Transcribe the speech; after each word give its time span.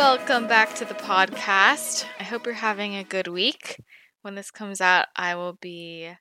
Welcome 0.00 0.48
back 0.48 0.74
to 0.76 0.86
the 0.86 0.94
podcast. 0.94 2.06
I 2.18 2.22
hope 2.24 2.46
you're 2.46 2.54
having 2.54 2.96
a 2.96 3.04
good 3.04 3.28
week. 3.28 3.78
When 4.22 4.34
this 4.34 4.50
comes 4.50 4.80
out, 4.80 5.08
I 5.14 5.34
will 5.34 5.58
be 5.60 6.14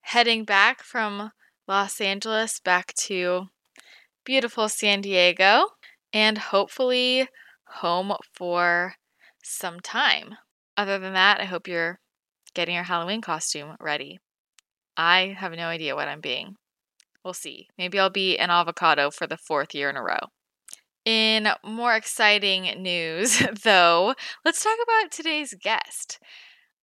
heading 0.00 0.42
back 0.42 0.82
from 0.82 1.30
Los 1.68 2.00
Angeles 2.00 2.58
back 2.58 2.92
to 2.94 3.46
beautiful 4.24 4.68
San 4.68 5.00
Diego 5.00 5.66
and 6.12 6.38
hopefully 6.38 7.28
home 7.68 8.16
for 8.34 8.96
some 9.44 9.78
time. 9.78 10.34
Other 10.76 10.98
than 10.98 11.12
that, 11.12 11.40
I 11.40 11.44
hope 11.44 11.68
you're 11.68 12.00
getting 12.52 12.74
your 12.74 12.82
Halloween 12.82 13.20
costume 13.20 13.76
ready. 13.78 14.18
I 14.96 15.36
have 15.38 15.52
no 15.52 15.68
idea 15.68 15.94
what 15.94 16.08
I'm 16.08 16.20
being. 16.20 16.56
We'll 17.24 17.34
see. 17.34 17.68
Maybe 17.78 17.96
I'll 17.96 18.10
be 18.10 18.36
an 18.36 18.50
avocado 18.50 19.08
for 19.08 19.28
the 19.28 19.38
fourth 19.38 19.72
year 19.72 19.88
in 19.88 19.96
a 19.96 20.02
row. 20.02 20.18
In 21.04 21.48
more 21.64 21.94
exciting 21.94 22.82
news, 22.82 23.38
though, 23.64 24.14
let's 24.44 24.62
talk 24.62 24.76
about 24.82 25.10
today's 25.10 25.54
guest. 25.54 26.18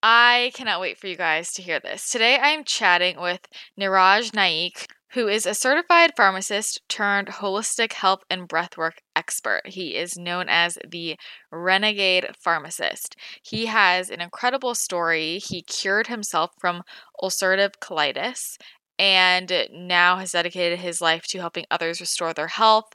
I 0.02 0.52
cannot 0.54 0.80
wait 0.80 0.98
for 0.98 1.06
you 1.08 1.16
guys 1.16 1.52
to 1.54 1.62
hear 1.62 1.80
this. 1.80 2.10
Today 2.10 2.38
I 2.38 2.48
am 2.50 2.64
chatting 2.64 3.20
with 3.20 3.40
Niraj 3.80 4.34
Naik, 4.34 4.88
who 5.12 5.28
is 5.28 5.46
a 5.46 5.54
certified 5.54 6.12
pharmacist 6.16 6.80
turned 6.88 7.28
holistic 7.28 7.94
health 7.94 8.22
and 8.30 8.48
breathwork 8.48 8.98
expert. 9.16 9.62
He 9.66 9.96
is 9.96 10.18
known 10.18 10.48
as 10.48 10.78
the 10.86 11.16
renegade 11.50 12.28
pharmacist. 12.38 13.16
He 13.42 13.66
has 13.66 14.10
an 14.10 14.20
incredible 14.20 14.74
story. 14.74 15.38
He 15.38 15.62
cured 15.62 16.08
himself 16.08 16.52
from 16.60 16.82
ulcerative 17.22 17.74
colitis 17.80 18.56
and 18.98 19.52
now 19.72 20.16
has 20.16 20.32
dedicated 20.32 20.80
his 20.80 21.00
life 21.00 21.24
to 21.28 21.38
helping 21.38 21.64
others 21.70 22.00
restore 22.00 22.34
their 22.34 22.48
health 22.48 22.94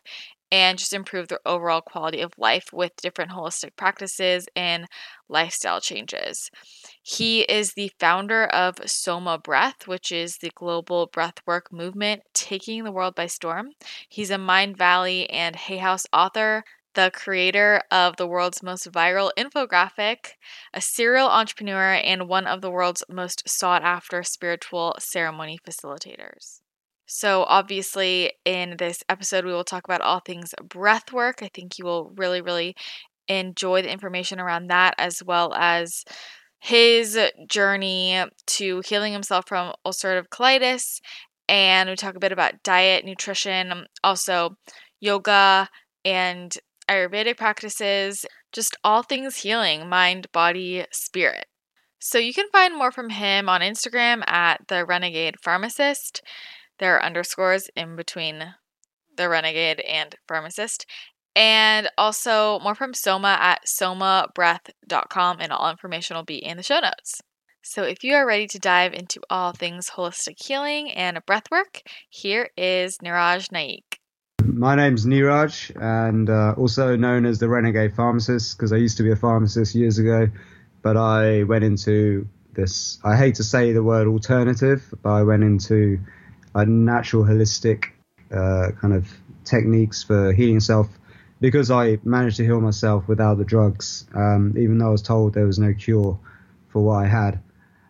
and 0.54 0.78
just 0.78 0.94
improve 0.94 1.30
their 1.30 1.40
overall 1.48 1.82
quality 1.82 2.22
of 2.22 2.38
life 2.38 2.72
with 2.72 2.96
different 3.02 3.32
holistic 3.32 3.76
practices 3.76 4.48
and 4.56 4.86
lifestyle 5.28 5.82
changes. 5.82 6.52
He 7.02 7.42
is 7.42 7.74
the 7.74 7.92
founder 8.00 8.46
of 8.46 8.78
Soma 8.86 9.40
Breath, 9.40 9.88
which 9.88 10.12
is 10.12 10.38
the 10.38 10.52
global 10.54 11.10
breathwork 11.10 11.72
movement 11.72 12.22
taking 12.36 12.84
the 12.84 12.92
world 12.92 13.16
by 13.16 13.26
storm. 13.26 13.70
He's 14.08 14.30
a 14.30 14.36
Mindvalley 14.36 15.26
and 15.32 15.56
Hay 15.56 15.78
House 15.78 16.06
author, 16.14 16.64
the 16.94 17.10
creator 17.12 17.82
of 17.90 18.18
the 18.18 18.28
world's 18.28 18.62
most 18.62 18.92
viral 18.92 19.32
infographic, 19.36 20.34
a 20.72 20.82
serial 20.82 21.30
entrepreneur, 21.30 21.94
and 21.94 22.28
one 22.30 22.46
of 22.46 22.62
the 22.62 22.70
world's 22.70 23.04
most 23.10 23.50
sought 23.50 23.82
after 23.82 24.22
spiritual 24.22 24.94
ceremony 25.00 25.58
facilitators. 25.68 26.63
So, 27.16 27.44
obviously, 27.48 28.34
in 28.44 28.78
this 28.80 29.04
episode, 29.08 29.46
we 29.46 29.54
will 29.54 29.64
talk 29.64 29.86
about 29.86 30.02
all 30.02 30.20
things 30.20 30.56
breath 30.68 31.14
work. 31.14 31.44
I 31.44 31.50
think 31.54 31.78
you 31.78 31.86
will 31.86 32.12
really, 32.16 32.42
really 32.42 32.76
enjoy 33.28 33.84
the 33.84 33.92
information 33.92 34.40
around 34.40 34.72
that, 34.72 34.96
as 34.98 35.22
well 35.24 35.54
as 35.54 36.06
his 36.60 37.20
journey 37.48 38.26
to 38.48 38.82
healing 38.84 39.14
himself 39.14 39.48
from 39.48 39.74
ulcerative 39.86 40.30
colitis. 40.30 41.02
And 41.48 41.88
we 41.88 41.96
talk 41.96 42.16
a 42.16 42.20
bit 42.20 42.32
about 42.32 42.64
diet, 42.64 43.06
nutrition, 43.06 43.86
also 44.04 44.56
yoga 45.00 45.70
and 46.04 46.58
Ayurvedic 46.90 47.38
practices, 47.38 48.26
just 48.52 48.76
all 48.84 49.04
things 49.04 49.38
healing 49.38 49.88
mind, 49.88 50.32
body, 50.32 50.88
spirit. 50.92 51.46
So 52.00 52.18
you 52.18 52.34
can 52.34 52.50
find 52.52 52.76
more 52.76 52.92
from 52.92 53.12
him 53.12 53.50
on 53.50 53.62
Instagram 53.62 54.28
at 54.28 54.68
the 54.68 54.84
Renegade 54.84 55.36
Pharmacist. 55.40 56.24
There 56.84 56.98
are 56.98 57.06
underscores 57.06 57.70
in 57.78 57.96
between 57.96 58.44
the 59.16 59.30
renegade 59.30 59.80
and 59.80 60.14
pharmacist. 60.28 60.86
And 61.34 61.90
also 61.98 62.60
more 62.60 62.76
from 62.76 62.94
Soma 62.94 63.38
at 63.40 63.62
somabreath.com, 63.66 65.38
and 65.40 65.54
all 65.54 65.72
information 65.72 66.18
will 66.18 66.26
be 66.26 66.44
in 66.44 66.58
the 66.58 66.64
show 66.64 66.82
notes. 66.82 67.22
So 67.62 67.84
if 67.84 68.04
you 68.04 68.16
are 68.16 68.28
ready 68.28 68.48
to 68.48 68.60
dive 68.60 68.94
into 68.94 69.22
all 69.30 69.54
things 69.54 69.92
holistic 69.92 70.46
healing 70.46 70.92
and 70.92 71.26
breathwork, 71.26 71.84
here 72.10 72.50
is 72.58 72.98
Niraj 72.98 73.50
Naik. 73.54 74.02
My 74.44 74.76
name's 74.76 75.06
Niraj, 75.06 75.72
and 75.82 76.30
uh, 76.30 76.54
also 76.58 76.98
known 76.98 77.26
as 77.26 77.40
the 77.40 77.48
Renegade 77.48 77.96
Pharmacist, 77.96 78.58
because 78.58 78.74
I 78.74 78.76
used 78.76 78.98
to 78.98 79.04
be 79.04 79.12
a 79.12 79.16
pharmacist 79.16 79.74
years 79.74 80.00
ago, 80.00 80.28
but 80.82 80.98
I 80.98 81.44
went 81.44 81.64
into 81.64 82.28
this. 82.52 83.00
I 83.06 83.16
hate 83.16 83.36
to 83.36 83.44
say 83.46 83.72
the 83.72 83.84
word 83.84 84.06
alternative, 84.06 84.94
but 85.02 85.12
I 85.12 85.24
went 85.24 85.44
into 85.44 85.98
natural 86.56 87.24
holistic 87.24 87.86
uh, 88.32 88.72
kind 88.80 88.94
of 88.94 89.08
techniques 89.44 90.04
for 90.04 90.32
healing 90.34 90.60
self 90.60 90.88
because 91.40 91.70
I 91.70 92.00
managed 92.04 92.38
to 92.38 92.46
heal 92.46 92.62
myself 92.62 93.08
without 93.08 93.38
the 93.38 93.44
drugs, 93.44 94.06
um, 94.16 94.56
even 94.58 94.78
though 94.78 94.88
I 94.88 94.92
was 94.92 95.02
told 95.02 95.34
there 95.34 95.46
was 95.46 95.60
no 95.60 95.74
cure 95.74 96.18
for 96.70 96.82
what 96.84 97.04
I 97.04 97.08
had. 97.08 97.42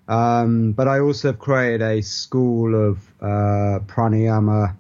Um, 0.08 0.72
but 0.74 0.88
I 0.88 1.00
also 1.00 1.30
have 1.30 1.40
created 1.40 1.82
a 1.82 2.02
school 2.02 2.90
of 2.90 2.98
uh, 3.22 3.80
pranayama, 3.86 4.76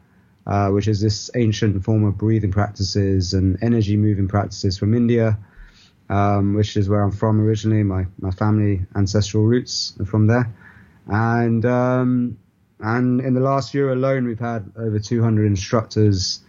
uh, 0.47 0.69
which 0.69 0.87
is 0.87 0.99
this 0.99 1.29
ancient 1.35 1.83
form 1.83 2.03
of 2.03 2.17
breathing 2.17 2.51
practices 2.51 3.33
and 3.33 3.57
energy 3.61 3.95
moving 3.95 4.27
practices 4.27 4.77
from 4.77 4.93
India, 4.93 5.37
um, 6.09 6.55
which 6.55 6.75
is 6.75 6.89
where 6.89 7.01
I'm 7.03 7.11
from 7.11 7.39
originally. 7.39 7.83
My 7.83 8.07
my 8.19 8.31
family 8.31 8.81
ancestral 8.95 9.43
roots 9.43 9.93
are 9.99 10.05
from 10.05 10.27
there, 10.27 10.51
and 11.07 11.65
um, 11.65 12.37
and 12.79 13.21
in 13.21 13.33
the 13.33 13.39
last 13.39 13.73
year 13.73 13.91
alone, 13.91 14.25
we've 14.25 14.39
had 14.39 14.71
over 14.77 14.99
200 14.99 15.45
instructors, 15.45 16.41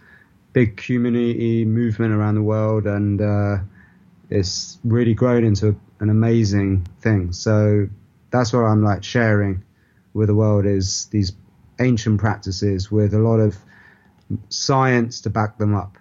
big 0.53 0.77
community 0.77 1.65
movement 1.65 2.13
around 2.13 2.35
the 2.35 2.41
world, 2.41 2.85
and 2.87 3.21
uh, 3.21 3.57
it's 4.29 4.79
really 4.83 5.13
grown 5.13 5.43
into 5.43 5.79
an 5.99 6.09
amazing 6.09 6.87
thing. 6.99 7.31
So 7.31 7.87
that's 8.31 8.51
what 8.51 8.61
I'm 8.61 8.83
like 8.83 9.03
sharing 9.03 9.63
with 10.13 10.27
the 10.27 10.35
world 10.35 10.65
is 10.65 11.05
these 11.07 11.33
ancient 11.79 12.19
practices 12.19 12.91
with 12.91 13.13
a 13.13 13.19
lot 13.19 13.39
of 13.39 13.57
science 14.49 15.21
to 15.21 15.29
back 15.29 15.57
them 15.57 15.75
up. 15.75 15.97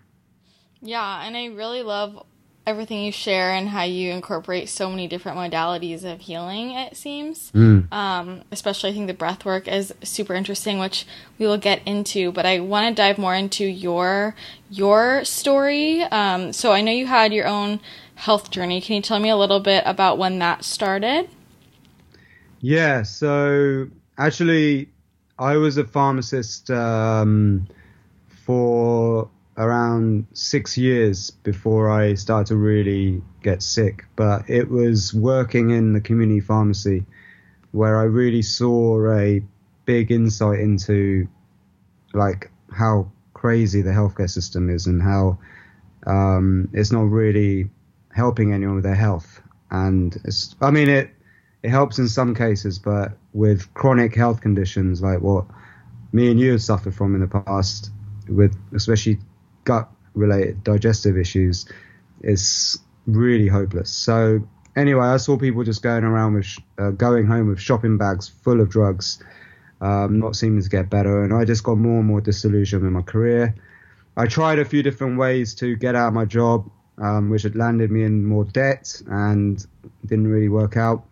Yeah, 0.81 1.25
and 1.25 1.37
I 1.37 1.47
really 1.47 1.83
love 1.83 2.25
everything 2.67 3.05
you 3.05 3.13
share 3.13 3.53
and 3.53 3.69
how 3.69 3.83
you 3.83 4.11
incorporate 4.11 4.69
so 4.69 4.89
many 4.89 5.07
different 5.07 5.37
modalities 5.37 6.05
of 6.05 6.21
healing 6.21 6.71
it 6.71 6.97
seems. 6.97 7.53
Mm. 7.53 7.93
um, 7.93 8.43
especially 8.51 8.91
i 8.91 8.93
think 8.93 9.07
the 9.07 9.15
breath 9.15 9.45
work 9.45 9.69
is 9.69 9.93
super 10.03 10.35
interesting 10.35 10.79
which 10.79 11.07
we 11.39 11.47
will 11.47 11.59
get 11.59 11.83
into 11.87 12.33
but 12.33 12.47
i 12.47 12.61
want 12.61 12.89
to 12.89 12.95
dive 12.95 13.19
more 13.19 13.35
into 13.35 13.65
your 13.65 14.35
your 14.71 15.25
story. 15.25 16.03
Um, 16.03 16.53
so 16.53 16.73
i 16.73 16.81
know 16.81 16.93
you 16.93 17.07
had 17.07 17.33
your 17.33 17.47
own 17.47 17.81
health 18.17 18.51
journey. 18.51 18.81
Can 18.81 18.97
you 18.97 19.03
tell 19.03 19.19
me 19.19 19.29
a 19.29 19.37
little 19.37 19.61
bit 19.61 19.83
about 19.87 20.19
when 20.19 20.39
that 20.39 20.65
started? 20.65 21.29
Yeah 22.61 23.03
so 23.03 23.89
actually 24.17 24.89
i 25.39 25.57
was 25.57 25.77
a 25.77 25.85
pharmacist 25.85 26.71
um, 26.71 27.67
for 28.29 29.29
around 29.57 30.27
six 30.33 30.77
years 30.77 31.31
before 31.31 31.91
I 31.91 32.15
started 32.15 32.49
to 32.49 32.57
really 32.57 33.23
get 33.43 33.63
sick. 33.63 34.05
But 34.17 34.49
it 34.49 34.71
was 34.71 35.15
working 35.15 35.71
in 35.71 35.93
the 35.93 36.01
community 36.01 36.41
pharmacy 36.41 37.05
where 37.73 37.99
I 37.99 38.05
really 38.05 38.43
saw 38.43 39.13
a 39.13 39.43
big 39.85 40.11
insight 40.11 40.61
into 40.61 41.29
like 42.13 42.51
how 42.73 43.11
crazy 43.35 43.83
the 43.83 43.91
healthcare 43.91 44.31
system 44.31 44.71
is 44.71 44.87
and 44.87 45.03
how 45.03 45.39
um, 46.07 46.69
it's 46.73 46.93
not 46.93 47.03
really 47.03 47.69
helping 48.15 48.53
anyone 48.53 48.77
with 48.77 48.85
their 48.85 48.95
health. 48.95 49.41
And 49.71 50.17
it's, 50.25 50.55
I 50.61 50.71
mean, 50.71 50.89
it 50.89 51.11
it 51.63 51.71
helps 51.71 51.99
in 51.99 52.09
some 52.09 52.35
cases, 52.35 52.79
but 52.79 53.13
with 53.33 53.73
chronic 53.73 54.15
health 54.15 54.43
conditions 54.43 55.01
like 55.01 55.21
what 55.21 55.47
me 56.13 56.31
and 56.31 56.39
you 56.39 56.53
have 56.53 56.63
suffered 56.63 56.95
from 56.95 57.15
in 57.15 57.23
the 57.23 57.27
past, 57.27 57.91
with 58.29 58.55
especially 58.75 59.19
gut 59.65 59.89
related 60.15 60.63
digestive 60.65 61.19
issues, 61.19 61.67
is 62.23 62.79
really 63.07 63.49
hopeless. 63.49 63.91
So 63.91 64.47
anyway, 64.77 65.07
I 65.07 65.17
saw 65.19 65.37
people 65.37 65.65
just 65.65 65.83
going 65.83 66.05
around 66.05 66.35
with 66.35 66.57
uh, 66.79 66.91
going 66.91 67.27
home 67.27 67.49
with 67.49 67.61
shopping 67.61 67.99
bags 67.99 68.29
full 68.29 68.61
of 68.61 68.71
drugs, 68.71 69.23
um, 69.81 70.19
not 70.19 70.37
seeming 70.37 70.63
to 70.63 70.69
get 70.69 70.91
better, 70.91 71.23
and 71.23 71.33
I 71.33 71.45
just 71.45 71.65
got 71.65 71.79
more 71.79 71.99
and 71.99 72.07
more 72.07 72.21
disillusioned 72.21 72.83
with 72.83 72.93
my 72.93 73.03
career. 73.03 73.55
I 74.17 74.27
tried 74.27 74.59
a 74.61 74.65
few 74.65 74.83
different 74.83 75.19
ways 75.19 75.55
to 75.57 75.75
get 75.77 75.97
out 75.97 76.09
of 76.09 76.15
my 76.15 76.25
job, 76.25 76.71
um, 76.99 77.31
which 77.31 77.43
had 77.43 77.57
landed 77.57 77.91
me 77.91 78.05
in 78.05 78.25
more 78.25 78.45
debt 78.45 79.03
and 79.09 79.65
didn't 80.07 80.29
really 80.29 80.49
work 80.49 80.77
out. 80.77 81.05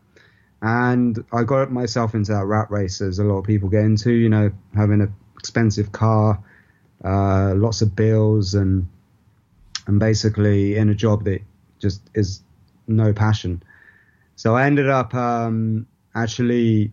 And 0.62 1.24
I 1.32 1.42
got 1.42 1.72
myself 1.72 2.14
into 2.14 2.32
that 2.32 2.44
rat 2.44 2.70
race, 2.70 3.00
as 3.00 3.18
a 3.18 3.24
lot 3.24 3.38
of 3.38 3.44
people 3.44 3.68
get 3.68 3.84
into, 3.84 4.12
you 4.12 4.28
know, 4.28 4.52
having 4.76 5.00
an 5.00 5.12
expensive 5.36 5.90
car, 5.90 6.38
uh, 7.04 7.54
lots 7.54 7.82
of 7.82 7.94
bills, 7.96 8.54
and 8.54 8.88
and 9.86 9.98
basically 9.98 10.76
in 10.76 10.88
a 10.88 10.94
job 10.94 11.24
that 11.24 11.40
just 11.78 12.00
is 12.14 12.42
no 12.86 13.12
passion. 13.12 13.62
So 14.36 14.56
I 14.56 14.66
ended 14.66 14.88
up 14.88 15.14
um, 15.14 15.86
actually 16.14 16.92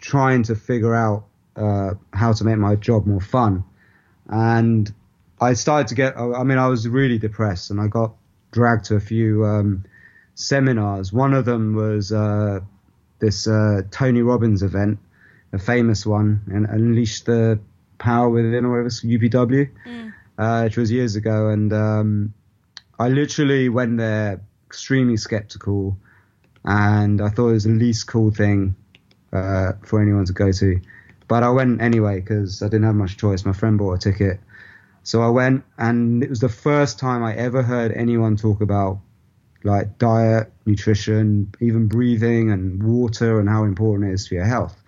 trying 0.00 0.42
to 0.44 0.54
figure 0.54 0.94
out 0.94 1.24
uh, 1.56 1.94
how 2.12 2.32
to 2.32 2.44
make 2.44 2.58
my 2.58 2.76
job 2.76 3.06
more 3.06 3.20
fun. 3.20 3.64
And 4.28 4.92
I 5.40 5.54
started 5.54 5.88
to 5.88 5.94
get, 5.94 6.16
I 6.16 6.42
mean, 6.44 6.58
I 6.58 6.68
was 6.68 6.88
really 6.88 7.18
depressed 7.18 7.70
and 7.70 7.80
I 7.80 7.88
got 7.88 8.14
dragged 8.52 8.84
to 8.86 8.96
a 8.96 9.00
few 9.00 9.44
um, 9.44 9.84
seminars. 10.34 11.12
One 11.12 11.34
of 11.34 11.44
them 11.44 11.74
was 11.74 12.12
uh, 12.12 12.60
this 13.18 13.46
uh, 13.46 13.82
Tony 13.90 14.22
Robbins 14.22 14.62
event, 14.62 14.98
a 15.52 15.58
famous 15.58 16.06
one, 16.06 16.42
and 16.52 16.66
Unleash 16.66 17.22
the 17.22 17.58
Power 18.02 18.28
Within, 18.28 18.64
or 18.64 18.70
whatever, 18.70 18.88
UPW, 18.88 19.70
mm. 19.86 20.12
uh, 20.38 20.62
which 20.64 20.76
was 20.76 20.90
years 20.90 21.16
ago. 21.16 21.48
And 21.48 21.72
um, 21.72 22.34
I 22.98 23.08
literally 23.08 23.68
went 23.68 23.98
there 23.98 24.42
extremely 24.66 25.16
skeptical, 25.16 25.96
and 26.64 27.20
I 27.20 27.28
thought 27.28 27.48
it 27.48 27.52
was 27.52 27.64
the 27.64 27.70
least 27.70 28.06
cool 28.06 28.30
thing 28.30 28.74
uh, 29.32 29.72
for 29.84 30.00
anyone 30.00 30.24
to 30.26 30.32
go 30.32 30.52
to. 30.52 30.80
But 31.28 31.42
I 31.42 31.50
went 31.50 31.80
anyway 31.80 32.20
because 32.20 32.62
I 32.62 32.66
didn't 32.66 32.84
have 32.84 32.94
much 32.94 33.16
choice. 33.16 33.44
My 33.44 33.52
friend 33.52 33.78
bought 33.78 33.94
a 33.94 33.98
ticket 33.98 34.40
so 35.04 35.20
I 35.20 35.28
went, 35.28 35.64
and 35.78 36.22
it 36.22 36.30
was 36.30 36.40
the 36.40 36.48
first 36.48 36.98
time 36.98 37.24
I 37.24 37.34
ever 37.34 37.62
heard 37.62 37.92
anyone 37.92 38.36
talk 38.36 38.60
about 38.60 39.00
like 39.64 39.98
diet, 39.98 40.52
nutrition, 40.66 41.52
even 41.60 41.88
breathing 41.88 42.50
and 42.50 42.82
water, 42.82 43.40
and 43.40 43.48
how 43.48 43.64
important 43.64 44.10
it 44.10 44.14
is 44.14 44.28
for 44.28 44.34
your 44.34 44.44
health. 44.44 44.81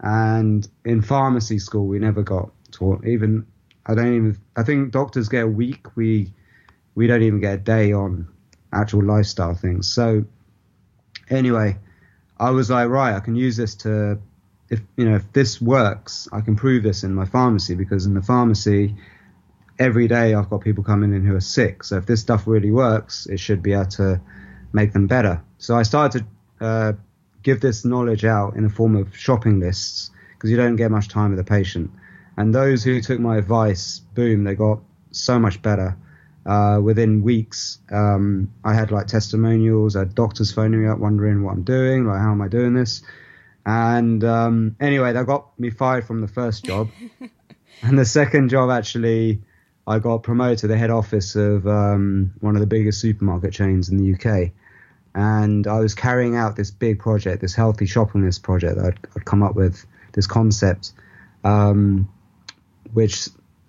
And 0.00 0.68
in 0.84 1.02
pharmacy 1.02 1.58
school, 1.58 1.86
we 1.86 1.98
never 1.98 2.22
got 2.22 2.50
taught. 2.70 3.06
Even 3.06 3.46
I 3.86 3.94
don't 3.94 4.14
even. 4.14 4.38
I 4.56 4.62
think 4.62 4.92
doctors 4.92 5.28
get 5.28 5.44
a 5.44 5.48
week. 5.48 5.96
We 5.96 6.32
we 6.94 7.06
don't 7.06 7.22
even 7.22 7.40
get 7.40 7.54
a 7.54 7.58
day 7.58 7.92
on 7.92 8.28
actual 8.72 9.04
lifestyle 9.04 9.54
things. 9.54 9.88
So 9.88 10.24
anyway, 11.30 11.78
I 12.38 12.50
was 12.50 12.70
like, 12.70 12.88
right, 12.88 13.14
I 13.14 13.20
can 13.20 13.36
use 13.36 13.56
this 13.56 13.74
to, 13.76 14.18
if 14.68 14.80
you 14.96 15.08
know, 15.08 15.16
if 15.16 15.32
this 15.32 15.60
works, 15.60 16.28
I 16.32 16.40
can 16.40 16.56
prove 16.56 16.82
this 16.82 17.04
in 17.04 17.14
my 17.14 17.24
pharmacy 17.24 17.74
because 17.74 18.06
in 18.06 18.14
the 18.14 18.22
pharmacy 18.22 18.96
every 19.78 20.08
day 20.08 20.34
I've 20.34 20.50
got 20.50 20.62
people 20.62 20.82
coming 20.82 21.14
in 21.14 21.24
who 21.24 21.34
are 21.36 21.40
sick. 21.40 21.84
So 21.84 21.96
if 21.98 22.06
this 22.06 22.20
stuff 22.20 22.46
really 22.46 22.70
works, 22.70 23.26
it 23.26 23.38
should 23.38 23.62
be 23.62 23.72
able 23.72 23.86
to 23.86 24.20
make 24.72 24.92
them 24.92 25.06
better. 25.06 25.42
So 25.58 25.76
I 25.76 25.82
started 25.82 26.26
to 26.58 26.66
uh, 26.66 26.92
give 27.46 27.60
this 27.60 27.84
knowledge 27.84 28.24
out 28.24 28.56
in 28.56 28.64
the 28.64 28.68
form 28.68 28.96
of 28.96 29.16
shopping 29.16 29.60
lists 29.60 30.10
because 30.34 30.50
you 30.50 30.56
don't 30.56 30.74
get 30.74 30.90
much 30.90 31.08
time 31.08 31.30
with 31.30 31.38
a 31.38 31.44
patient. 31.44 31.88
And 32.36 32.52
those 32.52 32.82
who 32.82 33.00
took 33.00 33.20
my 33.20 33.36
advice, 33.38 34.00
boom, 34.00 34.42
they 34.42 34.56
got 34.56 34.80
so 35.12 35.38
much 35.38 35.62
better. 35.62 35.96
Uh, 36.44 36.80
within 36.82 37.22
weeks, 37.22 37.78
um, 37.92 38.52
I 38.64 38.74
had 38.74 38.90
like 38.90 39.06
testimonials, 39.06 39.94
I 39.94 40.00
had 40.00 40.16
doctors 40.16 40.50
phoning 40.50 40.82
me 40.82 40.88
up 40.88 40.98
wondering 40.98 41.44
what 41.44 41.52
I'm 41.52 41.62
doing, 41.62 42.04
like 42.04 42.18
how 42.18 42.32
am 42.32 42.42
I 42.42 42.48
doing 42.48 42.74
this? 42.74 43.02
And 43.64 44.24
um, 44.24 44.74
anyway, 44.80 45.12
that 45.12 45.26
got 45.26 45.58
me 45.58 45.70
fired 45.70 46.04
from 46.04 46.22
the 46.22 46.28
first 46.28 46.64
job. 46.64 46.88
and 47.82 47.96
the 47.96 48.04
second 48.04 48.48
job 48.48 48.70
actually 48.70 49.40
I 49.86 50.00
got 50.00 50.24
promoted 50.24 50.58
to 50.58 50.66
the 50.66 50.76
head 50.76 50.90
office 50.90 51.36
of 51.36 51.68
um, 51.68 52.32
one 52.40 52.56
of 52.56 52.60
the 52.60 52.66
biggest 52.66 53.00
supermarket 53.00 53.52
chains 53.52 53.88
in 53.88 53.98
the 53.98 54.14
UK. 54.14 54.50
And 55.16 55.66
I 55.66 55.80
was 55.80 55.94
carrying 55.94 56.36
out 56.36 56.56
this 56.56 56.70
big 56.70 57.00
project, 57.00 57.40
this 57.40 57.54
healthy 57.54 57.86
shopping 57.86 58.22
list 58.22 58.42
project 58.42 58.76
that 58.76 58.84
I'd, 58.84 58.98
I'd 59.16 59.24
come 59.24 59.42
up 59.42 59.56
with, 59.56 59.84
this 60.12 60.26
concept, 60.26 60.92
um, 61.42 62.08
which, 62.92 63.28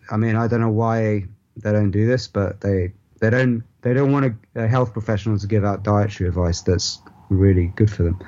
I 0.09 0.17
mean, 0.17 0.35
I 0.35 0.47
don't 0.47 0.61
know 0.61 0.69
why 0.69 1.25
they 1.55 1.71
don't 1.71 1.91
do 1.91 2.07
this, 2.07 2.27
but 2.27 2.61
they 2.61 2.93
they 3.19 3.29
don't 3.29 3.63
they 3.81 3.93
don't 3.93 4.11
want 4.11 4.25
a, 4.25 4.63
a 4.63 4.67
health 4.67 4.93
professional 4.93 5.37
to 5.39 5.47
give 5.47 5.65
out 5.65 5.83
dietary 5.83 6.29
advice 6.29 6.61
that's 6.61 6.99
really 7.29 7.67
good 7.75 7.91
for 7.91 8.03
them. 8.03 8.19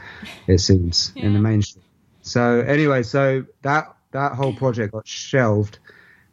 It 0.48 0.60
seems 0.60 1.12
yeah. 1.16 1.26
in 1.26 1.34
the 1.34 1.40
mainstream. 1.40 1.84
So 2.22 2.60
anyway, 2.62 3.04
so 3.04 3.46
that 3.62 3.96
that 4.12 4.34
whole 4.34 4.54
project 4.54 4.94
got 4.94 5.08
shelved 5.08 5.80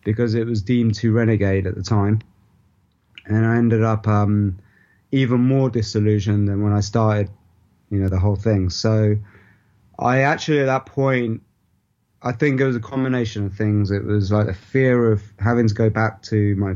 because 0.05 0.35
it 0.35 0.47
was 0.47 0.63
deemed 0.63 0.95
too 0.95 1.13
renegade 1.13 1.67
at 1.67 1.75
the 1.75 1.83
time. 1.83 2.21
And 3.27 3.45
I 3.45 3.57
ended 3.57 3.83
up 3.83 4.07
um, 4.07 4.59
even 5.13 5.41
more 5.41 5.71
disillusioned 5.71 6.49
than 6.49 6.63
when 6.63 6.73
I 6.73 6.81
started, 6.81 7.31
you 7.91 7.99
know, 7.99 8.09
the 8.09 8.19
whole 8.19 8.37
thing. 8.37 8.71
So 8.71 9.17
I 9.99 10.21
actually, 10.23 10.61
at 10.61 10.67
that 10.67 10.87
point, 10.87 11.43
I 12.23 12.33
think 12.33 12.61
it 12.61 12.67
was 12.67 12.77
a 12.77 12.81
combination 12.81 13.47
of 13.47 13.55
things. 13.55 13.91
It 13.91 14.05
was 14.05 14.33
like 14.33 14.49
a 14.49 14.55
fear 14.55 15.13
of 15.13 15.23
having 15.39 15.69
to 15.69 15.75
go 15.75 15.91
back 15.91 16.23
to 16.23 16.57
my 16.57 16.75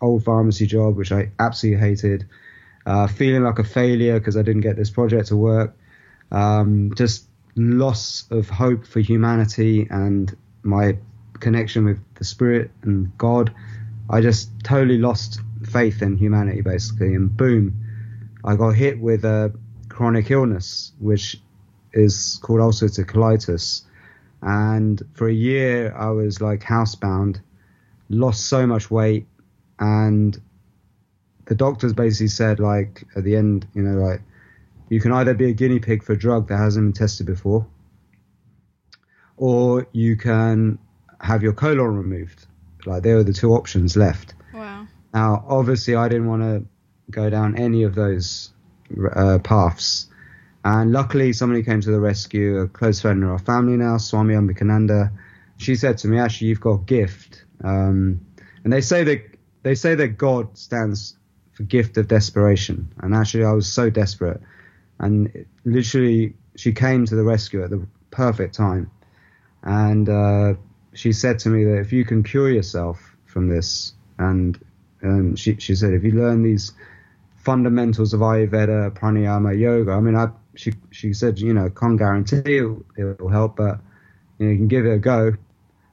old 0.00 0.24
pharmacy 0.24 0.66
job, 0.66 0.96
which 0.96 1.12
I 1.12 1.30
absolutely 1.38 1.80
hated, 1.80 2.26
uh, 2.86 3.06
feeling 3.06 3.44
like 3.44 3.58
a 3.58 3.64
failure 3.64 4.18
because 4.18 4.36
I 4.36 4.42
didn't 4.42 4.62
get 4.62 4.76
this 4.76 4.90
project 4.90 5.28
to 5.28 5.36
work, 5.36 5.76
um, 6.32 6.92
just 6.96 7.26
loss 7.56 8.24
of 8.30 8.48
hope 8.48 8.86
for 8.86 9.00
humanity 9.00 9.86
and 9.90 10.34
my 10.62 10.96
connection 11.40 11.84
with 11.84 11.98
the 12.14 12.24
spirit 12.24 12.70
and 12.82 13.16
God, 13.18 13.52
I 14.08 14.20
just 14.20 14.50
totally 14.64 14.98
lost 14.98 15.40
faith 15.70 16.02
in 16.02 16.16
humanity 16.16 16.60
basically. 16.60 17.14
And 17.14 17.34
boom, 17.36 17.84
I 18.44 18.56
got 18.56 18.70
hit 18.70 19.00
with 19.00 19.24
a 19.24 19.52
chronic 19.88 20.30
illness, 20.30 20.92
which 20.98 21.40
is 21.92 22.38
called 22.42 22.60
ulcerative 22.60 23.06
colitis. 23.06 23.82
And 24.42 25.02
for 25.14 25.28
a 25.28 25.32
year, 25.32 25.94
I 25.94 26.10
was 26.10 26.40
like 26.40 26.60
housebound, 26.60 27.40
lost 28.08 28.46
so 28.46 28.66
much 28.66 28.90
weight, 28.90 29.26
and 29.78 30.40
the 31.46 31.54
doctors 31.54 31.92
basically 31.92 32.28
said, 32.28 32.60
like, 32.60 33.04
at 33.16 33.24
the 33.24 33.36
end, 33.36 33.66
you 33.74 33.82
know, 33.82 34.00
like, 34.00 34.22
you 34.88 35.00
can 35.00 35.12
either 35.12 35.34
be 35.34 35.50
a 35.50 35.52
guinea 35.52 35.78
pig 35.78 36.02
for 36.02 36.14
a 36.14 36.18
drug 36.18 36.48
that 36.48 36.56
hasn't 36.56 36.86
been 36.86 36.92
tested 36.92 37.26
before, 37.26 37.66
or 39.36 39.86
you 39.92 40.16
can 40.16 40.78
have 41.20 41.42
your 41.42 41.52
colon 41.52 41.96
removed. 41.96 42.46
Like 42.86 43.02
there 43.02 43.16
were 43.16 43.24
the 43.24 43.32
two 43.32 43.52
options 43.52 43.96
left. 43.96 44.34
Now, 45.12 45.44
obviously, 45.48 45.94
I 45.94 46.08
didn't 46.08 46.28
want 46.28 46.42
to 46.42 46.64
go 47.10 47.30
down 47.30 47.56
any 47.56 47.82
of 47.82 47.94
those 47.94 48.52
uh, 49.14 49.38
paths. 49.42 50.06
And 50.64 50.92
luckily, 50.92 51.32
somebody 51.32 51.62
came 51.62 51.80
to 51.80 51.90
the 51.90 52.00
rescue, 52.00 52.58
a 52.58 52.68
close 52.68 53.00
friend 53.00 53.24
of 53.24 53.30
our 53.30 53.38
family 53.38 53.76
now, 53.76 53.96
Swami 53.96 54.34
Ambikananda. 54.34 55.10
She 55.56 55.74
said 55.74 55.98
to 55.98 56.08
me, 56.08 56.18
actually, 56.18 56.48
you've 56.48 56.60
got 56.60 56.86
gift. 56.86 57.44
Um, 57.64 58.20
and 58.64 58.72
they 58.72 58.80
say 58.80 59.04
that 59.04 59.22
they 59.62 59.74
say 59.74 59.94
that 59.94 60.08
God 60.18 60.56
stands 60.56 61.16
for 61.52 61.62
gift 61.64 61.96
of 61.96 62.08
desperation. 62.08 62.92
And 62.98 63.14
actually, 63.14 63.44
I 63.44 63.52
was 63.52 63.70
so 63.70 63.90
desperate. 63.90 64.40
And 64.98 65.46
literally, 65.64 66.34
she 66.56 66.72
came 66.72 67.06
to 67.06 67.16
the 67.16 67.24
rescue 67.24 67.64
at 67.64 67.70
the 67.70 67.86
perfect 68.10 68.54
time. 68.54 68.90
And 69.62 70.08
uh, 70.08 70.54
she 70.94 71.12
said 71.12 71.38
to 71.40 71.48
me 71.48 71.64
that 71.64 71.78
if 71.78 71.92
you 71.92 72.04
can 72.04 72.22
cure 72.22 72.50
yourself 72.50 73.16
from 73.26 73.48
this, 73.48 73.94
and 74.18 74.58
um, 75.02 75.36
she 75.36 75.56
she 75.56 75.74
said 75.74 75.92
if 75.94 76.04
you 76.04 76.12
learn 76.12 76.42
these 76.42 76.72
fundamentals 77.36 78.12
of 78.12 78.20
Ayurveda, 78.20 78.90
pranayama, 78.92 79.58
yoga. 79.58 79.92
I 79.92 80.00
mean, 80.00 80.16
I 80.16 80.28
she 80.54 80.72
she 80.90 81.12
said 81.12 81.38
you 81.38 81.54
know 81.54 81.70
can't 81.70 81.98
guarantee 81.98 82.58
it'll, 82.58 82.84
it'll 82.96 83.28
help, 83.28 83.56
but 83.56 83.80
you, 84.38 84.46
know, 84.46 84.52
you 84.52 84.58
can 84.58 84.68
give 84.68 84.86
it 84.86 84.92
a 84.92 84.98
go. 84.98 85.32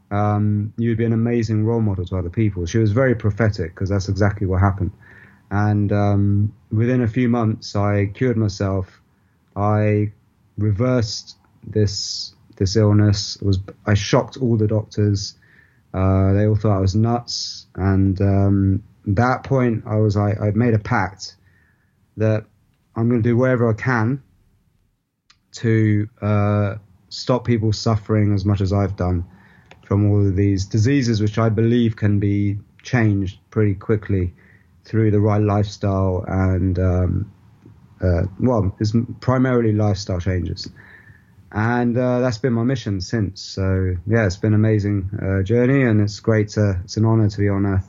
Um, 0.10 0.74
you'd 0.78 0.98
be 0.98 1.06
an 1.06 1.14
amazing 1.14 1.66
role 1.66 1.82
model 1.82 2.06
to 2.06 2.18
other 2.18 2.30
people. 2.30 2.66
She 2.66 2.78
was 2.78 2.92
very 2.92 3.16
prophetic 3.16 3.74
because 3.74 3.90
that's 3.90 4.08
exactly 4.08 4.48
what 4.48 4.62
happened. 4.62 4.92
And 5.52 5.92
um, 5.92 6.54
within 6.72 7.02
a 7.02 7.08
few 7.08 7.30
months, 7.30 7.76
I 7.76 8.08
cured 8.14 8.38
myself. 8.38 9.02
I 9.56 10.12
reversed 10.58 11.38
this 11.66 12.34
this 12.58 12.76
illness. 12.76 13.38
was 13.42 13.60
I 13.86 13.94
shocked 13.94 14.38
all 14.38 14.58
the 14.58 14.68
doctors. 14.68 15.36
Uh, 15.94 16.34
they 16.34 16.48
all 16.48 16.56
thought 16.56 16.78
I 16.78 16.82
was 16.82 16.96
nuts, 16.96 17.68
and 17.76 18.20
um, 18.22 18.84
that 19.08 19.44
point 19.44 19.84
I 19.88 19.98
was 19.98 20.18
I 20.18 20.36
I'd 20.42 20.56
made 20.56 20.74
a 20.74 20.80
pact 20.80 21.36
that 22.18 22.46
I'm 22.96 23.10
going 23.10 23.22
to 23.22 23.30
do 23.30 23.38
whatever 23.38 23.70
I 23.70 23.74
can 23.74 24.24
to 25.54 26.10
uh, 26.22 26.76
stop 27.10 27.46
people 27.46 27.72
suffering 27.72 28.34
as 28.34 28.46
much 28.46 28.62
as 28.62 28.74
I've 28.74 28.96
done 28.96 29.26
from 29.86 30.12
all 30.12 30.28
of 30.28 30.36
these 30.36 30.66
diseases, 30.66 31.22
which 31.22 31.38
I 31.38 31.50
believe 31.50 31.96
can 31.96 32.20
be 32.20 32.58
changed 32.84 33.40
pretty 33.50 33.76
quickly 33.76 34.34
through 34.84 35.12
the 35.12 35.20
right 35.20 35.42
lifestyle 35.42 36.24
and 36.28 36.78
um, 36.80 37.32
uh, 38.02 38.24
well, 38.40 38.76
it's 38.80 38.94
primarily 39.20 39.74
lifestyle 39.74 40.20
changes. 40.20 40.70
And 41.52 41.98
uh, 41.98 42.20
that's 42.20 42.38
been 42.38 42.54
my 42.54 42.64
mission 42.64 43.00
since. 43.02 43.42
So 43.42 43.96
yeah, 44.06 44.26
it's 44.26 44.38
been 44.38 44.54
an 44.54 44.60
amazing 44.60 45.10
uh, 45.22 45.44
journey, 45.44 45.84
and 45.84 46.02
it's 46.02 46.20
great 46.20 46.50
to. 46.50 46.82
It's 46.84 46.98
an 46.98 47.06
honor 47.06 47.30
to 47.30 47.38
be 47.38 47.48
on 47.48 47.66
a 47.66 47.84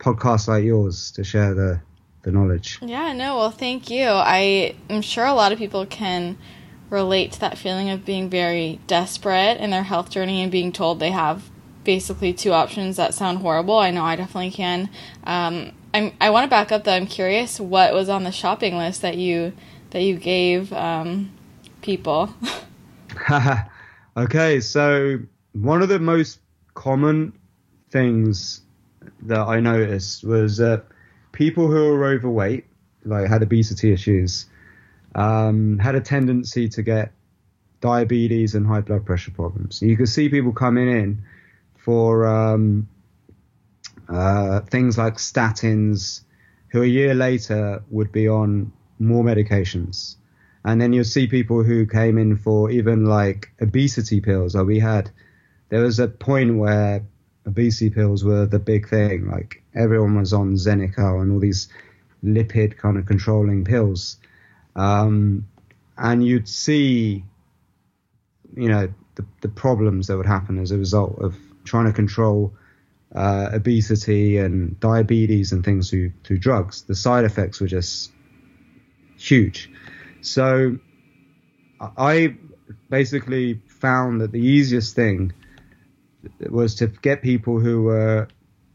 podcast 0.00 0.48
like 0.48 0.64
yours 0.64 1.12
to 1.12 1.22
share 1.22 1.54
the 1.54 1.80
the 2.22 2.32
knowledge. 2.32 2.78
Yeah, 2.82 3.12
no, 3.12 3.36
well, 3.36 3.50
thank 3.50 3.88
you. 3.88 4.04
I 4.04 4.74
am 4.90 5.00
sure 5.00 5.24
a 5.24 5.32
lot 5.32 5.52
of 5.52 5.58
people 5.58 5.86
can 5.86 6.36
relate 6.90 7.32
to 7.32 7.40
that 7.40 7.56
feeling 7.56 7.88
of 7.88 8.04
being 8.04 8.28
very 8.28 8.80
desperate 8.86 9.58
in 9.58 9.70
their 9.70 9.84
health 9.84 10.10
journey 10.10 10.42
and 10.42 10.50
being 10.50 10.72
told 10.72 10.98
they 10.98 11.12
have 11.12 11.48
basically 11.84 12.32
two 12.32 12.52
options 12.52 12.96
that 12.96 13.14
sound 13.14 13.38
horrible. 13.38 13.78
I 13.78 13.90
know 13.90 14.04
I 14.04 14.16
definitely 14.16 14.50
can. 14.50 14.90
Um, 15.24 15.72
I'm, 15.94 16.12
I 16.20 16.30
want 16.30 16.44
to 16.44 16.50
back 16.50 16.72
up 16.72 16.84
though. 16.84 16.92
I'm 16.92 17.06
curious 17.06 17.58
what 17.58 17.94
was 17.94 18.08
on 18.08 18.24
the 18.24 18.32
shopping 18.32 18.76
list 18.76 19.02
that 19.02 19.16
you 19.16 19.52
that 19.90 20.02
you 20.02 20.16
gave 20.16 20.72
um, 20.72 21.32
people. 21.82 22.34
okay, 24.16 24.60
so 24.60 25.18
one 25.52 25.82
of 25.82 25.88
the 25.88 25.98
most 25.98 26.38
common 26.74 27.32
things 27.90 28.62
that 29.22 29.46
I 29.46 29.60
noticed 29.60 30.24
was 30.24 30.60
people 31.32 31.68
who 31.68 31.92
were 31.92 32.06
overweight, 32.06 32.66
like 33.04 33.28
had 33.28 33.42
obesity 33.42 33.92
issues, 33.92 34.46
um, 35.14 35.78
had 35.78 35.94
a 35.94 36.00
tendency 36.00 36.68
to 36.70 36.82
get 36.82 37.12
diabetes 37.80 38.54
and 38.54 38.66
high 38.66 38.80
blood 38.80 39.06
pressure 39.06 39.30
problems. 39.30 39.80
You 39.82 39.96
could 39.96 40.08
see 40.08 40.28
people 40.28 40.52
coming 40.52 40.88
in 40.88 41.22
for 41.76 42.26
um, 42.26 42.88
uh, 44.08 44.60
things 44.60 44.98
like 44.98 45.16
statins, 45.16 46.22
who 46.68 46.82
a 46.82 46.86
year 46.86 47.14
later 47.14 47.82
would 47.90 48.12
be 48.12 48.28
on 48.28 48.72
more 48.98 49.24
medications. 49.24 50.16
And 50.64 50.80
then 50.80 50.92
you'll 50.92 51.04
see 51.04 51.26
people 51.26 51.62
who 51.62 51.86
came 51.86 52.18
in 52.18 52.36
for 52.36 52.70
even 52.70 53.06
like 53.06 53.50
obesity 53.60 54.20
pills. 54.20 54.54
Like 54.54 54.66
we 54.66 54.78
had, 54.78 55.10
there 55.70 55.80
was 55.80 55.98
a 55.98 56.06
point 56.06 56.58
where 56.58 57.02
obesity 57.50 57.90
pills 57.90 58.24
were 58.24 58.46
the 58.46 58.58
big 58.58 58.88
thing. 58.88 59.28
Like 59.28 59.62
everyone 59.74 60.18
was 60.18 60.32
on 60.32 60.54
Xenical 60.54 61.20
and 61.20 61.32
all 61.32 61.40
these 61.40 61.68
lipid 62.24 62.76
kind 62.76 62.96
of 62.96 63.06
controlling 63.06 63.64
pills. 63.64 64.16
Um, 64.76 65.46
and 65.98 66.24
you'd 66.24 66.48
see, 66.48 67.24
you 68.56 68.68
know, 68.68 68.88
the, 69.16 69.24
the 69.42 69.48
problems 69.48 70.06
that 70.06 70.16
would 70.16 70.26
happen 70.26 70.58
as 70.58 70.70
a 70.70 70.78
result 70.78 71.18
of 71.20 71.36
trying 71.64 71.86
to 71.86 71.92
control 71.92 72.54
uh, 73.14 73.50
obesity 73.52 74.38
and 74.38 74.78
diabetes 74.80 75.52
and 75.52 75.64
things 75.64 75.90
through 75.90 76.12
through 76.24 76.38
drugs. 76.38 76.82
The 76.82 76.94
side 76.94 77.24
effects 77.24 77.60
were 77.60 77.66
just 77.66 78.12
huge. 79.18 79.70
So 80.20 80.78
I 81.80 82.36
basically 82.88 83.60
found 83.66 84.20
that 84.20 84.32
the 84.32 84.40
easiest 84.40 84.94
thing 84.94 85.32
was 86.50 86.74
to 86.76 86.86
get 86.86 87.22
people 87.22 87.60
who 87.60 87.82
were 87.82 88.28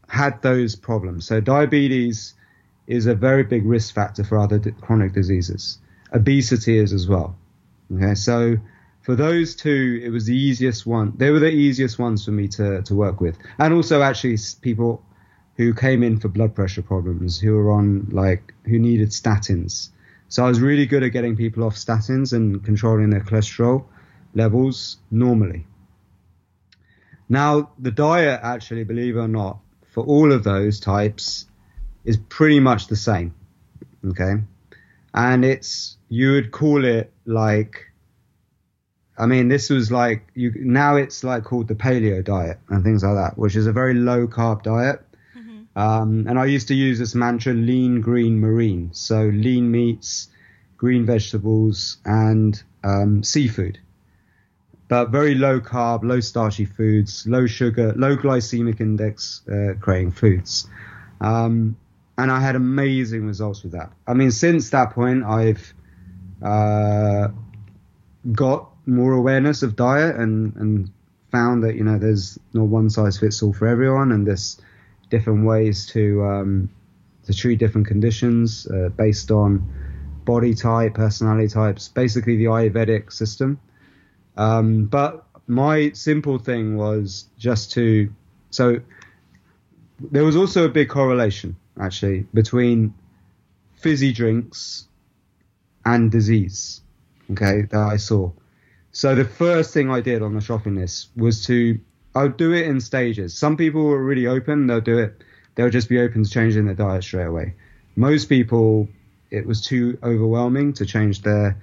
had 0.08 0.40
those 0.42 0.76
problems. 0.76 1.26
So 1.26 1.40
diabetes 1.40 2.34
is 2.86 3.06
a 3.06 3.14
very 3.14 3.42
big 3.42 3.66
risk 3.66 3.94
factor 3.94 4.24
for 4.24 4.38
other 4.38 4.58
chronic 4.80 5.12
diseases. 5.12 5.78
Obesity 6.12 6.78
is 6.78 6.92
as 6.92 7.08
well. 7.08 7.36
Okay, 7.94 8.14
so 8.14 8.56
for 9.02 9.14
those 9.14 9.54
two, 9.54 10.00
it 10.02 10.10
was 10.10 10.26
the 10.26 10.36
easiest 10.36 10.86
one. 10.86 11.12
They 11.16 11.30
were 11.30 11.38
the 11.38 11.50
easiest 11.50 11.98
ones 11.98 12.24
for 12.24 12.32
me 12.32 12.48
to, 12.48 12.82
to 12.82 12.94
work 12.94 13.20
with. 13.20 13.38
And 13.58 13.72
also, 13.72 14.02
actually, 14.02 14.36
people 14.62 15.02
who 15.56 15.72
came 15.74 16.02
in 16.02 16.18
for 16.18 16.28
blood 16.28 16.54
pressure 16.54 16.82
problems, 16.82 17.38
who 17.38 17.54
were 17.54 17.70
on, 17.70 18.08
like, 18.10 18.52
who 18.64 18.78
needed 18.78 19.10
statins. 19.10 19.90
So 20.28 20.44
I 20.44 20.48
was 20.48 20.60
really 20.60 20.86
good 20.86 21.02
at 21.02 21.10
getting 21.10 21.36
people 21.36 21.62
off 21.62 21.76
statins 21.76 22.32
and 22.32 22.64
controlling 22.64 23.10
their 23.10 23.20
cholesterol 23.20 23.84
levels 24.34 24.98
normally. 25.10 25.66
Now, 27.28 27.70
the 27.78 27.90
diet, 27.90 28.40
actually, 28.42 28.84
believe 28.84 29.16
it 29.16 29.20
or 29.20 29.28
not, 29.28 29.58
for 29.90 30.04
all 30.04 30.32
of 30.32 30.44
those 30.44 30.78
types 30.80 31.46
is 32.04 32.16
pretty 32.16 32.60
much 32.60 32.86
the 32.86 32.96
same. 32.96 33.34
Okay. 34.06 34.34
And 35.14 35.44
it's, 35.44 35.96
you 36.08 36.32
would 36.32 36.52
call 36.52 36.84
it 36.84 37.12
like 37.24 37.86
I 39.18 39.26
mean, 39.26 39.48
this 39.48 39.70
was 39.70 39.90
like 39.90 40.26
you 40.34 40.52
now 40.56 40.96
it's 40.96 41.24
like 41.24 41.44
called 41.44 41.68
the 41.68 41.74
paleo 41.74 42.22
diet 42.22 42.58
and 42.68 42.84
things 42.84 43.02
like 43.02 43.14
that, 43.14 43.38
which 43.38 43.56
is 43.56 43.66
a 43.66 43.72
very 43.72 43.94
low 43.94 44.26
carb 44.26 44.62
diet. 44.62 45.02
Mm-hmm. 45.36 45.78
Um, 45.78 46.26
and 46.28 46.38
I 46.38 46.44
used 46.46 46.68
to 46.68 46.74
use 46.74 46.98
this 46.98 47.14
mantra: 47.14 47.54
lean, 47.54 48.00
green, 48.00 48.40
marine. 48.40 48.90
So 48.92 49.22
lean 49.22 49.70
meats, 49.70 50.28
green 50.76 51.06
vegetables, 51.06 51.96
and 52.04 52.62
um, 52.84 53.22
seafood. 53.22 53.78
But 54.88 55.10
very 55.10 55.34
low 55.34 55.60
carb, 55.60 56.04
low 56.04 56.20
starchy 56.20 56.64
foods, 56.64 57.26
low 57.26 57.46
sugar, 57.46 57.92
low 57.96 58.16
glycemic 58.16 58.80
index 58.80 59.42
uh, 59.48 59.74
creating 59.80 60.12
foods. 60.12 60.68
Um, 61.20 61.76
and 62.18 62.30
I 62.30 62.40
had 62.40 62.56
amazing 62.56 63.26
results 63.26 63.62
with 63.62 63.72
that. 63.72 63.90
I 64.06 64.14
mean, 64.14 64.30
since 64.30 64.70
that 64.70 64.92
point, 64.92 65.24
I've 65.24 65.74
uh, 66.42 67.28
got 68.32 68.70
more 68.86 69.12
awareness 69.12 69.62
of 69.62 69.76
diet 69.76 70.16
and 70.16 70.54
and 70.56 70.90
found 71.32 71.64
that 71.64 71.74
you 71.74 71.84
know 71.84 71.98
there's 71.98 72.38
no 72.54 72.64
one 72.64 72.88
size 72.88 73.18
fits 73.18 73.42
all 73.42 73.52
for 73.52 73.66
everyone, 73.66 74.12
and 74.12 74.26
there's 74.26 74.60
different 75.10 75.44
ways 75.44 75.86
to 75.86 76.24
um, 76.24 76.70
to 77.24 77.34
treat 77.34 77.58
different 77.58 77.86
conditions 77.86 78.66
uh, 78.68 78.88
based 78.90 79.30
on 79.30 79.68
body 80.24 80.54
type, 80.54 80.94
personality 80.94 81.48
types, 81.48 81.88
basically 81.88 82.36
the 82.36 82.44
Ayurvedic 82.44 83.12
system. 83.12 83.60
Um, 84.36 84.84
but 84.84 85.24
my 85.46 85.92
simple 85.92 86.38
thing 86.38 86.76
was 86.76 87.26
just 87.38 87.72
to 87.72 88.12
so 88.50 88.80
there 90.00 90.24
was 90.24 90.36
also 90.36 90.64
a 90.64 90.68
big 90.68 90.88
correlation 90.88 91.56
actually 91.80 92.26
between 92.34 92.92
fizzy 93.76 94.12
drinks 94.12 94.88
and 95.84 96.10
disease 96.10 96.80
okay 97.30 97.62
that 97.62 97.80
I 97.80 97.96
saw 97.96 98.32
so 98.90 99.14
the 99.14 99.24
first 99.24 99.72
thing 99.72 99.90
I 99.90 100.00
did 100.00 100.22
on 100.22 100.34
the 100.34 100.40
shopping 100.40 100.74
list 100.74 101.10
was 101.16 101.44
to 101.46 101.78
I'll 102.16 102.30
do 102.30 102.54
it 102.54 102.66
in 102.66 102.80
stages. 102.80 103.36
Some 103.36 103.58
people 103.58 103.84
were 103.84 104.02
really 104.02 104.26
open; 104.26 104.66
they'll 104.66 104.80
do 104.80 104.98
it. 104.98 105.22
They'll 105.54 105.68
just 105.68 105.90
be 105.90 105.98
open 106.00 106.24
to 106.24 106.30
changing 106.30 106.64
their 106.64 106.74
diet 106.74 107.04
straight 107.04 107.26
away. 107.26 107.52
Most 107.94 108.30
people, 108.30 108.88
it 109.30 109.46
was 109.46 109.60
too 109.60 109.98
overwhelming 110.02 110.72
to 110.74 110.86
change 110.86 111.20
their 111.20 111.58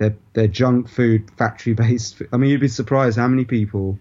their 0.00 0.16
their 0.32 0.48
junk 0.48 0.88
food, 0.88 1.30
factory 1.36 1.74
based. 1.74 2.22
I 2.32 2.38
mean, 2.38 2.50
you'd 2.50 2.60
be 2.60 2.68
surprised 2.68 3.18
how 3.18 3.28
many 3.28 3.44
people 3.44 3.98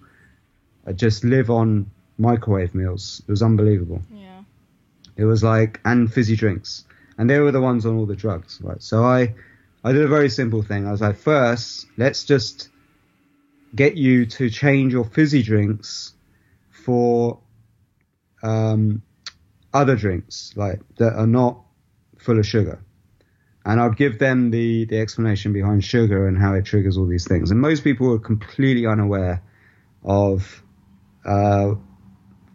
just 0.96 1.24
live 1.24 1.52
on 1.52 1.92
microwave 2.18 2.74
meals. 2.74 3.22
It 3.28 3.32
was 3.32 3.44
unbelievable. 3.44 4.02
Yeah. 4.12 4.42
It 5.18 5.26
was 5.26 5.44
like 5.44 5.80
and 5.86 6.12
fizzy 6.12 6.36
drinks, 6.36 6.86
and 7.18 7.30
they 7.30 7.40
were 7.40 7.52
the 7.52 7.62
ones 7.62 7.86
on 7.86 7.98
all 7.98 8.06
the 8.08 8.16
drugs. 8.16 8.60
Right. 8.64 8.82
So 8.82 9.04
I 9.04 9.36
I 9.84 9.92
did 9.92 10.04
a 10.04 10.08
very 10.08 10.30
simple 10.30 10.64
thing. 10.64 10.88
I 10.88 10.92
was 10.92 11.02
like, 11.02 11.18
first, 11.18 11.86
let's 11.98 12.24
just 12.24 12.70
get 13.76 13.98
you 13.98 14.26
to 14.26 14.50
change 14.50 14.94
your 14.94 15.04
fizzy 15.06 15.44
drinks 15.44 16.14
for 16.72 17.40
um, 18.42 19.02
other 19.74 19.96
drinks 19.98 20.54
like 20.56 20.80
that 20.98 21.14
are 21.14 21.28
not 21.28 21.62
full 22.18 22.40
of 22.40 22.48
sugar. 22.48 22.80
And 23.70 23.80
I'll 23.80 23.92
give 23.92 24.18
them 24.18 24.50
the, 24.50 24.86
the 24.86 25.00
explanation 25.00 25.54
behind 25.54 25.84
sugar 25.84 26.28
and 26.28 26.40
how 26.40 26.56
it 26.56 26.66
triggers 26.66 26.98
all 26.98 27.06
these 27.06 27.28
things. 27.28 27.52
And 27.52 27.62
most 27.62 27.84
people 27.84 28.12
are 28.14 28.18
completely 28.18 28.88
unaware 28.88 29.44
of 30.04 30.64
uh, 31.24 31.76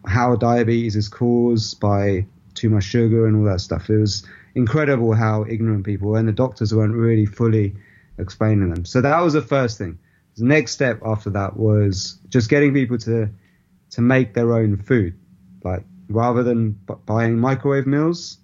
how 0.05 0.35
diabetes 0.35 0.97
is 0.97 1.07
caused 1.07 1.79
by 1.79 2.25
too 2.53 2.69
much 2.69 2.83
sugar 2.83 3.27
and 3.27 3.37
all 3.37 3.45
that 3.45 3.61
stuff. 3.61 3.89
It 3.89 3.97
was 3.97 4.27
incredible 4.55 5.13
how 5.13 5.45
ignorant 5.47 5.85
people 5.85 6.09
were, 6.09 6.19
and 6.19 6.27
the 6.27 6.33
doctors 6.33 6.73
weren't 6.73 6.95
really 6.95 7.25
fully 7.25 7.75
explaining 8.17 8.73
them. 8.73 8.83
So 8.83 8.99
that 8.99 9.21
was 9.21 9.31
the 9.31 9.41
first 9.41 9.77
thing. 9.77 9.97
The 10.35 10.43
next 10.43 10.73
step 10.73 10.99
after 11.05 11.29
that 11.29 11.55
was 11.55 12.19
just 12.27 12.49
getting 12.49 12.73
people 12.73 12.97
to 12.99 13.29
to 13.91 14.01
make 14.01 14.33
their 14.33 14.53
own 14.53 14.75
food, 14.75 15.17
like 15.63 15.85
rather 16.09 16.43
than 16.43 16.71
b- 16.71 16.95
buying 17.05 17.39
microwave 17.39 17.87
meals. 17.87 18.37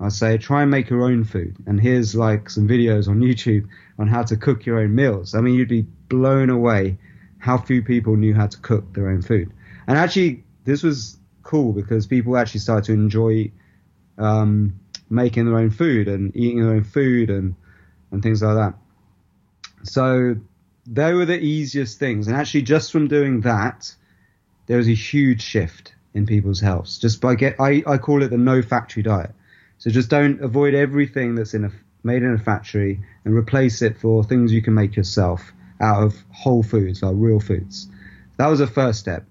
I 0.00 0.08
say 0.08 0.38
try 0.38 0.62
and 0.62 0.70
make 0.70 0.88
your 0.88 1.02
own 1.02 1.24
food, 1.24 1.56
and 1.66 1.80
here's 1.80 2.14
like 2.14 2.48
some 2.48 2.66
videos 2.66 3.08
on 3.08 3.20
YouTube 3.20 3.68
on 3.98 4.08
how 4.08 4.22
to 4.22 4.36
cook 4.36 4.64
your 4.64 4.78
own 4.80 4.94
meals. 4.94 5.34
I 5.34 5.40
mean, 5.40 5.54
you'd 5.54 5.68
be 5.68 5.86
blown 6.08 6.48
away 6.48 6.98
how 7.38 7.58
few 7.58 7.82
people 7.82 8.16
knew 8.16 8.34
how 8.34 8.46
to 8.46 8.58
cook 8.58 8.94
their 8.94 9.10
own 9.10 9.22
food. 9.22 9.52
And 9.86 9.98
actually, 9.98 10.44
this 10.64 10.82
was 10.82 11.18
cool 11.42 11.72
because 11.72 12.06
people 12.06 12.36
actually 12.36 12.60
started 12.60 12.84
to 12.84 12.92
enjoy 12.92 13.50
um, 14.16 14.80
making 15.10 15.46
their 15.46 15.58
own 15.58 15.70
food 15.70 16.08
and 16.08 16.34
eating 16.34 16.62
their 16.62 16.74
own 16.74 16.84
food 16.84 17.30
and 17.30 17.54
and 18.10 18.22
things 18.22 18.42
like 18.42 18.56
that. 18.56 18.74
so 19.84 20.36
they 20.86 21.12
were 21.12 21.26
the 21.26 21.38
easiest 21.38 21.98
things, 21.98 22.26
and 22.26 22.36
actually, 22.36 22.62
just 22.62 22.90
from 22.90 23.06
doing 23.06 23.42
that, 23.42 23.94
there 24.66 24.78
was 24.78 24.88
a 24.88 24.94
huge 24.94 25.42
shift 25.42 25.94
in 26.14 26.26
people's 26.26 26.60
health. 26.60 26.98
Just 27.00 27.20
by 27.20 27.34
get, 27.34 27.60
I, 27.60 27.82
I 27.86 27.98
call 27.98 28.22
it 28.22 28.28
the 28.28 28.38
no 28.38 28.62
factory 28.62 29.02
diet. 29.02 29.32
So 29.80 29.90
just 29.90 30.10
don't 30.10 30.42
avoid 30.42 30.74
everything 30.74 31.34
that's 31.34 31.54
in 31.54 31.64
a 31.64 31.70
made 32.02 32.22
in 32.22 32.34
a 32.34 32.38
factory 32.38 33.00
and 33.24 33.34
replace 33.34 33.82
it 33.82 33.98
for 33.98 34.22
things 34.22 34.52
you 34.52 34.62
can 34.62 34.74
make 34.74 34.94
yourself 34.94 35.52
out 35.80 36.02
of 36.02 36.14
whole 36.30 36.62
foods, 36.62 37.02
like 37.02 37.14
real 37.16 37.40
foods. 37.40 37.88
That 38.36 38.46
was 38.48 38.58
the 38.58 38.66
first 38.66 39.00
step. 39.00 39.24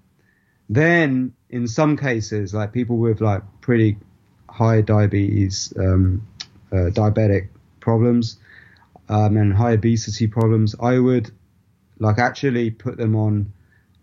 Then, 0.68 1.34
in 1.48 1.66
some 1.66 1.96
cases, 1.96 2.52
like 2.52 2.72
people 2.72 2.96
with 2.96 3.20
like 3.20 3.42
pretty 3.60 3.96
high 4.48 4.80
diabetes, 4.80 5.72
um, 5.78 6.26
uh, 6.72 6.90
diabetic 6.90 7.48
problems, 7.78 8.38
um, 9.08 9.36
and 9.36 9.54
high 9.54 9.72
obesity 9.72 10.26
problems, 10.26 10.74
I 10.80 10.98
would 10.98 11.30
like 11.98 12.18
actually 12.18 12.70
put 12.70 12.96
them 12.96 13.14
on 13.14 13.52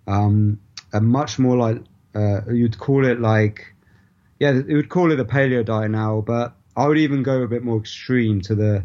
um, 0.08 0.60
a 0.94 1.01
much 1.01 1.39
more 1.39 1.58
like 1.58 1.82
uh, 2.16 2.42
you'd 2.50 2.77
call 2.77 3.06
it 3.06 3.20
like 3.20 3.74
yeah, 4.39 4.51
it 4.51 4.74
would 4.74 4.89
call 4.89 5.12
it 5.12 5.20
a 5.20 5.25
paleo 5.25 5.65
diet 5.65 5.91
now, 5.91 6.22
but 6.22 6.53
I 6.75 6.88
would 6.88 6.98
even 6.98 7.24
go 7.24 7.41
a 7.41 7.48
bit 7.48 7.63
more 7.63 7.79
extreme 7.79 8.41
to 8.41 8.56
the 8.56 8.84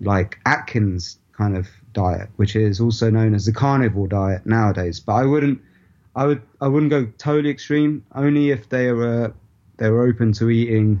like 0.00 0.38
Atkins 0.46 1.18
kind 1.32 1.56
of 1.56 1.68
diet, 1.92 2.28
which 2.36 2.54
is 2.56 2.80
also 2.80 3.10
known 3.10 3.34
as 3.34 3.46
the 3.46 3.52
carnivore 3.52 4.08
diet 4.08 4.46
nowadays. 4.46 5.00
But 5.00 5.14
I 5.14 5.24
wouldn't, 5.24 5.60
I 6.14 6.26
would, 6.26 6.42
I 6.60 6.68
wouldn't 6.68 6.90
go 6.90 7.06
totally 7.18 7.50
extreme. 7.50 8.04
Only 8.14 8.50
if 8.50 8.68
they 8.68 8.92
were 8.92 9.32
they 9.78 9.90
were 9.90 10.06
open 10.06 10.32
to 10.34 10.50
eating 10.50 11.00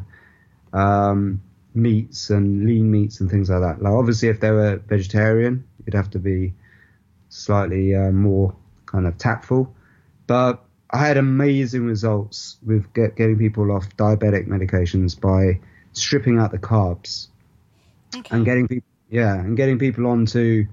um, 0.72 1.40
meats 1.74 2.30
and 2.30 2.66
lean 2.66 2.90
meats 2.90 3.20
and 3.20 3.30
things 3.30 3.50
like 3.50 3.60
that. 3.60 3.82
Like 3.82 3.92
obviously, 3.92 4.28
if 4.28 4.40
they 4.40 4.50
were 4.50 4.76
vegetarian, 4.88 5.64
it'd 5.82 5.94
have 5.94 6.10
to 6.10 6.18
be 6.18 6.54
slightly 7.28 7.94
uh, 7.94 8.10
more 8.10 8.54
kind 8.86 9.06
of 9.06 9.16
tactful. 9.18 9.74
But 10.26 10.63
I 10.94 10.98
had 10.98 11.16
amazing 11.16 11.86
results 11.86 12.56
with 12.64 12.92
get, 12.94 13.16
getting 13.16 13.36
people 13.36 13.72
off 13.72 13.88
diabetic 13.96 14.46
medications 14.46 15.20
by 15.20 15.58
stripping 15.92 16.38
out 16.38 16.52
the 16.52 16.58
carbs 16.58 17.26
okay. 18.14 18.36
and 18.36 18.44
getting 18.44 18.68
people, 18.68 18.88
yeah, 19.10 19.34
and 19.34 19.56
getting 19.56 19.76
people 19.76 20.06
onto 20.06 20.66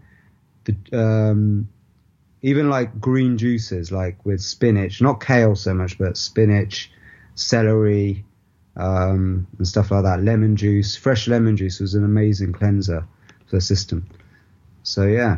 the 0.65 0.75
um, 0.93 1.67
even 2.43 2.69
like 2.69 3.01
green 3.01 3.39
juices, 3.39 3.91
like 3.91 4.23
with 4.23 4.41
spinach, 4.41 5.01
not 5.01 5.25
kale 5.25 5.55
so 5.55 5.73
much, 5.73 5.97
but 5.97 6.15
spinach, 6.15 6.91
celery, 7.33 8.23
um, 8.75 9.47
and 9.57 9.67
stuff 9.67 9.89
like 9.89 10.03
that. 10.03 10.21
Lemon 10.21 10.55
juice, 10.55 10.95
fresh 10.95 11.27
lemon 11.27 11.57
juice 11.57 11.79
was 11.79 11.95
an 11.95 12.03
amazing 12.03 12.53
cleanser 12.53 13.07
for 13.47 13.55
the 13.55 13.61
system. 13.61 14.07
So 14.83 15.07
yeah. 15.07 15.37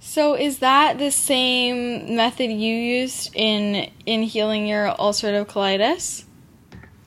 So 0.00 0.34
is 0.34 0.58
that 0.58 0.98
the 0.98 1.10
same 1.10 2.16
method 2.16 2.50
you 2.50 2.74
used 2.74 3.30
in 3.34 3.90
in 4.06 4.22
healing 4.22 4.66
your 4.66 4.94
ulcerative 4.98 5.46
colitis? 5.46 6.24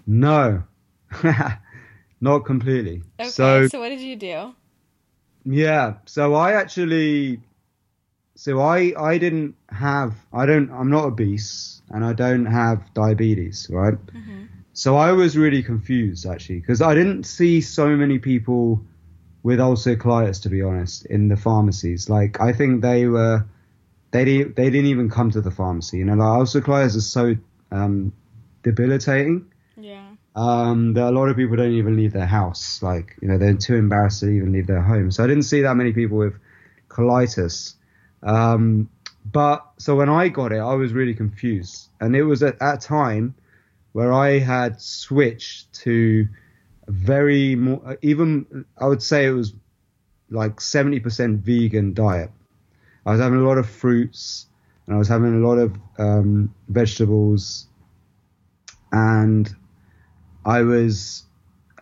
No. 0.05 0.63
Not 2.21 2.45
completely. 2.45 3.01
Okay, 3.19 3.29
so, 3.29 3.67
so 3.67 3.79
what 3.79 3.89
did 3.89 4.01
you 4.01 4.15
do? 4.15 4.53
Yeah, 5.45 5.95
so 6.05 6.35
I 6.35 6.53
actually 6.53 7.41
so 8.35 8.59
I 8.59 8.93
I 8.97 9.17
didn't 9.17 9.55
have 9.69 10.15
I 10.33 10.45
don't 10.45 10.71
I'm 10.71 10.89
not 10.89 11.05
obese 11.05 11.81
and 11.89 12.05
I 12.05 12.13
don't 12.13 12.45
have 12.45 12.93
diabetes, 12.93 13.67
right? 13.71 13.93
Mm-hmm. 13.93 14.45
So 14.73 14.97
I 14.97 15.11
was 15.11 15.37
really 15.37 15.63
confused 15.63 16.25
actually 16.25 16.59
because 16.59 16.81
I 16.81 16.93
didn't 16.93 17.23
see 17.23 17.61
so 17.61 17.89
many 17.89 18.19
people 18.19 18.83
with 19.43 19.59
ulcer 19.59 19.95
colitis 19.95 20.41
to 20.43 20.49
be 20.49 20.61
honest 20.61 21.05
in 21.05 21.27
the 21.27 21.37
pharmacies. 21.37 22.09
Like 22.09 22.39
I 22.39 22.53
think 22.53 22.81
they 22.81 23.07
were 23.07 23.45
they 24.11 24.25
didn't 24.25 24.55
they 24.55 24.69
didn't 24.69 24.87
even 24.87 25.09
come 25.09 25.31
to 25.31 25.41
the 25.41 25.51
pharmacy. 25.51 25.97
You 25.97 26.05
know, 26.05 26.13
like 26.13 26.39
ulcer 26.39 26.61
colitis 26.61 26.95
is 26.95 27.09
so 27.09 27.35
um, 27.71 28.13
debilitating. 28.63 29.45
Yeah. 29.77 30.07
Um, 30.33 30.93
that 30.93 31.09
a 31.09 31.11
lot 31.11 31.27
of 31.27 31.35
people 31.35 31.57
don't 31.57 31.73
even 31.73 31.97
leave 31.97 32.13
their 32.13 32.25
house. 32.25 32.81
Like 32.81 33.17
you 33.21 33.27
know, 33.27 33.37
they're 33.37 33.53
too 33.55 33.75
embarrassed 33.75 34.21
to 34.21 34.29
even 34.29 34.51
leave 34.51 34.67
their 34.67 34.81
home. 34.81 35.11
So 35.11 35.23
I 35.23 35.27
didn't 35.27 35.43
see 35.43 35.61
that 35.61 35.75
many 35.75 35.93
people 35.93 36.17
with 36.17 36.35
colitis. 36.89 37.75
Um, 38.23 38.89
but 39.29 39.65
so 39.77 39.95
when 39.95 40.09
I 40.09 40.29
got 40.29 40.51
it, 40.51 40.59
I 40.59 40.73
was 40.75 40.93
really 40.93 41.13
confused, 41.13 41.89
and 41.99 42.15
it 42.15 42.23
was 42.23 42.43
at 42.43 42.59
that 42.59 42.81
time 42.81 43.35
where 43.93 44.13
I 44.13 44.39
had 44.39 44.81
switched 44.81 45.73
to 45.81 46.27
very 46.87 47.55
more, 47.55 47.81
uh, 47.85 47.95
even 48.01 48.65
I 48.77 48.87
would 48.87 49.03
say 49.03 49.25
it 49.25 49.31
was 49.31 49.53
like 50.29 50.57
70% 50.57 51.39
vegan 51.39 51.93
diet. 51.93 52.31
I 53.05 53.11
was 53.11 53.19
having 53.19 53.39
a 53.39 53.43
lot 53.43 53.57
of 53.57 53.69
fruits 53.69 54.47
and 54.85 54.95
I 54.95 54.99
was 54.99 55.07
having 55.07 55.35
a 55.35 55.47
lot 55.47 55.57
of 55.57 55.77
um, 55.97 56.53
vegetables 56.69 57.67
and 58.91 59.53
I 60.45 60.61
was 60.61 61.23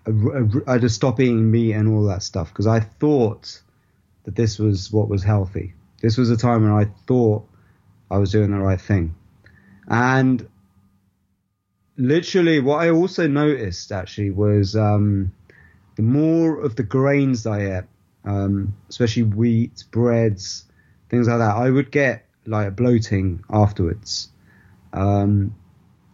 uh, 0.08 0.12
uh, 0.12 0.44
I 0.68 0.78
just 0.78 0.96
stopped 0.96 1.20
eating 1.20 1.50
meat 1.50 1.74
and 1.74 1.90
all 1.90 2.04
that 2.06 2.24
stuff 2.24 2.50
because 2.50 2.68
I 2.68 2.80
thought 2.80 3.62
that 4.24 4.36
this 4.36 4.60
was 4.60 4.92
what 4.92 5.10
was 5.10 5.24
healthy. 5.24 5.74
This 6.02 6.18
was 6.18 6.30
a 6.30 6.38
time 6.38 6.64
when 6.64 6.72
I 6.72 6.90
thought 7.08 7.48
I 8.12 8.18
was 8.18 8.32
doing 8.32 8.52
the 8.52 8.58
right 8.58 8.80
thing. 8.80 9.16
And 9.88 10.48
literally, 12.00 12.60
what 12.60 12.82
I 12.82 12.90
also 12.90 13.28
noticed 13.28 13.92
actually 13.92 14.32
was 14.32 14.76
um, 14.76 15.32
the 15.96 16.02
more 16.02 16.60
of 16.60 16.76
the 16.76 16.84
grains 16.84 17.46
I 17.46 17.80
ate, 17.80 17.84
um, 18.26 18.74
especially 18.90 19.24
wheat, 19.24 19.84
breads, 19.92 20.66
things 21.10 21.28
like 21.28 21.40
that, 21.40 21.56
I 21.56 21.70
would 21.70 21.92
get 21.92 22.26
like 22.46 22.76
bloating 22.76 23.44
afterwards. 23.52 24.30
Um, 24.94 25.54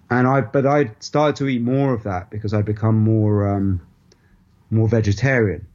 and 0.09 0.27
I, 0.27 0.41
but 0.41 0.65
I 0.65 0.91
started 0.99 1.35
to 1.37 1.47
eat 1.47 1.61
more 1.61 1.93
of 1.93 2.03
that 2.03 2.29
because 2.29 2.53
I'd 2.53 2.65
become 2.65 2.97
more, 2.97 3.55
um, 3.55 3.81
more 4.71 4.87
vegetarian. 4.87 5.65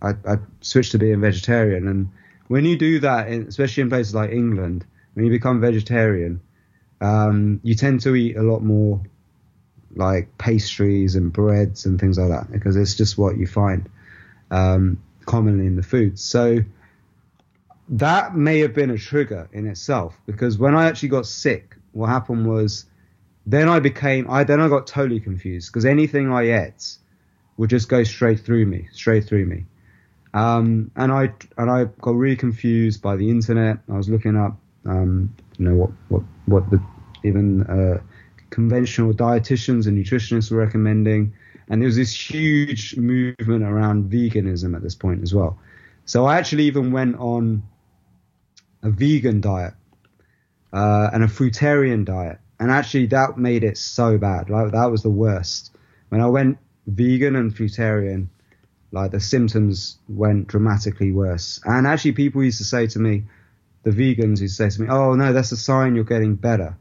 I, 0.00 0.10
I 0.26 0.38
switched 0.60 0.92
to 0.92 0.98
being 0.98 1.20
vegetarian, 1.20 1.88
and 1.88 2.10
when 2.46 2.64
you 2.64 2.76
do 2.76 3.00
that, 3.00 3.28
especially 3.28 3.82
in 3.82 3.88
places 3.90 4.14
like 4.14 4.30
England, 4.30 4.86
when 5.14 5.26
you 5.26 5.30
become 5.30 5.60
vegetarian, 5.60 6.40
um, 7.00 7.60
you 7.62 7.74
tend 7.74 8.00
to 8.02 8.14
eat 8.14 8.36
a 8.36 8.42
lot 8.42 8.62
more 8.62 9.02
like 9.98 10.38
pastries 10.38 11.16
and 11.16 11.32
breads 11.32 11.84
and 11.84 12.00
things 12.00 12.18
like 12.18 12.28
that 12.28 12.50
because 12.50 12.76
it's 12.76 12.94
just 12.94 13.18
what 13.18 13.36
you 13.36 13.46
find 13.46 13.88
um, 14.50 15.02
commonly 15.26 15.66
in 15.66 15.76
the 15.76 15.82
foods. 15.82 16.22
So 16.22 16.60
that 17.90 18.36
may 18.36 18.60
have 18.60 18.74
been 18.74 18.90
a 18.90 18.98
trigger 18.98 19.48
in 19.52 19.66
itself 19.66 20.18
because 20.24 20.56
when 20.56 20.74
I 20.74 20.86
actually 20.86 21.08
got 21.10 21.26
sick, 21.26 21.76
what 21.92 22.08
happened 22.08 22.46
was 22.46 22.86
then 23.44 23.68
I 23.68 23.80
became 23.80 24.30
I 24.30 24.44
then 24.44 24.60
I 24.60 24.68
got 24.68 24.86
totally 24.86 25.20
confused 25.20 25.72
because 25.72 25.84
anything 25.84 26.32
I 26.32 26.64
ate 26.66 26.96
would 27.56 27.70
just 27.70 27.88
go 27.88 28.04
straight 28.04 28.40
through 28.40 28.66
me, 28.66 28.88
straight 28.92 29.24
through 29.24 29.46
me. 29.46 29.66
Um, 30.32 30.90
and 30.94 31.10
I 31.10 31.32
and 31.56 31.70
I 31.70 31.84
got 32.00 32.14
really 32.14 32.36
confused 32.36 33.02
by 33.02 33.16
the 33.16 33.28
internet. 33.30 33.78
I 33.90 33.96
was 33.96 34.08
looking 34.08 34.36
up, 34.36 34.56
um, 34.84 35.34
you 35.58 35.64
know, 35.64 35.74
what 35.74 35.90
what 36.08 36.22
what 36.46 36.70
the 36.70 36.80
even 37.24 37.62
uh, 37.64 38.00
conventional 38.50 39.12
dietitians 39.12 39.86
and 39.86 39.96
nutritionists 39.96 40.50
were 40.50 40.58
recommending. 40.58 41.34
And 41.68 41.82
there 41.82 41.86
was 41.86 41.96
this 41.96 42.12
huge 42.12 42.96
movement 42.96 43.64
around 43.64 44.10
veganism 44.10 44.74
at 44.74 44.82
this 44.82 44.94
point 44.94 45.22
as 45.22 45.34
well. 45.34 45.58
So 46.04 46.24
I 46.24 46.38
actually 46.38 46.64
even 46.64 46.92
went 46.92 47.16
on 47.16 47.62
a 48.82 48.90
vegan 48.90 49.40
diet 49.40 49.74
uh, 50.72 51.10
and 51.12 51.22
a 51.22 51.26
fruitarian 51.26 52.04
diet. 52.04 52.38
And 52.60 52.70
actually, 52.70 53.06
that 53.06 53.38
made 53.38 53.62
it 53.62 53.78
so 53.78 54.18
bad. 54.18 54.50
Like 54.50 54.72
that 54.72 54.90
was 54.90 55.02
the 55.02 55.10
worst. 55.10 55.76
When 56.08 56.20
I 56.20 56.26
went 56.26 56.58
vegan 56.86 57.36
and 57.36 57.54
fruitarian, 57.54 58.28
like 58.90 59.10
the 59.10 59.20
symptoms 59.20 59.98
went 60.08 60.48
dramatically 60.48 61.12
worse. 61.12 61.60
And 61.64 61.86
actually, 61.86 62.12
people 62.12 62.42
used 62.42 62.58
to 62.58 62.64
say 62.64 62.86
to 62.88 62.98
me, 62.98 63.24
the 63.84 63.90
vegans 63.90 64.40
used 64.40 64.56
to 64.56 64.70
say 64.70 64.76
to 64.76 64.82
me, 64.82 64.88
"Oh 64.88 65.14
no, 65.14 65.32
that's 65.32 65.52
a 65.52 65.56
sign 65.56 65.94
you're 65.94 66.04
getting 66.04 66.34
better." 66.34 66.76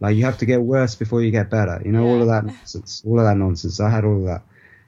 Like 0.00 0.16
you 0.16 0.24
have 0.24 0.38
to 0.38 0.46
get 0.46 0.60
worse 0.62 0.94
before 0.94 1.22
you 1.22 1.30
get 1.30 1.50
better. 1.50 1.80
You 1.84 1.92
know, 1.92 2.04
yeah. 2.04 2.10
all 2.10 2.22
of 2.22 2.28
that 2.28 2.44
nonsense. 2.44 3.02
All 3.04 3.18
of 3.18 3.24
that 3.24 3.36
nonsense. 3.36 3.80
I 3.80 3.90
had 3.90 4.04
all 4.04 4.18
of 4.18 4.24
that. 4.26 4.42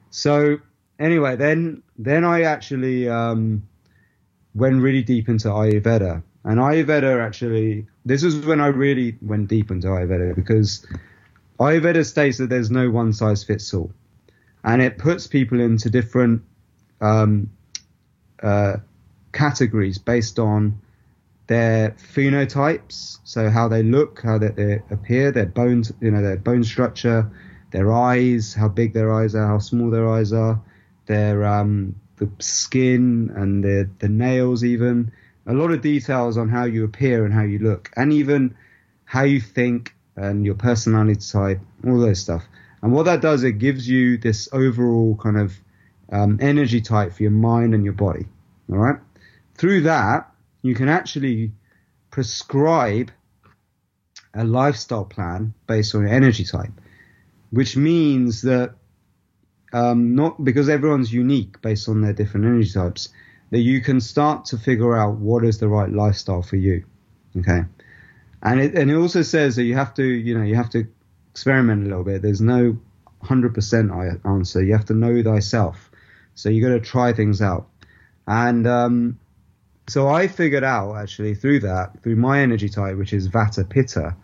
So 0.09 0.57
anyway, 0.99 1.35
then 1.35 1.83
then 1.97 2.23
I 2.23 2.43
actually 2.43 3.09
um, 3.09 3.67
went 4.55 4.81
really 4.81 5.03
deep 5.03 5.29
into 5.29 5.47
Ayurveda. 5.49 6.23
And 6.43 6.59
Ayurveda 6.59 7.23
actually, 7.23 7.87
this 8.05 8.23
is 8.23 8.45
when 8.45 8.61
I 8.61 8.67
really 8.67 9.17
went 9.21 9.47
deep 9.47 9.69
into 9.69 9.87
Ayurveda 9.87 10.35
because 10.35 10.85
Ayurveda 11.59 12.05
states 12.05 12.37
that 12.39 12.49
there's 12.49 12.71
no 12.71 12.89
one 12.89 13.13
size 13.13 13.43
fits 13.43 13.73
all, 13.73 13.91
and 14.63 14.81
it 14.81 14.97
puts 14.97 15.27
people 15.27 15.59
into 15.59 15.89
different 15.89 16.41
um, 16.99 17.51
uh, 18.41 18.77
categories 19.31 19.97
based 19.97 20.39
on 20.39 20.81
their 21.51 21.91
phenotypes, 22.13 23.19
so 23.25 23.49
how 23.49 23.67
they 23.67 23.83
look, 23.83 24.21
how 24.21 24.37
they, 24.37 24.47
they, 24.47 24.81
appear, 24.89 25.33
their 25.33 25.47
bones, 25.47 25.91
you 25.99 26.09
know, 26.09 26.21
their 26.21 26.37
bone 26.37 26.63
structure, 26.63 27.29
their 27.71 27.91
eyes, 27.91 28.53
how 28.53 28.69
big 28.69 28.93
their 28.93 29.13
eyes 29.13 29.35
are, 29.35 29.47
how 29.47 29.59
small 29.59 29.89
their 29.89 30.09
eyes 30.09 30.31
are, 30.31 30.61
their 31.07 31.45
um, 31.45 31.93
the 32.15 32.29
skin 32.39 33.33
and 33.35 33.65
the 33.65 33.89
the 33.99 34.07
nails 34.07 34.63
even. 34.63 35.11
a 35.45 35.53
lot 35.53 35.71
of 35.71 35.81
details 35.81 36.37
on 36.37 36.47
how 36.47 36.63
you 36.63 36.85
appear 36.85 37.25
and 37.25 37.33
how 37.33 37.43
you 37.43 37.59
look, 37.59 37.91
and 37.97 38.13
even 38.13 38.55
how 39.03 39.23
you 39.23 39.41
think 39.41 39.93
and 40.15 40.45
your 40.45 40.55
personality 40.55 41.19
type, 41.19 41.59
all 41.85 41.99
those 41.99 42.21
stuff. 42.21 42.45
And 42.81 42.93
what 42.93 43.03
that 43.03 43.19
does, 43.19 43.43
it 43.43 43.59
gives 43.59 43.89
you 43.89 44.17
this 44.17 44.47
overall 44.53 45.17
kind 45.21 45.37
of 45.37 45.59
um, 46.13 46.39
energy 46.39 46.79
type 46.79 47.11
for 47.11 47.23
your 47.23 47.33
mind 47.33 47.73
and 47.73 47.83
your 47.83 47.93
body. 47.93 48.25
All 48.71 48.77
right. 48.77 48.99
Through 49.55 49.81
that, 49.81 50.30
you 50.61 50.75
can 50.75 50.89
actually 50.89 51.51
prescribe 52.09 53.11
a 54.33 54.43
lifestyle 54.43 55.05
plan 55.05 55.53
based 55.67 55.95
on 55.95 56.01
your 56.01 56.11
energy 56.11 56.43
type, 56.43 56.71
which 57.49 57.75
means 57.75 58.41
that 58.43 58.75
um, 59.73 60.15
not 60.15 60.43
because 60.43 60.69
everyone's 60.69 61.13
unique 61.13 61.61
based 61.61 61.87
on 61.89 62.01
their 62.01 62.13
different 62.13 62.45
energy 62.45 62.71
types, 62.71 63.09
that 63.51 63.59
you 63.59 63.81
can 63.81 63.99
start 63.99 64.45
to 64.45 64.57
figure 64.57 64.97
out 64.97 65.17
what 65.17 65.43
is 65.43 65.59
the 65.59 65.67
right 65.67 65.89
lifestyle 65.89 66.41
for 66.41 66.55
you. 66.55 66.83
Okay. 67.37 67.63
And 68.43 68.59
it, 68.59 68.75
and 68.75 68.89
it 68.89 68.95
also 68.95 69.21
says 69.21 69.55
that 69.55 69.63
you 69.63 69.75
have 69.75 69.93
to, 69.95 70.03
you 70.03 70.37
know, 70.37 70.43
you 70.43 70.55
have 70.55 70.69
to 70.71 70.87
experiment 71.31 71.85
a 71.85 71.89
little 71.89 72.03
bit. 72.03 72.21
There's 72.21 72.41
no 72.41 72.77
100% 73.23 74.25
answer. 74.25 74.63
You 74.63 74.73
have 74.73 74.85
to 74.85 74.93
know 74.93 75.21
thyself. 75.21 75.91
So 76.35 76.49
you 76.49 76.61
got 76.61 76.73
to 76.73 76.79
try 76.79 77.13
things 77.13 77.41
out. 77.41 77.67
And 78.27 78.65
um, 78.65 79.19
so 79.91 80.07
I 80.07 80.27
figured 80.27 80.63
out 80.63 80.95
actually 80.95 81.35
through 81.35 81.59
that, 81.61 82.01
through 82.01 82.15
my 82.15 82.39
energy 82.39 82.69
type, 82.69 82.95
which 82.97 83.11
is 83.11 83.27
Vata 83.27 83.67
Pitta, 83.67 84.15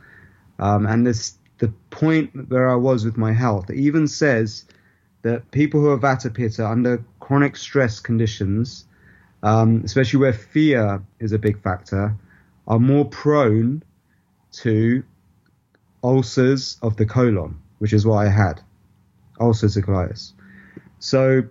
um, 0.59 0.85
and 0.85 1.05
this 1.05 1.37
the 1.57 1.67
point 1.89 2.49
where 2.49 2.69
I 2.69 2.75
was 2.75 3.03
with 3.03 3.17
my 3.17 3.33
health. 3.33 3.69
It 3.69 3.77
even 3.77 4.07
says 4.07 4.65
that 5.23 5.51
people 5.51 5.81
who 5.81 5.89
are 5.89 5.97
Vata 5.97 6.33
Pitta 6.33 6.65
under 6.65 7.03
chronic 7.19 7.57
stress 7.57 7.99
conditions, 7.99 8.85
um, 9.43 9.81
especially 9.83 10.19
where 10.19 10.33
fear 10.33 11.03
is 11.19 11.33
a 11.33 11.39
big 11.39 11.61
factor, 11.61 12.15
are 12.67 12.79
more 12.79 13.05
prone 13.05 13.83
to 14.51 15.03
ulcers 16.03 16.77
of 16.81 16.95
the 16.95 17.05
colon, 17.05 17.59
which 17.79 17.91
is 17.91 18.05
what 18.05 18.25
I 18.25 18.29
had, 18.29 18.61
ulcers 19.41 19.75
of 19.75 19.83
colitis. 19.83 20.31
So 20.99 21.43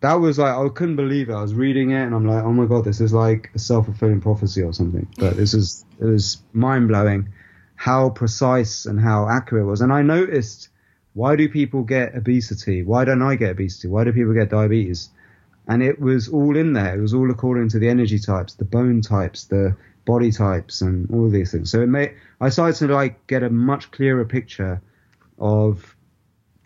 that 0.00 0.14
was 0.14 0.38
like 0.38 0.54
I 0.54 0.68
couldn't 0.68 0.96
believe 0.96 1.28
it. 1.28 1.34
I 1.34 1.42
was 1.42 1.54
reading 1.54 1.90
it 1.90 2.02
and 2.02 2.14
I'm 2.14 2.26
like, 2.26 2.44
oh 2.44 2.52
my 2.52 2.66
god, 2.66 2.84
this 2.84 3.00
is 3.00 3.12
like 3.12 3.50
a 3.54 3.58
self 3.58 3.86
fulfilling 3.86 4.20
prophecy 4.20 4.62
or 4.62 4.72
something. 4.72 5.08
But 5.18 5.36
this 5.36 5.54
is 5.54 5.84
it 6.00 6.04
was 6.04 6.42
mind 6.52 6.88
blowing 6.88 7.30
how 7.74 8.10
precise 8.10 8.86
and 8.86 9.00
how 9.00 9.28
accurate 9.28 9.62
it 9.62 9.66
was. 9.66 9.80
And 9.80 9.92
I 9.92 10.02
noticed 10.02 10.68
why 11.14 11.34
do 11.34 11.48
people 11.48 11.82
get 11.82 12.14
obesity? 12.14 12.82
Why 12.82 13.04
don't 13.04 13.22
I 13.22 13.34
get 13.34 13.50
obesity? 13.50 13.88
Why 13.88 14.04
do 14.04 14.12
people 14.12 14.34
get 14.34 14.50
diabetes? 14.50 15.10
And 15.66 15.82
it 15.82 16.00
was 16.00 16.28
all 16.28 16.56
in 16.56 16.72
there. 16.72 16.96
It 16.96 17.00
was 17.00 17.12
all 17.12 17.30
according 17.30 17.68
to 17.70 17.78
the 17.78 17.88
energy 17.88 18.18
types, 18.18 18.54
the 18.54 18.64
bone 18.64 19.00
types, 19.00 19.44
the 19.44 19.76
body 20.06 20.30
types, 20.30 20.80
and 20.80 21.10
all 21.10 21.26
of 21.26 21.32
these 21.32 21.50
things. 21.50 21.70
So 21.70 21.82
it 21.82 21.88
made 21.88 22.14
I 22.40 22.50
started 22.50 22.86
to 22.86 22.94
like 22.94 23.26
get 23.26 23.42
a 23.42 23.50
much 23.50 23.90
clearer 23.90 24.24
picture 24.24 24.80
of 25.38 25.96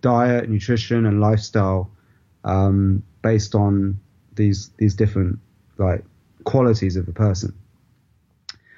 diet, 0.02 0.50
nutrition, 0.50 1.06
and 1.06 1.20
lifestyle 1.20 1.90
um, 2.44 3.02
based 3.22 3.54
on 3.54 4.00
these 4.34 4.70
these 4.78 4.94
different 4.94 5.38
like 5.78 6.04
qualities 6.44 6.96
of 6.96 7.08
a 7.08 7.12
person. 7.12 7.54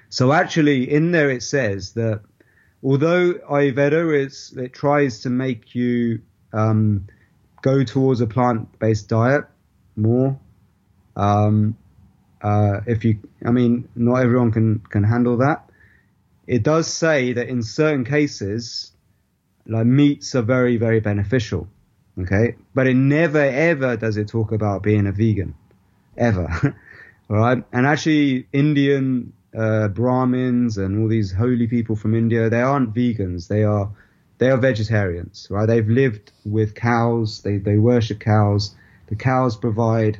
So 0.09 0.33
actually, 0.33 0.91
in 0.91 1.11
there 1.11 1.31
it 1.31 1.43
says 1.43 1.95
that 1.95 2.21
although 2.83 3.35
Ayurveda 3.35 4.25
is 4.25 4.55
it 4.57 4.73
tries 4.73 5.23
to 5.23 5.31
make 5.31 5.75
you 5.75 6.21
um, 6.53 7.07
go 7.63 7.83
towards 7.83 8.21
a 8.21 8.27
plant-based 8.27 9.09
diet 9.09 9.45
more. 9.97 10.39
Um, 11.17 11.77
uh, 12.43 12.81
if 12.87 13.05
you, 13.05 13.19
I 13.45 13.51
mean, 13.51 13.89
not 13.97 14.17
everyone 14.17 14.53
can 14.53 14.81
can 14.81 15.03
handle 15.03 15.39
that. 15.39 15.71
It 16.47 16.63
does 16.63 16.87
say 16.87 17.33
that 17.33 17.49
in 17.49 17.63
certain 17.63 18.05
cases, 18.05 18.93
like 19.67 19.87
meats 19.87 20.35
are 20.35 20.43
very 20.43 20.77
very 20.77 21.01
beneficial. 21.01 21.69
Okay, 22.21 22.55
but 22.75 22.87
it 22.87 22.95
never 22.95 23.41
ever 23.41 23.97
does 23.97 24.17
it 24.17 24.29
talk 24.29 24.53
about 24.53 24.83
being 24.83 25.07
a 25.07 25.13
vegan, 25.13 25.55
ever. 26.17 26.49
All 27.31 27.37
right, 27.37 27.65
and 27.73 27.87
actually, 27.87 28.47
Indian 28.53 29.33
uh, 29.57 29.89
Brahmins 29.89 30.79
and 30.79 31.01
all 31.01 31.09
these 31.09 31.33
holy 31.33 31.67
people 31.67 31.97
from 31.97 32.15
India, 32.15 32.51
they 32.51 32.61
aren't 32.61 32.95
vegans. 32.95 33.49
They 33.49 33.65
are 33.65 33.91
they 34.39 34.51
are 34.51 34.57
vegetarians, 34.57 35.47
right? 35.51 35.67
They've 35.67 35.89
lived 35.89 36.33
with 36.45 36.75
cows. 36.75 37.41
They 37.43 37.59
they 37.59 37.79
worship 37.79 38.21
cows. 38.21 38.75
The 39.09 39.17
cows 39.17 39.57
provide 39.57 40.19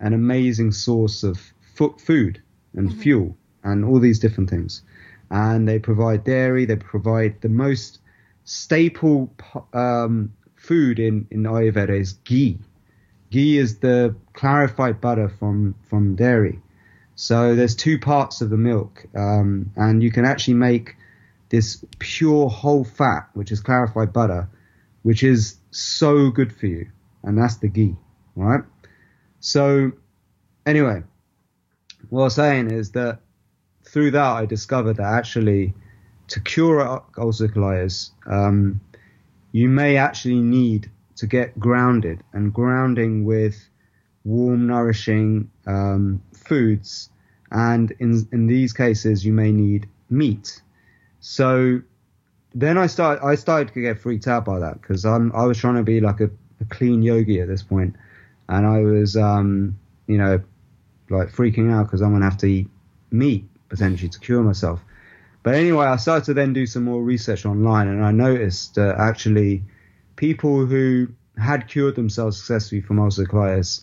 an 0.00 0.12
amazing 0.12 0.72
source 0.72 1.22
of 1.22 1.40
food 1.74 2.40
and 2.74 2.88
mm-hmm. 2.88 3.00
fuel 3.00 3.36
and 3.64 3.84
all 3.84 3.98
these 3.98 4.18
different 4.18 4.50
things. 4.50 4.82
And 5.30 5.68
they 5.68 5.78
provide 5.78 6.24
dairy. 6.24 6.64
They 6.64 6.76
provide 6.76 7.40
the 7.40 7.48
most 7.48 7.98
staple 8.44 9.30
um, 9.72 10.32
food 10.68 10.98
in, 10.98 11.26
in 11.30 11.44
Ayurveda 11.44 11.98
is 11.98 12.12
ghee. 12.24 12.58
Ghee 13.30 13.56
is 13.56 13.78
the 13.78 14.14
clarified 14.34 15.00
butter 15.00 15.30
from, 15.30 15.74
from 15.88 16.14
dairy. 16.14 16.60
So 17.14 17.56
there's 17.56 17.74
two 17.74 17.98
parts 17.98 18.42
of 18.42 18.50
the 18.50 18.58
milk, 18.58 19.04
um, 19.16 19.72
and 19.76 20.02
you 20.02 20.12
can 20.12 20.26
actually 20.26 20.54
make 20.54 20.94
this 21.48 21.82
pure 21.98 22.48
whole 22.48 22.84
fat, 22.84 23.28
which 23.32 23.50
is 23.50 23.60
clarified 23.60 24.12
butter, 24.12 24.48
which 25.02 25.22
is 25.22 25.56
so 25.70 26.30
good 26.30 26.54
for 26.54 26.66
you, 26.66 26.86
and 27.22 27.38
that's 27.38 27.56
the 27.56 27.68
ghee, 27.68 27.96
right? 28.36 28.62
So 29.40 29.92
anyway, 30.66 31.02
what 32.10 32.24
I'm 32.24 32.30
saying 32.30 32.70
is 32.70 32.92
that 32.92 33.20
through 33.84 34.10
that 34.12 34.32
I 34.36 34.44
discovered 34.44 34.98
that 34.98 35.14
actually 35.14 35.74
to 36.28 36.40
cure 36.40 37.02
ulcerative 37.16 37.54
colitis, 37.54 38.10
um, 38.26 38.80
you 39.58 39.68
may 39.68 39.96
actually 39.96 40.40
need 40.40 40.88
to 41.16 41.26
get 41.26 41.58
grounded, 41.58 42.22
and 42.32 42.54
grounding 42.54 43.24
with 43.24 43.68
warm, 44.22 44.68
nourishing 44.68 45.50
um, 45.66 46.22
foods. 46.32 47.10
And 47.50 47.90
in 47.98 48.28
in 48.30 48.46
these 48.46 48.72
cases, 48.72 49.26
you 49.26 49.32
may 49.32 49.50
need 49.50 49.88
meat. 50.10 50.62
So 51.18 51.82
then 52.54 52.78
I 52.78 52.86
start 52.86 53.18
I 53.20 53.34
started 53.34 53.74
to 53.74 53.80
get 53.80 53.98
freaked 53.98 54.28
out 54.28 54.44
by 54.44 54.60
that 54.60 54.80
because 54.80 55.04
I'm 55.04 55.32
I 55.34 55.44
was 55.44 55.58
trying 55.58 55.74
to 55.74 55.82
be 55.82 56.00
like 56.00 56.20
a, 56.20 56.30
a 56.60 56.64
clean 56.70 57.02
yogi 57.02 57.40
at 57.40 57.48
this 57.48 57.64
point, 57.64 57.96
and 58.48 58.64
I 58.64 58.78
was 58.82 59.16
um, 59.16 59.76
you 60.06 60.18
know 60.18 60.40
like 61.10 61.30
freaking 61.32 61.72
out 61.72 61.86
because 61.86 62.00
I'm 62.00 62.12
gonna 62.12 62.30
have 62.30 62.38
to 62.38 62.46
eat 62.46 62.68
meat 63.10 63.44
potentially 63.68 64.08
to 64.08 64.20
cure 64.20 64.44
myself. 64.44 64.80
But 65.42 65.54
anyway, 65.54 65.86
I 65.86 65.96
started 65.96 66.24
to 66.26 66.34
then 66.34 66.52
do 66.52 66.66
some 66.66 66.84
more 66.84 67.02
research 67.02 67.46
online, 67.46 67.88
and 67.88 68.04
I 68.04 68.10
noticed 68.10 68.74
that 68.74 68.96
actually 68.98 69.62
people 70.16 70.66
who 70.66 71.08
had 71.38 71.68
cured 71.68 71.94
themselves 71.94 72.36
successfully 72.36 72.80
from 72.80 72.98
ulcerative 72.98 73.28
colitis, 73.28 73.82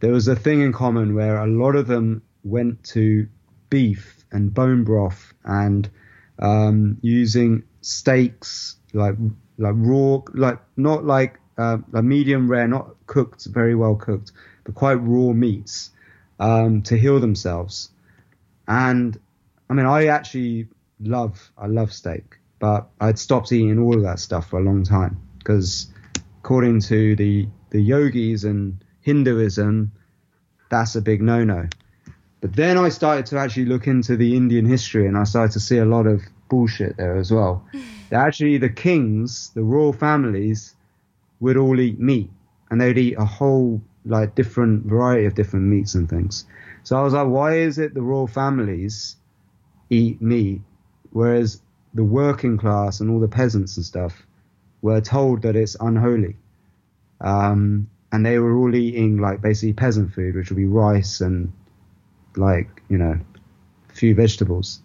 there 0.00 0.12
was 0.12 0.28
a 0.28 0.36
thing 0.36 0.60
in 0.60 0.72
common 0.72 1.14
where 1.14 1.38
a 1.38 1.46
lot 1.46 1.74
of 1.76 1.86
them 1.86 2.22
went 2.44 2.82
to 2.84 3.26
beef 3.70 4.24
and 4.32 4.52
bone 4.52 4.84
broth 4.84 5.32
and 5.44 5.88
um, 6.38 6.98
using 7.02 7.62
steaks 7.80 8.76
like 8.92 9.16
like 9.58 9.74
raw, 9.76 10.18
like 10.34 10.58
not 10.76 11.04
like 11.04 11.38
uh, 11.58 11.78
like 11.92 12.04
medium 12.04 12.50
rare, 12.50 12.66
not 12.66 12.94
cooked 13.06 13.46
very 13.46 13.74
well 13.74 13.94
cooked, 13.94 14.32
but 14.64 14.74
quite 14.74 14.94
raw 14.94 15.32
meats 15.32 15.90
um, 16.38 16.82
to 16.82 16.96
heal 16.96 17.20
themselves. 17.20 17.90
And 18.66 19.18
I 19.68 19.74
mean, 19.74 19.86
I 19.86 20.06
actually 20.06 20.68
love 21.02 21.50
I 21.58 21.66
love 21.66 21.92
steak, 21.92 22.38
but 22.58 22.88
I'd 23.00 23.18
stopped 23.18 23.52
eating 23.52 23.78
all 23.78 23.96
of 23.96 24.02
that 24.02 24.18
stuff 24.18 24.50
for 24.50 24.58
a 24.58 24.62
long 24.62 24.84
time 24.84 25.20
because 25.38 25.88
according 26.40 26.80
to 26.80 27.16
the 27.16 27.48
the 27.70 27.80
yogis 27.80 28.44
and 28.44 28.84
Hinduism, 29.02 29.92
that's 30.68 30.94
a 30.96 31.00
big 31.00 31.22
no-no. 31.22 31.68
But 32.40 32.54
then 32.54 32.78
I 32.78 32.88
started 32.88 33.26
to 33.26 33.38
actually 33.38 33.66
look 33.66 33.86
into 33.86 34.16
the 34.16 34.36
Indian 34.36 34.64
history, 34.66 35.06
and 35.06 35.16
I 35.16 35.24
started 35.24 35.52
to 35.52 35.60
see 35.60 35.78
a 35.78 35.84
lot 35.84 36.06
of 36.06 36.22
bullshit 36.48 36.96
there 36.96 37.16
as 37.16 37.30
well. 37.30 37.64
actually, 38.12 38.58
the 38.58 38.68
kings, 38.68 39.50
the 39.50 39.62
royal 39.62 39.92
families, 39.92 40.74
would 41.40 41.56
all 41.56 41.78
eat 41.80 41.98
meat, 41.98 42.30
and 42.70 42.80
they'd 42.80 42.98
eat 42.98 43.14
a 43.18 43.24
whole 43.24 43.80
like 44.06 44.34
different 44.34 44.86
variety 44.86 45.26
of 45.26 45.34
different 45.34 45.66
meats 45.66 45.94
and 45.94 46.08
things. 46.08 46.46
So 46.82 46.96
I 46.96 47.02
was 47.02 47.12
like, 47.12 47.28
why 47.28 47.56
is 47.56 47.78
it 47.78 47.92
the 47.92 48.02
royal 48.02 48.26
families 48.26 49.16
eat 49.90 50.22
meat 50.22 50.62
whereas 51.10 51.60
the 51.94 52.04
working 52.04 52.56
class 52.56 53.00
and 53.00 53.10
all 53.10 53.20
the 53.20 53.28
peasants 53.28 53.76
and 53.76 53.84
stuff 53.84 54.26
were 54.82 55.00
told 55.00 55.42
that 55.42 55.56
it's 55.56 55.76
unholy. 55.80 56.36
Um, 57.20 57.88
and 58.12 58.24
they 58.24 58.38
were 58.38 58.56
all 58.56 58.74
eating 58.74 59.18
like 59.18 59.40
basically 59.40 59.72
peasant 59.72 60.12
food, 60.12 60.34
which 60.34 60.50
would 60.50 60.56
be 60.56 60.66
rice 60.66 61.20
and 61.20 61.52
like, 62.36 62.82
you 62.88 62.98
know, 62.98 63.18
a 63.88 63.92
few 63.92 64.14
vegetables. 64.14 64.80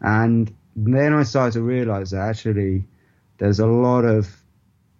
And 0.00 0.54
then 0.76 1.12
I 1.12 1.22
started 1.22 1.52
to 1.54 1.62
realize 1.62 2.10
that 2.10 2.28
actually 2.28 2.84
there's 3.38 3.60
a 3.60 3.66
lot 3.66 4.04
of 4.04 4.42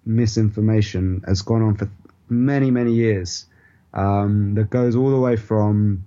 misinformation 0.04 1.22
that's 1.26 1.42
gone 1.42 1.62
on 1.62 1.76
for 1.76 1.90
many, 2.28 2.70
many 2.70 2.92
years 2.92 3.46
um, 3.92 4.54
that 4.54 4.70
goes 4.70 4.96
all 4.96 5.10
the 5.10 5.18
way 5.18 5.36
from 5.36 6.04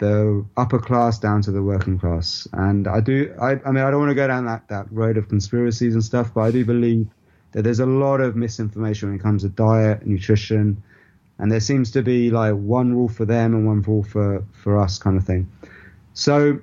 the 0.00 0.44
upper 0.56 0.78
class 0.78 1.18
down 1.18 1.42
to 1.42 1.52
the 1.52 1.62
working 1.62 1.98
class. 1.98 2.48
And 2.54 2.88
I 2.88 3.00
do, 3.00 3.34
I, 3.40 3.52
I 3.64 3.70
mean, 3.70 3.84
I 3.84 3.90
don't 3.90 4.00
want 4.00 4.10
to 4.10 4.14
go 4.14 4.26
down 4.26 4.46
that, 4.46 4.66
that 4.68 4.90
road 4.90 5.16
of 5.16 5.28
conspiracies 5.28 5.94
and 5.94 6.02
stuff, 6.02 6.34
but 6.34 6.40
I 6.40 6.50
do 6.50 6.64
believe 6.64 7.06
that 7.52 7.62
there's 7.62 7.80
a 7.80 7.86
lot 7.86 8.20
of 8.20 8.34
misinformation 8.34 9.10
when 9.10 9.18
it 9.18 9.22
comes 9.22 9.42
to 9.42 9.50
diet, 9.50 10.06
nutrition, 10.06 10.82
and 11.38 11.52
there 11.52 11.60
seems 11.60 11.90
to 11.92 12.02
be 12.02 12.30
like 12.30 12.54
one 12.54 12.94
rule 12.94 13.08
for 13.08 13.24
them 13.24 13.54
and 13.54 13.66
one 13.66 13.82
rule 13.82 14.02
for, 14.02 14.44
for 14.52 14.78
us 14.78 14.98
kind 14.98 15.16
of 15.16 15.24
thing. 15.24 15.50
So, 16.14 16.60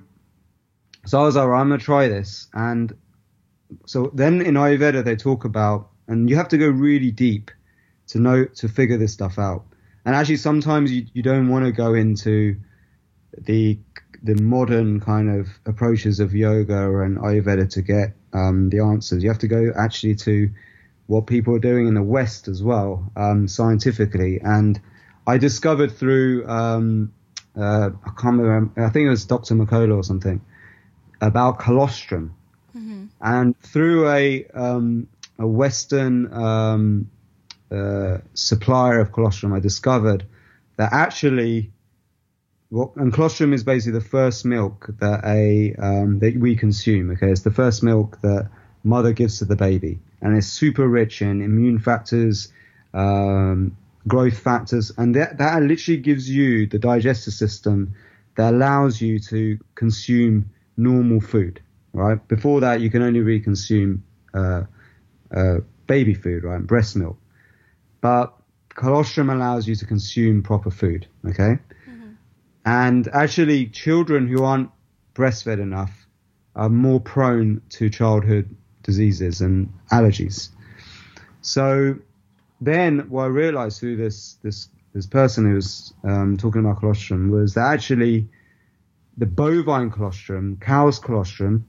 so 1.06 1.20
I 1.20 1.24
was 1.24 1.36
like, 1.36 1.48
well, 1.48 1.58
I'm 1.58 1.68
going 1.68 1.80
to 1.80 1.86
try 1.86 2.08
this. 2.08 2.48
And 2.54 2.96
so 3.86 4.12
then 4.14 4.42
in 4.42 4.56
Ayurveda, 4.56 5.04
they 5.04 5.16
talk 5.16 5.46
about, 5.46 5.90
and 6.08 6.30
you 6.30 6.36
have 6.36 6.48
to 6.50 6.58
go 6.58 6.68
really 6.68 7.12
deep 7.12 7.52
to 8.08 8.20
know, 8.20 8.46
to 8.46 8.68
figure 8.68 8.98
this 8.98 9.14
stuff 9.14 9.38
out. 9.38 9.64
And 10.06 10.16
actually, 10.16 10.38
sometimes 10.38 10.92
you, 10.92 11.06
you 11.14 11.22
don't 11.22 11.50
want 11.50 11.66
to 11.66 11.72
go 11.72 11.94
into 11.94 12.56
the 13.38 13.80
the 14.24 14.36
modern 14.42 15.00
kind 15.00 15.30
of 15.30 15.48
approaches 15.66 16.20
of 16.20 16.34
yoga 16.34 17.02
and 17.02 17.18
Ayurveda 17.18 17.70
to 17.72 17.82
get 17.82 18.16
um, 18.34 18.70
the 18.70 18.80
answers. 18.80 19.24
You 19.24 19.30
have 19.30 19.40
to 19.40 19.48
go 19.48 19.72
actually 19.78 20.16
to 20.16 20.50
what 21.06 21.28
people 21.28 21.56
are 21.56 21.60
doing 21.60 21.88
in 21.88 21.94
the 21.94 22.04
West 22.04 22.48
as 22.48 22.64
well, 22.64 23.12
um, 23.16 23.48
scientifically. 23.48 24.42
And 24.42 24.82
I 25.28 25.38
discovered 25.38 25.92
through 25.92 26.48
um, 26.48 27.14
uh, 27.58 27.90
I 28.06 28.22
can't 28.22 28.40
remember, 28.40 28.84
I 28.84 28.90
think 28.90 29.08
it 29.08 29.10
was 29.10 29.26
Dr. 29.26 29.56
McCullough 29.56 29.98
or 29.98 30.04
something 30.04 30.42
about 31.22 31.58
colostrum, 31.60 32.36
mm-hmm. 32.76 33.06
and 33.22 33.60
through 33.60 34.10
a 34.10 34.46
um, 34.54 35.08
a 35.40 35.48
Western 35.48 36.32
um, 36.32 37.10
uh, 37.72 38.20
supplier 38.36 39.00
of 39.00 39.12
colostrum, 39.12 39.54
I 39.54 39.60
discovered 39.60 40.26
that 40.78 40.94
actually 40.94 41.72
well, 42.70 42.94
and 42.98 43.14
colostrum 43.14 43.54
is 43.54 43.64
basically 43.64 44.00
the 44.00 44.06
first 44.06 44.46
milk 44.46 44.90
that 45.00 45.24
a 45.24 45.74
um, 45.76 46.20
that 46.20 46.38
we 46.38 46.56
consume. 46.56 47.12
Okay, 47.12 47.32
it's 47.32 47.42
the 47.42 47.52
first 47.52 47.82
milk 47.84 48.20
that 48.22 48.50
mother 48.84 49.14
gives 49.14 49.40
to 49.40 49.46
the 49.46 49.56
baby, 49.56 50.00
and 50.22 50.36
it's 50.36 50.48
super 50.48 50.88
rich 50.88 51.22
in 51.22 51.42
immune 51.42 51.80
factors, 51.80 52.52
um, 52.94 53.78
growth 54.08 54.38
factors, 54.38 54.92
and 54.98 55.16
that 55.16 55.38
that 55.38 55.64
literally 55.64 56.00
gives 56.00 56.30
you 56.30 56.68
the 56.68 56.80
digestive 56.80 57.34
system 57.34 57.94
that 58.36 58.54
allows 58.54 59.02
you 59.02 59.20
to 59.20 59.58
consume 59.76 60.50
normal 60.76 61.22
food. 61.22 61.62
Right 61.94 62.26
before 62.28 62.60
that, 62.62 62.82
you 62.82 62.90
can 62.90 63.02
only 63.02 63.22
really 63.22 63.40
consume 63.40 64.04
uh, 64.34 64.64
uh, 65.36 65.60
baby 65.88 66.14
food, 66.14 66.44
right, 66.44 66.62
breast 66.62 66.98
milk, 66.98 67.18
but 68.02 68.34
colostrum 68.70 69.30
allows 69.30 69.68
you 69.68 69.76
to 69.76 69.86
consume 69.86 70.44
proper 70.44 70.70
food. 70.70 71.08
Okay. 71.26 71.60
And 72.68 73.08
actually, 73.14 73.68
children 73.68 74.28
who 74.28 74.44
aren't 74.44 74.70
breastfed 75.16 75.58
enough 75.58 76.06
are 76.54 76.68
more 76.68 77.00
prone 77.00 77.62
to 77.70 77.90
childhood 77.90 78.54
diseases 78.84 79.40
and 79.40 79.72
allergies. 79.90 80.50
So 81.40 81.98
then, 82.60 83.10
what 83.10 83.24
I 83.24 83.28
realized 83.28 83.80
through 83.80 83.96
this 83.96 84.34
this 84.44 84.68
this 84.92 85.06
person 85.06 85.46
who 85.46 85.56
was 85.56 85.94
um, 86.04 86.36
talking 86.36 86.60
about 86.60 86.82
colostrum 86.82 87.32
was 87.32 87.54
that 87.54 87.72
actually 87.72 88.28
the 89.16 89.26
bovine 89.26 89.90
colostrum, 89.90 90.58
cow's 90.60 91.00
colostrum, 91.00 91.66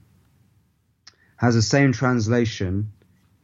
has 1.37 1.55
the 1.55 1.61
same 1.61 1.93
translation 1.93 2.91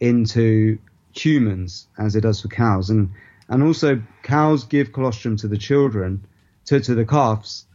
into 0.01 0.77
humans 1.13 1.87
as 1.97 2.17
it 2.17 2.21
does 2.21 2.41
for 2.41 2.49
cows, 2.49 2.89
and 2.89 3.11
and 3.47 3.63
also 3.63 4.03
cows 4.23 4.65
give 4.65 4.91
colostrum 4.91 5.37
to 5.37 5.47
the 5.47 5.57
children 5.57 6.21
to, 6.65 6.79
to 6.79 6.95
the 6.95 7.05
calves 7.05 7.65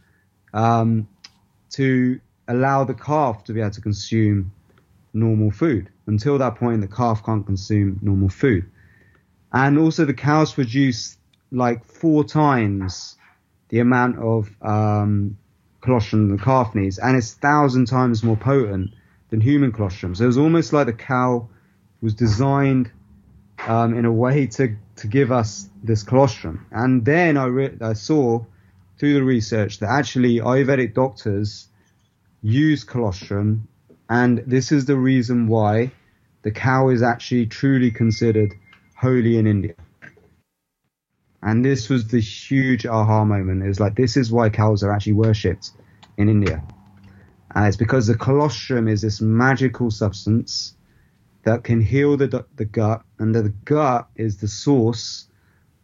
um, 0.53 1.07
to 1.71 2.19
allow 2.47 2.83
the 2.83 2.93
calf 2.93 3.43
to 3.45 3.53
be 3.53 3.61
able 3.61 3.71
to 3.71 3.81
consume 3.81 4.51
normal 5.13 5.51
food. 5.51 5.89
Until 6.07 6.37
that 6.37 6.55
point, 6.55 6.81
the 6.81 6.87
calf 6.87 7.23
can't 7.25 7.45
consume 7.45 7.99
normal 8.01 8.29
food. 8.29 8.69
And 9.53 9.77
also, 9.77 10.05
the 10.05 10.13
cows 10.13 10.53
produce 10.53 11.17
like 11.51 11.85
four 11.85 12.23
times 12.23 13.17
the 13.69 13.79
amount 13.79 14.17
of 14.19 14.49
um, 14.61 15.37
colostrum 15.81 16.29
the 16.29 16.41
calf 16.41 16.75
needs, 16.75 16.99
and 16.99 17.17
it's 17.17 17.33
thousand 17.33 17.85
times 17.85 18.23
more 18.23 18.37
potent 18.37 18.91
than 19.29 19.41
human 19.41 19.71
colostrum. 19.71 20.15
So 20.15 20.23
it 20.23 20.27
was 20.27 20.37
almost 20.37 20.73
like 20.73 20.85
the 20.85 20.93
cow 20.93 21.49
was 22.01 22.13
designed 22.13 22.91
um, 23.67 23.93
in 23.97 24.05
a 24.05 24.11
way 24.11 24.47
to 24.47 24.75
to 24.97 25.07
give 25.07 25.31
us 25.31 25.69
this 25.83 26.03
colostrum. 26.03 26.65
And 26.71 27.03
then 27.05 27.37
I 27.37 27.45
re- 27.45 27.77
I 27.81 27.93
saw 27.93 28.45
through 29.01 29.15
the 29.15 29.23
research 29.23 29.79
that 29.79 29.89
actually 29.89 30.35
Ayurvedic 30.35 30.93
doctors 30.93 31.67
use 32.43 32.83
colostrum, 32.83 33.67
and 34.11 34.43
this 34.45 34.71
is 34.71 34.85
the 34.85 34.95
reason 34.95 35.47
why 35.47 35.91
the 36.43 36.51
cow 36.51 36.89
is 36.89 37.01
actually 37.01 37.47
truly 37.47 37.89
considered 37.89 38.53
holy 38.95 39.37
in 39.37 39.47
India. 39.47 39.73
And 41.41 41.65
this 41.65 41.89
was 41.89 42.09
the 42.09 42.19
huge 42.19 42.85
aha 42.85 43.25
moment. 43.25 43.63
It 43.63 43.69
was 43.69 43.79
like, 43.79 43.95
this 43.95 44.17
is 44.17 44.31
why 44.31 44.49
cows 44.49 44.83
are 44.83 44.91
actually 44.91 45.13
worshipped 45.13 45.71
in 46.17 46.29
India. 46.29 46.63
And 47.55 47.65
it's 47.65 47.77
because 47.77 48.05
the 48.05 48.15
colostrum 48.15 48.87
is 48.87 49.01
this 49.01 49.19
magical 49.19 49.89
substance 49.89 50.75
that 51.41 51.63
can 51.63 51.81
heal 51.81 52.17
the, 52.17 52.45
the 52.55 52.65
gut, 52.65 53.01
and 53.17 53.33
the 53.33 53.49
gut 53.65 54.09
is 54.15 54.37
the 54.37 54.47
source 54.47 55.27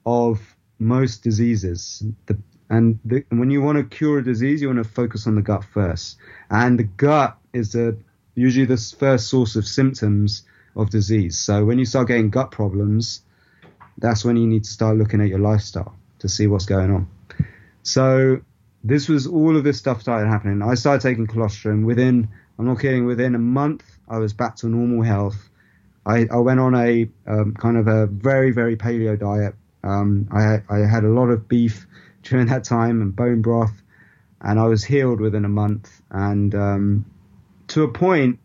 of 0.05 0.39
most 0.77 1.23
diseases. 1.23 2.03
The, 2.27 2.37
and 2.69 2.99
the, 3.05 3.23
when 3.29 3.49
you 3.49 3.61
want 3.61 3.77
to 3.77 3.83
cure 3.83 4.19
a 4.19 4.23
disease, 4.23 4.61
you 4.61 4.67
want 4.67 4.83
to 4.83 4.89
focus 4.89 5.27
on 5.27 5.35
the 5.35 5.41
gut 5.41 5.63
first. 5.63 6.17
And 6.49 6.77
the 6.77 6.83
gut 6.83 7.37
is 7.53 7.71
the, 7.71 7.97
usually 8.35 8.65
the 8.65 8.77
first 8.77 9.29
source 9.29 9.55
of 9.55 9.65
symptoms 9.65 10.43
of 10.75 10.89
disease. 10.89 11.37
So 11.37 11.63
when 11.65 11.79
you 11.79 11.85
start 11.85 12.07
getting 12.07 12.29
gut 12.29 12.51
problems, 12.51 13.21
that's 13.97 14.25
when 14.25 14.37
you 14.37 14.47
need 14.47 14.65
to 14.65 14.69
start 14.69 14.97
looking 14.97 15.21
at 15.21 15.27
your 15.27 15.39
lifestyle 15.39 15.95
to 16.19 16.29
see 16.29 16.47
what's 16.47 16.65
going 16.65 16.91
on. 16.91 17.07
So 17.83 18.41
this 18.83 19.07
was 19.07 19.27
all 19.27 19.55
of 19.55 19.63
this 19.63 19.77
stuff 19.77 20.01
started 20.01 20.27
happening. 20.27 20.61
I 20.61 20.75
started 20.75 21.01
taking 21.01 21.25
colostrum 21.25 21.83
within, 21.83 22.27
I'm 22.59 22.65
not 22.65 22.79
kidding, 22.79 23.05
within 23.05 23.33
a 23.33 23.39
month, 23.39 23.83
I 24.09 24.17
was 24.17 24.33
back 24.33 24.57
to 24.57 24.67
normal 24.67 25.03
health. 25.03 25.49
I, 26.05 26.27
I 26.31 26.37
went 26.37 26.59
on 26.59 26.75
a 26.75 27.09
um, 27.27 27.53
kind 27.53 27.77
of 27.77 27.87
a 27.87 28.07
very, 28.07 28.51
very 28.51 28.75
paleo 28.77 29.17
diet. 29.19 29.55
Um, 29.83 30.27
I, 30.31 30.61
I 30.69 30.79
had 30.79 31.03
a 31.03 31.09
lot 31.09 31.29
of 31.29 31.47
beef 31.47 31.87
during 32.29 32.47
that 32.47 32.63
time 32.63 33.01
and 33.01 33.15
bone 33.15 33.41
broth, 33.41 33.81
and 34.41 34.59
I 34.59 34.65
was 34.65 34.83
healed 34.83 35.19
within 35.19 35.45
a 35.45 35.49
month. 35.49 36.01
And 36.11 36.53
um, 36.55 37.05
to 37.69 37.83
a 37.83 37.87
point 37.91 38.39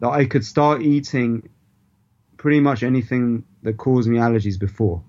that 0.00 0.10
I 0.10 0.24
could 0.26 0.44
start 0.44 0.82
eating 0.82 1.48
pretty 2.36 2.60
much 2.60 2.82
anything 2.82 3.44
that 3.62 3.78
caused 3.78 4.08
me 4.08 4.18
allergies 4.18 4.58
before. 4.58 5.02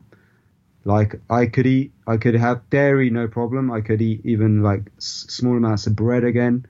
Like 0.85 1.19
I 1.29 1.47
could 1.47 1.65
eat, 1.65 1.91
I 2.07 2.17
could 2.17 2.35
have 2.35 2.69
dairy, 2.69 3.09
no 3.09 3.27
problem. 3.27 3.71
I 3.71 3.81
could 3.81 4.01
eat 4.01 4.21
even 4.23 4.61
like 4.61 4.83
s- 4.97 5.25
small 5.27 5.57
amounts 5.57 5.87
of 5.87 5.95
bread 5.95 6.23
again, 6.23 6.65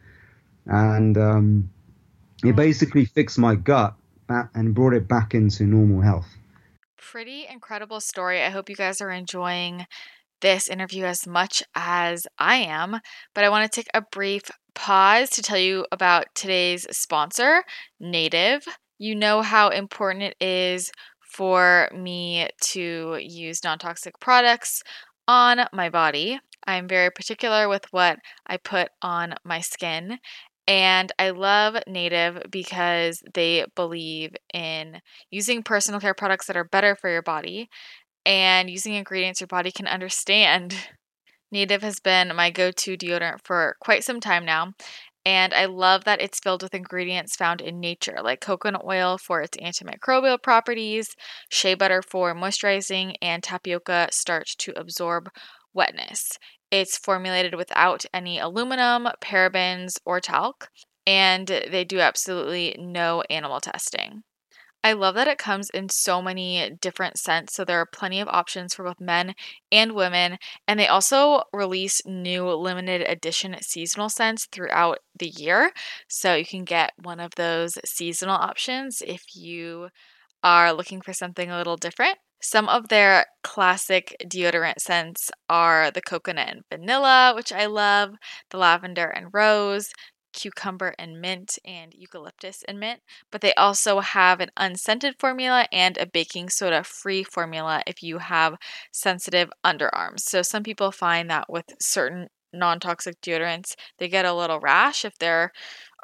and 0.65 1.17
um, 1.17 1.69
it 2.43 2.55
basically 2.55 3.05
fixed 3.05 3.37
my 3.37 3.55
gut 3.55 3.93
and 4.29 4.73
brought 4.73 4.93
it 4.93 5.07
back 5.07 5.35
into 5.35 5.65
normal 5.65 6.01
health. 6.01 6.27
Pretty 6.97 7.45
incredible 7.45 7.99
story. 7.99 8.41
I 8.41 8.49
hope 8.49 8.69
you 8.69 8.75
guys 8.75 9.01
are 9.01 9.11
enjoying 9.11 9.85
this 10.45 10.67
interview 10.67 11.05
as 11.05 11.25
much 11.25 11.63
as 11.73 12.27
I 12.37 12.57
am, 12.57 12.99
but 13.33 13.43
I 13.43 13.49
want 13.49 13.69
to 13.69 13.75
take 13.75 13.89
a 13.95 14.03
brief 14.11 14.43
pause 14.75 15.31
to 15.31 15.41
tell 15.41 15.57
you 15.57 15.87
about 15.91 16.27
today's 16.35 16.85
sponsor, 16.95 17.63
Native. 17.99 18.63
You 18.99 19.15
know 19.15 19.41
how 19.41 19.69
important 19.69 20.21
it 20.21 20.35
is 20.39 20.91
for 21.33 21.89
me 21.95 22.47
to 22.61 23.17
use 23.19 23.63
non 23.63 23.79
toxic 23.79 24.19
products 24.19 24.83
on 25.27 25.61
my 25.73 25.89
body. 25.89 26.39
I'm 26.67 26.87
very 26.87 27.09
particular 27.09 27.67
with 27.67 27.85
what 27.89 28.19
I 28.45 28.57
put 28.57 28.89
on 29.01 29.33
my 29.43 29.61
skin. 29.61 30.19
And 30.67 31.11
I 31.19 31.29
love 31.31 31.75
Native 31.87 32.43
because 32.51 33.21
they 33.33 33.65
believe 33.75 34.35
in 34.53 34.99
using 35.31 35.61
personal 35.63 35.99
care 35.99 36.15
products 36.15 36.47
that 36.47 36.57
are 36.57 36.63
better 36.63 36.95
for 36.95 37.09
your 37.09 37.21
body 37.21 37.69
and 38.25 38.69
using 38.69 38.93
ingredients 38.93 39.41
your 39.41 39.47
body 39.47 39.71
can 39.71 39.87
understand. 39.87 40.75
Native 41.51 41.83
has 41.83 41.99
been 41.99 42.35
my 42.35 42.49
go 42.49 42.71
to 42.71 42.97
deodorant 42.97 43.39
for 43.43 43.77
quite 43.79 44.03
some 44.03 44.19
time 44.19 44.45
now, 44.45 44.73
and 45.25 45.53
I 45.53 45.65
love 45.65 46.03
that 46.03 46.21
it's 46.21 46.39
filled 46.39 46.61
with 46.61 46.75
ingredients 46.75 47.35
found 47.35 47.61
in 47.61 47.79
nature, 47.79 48.17
like 48.23 48.41
coconut 48.41 48.83
oil 48.85 49.17
for 49.17 49.41
its 49.41 49.57
antimicrobial 49.57 50.41
properties, 50.41 51.15
shea 51.49 51.73
butter 51.73 52.01
for 52.01 52.35
moisturizing, 52.35 53.15
and 53.21 53.41
tapioca 53.41 54.09
starch 54.11 54.57
to 54.57 54.73
absorb 54.79 55.29
wetness. 55.73 56.37
It's 56.71 56.97
formulated 56.97 57.55
without 57.55 58.05
any 58.13 58.39
aluminum, 58.39 59.07
parabens, 59.21 59.97
or 60.05 60.19
talc, 60.19 60.69
and 61.07 61.47
they 61.47 61.83
do 61.83 61.99
absolutely 61.99 62.75
no 62.77 63.23
animal 63.29 63.59
testing. 63.59 64.23
I 64.85 64.93
love 64.93 65.15
that 65.15 65.27
it 65.27 65.39
comes 65.39 65.71
in 65.71 65.89
so 65.89 66.21
many 66.21 66.69
different 66.79 67.17
scents. 67.17 67.55
So 67.55 67.65
there 67.65 67.79
are 67.81 67.87
plenty 67.87 68.19
of 68.19 68.27
options 68.27 68.75
for 68.75 68.83
both 68.83 68.99
men 68.99 69.33
and 69.71 69.93
women. 69.93 70.37
And 70.67 70.79
they 70.79 70.85
also 70.85 71.41
release 71.51 72.03
new 72.05 72.47
limited 72.51 73.01
edition 73.01 73.55
seasonal 73.61 74.09
scents 74.09 74.45
throughout 74.45 74.99
the 75.17 75.29
year. 75.29 75.71
So 76.07 76.35
you 76.35 76.45
can 76.45 76.65
get 76.65 76.91
one 77.01 77.19
of 77.19 77.33
those 77.33 77.79
seasonal 77.83 78.35
options 78.35 79.01
if 79.01 79.35
you 79.35 79.89
are 80.43 80.71
looking 80.71 81.01
for 81.01 81.13
something 81.13 81.49
a 81.49 81.57
little 81.57 81.77
different. 81.77 82.19
Some 82.39 82.69
of 82.69 82.89
their 82.89 83.25
classic 83.43 84.15
deodorant 84.23 84.79
scents 84.79 85.31
are 85.49 85.89
the 85.89 86.01
coconut 86.01 86.49
and 86.49 86.61
vanilla, 86.71 87.33
which 87.35 87.51
I 87.51 87.65
love, 87.65 88.13
the 88.51 88.59
lavender 88.59 89.07
and 89.07 89.29
rose, 89.33 89.89
cucumber 90.35 90.93
and 90.99 91.19
mint 91.19 91.57
and 91.65 91.93
eucalyptus 91.95 92.63
and 92.67 92.79
mint, 92.79 93.01
but 93.31 93.41
they 93.41 93.53
also 93.55 94.01
have 94.01 94.39
an 94.39 94.51
unscented 94.57 95.15
formula 95.19 95.67
and 95.71 95.97
a 95.97 96.05
baking 96.05 96.49
soda 96.49 96.83
free 96.83 97.23
formula 97.23 97.81
if 97.87 98.03
you 98.03 98.19
have 98.19 98.57
sensitive 98.91 99.49
underarms. 99.65 100.19
So 100.21 100.43
some 100.43 100.63
people 100.63 100.91
find 100.91 101.29
that 101.31 101.49
with 101.49 101.65
certain 101.81 102.27
non-toxic 102.53 103.19
deodorants, 103.21 103.73
they 103.97 104.07
get 104.07 104.25
a 104.25 104.33
little 104.33 104.59
rash 104.59 105.03
if 105.05 105.17
their 105.17 105.51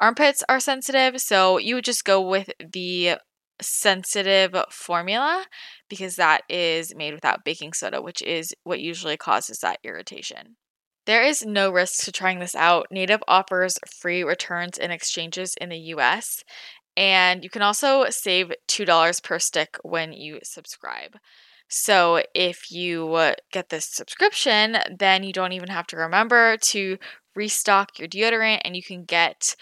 armpits 0.00 0.42
are 0.48 0.60
sensitive. 0.60 1.20
So 1.20 1.58
you 1.58 1.76
would 1.76 1.84
just 1.84 2.04
go 2.04 2.20
with 2.20 2.50
the 2.72 3.18
sensitive 3.60 4.54
formula 4.70 5.46
because 5.88 6.16
that 6.16 6.42
is 6.48 6.94
made 6.94 7.14
without 7.14 7.44
baking 7.44 7.72
soda, 7.74 8.02
which 8.02 8.22
is 8.22 8.54
what 8.64 8.80
usually 8.80 9.16
causes 9.16 9.58
that 9.60 9.78
irritation. 9.84 10.56
There 11.04 11.24
is 11.24 11.44
no 11.44 11.70
risk 11.70 12.04
to 12.04 12.12
trying 12.12 12.38
this 12.38 12.54
out. 12.54 12.86
Native 12.90 13.24
offers 13.26 13.76
free 13.90 14.22
returns 14.22 14.78
and 14.78 14.92
exchanges 14.92 15.54
in 15.60 15.68
the 15.68 15.78
US, 15.96 16.44
and 16.96 17.42
you 17.42 17.50
can 17.50 17.62
also 17.62 18.06
save 18.10 18.52
$2 18.68 19.22
per 19.24 19.38
stick 19.40 19.78
when 19.82 20.12
you 20.12 20.38
subscribe. 20.44 21.16
So 21.68 22.22
if 22.34 22.70
you 22.70 23.14
uh, 23.14 23.34
get 23.50 23.70
this 23.70 23.86
subscription, 23.86 24.76
then 24.96 25.24
you 25.24 25.32
don't 25.32 25.52
even 25.52 25.70
have 25.70 25.88
to 25.88 25.96
remember 25.96 26.56
to 26.58 26.98
restock 27.34 27.98
your 27.98 28.08
deodorant 28.08 28.60
and 28.64 28.76
you 28.76 28.82
can 28.82 29.04
get 29.04 29.56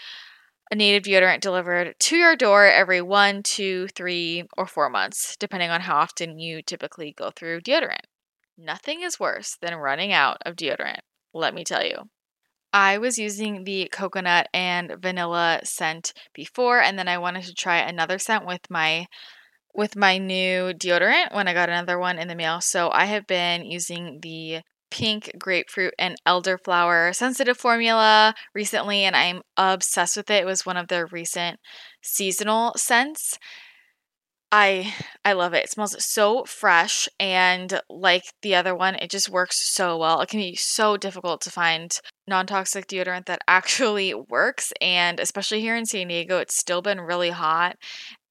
a 0.69 0.75
native 0.75 1.03
deodorant 1.03 1.39
delivered 1.39 1.95
to 1.99 2.17
your 2.17 2.35
door 2.35 2.65
every 2.65 3.01
one, 3.01 3.41
two, 3.41 3.87
three, 3.95 4.43
or 4.57 4.67
four 4.67 4.89
months, 4.89 5.35
depending 5.37 5.69
on 5.71 5.81
how 5.81 5.95
often 5.95 6.37
you 6.37 6.61
typically 6.61 7.13
go 7.17 7.31
through 7.31 7.61
deodorant. 7.61 8.05
Nothing 8.57 9.01
is 9.01 9.19
worse 9.19 9.57
than 9.59 9.75
running 9.75 10.13
out 10.13 10.37
of 10.45 10.55
deodorant 10.55 10.99
let 11.33 11.53
me 11.53 11.63
tell 11.63 11.83
you. 11.83 12.09
I 12.73 12.97
was 12.99 13.17
using 13.17 13.63
the 13.65 13.89
coconut 13.91 14.47
and 14.53 14.95
vanilla 14.99 15.59
scent 15.63 16.13
before 16.33 16.81
and 16.81 16.97
then 16.97 17.07
I 17.07 17.17
wanted 17.17 17.43
to 17.45 17.53
try 17.53 17.77
another 17.77 18.17
scent 18.17 18.45
with 18.45 18.69
my 18.69 19.07
with 19.73 19.95
my 19.95 20.17
new 20.17 20.73
deodorant 20.73 21.33
when 21.33 21.47
I 21.47 21.53
got 21.53 21.69
another 21.69 21.97
one 21.99 22.19
in 22.19 22.27
the 22.27 22.35
mail. 22.35 22.61
So 22.61 22.89
I 22.91 23.05
have 23.05 23.27
been 23.27 23.65
using 23.65 24.19
the 24.21 24.61
pink 24.89 25.31
grapefruit 25.39 25.93
and 25.97 26.17
elderflower 26.27 27.15
sensitive 27.15 27.57
formula 27.57 28.35
recently 28.53 29.03
and 29.05 29.15
I'm 29.15 29.41
obsessed 29.57 30.17
with 30.17 30.29
it. 30.29 30.43
It 30.43 30.45
was 30.45 30.65
one 30.65 30.77
of 30.77 30.87
their 30.87 31.07
recent 31.07 31.59
seasonal 32.01 32.73
scents 32.75 33.37
I 34.51 34.93
I 35.23 35.33
love 35.33 35.53
it. 35.53 35.63
It 35.65 35.69
smells 35.69 35.95
so 36.03 36.43
fresh 36.45 37.07
and 37.19 37.79
like 37.89 38.23
the 38.41 38.55
other 38.55 38.75
one, 38.75 38.95
it 38.95 39.09
just 39.09 39.29
works 39.29 39.65
so 39.69 39.97
well. 39.97 40.19
It 40.21 40.29
can 40.29 40.39
be 40.39 40.55
so 40.55 40.97
difficult 40.97 41.41
to 41.41 41.51
find 41.51 41.97
non-toxic 42.27 42.87
deodorant 42.87 43.25
that 43.27 43.41
actually 43.47 44.13
works 44.13 44.73
and 44.81 45.19
especially 45.19 45.61
here 45.61 45.75
in 45.75 45.85
San 45.85 46.07
Diego, 46.09 46.39
it's 46.39 46.57
still 46.57 46.81
been 46.81 46.99
really 47.01 47.29
hot 47.29 47.77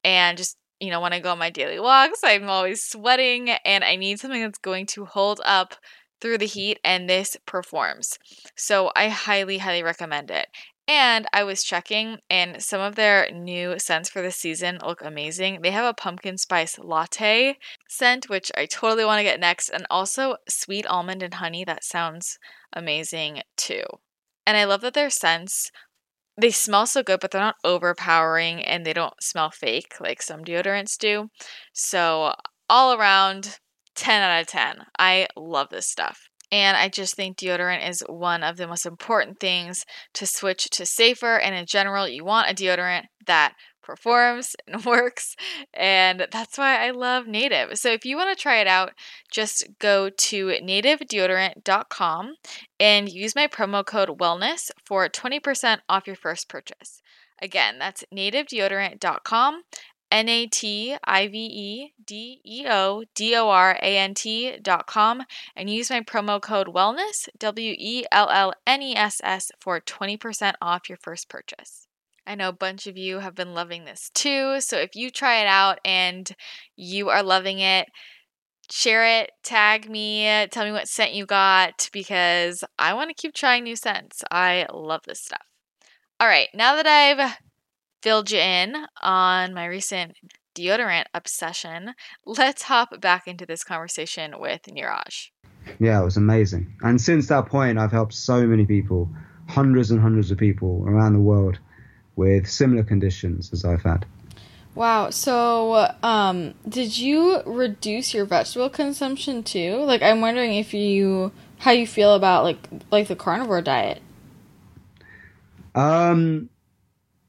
and 0.04 0.38
just 0.38 0.56
you 0.80 0.90
know, 0.90 1.00
when 1.00 1.12
I 1.12 1.20
go 1.20 1.33
on 1.33 1.38
my 1.38 1.50
daily 1.50 1.78
walks, 1.78 2.20
I'm 2.24 2.48
always 2.48 2.83
sweating 2.83 3.50
and 3.50 3.85
I 3.85 3.96
need 3.96 4.18
something 4.18 4.40
that's 4.42 4.59
going 4.59 4.87
to 4.87 5.04
hold 5.04 5.40
up 5.44 5.74
through 6.20 6.38
the 6.38 6.46
heat 6.46 6.78
and 6.85 7.09
this 7.09 7.37
performs. 7.46 8.18
So 8.56 8.90
I 8.96 9.09
highly 9.09 9.59
highly 9.59 9.83
recommend 9.83 10.30
it. 10.30 10.48
And 10.90 11.29
I 11.33 11.44
was 11.44 11.62
checking, 11.62 12.18
and 12.29 12.61
some 12.61 12.81
of 12.81 12.96
their 12.96 13.31
new 13.31 13.79
scents 13.79 14.11
for 14.11 14.22
the 14.22 14.33
season 14.33 14.81
look 14.85 15.00
amazing. 15.03 15.61
They 15.62 15.70
have 15.70 15.85
a 15.85 15.94
pumpkin 15.94 16.37
spice 16.37 16.81
latte 16.81 17.59
scent, 17.88 18.29
which 18.29 18.50
I 18.57 18.66
totally 18.66 19.05
want 19.05 19.20
to 19.20 19.22
get 19.22 19.38
next, 19.38 19.68
and 19.68 19.87
also 19.88 20.38
sweet 20.48 20.85
almond 20.87 21.22
and 21.22 21.35
honey. 21.35 21.64
That 21.64 21.85
sounds 21.85 22.40
amazing 22.72 23.42
too. 23.57 23.85
And 24.44 24.57
I 24.57 24.64
love 24.64 24.81
that 24.81 24.94
their 24.94 25.11
scents 25.11 25.70
they 26.40 26.50
smell 26.50 26.87
so 26.87 27.03
good, 27.03 27.20
but 27.20 27.33
they're 27.33 27.40
not 27.42 27.57
overpowering 27.64 28.64
and 28.64 28.87
they 28.87 28.94
don't 28.94 29.22
smell 29.22 29.50
fake 29.50 29.96
like 30.00 30.22
some 30.22 30.44
deodorants 30.44 30.98
do. 30.98 31.31
So, 31.74 32.35
all 32.70 32.94
around, 32.94 33.61
10 33.96 34.22
out 34.22 34.40
of 34.40 34.48
10. 34.48 34.87
I 34.98 35.29
love 35.37 35.68
this 35.70 35.88
stuff. 35.88 36.29
And 36.52 36.76
I 36.76 36.88
just 36.88 37.14
think 37.14 37.36
deodorant 37.36 37.88
is 37.88 38.02
one 38.08 38.42
of 38.42 38.56
the 38.56 38.66
most 38.66 38.86
important 38.86 39.38
things 39.38 39.84
to 40.14 40.26
switch 40.26 40.68
to 40.70 40.86
safer. 40.86 41.38
And 41.38 41.54
in 41.54 41.66
general, 41.66 42.08
you 42.08 42.24
want 42.24 42.50
a 42.50 42.54
deodorant 42.54 43.04
that 43.26 43.54
performs 43.82 44.54
and 44.66 44.84
works. 44.84 45.36
And 45.74 46.26
that's 46.30 46.58
why 46.58 46.86
I 46.86 46.90
love 46.90 47.26
Native. 47.26 47.78
So 47.78 47.90
if 47.90 48.04
you 48.04 48.16
want 48.16 48.36
to 48.36 48.40
try 48.40 48.60
it 48.60 48.66
out, 48.66 48.92
just 49.30 49.66
go 49.78 50.10
to 50.10 50.46
nativedeodorant.com 50.46 52.34
and 52.78 53.08
use 53.08 53.34
my 53.34 53.46
promo 53.46 53.84
code 53.84 54.18
wellness 54.18 54.70
for 54.84 55.08
20% 55.08 55.78
off 55.88 56.06
your 56.06 56.16
first 56.16 56.48
purchase. 56.48 57.02
Again, 57.42 57.78
that's 57.78 58.04
nativedeodorant.com 58.14 59.62
N 60.10 60.28
A 60.28 60.46
T 60.46 60.96
I 61.04 61.28
V 61.28 61.38
E 61.38 61.92
D 62.04 62.40
E 62.44 62.66
O 62.68 63.04
D 63.14 63.36
O 63.36 63.48
R 63.48 63.78
A 63.82 63.98
N 63.98 64.14
T 64.14 64.58
dot 64.60 64.86
com 64.86 65.22
and 65.54 65.70
use 65.70 65.90
my 65.90 66.00
promo 66.00 66.40
code 66.40 66.68
wellness, 66.68 67.28
W 67.38 67.74
E 67.78 68.04
L 68.10 68.28
L 68.30 68.52
N 68.66 68.82
E 68.82 68.96
S 68.96 69.20
S, 69.22 69.52
for 69.60 69.80
20% 69.80 70.54
off 70.60 70.88
your 70.88 70.98
first 70.98 71.28
purchase. 71.28 71.86
I 72.26 72.34
know 72.34 72.48
a 72.48 72.52
bunch 72.52 72.86
of 72.86 72.96
you 72.96 73.18
have 73.18 73.34
been 73.34 73.54
loving 73.54 73.84
this 73.84 74.10
too, 74.14 74.60
so 74.60 74.76
if 74.76 74.94
you 74.94 75.10
try 75.10 75.40
it 75.40 75.46
out 75.46 75.78
and 75.84 76.30
you 76.76 77.08
are 77.08 77.22
loving 77.22 77.60
it, 77.60 77.88
share 78.70 79.20
it, 79.20 79.32
tag 79.42 79.88
me, 79.88 80.46
tell 80.50 80.64
me 80.64 80.72
what 80.72 80.88
scent 80.88 81.12
you 81.12 81.26
got 81.26 81.88
because 81.92 82.62
I 82.78 82.94
want 82.94 83.10
to 83.10 83.20
keep 83.20 83.34
trying 83.34 83.64
new 83.64 83.76
scents. 83.76 84.22
I 84.30 84.66
love 84.72 85.02
this 85.06 85.20
stuff. 85.20 85.42
All 86.20 86.28
right, 86.28 86.48
now 86.54 86.76
that 86.76 86.86
I've 86.86 87.36
filled 88.02 88.30
you 88.30 88.38
in 88.38 88.74
on 89.02 89.54
my 89.54 89.66
recent 89.66 90.16
deodorant 90.54 91.04
obsession, 91.14 91.94
let's 92.26 92.62
hop 92.62 93.00
back 93.00 93.26
into 93.26 93.46
this 93.46 93.64
conversation 93.64 94.34
with 94.38 94.62
Niraj. 94.62 95.30
Yeah, 95.78 96.00
it 96.00 96.04
was 96.04 96.16
amazing. 96.16 96.74
And 96.82 97.00
since 97.00 97.28
that 97.28 97.46
point, 97.46 97.78
I've 97.78 97.92
helped 97.92 98.14
so 98.14 98.46
many 98.46 98.66
people, 98.66 99.08
hundreds 99.48 99.90
and 99.90 100.00
hundreds 100.00 100.30
of 100.30 100.38
people 100.38 100.84
around 100.86 101.12
the 101.12 101.20
world 101.20 101.58
with 102.16 102.48
similar 102.48 102.82
conditions 102.82 103.52
as 103.52 103.64
I've 103.64 103.82
had. 103.82 104.06
Wow. 104.74 105.10
So, 105.10 105.92
um, 106.02 106.54
did 106.68 106.96
you 106.96 107.42
reduce 107.44 108.14
your 108.14 108.24
vegetable 108.24 108.70
consumption 108.70 109.42
too? 109.42 109.76
Like, 109.84 110.02
I'm 110.02 110.20
wondering 110.20 110.54
if 110.54 110.72
you, 110.72 111.32
how 111.58 111.72
you 111.72 111.86
feel 111.86 112.14
about 112.14 112.44
like, 112.44 112.58
like 112.90 113.08
the 113.08 113.16
carnivore 113.16 113.62
diet. 113.62 114.00
Um, 115.74 116.48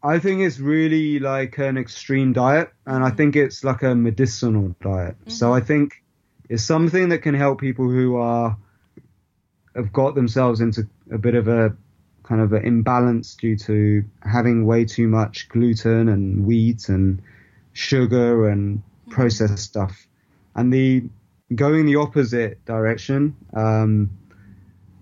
I 0.04 0.20
think 0.20 0.42
it's 0.42 0.60
really 0.60 1.20
like 1.20 1.58
an 1.60 1.78
extreme 1.78 2.34
diet, 2.34 2.72
and 2.86 3.04
I 3.04 3.08
mm-hmm. 3.08 3.18
think 3.18 3.36
it's 3.36 3.64
like 3.64 3.84
a 3.84 3.94
medicinal 3.94 4.76
diet. 4.82 5.16
Mm-hmm. 5.20 5.30
So 5.30 5.54
I 5.54 5.62
think 5.62 6.04
it's 6.50 6.64
something 6.64 7.10
that 7.10 7.20
can 7.20 7.36
help 7.36 7.60
people 7.60 7.90
who 7.90 8.16
are 8.16 8.58
have 9.76 9.94
got 9.94 10.16
themselves 10.16 10.60
into 10.60 10.88
a 11.12 11.18
bit 11.18 11.36
of 11.36 11.48
a 11.48 11.76
kind 12.24 12.42
of 12.42 12.52
an 12.52 12.66
imbalance 12.66 13.36
due 13.36 13.56
to 13.58 14.04
having 14.22 14.66
way 14.66 14.86
too 14.86 15.08
much 15.08 15.48
gluten 15.50 16.10
and 16.10 16.46
wheat 16.46 16.90
and 16.90 17.22
sugar 17.74 18.50
and 18.50 18.80
mm-hmm. 18.80 19.12
processed 19.12 19.60
stuff, 19.60 20.08
and 20.56 20.74
the 20.74 21.04
going 21.54 21.86
the 21.86 21.98
opposite 21.98 22.64
direction. 22.66 23.36
Um, 23.54 24.18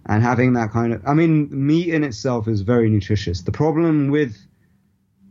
and 0.05 0.23
having 0.23 0.53
that 0.53 0.71
kind 0.71 0.91
of, 0.91 1.05
I 1.05 1.13
mean, 1.13 1.49
meat 1.51 1.93
in 1.93 2.03
itself 2.03 2.47
is 2.47 2.61
very 2.61 2.89
nutritious. 2.89 3.43
The 3.43 3.51
problem 3.51 4.09
with 4.09 4.35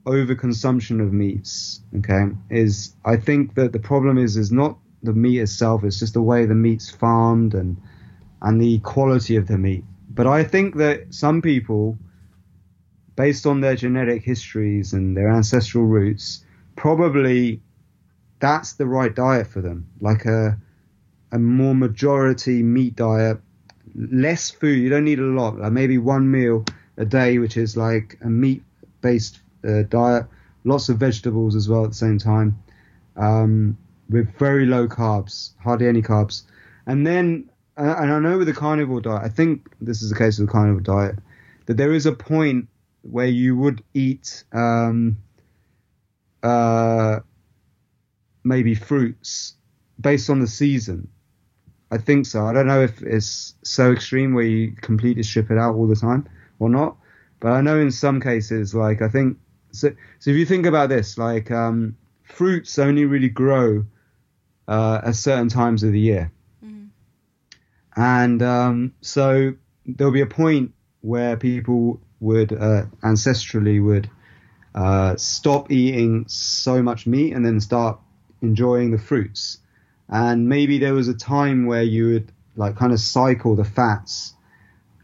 overconsumption 0.09 1.01
of 1.01 1.13
meats, 1.13 1.81
okay, 1.99 2.27
is 2.51 2.95
I 3.05 3.17
think 3.17 3.55
that 3.55 3.73
the 3.73 3.79
problem 3.79 4.19
is 4.19 4.37
is 4.37 4.51
not 4.51 4.79
the 5.03 5.13
meat 5.13 5.41
itself, 5.41 5.85
it's 5.85 5.99
just 5.99 6.15
the 6.15 6.23
way 6.23 6.47
the 6.47 6.55
meat's 6.55 6.91
farmed 6.91 7.55
and 7.55 7.77
and 8.43 8.61
the 8.61 8.79
quality 8.81 9.37
of 9.37 9.47
the 9.47 9.59
meat. 9.59 9.85
But 10.11 10.27
I 10.27 10.45
think 10.45 10.77
that 10.77 11.13
some 11.15 11.43
people, 11.43 11.99
based 13.17 13.47
on 13.47 13.61
their 13.61 13.77
genetic 13.77 14.23
histories 14.23 14.93
and 14.93 15.17
their 15.17 15.31
ancestral 15.31 15.85
roots, 15.85 16.45
probably 16.77 17.61
that's 18.41 18.75
the 18.75 18.87
right 18.87 19.15
diet 19.15 19.47
for 19.47 19.61
them. 19.61 19.87
Like 20.01 20.25
a 20.25 20.59
a 21.31 21.39
more 21.39 21.75
majority 21.75 22.63
meat 22.63 22.97
diet, 22.97 23.39
less 23.95 24.51
food. 24.51 24.79
You 24.79 24.89
don't 24.89 25.05
need 25.05 25.19
a 25.19 25.23
lot. 25.23 25.59
Like 25.59 25.73
maybe 25.73 25.99
one 25.99 26.31
meal 26.31 26.65
a 26.97 27.05
day, 27.05 27.39
which 27.39 27.57
is 27.57 27.77
like 27.77 28.19
a 28.23 28.29
meat 28.29 28.63
based 29.01 29.41
uh, 29.67 29.83
diet, 29.89 30.27
lots 30.65 30.89
of 30.89 30.99
vegetables 30.99 31.55
as 31.55 31.69
well 31.69 31.85
at 31.85 31.91
the 31.91 31.97
same 31.97 32.19
time. 32.19 32.59
um, 33.19 33.77
with 34.09 34.35
very 34.39 34.65
low 34.65 34.89
carbs, 34.89 35.51
hardly 35.63 35.87
any 35.87 36.01
carbs. 36.01 36.43
And 36.87 37.07
then, 37.07 37.51
uh, 37.77 37.97
and 37.99 38.13
I 38.13 38.19
know 38.21 38.39
with 38.39 38.47
the 38.47 38.55
carnivore 38.55 39.01
diet, 39.03 39.23
I 39.23 39.29
think 39.29 39.69
this 39.81 40.03
is 40.03 40.11
the 40.11 40.17
case 40.17 40.39
with 40.39 40.49
the 40.49 40.53
carnivore 40.53 40.81
diet, 40.81 41.17
that 41.67 41.77
there 41.77 41.93
is 41.93 42.07
a 42.07 42.13
point 42.13 42.69
where 43.03 43.27
you 43.27 43.57
would 43.57 43.83
eat 43.93 44.45
um, 44.53 45.19
uh, 46.43 47.21
maybe 48.45 48.75
fruits 48.75 49.55
based 50.01 50.31
on 50.31 50.41
the 50.41 50.47
season. 50.47 51.09
I 51.91 51.99
think 51.99 52.27
so. 52.27 52.47
I 52.47 52.53
don't 52.53 52.67
know 52.67 52.83
if 52.83 53.03
it's 53.03 53.55
so 53.65 53.93
extreme 53.93 54.35
where 54.35 54.45
you 54.45 54.73
completely 54.73 55.23
strip 55.23 55.51
it 55.51 55.59
out 55.59 55.75
all 55.75 55.87
the 55.87 55.97
time 55.97 56.29
or 56.59 56.69
not. 56.69 56.97
But 57.41 57.53
I 57.53 57.61
know 57.61 57.79
in 57.79 57.91
some 57.91 58.21
cases, 58.21 58.75
like 58.75 59.01
I 59.01 59.09
think, 59.09 59.39
so. 59.79 59.93
So 60.19 60.31
if 60.31 60.37
you 60.37 60.47
think 60.47 60.67
about 60.67 60.89
this, 60.89 61.19
like 61.19 61.51
um, 61.51 61.97
fruits 62.23 62.79
only 62.79 63.05
really 63.05 63.29
grow 63.29 63.85
uh, 64.67 65.01
at 65.05 65.17
certain 65.17 65.49
times 65.49 65.83
of 65.83 65.93
the 65.93 66.01
year, 66.01 66.33
mm-hmm. 66.65 66.87
and 67.97 68.43
um, 68.43 68.95
so 69.01 69.55
there'll 69.87 70.13
be 70.13 70.21
a 70.21 70.27
point 70.27 70.73
where 71.01 71.37
people 71.37 72.01
would 72.21 72.53
uh, 72.53 72.85
ancestrally 73.03 73.83
would 73.83 74.11
uh, 74.75 75.17
stop 75.17 75.71
eating 75.71 76.27
so 76.29 76.83
much 76.83 77.07
meat 77.07 77.33
and 77.33 77.45
then 77.45 77.61
start 77.61 77.99
enjoying 78.43 78.91
the 78.91 78.99
fruits. 78.99 79.59
And 80.09 80.49
maybe 80.49 80.79
there 80.79 80.95
was 80.95 81.09
a 81.09 81.15
time 81.15 81.67
where 81.67 81.83
you 81.83 82.13
would 82.13 82.33
like 82.57 82.77
kind 82.77 82.93
of 82.93 83.01
cycle 83.01 83.57
the 83.57 83.65
fats 83.65 84.35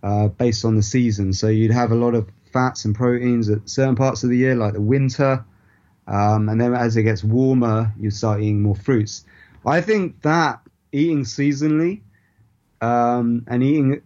uh, 0.03 0.29
based 0.29 0.64
on 0.64 0.77
the 0.77 0.83
season. 0.83 1.33
So 1.33 1.49
you'd 1.49 1.70
have 1.70 1.93
a 1.93 1.97
lot 1.97 2.14
of 2.14 2.29
fats 2.55 2.84
and 2.84 2.94
proteins 2.94 3.50
at 3.50 3.68
certain 3.68 3.96
parts 3.96 4.22
of 4.22 4.30
the 4.30 4.36
year, 4.38 4.55
like 4.55 4.74
the 4.74 4.80
winter. 4.80 5.44
Um, 6.07 6.48
and 6.48 6.61
then 6.61 6.72
as 6.72 6.96
it 6.96 7.02
gets 7.02 7.24
warmer, 7.24 7.92
you 7.98 8.11
start 8.11 8.40
eating 8.40 8.62
more 8.62 8.76
fruits. 8.76 9.26
I 9.66 9.80
think 9.80 10.22
that 10.22 10.61
eating 10.92 11.24
seasonally 11.24 12.02
um, 12.80 13.44
and 13.48 13.62
eating 13.62 14.02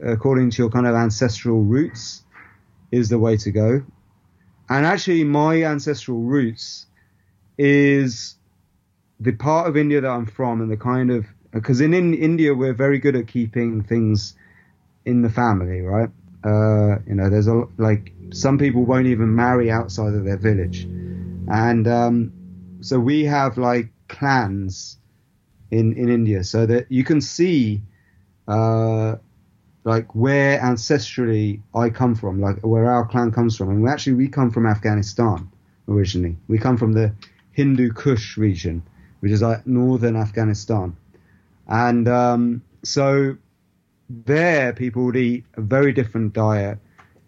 according 0.00 0.50
to 0.50 0.62
your 0.62 0.70
kind 0.70 0.86
of 0.86 0.94
ancestral 0.94 1.60
roots 1.62 2.22
is 2.90 3.08
the 3.08 3.18
way 3.18 3.36
to 3.36 3.50
go. 3.50 3.82
And 4.68 4.86
actually, 4.86 5.24
my 5.24 5.64
ancestral 5.64 6.20
roots 6.20 6.86
is 7.58 8.36
the 9.20 9.32
part 9.32 9.68
of 9.68 9.76
India 9.76 10.00
that 10.00 10.10
I'm 10.10 10.26
from 10.26 10.62
and 10.62 10.70
the 10.70 10.76
kind 10.76 11.10
of 11.10 11.26
because 11.52 11.80
in, 11.80 11.92
in 11.92 12.14
India 12.14 12.54
we're 12.54 12.72
very 12.72 12.98
good 12.98 13.14
at 13.14 13.28
keeping 13.28 13.82
things 13.82 14.34
in 15.04 15.22
the 15.22 15.30
family, 15.30 15.82
right? 15.82 16.08
Uh, 16.44 16.98
you 17.06 17.14
know, 17.14 17.30
there's 17.30 17.46
a 17.48 17.64
like 17.78 18.12
some 18.32 18.58
people 18.58 18.84
won't 18.84 19.06
even 19.06 19.34
marry 19.34 19.70
outside 19.70 20.12
of 20.12 20.24
their 20.24 20.36
village, 20.36 20.82
and 21.48 21.88
um, 21.88 22.32
so 22.80 22.98
we 22.98 23.24
have 23.24 23.56
like 23.56 23.88
clans 24.08 24.98
in 25.70 25.94
in 25.94 26.10
India, 26.10 26.44
so 26.44 26.66
that 26.66 26.90
you 26.90 27.02
can 27.02 27.20
see 27.20 27.80
uh, 28.46 29.16
like 29.84 30.14
where 30.14 30.58
ancestrally 30.60 31.60
I 31.74 31.88
come 31.90 32.14
from, 32.14 32.40
like 32.40 32.60
where 32.60 32.90
our 32.90 33.06
clan 33.06 33.32
comes 33.32 33.56
from, 33.56 33.70
and 33.70 33.82
we 33.82 33.88
actually 33.88 34.14
we 34.14 34.28
come 34.28 34.50
from 34.50 34.66
Afghanistan 34.66 35.48
originally. 35.88 36.36
We 36.48 36.58
come 36.58 36.76
from 36.76 36.92
the 36.92 37.14
Hindu 37.52 37.92
Kush 37.92 38.36
region, 38.36 38.82
which 39.20 39.32
is 39.32 39.40
like 39.40 39.66
northern 39.66 40.16
Afghanistan, 40.16 40.96
and 41.66 42.06
um, 42.06 42.62
so 42.82 43.38
there 44.08 44.72
people 44.72 45.04
would 45.04 45.16
eat 45.16 45.44
a 45.54 45.60
very 45.60 45.92
different 45.92 46.32
diet 46.32 46.78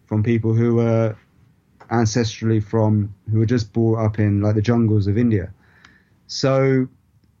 from 0.05 0.23
people 0.23 0.53
who 0.53 0.75
were 0.75 1.15
ancestrally 1.91 2.63
from 2.63 3.13
who 3.31 3.39
were 3.39 3.45
just 3.45 3.73
brought 3.73 4.03
up 4.03 4.19
in 4.19 4.41
like 4.41 4.55
the 4.55 4.61
jungles 4.61 5.07
of 5.07 5.17
India. 5.17 5.51
So 6.27 6.87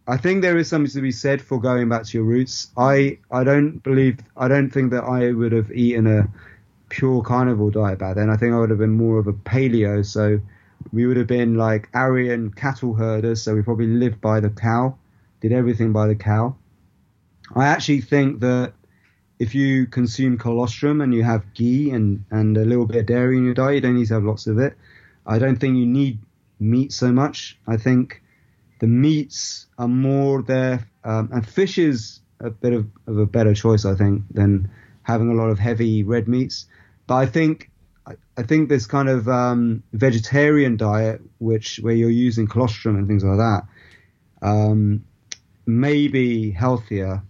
I 0.07 0.17
think 0.17 0.41
there 0.41 0.57
is 0.57 0.69
something 0.69 0.91
to 0.91 1.01
be 1.01 1.11
said 1.11 1.41
for 1.41 1.59
going 1.59 1.89
back 1.89 2.03
to 2.05 2.17
your 2.17 2.25
roots. 2.25 2.71
I 2.77 3.19
I 3.29 3.43
don't 3.43 3.83
believe 3.83 4.19
I 4.35 4.47
don't 4.47 4.69
think 4.69 4.91
that 4.91 5.03
I 5.03 5.31
would 5.31 5.51
have 5.51 5.71
eaten 5.71 6.07
a 6.07 6.29
pure 6.89 7.21
carnivore 7.21 7.71
diet 7.71 7.99
back 7.99 8.15
then. 8.15 8.29
I 8.29 8.37
think 8.37 8.53
I 8.53 8.59
would 8.59 8.69
have 8.69 8.79
been 8.79 8.95
more 8.95 9.19
of 9.19 9.27
a 9.27 9.33
paleo. 9.33 10.05
So 10.05 10.39
we 10.93 11.05
would 11.05 11.17
have 11.17 11.27
been 11.27 11.55
like 11.55 11.89
Aryan 11.93 12.51
cattle 12.51 12.93
herders. 12.93 13.41
So 13.41 13.53
we 13.55 13.61
probably 13.61 13.87
lived 13.87 14.21
by 14.21 14.39
the 14.39 14.49
cow, 14.49 14.97
did 15.41 15.51
everything 15.51 15.91
by 15.91 16.07
the 16.07 16.15
cow. 16.15 16.55
I 17.55 17.67
actually 17.67 18.01
think 18.01 18.39
that 18.41 18.73
if 19.39 19.53
you 19.53 19.85
consume 19.85 20.37
colostrum 20.37 21.01
and 21.01 21.13
you 21.13 21.23
have 21.23 21.53
ghee 21.53 21.91
and, 21.91 22.25
and 22.31 22.57
a 22.57 22.65
little 22.65 22.85
bit 22.85 22.97
of 22.97 23.05
dairy 23.05 23.37
in 23.37 23.45
your 23.45 23.53
diet, 23.53 23.75
you 23.75 23.81
don't 23.81 23.95
need 23.95 24.07
to 24.07 24.15
have 24.15 24.23
lots 24.23 24.47
of 24.47 24.57
it. 24.57 24.75
I 25.25 25.39
don't 25.39 25.57
think 25.57 25.77
you 25.77 25.85
need 25.85 26.19
meat 26.59 26.91
so 26.91 27.11
much. 27.11 27.57
I 27.67 27.77
think 27.77 28.21
the 28.79 28.87
meats 28.87 29.67
are 29.77 29.87
more 29.87 30.41
there, 30.41 30.87
um, 31.03 31.29
and 31.31 31.47
fish 31.47 31.77
is 31.77 32.19
a 32.39 32.49
bit 32.49 32.73
of, 32.73 32.87
of, 33.07 33.17
a 33.17 33.25
better 33.25 33.53
choice, 33.53 33.85
I 33.85 33.95
think, 33.95 34.23
than 34.31 34.69
having 35.03 35.29
a 35.29 35.33
lot 35.33 35.49
of 35.49 35.59
heavy 35.59 36.03
red 36.03 36.27
meats. 36.27 36.67
But 37.07 37.15
I 37.15 37.25
think 37.25 37.69
I 38.37 38.43
think 38.43 38.69
this 38.69 38.85
kind 38.85 39.09
of 39.09 39.27
um, 39.27 39.83
vegetarian 39.91 40.77
diet, 40.77 41.21
which 41.39 41.77
where 41.81 41.93
you're 41.93 42.09
using 42.09 42.47
colostrum 42.47 42.95
and 42.95 43.07
things 43.07 43.23
like 43.23 43.37
that, 43.37 43.63
um, 44.41 45.03
may 45.65 46.07
be 46.07 46.51
healthier 46.51 47.21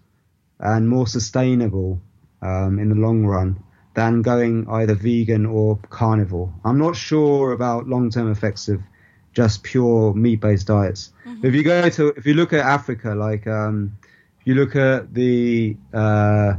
and 0.59 0.87
more 0.89 1.07
sustainable 1.07 2.01
um, 2.41 2.79
in 2.79 2.89
the 2.89 2.95
long 2.95 3.25
run 3.25 3.63
than 3.93 4.21
going 4.21 4.67
either 4.69 4.93
vegan 4.93 5.45
or 5.45 5.79
carnivore. 5.89 6.53
I'm 6.63 6.77
not 6.77 6.95
sure 6.95 7.51
about 7.51 7.87
long-term 7.87 8.31
effects 8.31 8.67
of 8.67 8.81
just 9.33 9.63
pure 9.63 10.13
meat-based 10.13 10.67
diets. 10.67 11.11
Mm-hmm. 11.25 11.45
If 11.45 11.55
you 11.55 11.63
go 11.63 11.89
to, 11.89 12.07
if 12.09 12.25
you 12.25 12.33
look 12.33 12.53
at 12.53 12.59
Africa, 12.59 13.15
like 13.15 13.47
um, 13.47 13.97
if 14.39 14.47
you 14.47 14.55
look 14.55 14.75
at 14.75 15.13
the 15.13 15.77
uh, 15.93 16.53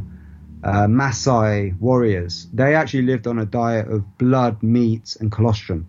uh, 0.62 0.86
Maasai 0.86 1.78
warriors, 1.80 2.48
they 2.52 2.74
actually 2.74 3.02
lived 3.02 3.26
on 3.26 3.38
a 3.38 3.46
diet 3.46 3.88
of 3.88 4.18
blood, 4.18 4.62
meat, 4.62 5.16
and 5.20 5.30
colostrum, 5.30 5.88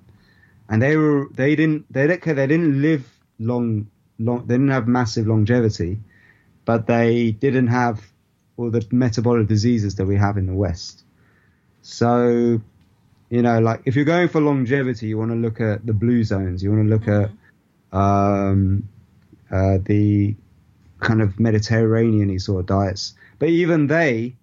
and 0.70 0.82
they 0.82 0.98
were 0.98 1.28
they 1.34 1.56
didn't 1.56 1.92
they 1.92 2.08
didn't 2.08 2.36
they 2.36 2.48
didn't 2.48 2.82
live 2.82 3.08
long 3.40 3.88
long 4.20 4.46
they 4.46 4.54
didn't 4.56 4.70
have 4.70 4.88
massive 4.88 5.28
longevity, 5.28 6.00
but 6.70 6.86
they 6.86 7.32
didn't 7.32 7.66
have 7.66 8.00
all 8.56 8.70
the 8.70 8.86
metabolic 8.92 9.48
diseases 9.48 9.96
that 9.96 10.06
we 10.06 10.16
have 10.16 10.38
in 10.38 10.46
the 10.46 10.54
West. 10.54 11.04
So 11.82 12.62
you 13.32 13.42
know, 13.42 13.58
like 13.60 13.82
if 13.86 13.96
you're 13.96 14.06
going 14.06 14.28
for 14.28 14.40
longevity, 14.40 15.08
you 15.08 15.18
want 15.18 15.32
to 15.32 15.36
look 15.36 15.60
at 15.60 15.84
the 15.84 15.94
blue 15.94 16.24
zones. 16.24 16.62
You 16.62 16.70
want 16.72 16.88
to 16.88 16.90
look 16.96 17.06
mm-hmm. 17.06 17.98
at 17.98 18.00
um, 18.00 18.88
uh, 19.50 19.80
the 19.84 20.36
kind 21.00 21.24
of 21.24 21.40
Mediterranean 21.40 22.38
sort 22.38 22.60
of 22.60 22.66
diets. 22.68 23.16
But 23.40 23.50
even 23.50 23.88
they, 23.88 24.36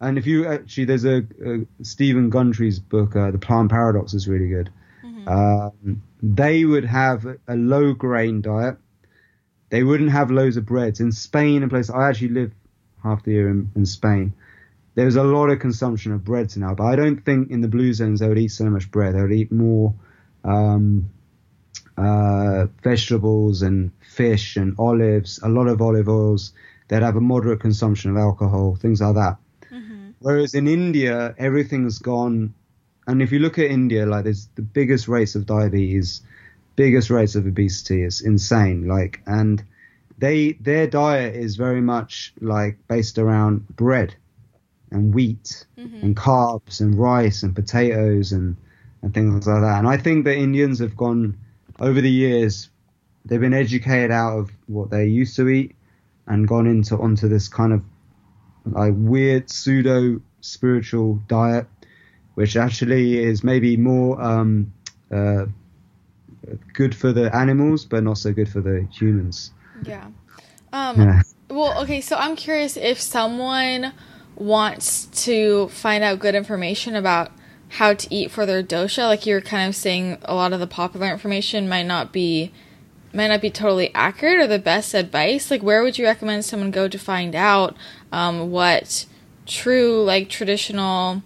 and 0.00 0.16
if 0.16 0.26
you 0.26 0.46
actually, 0.46 0.86
there's 0.86 1.04
a, 1.04 1.18
a 1.44 1.66
Steven 1.82 2.30
Gundry's 2.30 2.78
book, 2.78 3.14
uh, 3.14 3.30
The 3.30 3.38
Plant 3.38 3.70
Paradox, 3.70 4.14
is 4.14 4.26
really 4.26 4.48
good. 4.48 4.70
Mm-hmm. 5.04 5.28
Um, 5.28 6.02
they 6.22 6.64
would 6.64 6.86
have 6.86 7.26
a 7.46 7.56
low 7.56 7.92
grain 7.92 8.40
diet. 8.40 8.78
They 9.70 9.82
wouldn't 9.82 10.10
have 10.10 10.30
loads 10.30 10.56
of 10.56 10.66
breads. 10.66 11.00
In 11.00 11.12
Spain 11.12 11.62
and 11.62 11.70
places, 11.70 11.90
I 11.90 12.08
actually 12.08 12.28
live 12.28 12.52
half 13.02 13.22
the 13.22 13.32
year 13.32 13.48
in, 13.50 13.70
in 13.76 13.86
Spain 13.86 14.32
there's 14.98 15.14
a 15.14 15.22
lot 15.22 15.48
of 15.48 15.60
consumption 15.60 16.10
of 16.10 16.24
breads 16.24 16.56
now, 16.56 16.74
but 16.74 16.82
I 16.82 16.96
don't 16.96 17.24
think 17.24 17.52
in 17.52 17.60
the 17.60 17.68
blue 17.68 17.92
zones 17.92 18.18
they 18.18 18.28
would 18.28 18.36
eat 18.36 18.48
so 18.48 18.64
much 18.64 18.90
bread. 18.90 19.14
They 19.14 19.22
would 19.22 19.30
eat 19.30 19.52
more 19.52 19.94
um, 20.42 21.08
uh, 21.96 22.66
vegetables 22.82 23.62
and 23.62 23.92
fish 24.00 24.56
and 24.56 24.74
olives, 24.76 25.38
a 25.40 25.48
lot 25.48 25.68
of 25.68 25.80
olive 25.80 26.08
oils. 26.08 26.52
They'd 26.88 27.04
have 27.04 27.14
a 27.14 27.20
moderate 27.20 27.60
consumption 27.60 28.10
of 28.10 28.16
alcohol, 28.16 28.74
things 28.74 29.00
like 29.00 29.14
that. 29.14 29.36
Mm-hmm. 29.72 30.10
Whereas 30.18 30.54
in 30.54 30.66
India, 30.66 31.32
everything's 31.38 32.00
gone. 32.00 32.52
And 33.06 33.22
if 33.22 33.30
you 33.30 33.38
look 33.38 33.60
at 33.60 33.66
India, 33.66 34.04
like 34.04 34.24
there's 34.24 34.48
the 34.56 34.62
biggest 34.62 35.06
rates 35.06 35.36
of 35.36 35.46
diabetes, 35.46 36.22
biggest 36.78 37.10
rates 37.10 37.34
of 37.34 37.44
obesity. 37.44 38.04
It's 38.04 38.20
insane. 38.20 38.86
Like, 38.86 39.20
and 39.26 39.62
they 40.16 40.52
their 40.52 40.86
diet 40.86 41.34
is 41.34 41.56
very 41.56 41.80
much 41.80 42.32
like 42.40 42.78
based 42.86 43.18
around 43.18 43.66
bread 43.68 44.14
and 44.92 45.12
wheat 45.12 45.66
mm-hmm. 45.76 46.02
and 46.02 46.16
carbs 46.16 46.80
and 46.80 46.96
rice 46.96 47.42
and 47.42 47.54
potatoes 47.54 48.30
and 48.32 48.56
and 49.02 49.12
things 49.12 49.46
like 49.46 49.60
that. 49.60 49.78
And 49.80 49.88
I 49.88 49.96
think 49.96 50.24
that 50.24 50.36
Indians 50.36 50.78
have 50.78 50.96
gone 50.96 51.36
over 51.80 52.00
the 52.00 52.10
years, 52.10 52.70
they've 53.24 53.40
been 53.40 53.54
educated 53.54 54.12
out 54.12 54.38
of 54.38 54.50
what 54.66 54.90
they 54.90 55.06
used 55.06 55.34
to 55.36 55.48
eat 55.48 55.74
and 56.28 56.46
gone 56.46 56.68
into 56.68 56.96
onto 56.96 57.28
this 57.28 57.48
kind 57.48 57.72
of 57.72 57.82
like 58.66 58.94
weird 58.96 59.50
pseudo 59.50 60.20
spiritual 60.40 61.14
diet, 61.26 61.66
which 62.34 62.56
actually 62.56 63.18
is 63.18 63.42
maybe 63.42 63.76
more 63.76 64.20
um, 64.20 64.72
uh, 65.10 65.46
good 66.72 66.94
for 66.94 67.12
the 67.12 67.34
animals, 67.34 67.84
but 67.84 68.02
not 68.02 68.18
so 68.18 68.32
good 68.32 68.48
for 68.48 68.60
the 68.60 68.86
humans. 68.92 69.52
Yeah. 69.82 70.08
Um, 70.72 71.00
yeah. 71.00 71.22
Well, 71.48 71.80
okay. 71.82 72.00
So 72.00 72.16
I'm 72.16 72.36
curious 72.36 72.76
if 72.76 73.00
someone 73.00 73.92
wants 74.36 75.06
to 75.24 75.68
find 75.68 76.04
out 76.04 76.18
good 76.18 76.34
information 76.34 76.94
about 76.94 77.32
how 77.70 77.92
to 77.94 78.14
eat 78.14 78.30
for 78.30 78.46
their 78.46 78.62
dosha, 78.62 79.06
like 79.06 79.26
you're 79.26 79.40
kind 79.40 79.68
of 79.68 79.76
saying 79.76 80.18
a 80.22 80.34
lot 80.34 80.52
of 80.52 80.60
the 80.60 80.66
popular 80.66 81.08
information 81.08 81.68
might 81.68 81.86
not 81.86 82.12
be 82.12 82.52
might 83.12 83.28
not 83.28 83.40
be 83.40 83.50
totally 83.50 83.92
accurate 83.94 84.38
or 84.38 84.46
the 84.46 84.58
best 84.58 84.94
advice. 84.94 85.50
Like, 85.50 85.62
where 85.62 85.82
would 85.82 85.98
you 85.98 86.04
recommend 86.04 86.44
someone 86.44 86.70
go 86.70 86.88
to 86.88 86.98
find 86.98 87.34
out 87.34 87.76
um, 88.12 88.50
what 88.50 89.06
true, 89.46 90.02
like, 90.04 90.28
traditional 90.28 91.22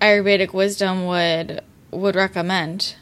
Ayurvedic 0.00 0.52
wisdom 0.52 1.06
would 1.06 1.62
would 1.90 2.14
recommend? 2.14 2.96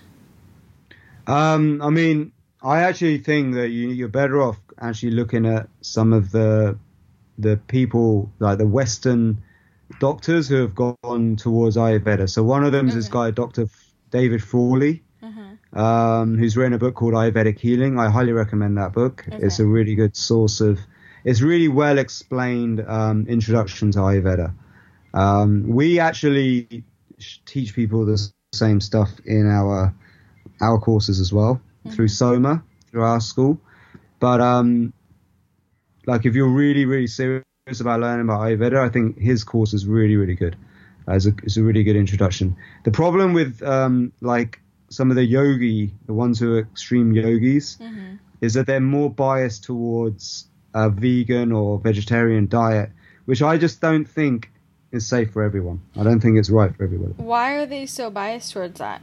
Um, 1.27 1.83
I 1.83 1.91
mean, 1.91 2.33
I 2.63 2.83
actually 2.83 3.19
think 3.19 3.55
that 3.55 3.69
you, 3.69 3.89
you're 3.89 4.09
better 4.09 4.41
off 4.43 4.59
actually 4.79 5.13
looking 5.13 5.47
at 5.47 5.69
some 5.81 6.13
of 6.13 6.31
the 6.31 6.79
the 7.39 7.57
people 7.69 8.31
like 8.39 8.59
the 8.59 8.67
Western 8.67 9.43
doctors 9.99 10.49
who 10.49 10.57
have 10.57 10.75
gone 10.75 11.37
towards 11.37 11.77
Ayurveda. 11.77 12.29
So 12.29 12.43
one 12.43 12.65
of 12.65 12.73
them 12.73 12.89
is 12.89 12.95
this 12.95 13.09
guy, 13.09 13.31
Dr. 13.31 13.67
David 14.11 14.43
Frawley, 14.43 15.03
mm-hmm. 15.23 15.79
um, 15.79 16.37
who's 16.37 16.57
written 16.57 16.75
a 16.75 16.79
book 16.79 16.95
called 16.95 17.15
Ayurvedic 17.15 17.59
Healing. 17.59 17.99
I 17.99 18.11
highly 18.11 18.33
recommend 18.33 18.77
that 18.77 18.93
book. 18.93 19.25
Okay. 19.27 19.45
It's 19.45 19.59
a 19.59 19.67
really 19.67 19.95
good 19.95 20.17
source 20.17 20.61
of, 20.61 20.79
it's 21.25 21.41
really 21.41 21.69
well 21.69 21.99
explained 21.99 22.85
um, 22.87 23.27
introduction 23.27 23.91
to 23.93 24.01
Ayurveda. 24.01 24.55
Um, 25.15 25.67
we 25.67 25.99
actually 25.99 26.85
teach 27.47 27.75
people 27.75 28.05
the 28.05 28.31
same 28.53 28.81
stuff 28.81 29.11
in 29.25 29.49
our 29.49 29.95
our 30.61 30.79
courses 30.79 31.21
as 31.21 31.33
well 31.33 31.55
mm-hmm. 31.55 31.95
through 31.95 32.09
Soma 32.09 32.63
through 32.91 33.03
our 33.03 33.21
school. 33.21 33.61
But 34.19 34.41
um, 34.41 34.93
like 36.07 36.27
if 36.27 36.35
you're 36.35 36.49
really 36.49 36.85
really 36.85 37.07
serious 37.07 37.45
about 37.81 38.01
learning 38.01 38.27
about 38.27 38.41
Ayurveda, 38.41 38.79
I 38.79 38.89
think 38.89 39.19
his 39.19 39.45
course 39.45 39.73
is 39.75 39.87
really 39.87 40.17
really 40.17 40.35
good. 40.35 40.57
Uh, 41.09 41.15
it's, 41.15 41.27
a, 41.27 41.33
it's 41.43 41.57
a 41.57 41.63
really 41.63 41.83
good 41.83 41.97
introduction. 41.97 42.57
The 42.85 42.91
problem 42.91 43.33
with 43.33 43.63
um, 43.63 44.13
like 44.21 44.61
some 44.91 45.11
of 45.11 45.17
the 45.17 45.25
yogi, 45.25 45.93
the 46.07 46.13
ones 46.13 46.39
who 46.39 46.57
are 46.57 46.61
extreme 46.61 47.13
yogis, 47.13 47.79
mm-hmm. 47.81 48.17
is 48.41 48.55
that 48.55 48.67
they're 48.67 48.81
more 48.81 49.11
biased 49.11 49.65
towards 49.65 50.47
a 50.75 50.91
vegan 50.91 51.53
or 51.53 51.79
vegetarian 51.79 52.49
diet, 52.49 52.91
which 53.25 53.43
I 53.43 53.57
just 53.57 53.81
don't 53.81 54.05
think 54.05 54.51
is 54.93 55.07
safe 55.07 55.33
for 55.33 55.43
everyone. 55.43 55.81
I 55.97 56.03
don't 56.03 56.21
think 56.21 56.37
it's 56.39 56.51
right 56.51 56.75
for 56.75 56.85
everyone. 56.85 57.15
Why 57.17 57.55
are 57.55 57.67
they 57.67 57.87
so 57.87 58.11
biased 58.11 58.53
towards 58.53 58.79
that? 58.79 59.01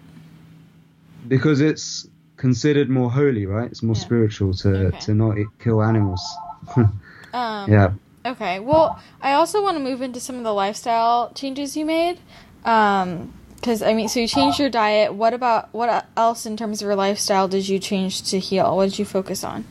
Because 1.27 1.61
it's 1.61 2.07
considered 2.37 2.89
more 2.89 3.11
holy, 3.11 3.45
right? 3.45 3.69
It's 3.69 3.83
more 3.83 3.95
yeah. 3.95 4.01
spiritual 4.01 4.53
to 4.55 4.87
okay. 4.87 4.99
to 4.99 5.13
not 5.13 5.37
kill 5.59 5.83
animals. 5.83 6.23
um, 6.75 6.91
yeah. 7.33 7.91
Okay. 8.25 8.59
Well, 8.59 8.99
I 9.21 9.33
also 9.33 9.61
want 9.61 9.77
to 9.77 9.83
move 9.83 10.01
into 10.01 10.19
some 10.19 10.37
of 10.37 10.43
the 10.43 10.53
lifestyle 10.53 11.31
changes 11.33 11.75
you 11.77 11.85
made. 11.85 12.19
Um, 12.65 13.33
because 13.55 13.81
I 13.81 13.93
mean, 13.93 14.07
so 14.07 14.19
you 14.19 14.27
changed 14.27 14.59
your 14.59 14.69
diet. 14.69 15.13
What 15.13 15.33
about 15.33 15.73
what 15.73 16.05
else 16.15 16.45
in 16.45 16.55
terms 16.55 16.81
of 16.81 16.85
your 16.85 16.95
lifestyle 16.95 17.47
did 17.47 17.67
you 17.67 17.79
change 17.79 18.23
to 18.29 18.39
heal? 18.39 18.75
What 18.75 18.89
did 18.89 18.99
you 18.99 19.05
focus 19.05 19.43
on? 19.43 19.65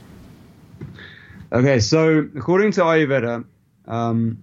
Okay, 1.53 1.79
so 1.79 2.29
according 2.37 2.73
to 2.73 2.81
Ayurveda, 2.81 3.45
um, 3.87 4.39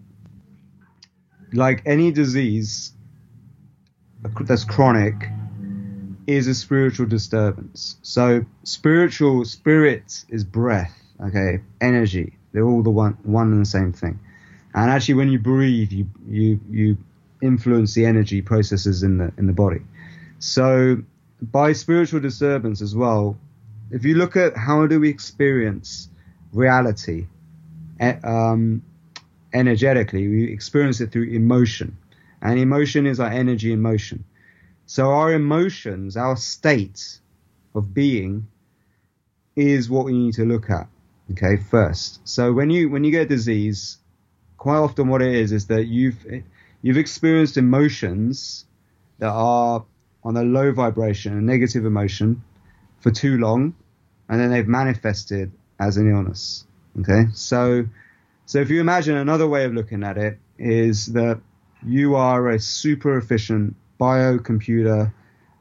like 1.51 1.83
any 1.85 2.11
disease 2.11 2.93
that's 4.41 4.63
chronic, 4.63 5.29
is 6.27 6.47
a 6.47 6.55
spiritual 6.55 7.05
disturbance. 7.05 7.97
So 8.01 8.45
spiritual 8.63 9.45
spirit 9.45 10.25
is 10.29 10.43
breath, 10.43 10.93
okay, 11.21 11.59
energy. 11.81 12.37
They're 12.51 12.65
all 12.65 12.83
the 12.83 12.91
one 12.91 13.17
one 13.23 13.51
and 13.51 13.61
the 13.61 13.69
same 13.69 13.93
thing. 13.93 14.19
And 14.73 14.89
actually, 14.89 15.15
when 15.15 15.31
you 15.31 15.39
breathe, 15.39 15.91
you 15.91 16.07
you 16.27 16.59
you 16.69 16.97
influence 17.41 17.93
the 17.93 18.05
energy 18.05 18.41
processes 18.41 19.03
in 19.03 19.17
the 19.17 19.33
in 19.37 19.47
the 19.47 19.53
body. 19.53 19.81
So 20.39 20.97
by 21.41 21.73
spiritual 21.73 22.19
disturbance 22.19 22.81
as 22.81 22.95
well, 22.95 23.37
if 23.91 24.05
you 24.05 24.15
look 24.15 24.35
at 24.35 24.55
how 24.55 24.87
do 24.87 24.99
we 24.99 25.09
experience 25.09 26.09
reality, 26.51 27.27
um, 28.23 28.83
energetically, 29.53 30.27
we 30.27 30.51
experience 30.51 31.01
it 31.01 31.11
through 31.11 31.29
emotion, 31.29 31.97
and 32.41 32.59
emotion 32.59 33.05
is 33.05 33.19
our 33.19 33.29
energy 33.29 33.73
in 33.73 33.81
motion. 33.81 34.23
So 34.85 35.11
our 35.11 35.33
emotions, 35.33 36.17
our 36.17 36.35
state 36.35 37.19
of 37.73 37.93
being 37.93 38.47
is 39.55 39.89
what 39.89 40.05
we 40.05 40.13
need 40.13 40.33
to 40.35 40.45
look 40.45 40.69
at. 40.69 40.87
Okay, 41.31 41.57
first. 41.57 42.19
So 42.27 42.51
when 42.51 42.69
you 42.69 42.89
when 42.89 43.03
you 43.03 43.11
get 43.11 43.23
a 43.23 43.25
disease, 43.25 43.97
quite 44.57 44.77
often 44.77 45.07
what 45.07 45.21
it 45.21 45.33
is 45.33 45.51
is 45.51 45.67
that 45.67 45.85
you've 45.85 46.25
you've 46.81 46.97
experienced 46.97 47.57
emotions 47.57 48.65
that 49.19 49.31
are 49.31 49.85
on 50.23 50.37
a 50.37 50.43
low 50.43 50.71
vibration, 50.71 51.37
a 51.37 51.41
negative 51.41 51.85
emotion, 51.85 52.43
for 52.99 53.11
too 53.11 53.37
long, 53.37 53.75
and 54.29 54.39
then 54.39 54.51
they've 54.51 54.67
manifested 54.67 55.51
as 55.79 55.97
an 55.97 56.09
illness. 56.09 56.65
Okay, 56.99 57.25
so 57.33 57.85
so 58.45 58.59
if 58.59 58.69
you 58.69 58.81
imagine 58.81 59.15
another 59.15 59.47
way 59.47 59.65
of 59.65 59.73
looking 59.73 60.03
at 60.03 60.17
it 60.17 60.39
is 60.57 61.07
that 61.07 61.39
you 61.85 62.15
are 62.15 62.49
a 62.49 62.59
super 62.59 63.17
efficient 63.17 63.75
biocomputer 64.03 65.13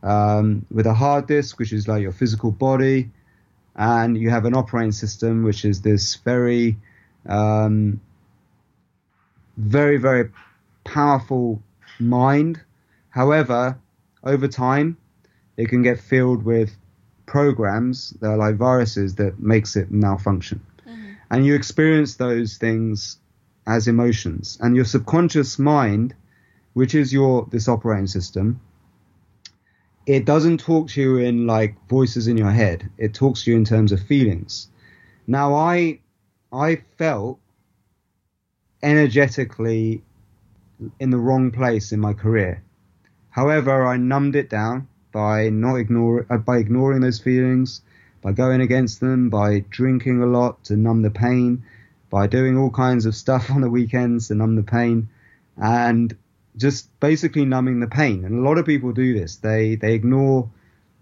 um, 0.02 0.66
with 0.70 0.86
a 0.86 0.94
hard 0.94 1.26
disk, 1.26 1.58
which 1.58 1.72
is 1.72 1.86
like 1.86 2.02
your 2.02 2.12
physical 2.12 2.50
body, 2.50 3.10
and 3.76 4.18
you 4.22 4.30
have 4.30 4.44
an 4.44 4.54
operating 4.54 4.92
system, 4.92 5.44
which 5.44 5.64
is 5.64 5.80
this 5.82 6.16
very, 6.16 6.76
um, 7.28 8.00
very, 9.56 9.98
very 9.98 10.30
powerful 10.84 11.62
mind. 12.00 12.60
However, 13.10 13.78
over 14.24 14.48
time, 14.48 14.96
it 15.56 15.68
can 15.68 15.82
get 15.82 16.00
filled 16.00 16.44
with 16.44 16.70
programs 17.26 18.10
that 18.20 18.30
are 18.30 18.36
like 18.36 18.56
viruses 18.56 19.14
that 19.16 19.38
makes 19.38 19.76
it 19.76 19.90
malfunction. 19.90 20.60
Mm-hmm. 20.86 21.12
And 21.30 21.46
you 21.46 21.54
experience 21.54 22.16
those 22.16 22.58
things 22.58 23.18
as 23.66 23.88
emotions. 23.88 24.58
And 24.60 24.74
your 24.74 24.84
subconscious 24.84 25.58
mind 25.58 26.14
which 26.74 26.94
is 26.94 27.12
your 27.12 27.46
this 27.50 27.68
operating 27.68 28.06
system, 28.06 28.60
it 30.06 30.24
doesn't 30.24 30.58
talk 30.58 30.88
to 30.88 31.00
you 31.00 31.18
in 31.18 31.46
like 31.46 31.76
voices 31.88 32.26
in 32.26 32.36
your 32.36 32.50
head. 32.50 32.90
It 32.98 33.14
talks 33.14 33.44
to 33.44 33.50
you 33.50 33.56
in 33.56 33.64
terms 33.64 33.92
of 33.92 34.02
feelings. 34.02 34.68
Now 35.26 35.54
I 35.54 36.00
I 36.52 36.82
felt 36.98 37.38
energetically 38.82 40.02
in 40.98 41.10
the 41.10 41.18
wrong 41.18 41.50
place 41.52 41.92
in 41.92 42.00
my 42.00 42.12
career. 42.12 42.62
However, 43.30 43.86
I 43.86 43.96
numbed 43.96 44.36
it 44.36 44.50
down 44.50 44.88
by 45.12 45.50
not 45.50 45.76
ignore 45.76 46.26
uh, 46.28 46.38
by 46.38 46.58
ignoring 46.58 47.00
those 47.00 47.20
feelings, 47.20 47.82
by 48.20 48.32
going 48.32 48.60
against 48.60 49.00
them, 49.00 49.30
by 49.30 49.64
drinking 49.70 50.22
a 50.22 50.26
lot 50.26 50.64
to 50.64 50.76
numb 50.76 51.02
the 51.02 51.10
pain, 51.10 51.62
by 52.10 52.26
doing 52.26 52.58
all 52.58 52.70
kinds 52.70 53.06
of 53.06 53.14
stuff 53.14 53.50
on 53.54 53.60
the 53.60 53.70
weekends 53.70 54.28
to 54.28 54.34
numb 54.34 54.56
the 54.56 54.62
pain, 54.62 55.08
and 55.56 56.16
just 56.56 56.88
basically 57.00 57.44
numbing 57.44 57.80
the 57.80 57.86
pain. 57.86 58.24
And 58.24 58.38
a 58.38 58.42
lot 58.42 58.58
of 58.58 58.66
people 58.66 58.92
do 58.92 59.14
this. 59.18 59.36
They 59.36 59.76
they 59.76 59.94
ignore 59.94 60.50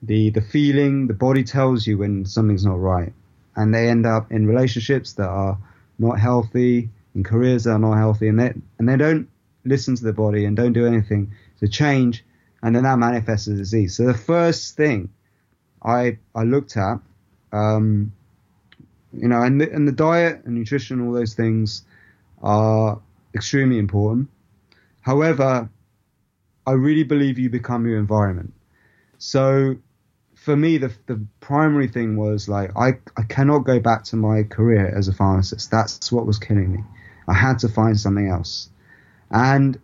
the 0.03 0.31
the 0.31 0.41
feeling. 0.41 1.07
The 1.07 1.15
body 1.15 1.45
tells 1.45 1.87
you 1.87 1.99
when 1.99 2.25
something's 2.25 2.65
not 2.65 2.79
right, 2.79 3.13
and 3.57 3.75
they 3.75 3.89
end 3.89 4.07
up 4.07 4.31
in 4.33 4.47
relationships 4.47 5.15
that 5.15 5.29
are 5.29 5.59
not 5.99 6.19
healthy, 6.19 6.91
in 7.15 7.25
careers 7.25 7.65
that 7.65 7.73
are 7.73 7.79
not 7.79 7.97
healthy, 7.97 8.29
and 8.29 8.39
they 8.39 8.55
and 8.79 8.89
they 8.89 8.97
don't 8.97 9.29
listen 9.65 9.97
to 9.97 10.05
the 10.05 10.13
body 10.13 10.45
and 10.45 10.57
don't 10.57 10.73
do 10.73 10.87
anything 10.87 11.33
to 11.59 11.69
change, 11.69 12.25
and 12.63 12.75
then 12.75 12.85
that 12.85 12.99
manifests 12.99 13.49
as 13.49 13.59
disease. 13.59 13.97
So 13.97 14.07
the 14.07 14.15
first 14.15 14.77
thing 14.77 15.11
I 15.83 16.19
I 16.35 16.45
looked 16.45 16.77
at, 16.77 17.01
um, 17.53 18.13
you 19.13 19.29
know, 19.29 19.43
and 19.43 19.61
the, 19.61 19.71
and 19.73 19.87
the 19.87 19.93
diet 19.93 20.43
and 20.45 20.55
nutrition, 20.55 21.07
all 21.07 21.13
those 21.13 21.35
things 21.35 21.83
are 22.43 23.01
extremely 23.35 23.79
important 23.79 24.29
However, 25.01 25.69
I 26.67 26.73
really 26.73 27.05
believe 27.05 27.39
you 27.39 27.51
become 27.51 27.87
your 27.87 27.99
environment. 27.99 28.53
So 29.19 29.77
for 30.35 30.57
me, 30.57 30.79
the, 30.79 30.93
the 31.07 31.21
primary 31.41 31.89
thing 31.89 32.17
was 32.17 32.49
like, 32.49 32.71
I, 32.77 32.99
I 33.17 33.23
cannot 33.29 33.61
go 33.61 33.79
back 33.79 34.05
to 34.05 34.17
my 34.17 34.43
career 34.43 34.87
as 34.97 35.09
a 35.09 35.13
pharmacist. 35.13 35.71
That's 35.71 36.11
what 36.11 36.27
was 36.27 36.39
killing 36.39 36.73
me. 36.73 36.85
I 37.29 37.35
had 37.35 37.59
to 37.61 37.69
find 37.69 37.99
something 37.99 38.29
else. 38.29 38.71
And 39.31 39.79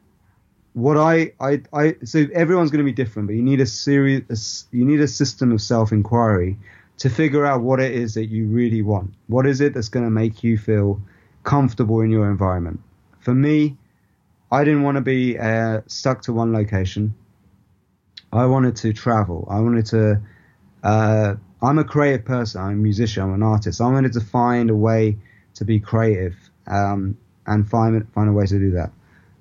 what 0.73 0.97
I, 0.97 1.33
I, 1.41 1.63
I 1.73 1.97
so 2.05 2.27
everyone's 2.35 2.71
going 2.71 2.85
to 2.85 2.91
be 2.91 2.93
different, 2.93 3.29
but 3.29 3.35
you 3.35 3.43
need 3.43 3.61
a 3.61 3.67
series, 3.67 4.67
you 4.73 4.85
need 4.85 5.01
a 5.01 5.09
system 5.09 5.53
of 5.53 5.61
self 5.61 5.93
inquiry 5.93 6.59
to 6.99 7.11
figure 7.11 7.45
out 7.45 7.61
what 7.63 7.81
it 7.81 7.93
is 7.93 8.15
that 8.15 8.27
you 8.27 8.47
really 8.47 8.83
want. 8.83 9.13
What 9.27 9.47
is 9.47 9.61
it 9.61 9.75
that's 9.75 9.89
going 9.89 10.07
to 10.07 10.11
make 10.11 10.43
you 10.43 10.57
feel 10.57 11.01
comfortable 11.45 12.01
in 12.01 12.11
your 12.11 12.31
environment? 12.31 12.81
For 13.21 13.35
me, 13.35 13.77
I 14.51 14.65
didn't 14.65 14.83
want 14.83 14.97
to 14.97 15.01
be 15.01 15.39
uh, 15.39 15.81
stuck 15.87 16.23
to 16.23 16.33
one 16.33 16.53
location. 16.53 17.15
I 18.33 18.47
wanted 18.47 18.77
to 18.77 18.93
travel. 18.93 19.47
I 19.51 19.61
wanted 19.61 19.87
to. 19.87 20.23
Uh, 20.83 21.35
I'm 21.63 21.79
a 21.79 21.85
creative 21.85 22.25
person. 22.25 22.61
I'm 22.61 22.73
a 22.73 22.75
musician. 22.75 23.23
I'm 23.23 23.35
an 23.35 23.43
artist. 23.43 23.81
I 23.81 23.89
wanted 23.89 24.13
to 24.13 24.21
find 24.21 24.71
a 24.71 24.77
way 24.77 25.19
to 25.55 25.65
be 25.65 25.81
creative 25.81 26.37
um, 26.67 27.17
and 27.47 27.69
find 27.69 28.07
find 28.13 28.29
a 28.29 28.33
way 28.33 28.47
to 28.47 28.59
do 28.59 28.73
that. 28.73 28.93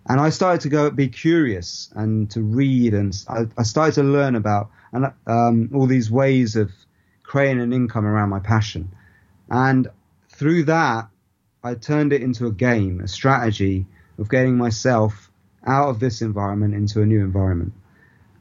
And 0.07 0.19
I 0.19 0.29
started 0.29 0.61
to 0.61 0.69
go 0.69 0.89
be 0.91 1.07
curious 1.07 1.91
and 1.95 2.29
to 2.31 2.41
read, 2.41 2.93
and 2.93 3.15
I, 3.27 3.45
I 3.57 3.63
started 3.63 3.95
to 3.95 4.03
learn 4.03 4.35
about 4.35 4.69
and 4.91 5.11
um, 5.27 5.69
all 5.73 5.87
these 5.87 6.09
ways 6.09 6.55
of 6.55 6.71
creating 7.23 7.61
an 7.61 7.73
income 7.73 8.05
around 8.05 8.29
my 8.29 8.39
passion. 8.39 8.91
And 9.49 9.87
through 10.29 10.63
that, 10.65 11.09
I 11.63 11.75
turned 11.75 12.13
it 12.13 12.21
into 12.21 12.45
a 12.47 12.51
game, 12.51 13.01
a 13.01 13.07
strategy 13.07 13.87
of 14.17 14.29
getting 14.29 14.57
myself 14.57 15.29
out 15.65 15.89
of 15.89 15.99
this 15.99 16.21
environment 16.21 16.73
into 16.73 17.01
a 17.01 17.05
new 17.05 17.19
environment. 17.19 17.73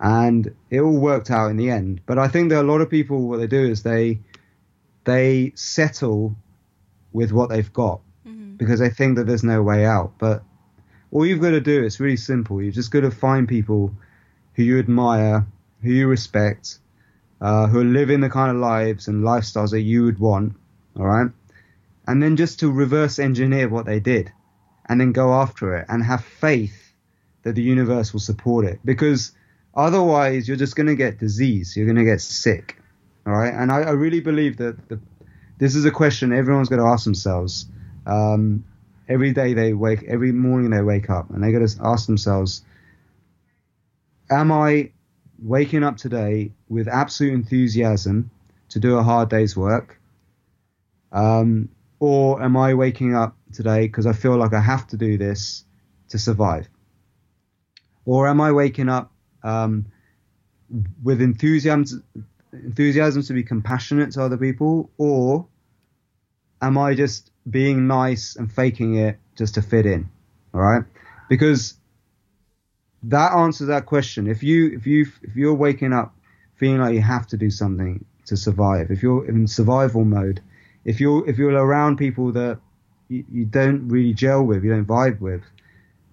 And 0.00 0.54
it 0.70 0.80
all 0.80 0.98
worked 0.98 1.30
out 1.30 1.50
in 1.50 1.56
the 1.56 1.70
end. 1.70 2.00
But 2.06 2.18
I 2.18 2.28
think 2.28 2.50
that 2.50 2.60
a 2.60 2.66
lot 2.66 2.80
of 2.80 2.90
people, 2.90 3.28
what 3.28 3.38
they 3.38 3.46
do 3.46 3.64
is 3.64 3.82
they 3.82 4.20
they 5.04 5.52
settle 5.54 6.34
with 7.12 7.30
what 7.30 7.50
they've 7.50 7.72
got 7.72 8.00
mm-hmm. 8.26 8.56
because 8.56 8.80
they 8.80 8.90
think 8.90 9.16
that 9.16 9.26
there's 9.26 9.44
no 9.44 9.62
way 9.62 9.84
out. 9.84 10.14
But 10.18 10.42
all 11.10 11.24
you've 11.24 11.40
got 11.40 11.50
to 11.50 11.60
do 11.60 11.84
is 11.84 12.00
really 12.00 12.16
simple. 12.16 12.60
You've 12.60 12.74
just 12.74 12.90
got 12.90 13.00
to 13.00 13.10
find 13.10 13.48
people 13.48 13.94
who 14.54 14.62
you 14.62 14.78
admire, 14.78 15.46
who 15.82 15.90
you 15.90 16.08
respect, 16.08 16.78
uh, 17.40 17.66
who 17.66 17.80
are 17.80 17.84
living 17.84 18.20
the 18.20 18.30
kind 18.30 18.50
of 18.50 18.56
lives 18.56 19.08
and 19.08 19.22
lifestyles 19.22 19.70
that 19.70 19.82
you 19.82 20.04
would 20.04 20.18
want. 20.18 20.54
All 20.98 21.06
right. 21.06 21.30
And 22.06 22.22
then 22.22 22.36
just 22.36 22.60
to 22.60 22.70
reverse 22.70 23.18
engineer 23.18 23.68
what 23.68 23.86
they 23.86 24.00
did 24.00 24.32
and 24.88 25.00
then 25.00 25.12
go 25.12 25.32
after 25.32 25.76
it 25.76 25.86
and 25.88 26.02
have 26.04 26.24
faith 26.24 26.92
that 27.42 27.54
the 27.54 27.62
universe 27.62 28.12
will 28.12 28.20
support 28.20 28.64
it 28.64 28.80
because 28.84 29.32
otherwise 29.74 30.48
you're 30.48 30.56
just 30.56 30.76
going 30.76 30.86
to 30.86 30.94
get 30.94 31.18
disease. 31.18 31.76
You're 31.76 31.86
going 31.86 31.96
to 31.96 32.04
get 32.04 32.20
sick. 32.20 32.76
All 33.26 33.32
right. 33.32 33.52
And 33.52 33.70
I, 33.70 33.82
I 33.82 33.90
really 33.90 34.20
believe 34.20 34.56
that 34.58 34.88
the, 34.88 35.00
this 35.58 35.74
is 35.74 35.84
a 35.84 35.90
question 35.90 36.32
everyone's 36.32 36.68
got 36.68 36.76
to 36.76 36.84
ask 36.84 37.04
themselves. 37.04 37.66
Um, 38.06 38.64
every 39.08 39.32
day 39.32 39.54
they 39.54 39.72
wake, 39.72 40.02
every 40.04 40.32
morning 40.32 40.70
they 40.70 40.82
wake 40.82 41.10
up 41.10 41.30
and 41.30 41.42
they 41.42 41.52
got 41.52 41.66
to 41.66 41.76
ask 41.82 42.06
themselves, 42.06 42.64
am 44.30 44.52
I 44.52 44.90
waking 45.42 45.82
up 45.82 45.96
today 45.96 46.52
with 46.68 46.88
absolute 46.88 47.34
enthusiasm 47.34 48.30
to 48.70 48.78
do 48.78 48.96
a 48.96 49.02
hard 49.02 49.28
day's 49.28 49.56
work? 49.56 50.00
Um, 51.12 51.68
or 52.00 52.42
am 52.42 52.56
I 52.56 52.74
waking 52.74 53.14
up 53.14 53.36
today 53.54 53.86
because 53.86 54.06
I 54.06 54.12
feel 54.12 54.36
like 54.36 54.52
I 54.52 54.60
have 54.60 54.86
to 54.88 54.96
do 54.96 55.16
this 55.16 55.64
to 56.08 56.18
survive? 56.18 56.68
Or 58.04 58.28
am 58.28 58.40
I 58.40 58.52
waking 58.52 58.88
up 58.88 59.12
um, 59.42 59.86
with 61.02 61.22
enthusiasm, 61.22 62.04
enthusiasm 62.52 63.22
to 63.22 63.32
be 63.32 63.42
compassionate 63.42 64.12
to 64.12 64.22
other 64.22 64.36
people? 64.36 64.90
Or 64.98 65.46
am 66.60 66.76
I 66.76 66.94
just 66.94 67.30
being 67.48 67.86
nice 67.86 68.36
and 68.36 68.52
faking 68.52 68.96
it 68.96 69.18
just 69.36 69.54
to 69.54 69.62
fit 69.62 69.86
in? 69.86 70.10
All 70.52 70.60
right. 70.60 70.84
Because 71.28 71.74
that 73.04 73.32
answers 73.32 73.68
that 73.68 73.86
question. 73.86 74.26
If 74.26 74.42
you, 74.42 74.72
if 74.74 74.86
you, 74.86 75.06
if 75.22 75.36
you're 75.36 75.54
waking 75.54 75.92
up 75.92 76.14
feeling 76.56 76.80
like 76.80 76.94
you 76.94 77.02
have 77.02 77.26
to 77.28 77.36
do 77.36 77.50
something 77.50 78.04
to 78.26 78.36
survive, 78.36 78.90
if 78.90 79.02
you're 79.02 79.26
in 79.26 79.46
survival 79.46 80.04
mode, 80.04 80.40
if 80.84 81.00
you're 81.00 81.28
if 81.28 81.38
you're 81.38 81.52
around 81.52 81.96
people 81.96 82.32
that 82.32 82.60
you, 83.08 83.24
you 83.30 83.44
don't 83.44 83.88
really 83.88 84.14
gel 84.14 84.42
with, 84.42 84.64
you 84.64 84.70
don't 84.70 84.86
vibe 84.86 85.20
with, 85.20 85.42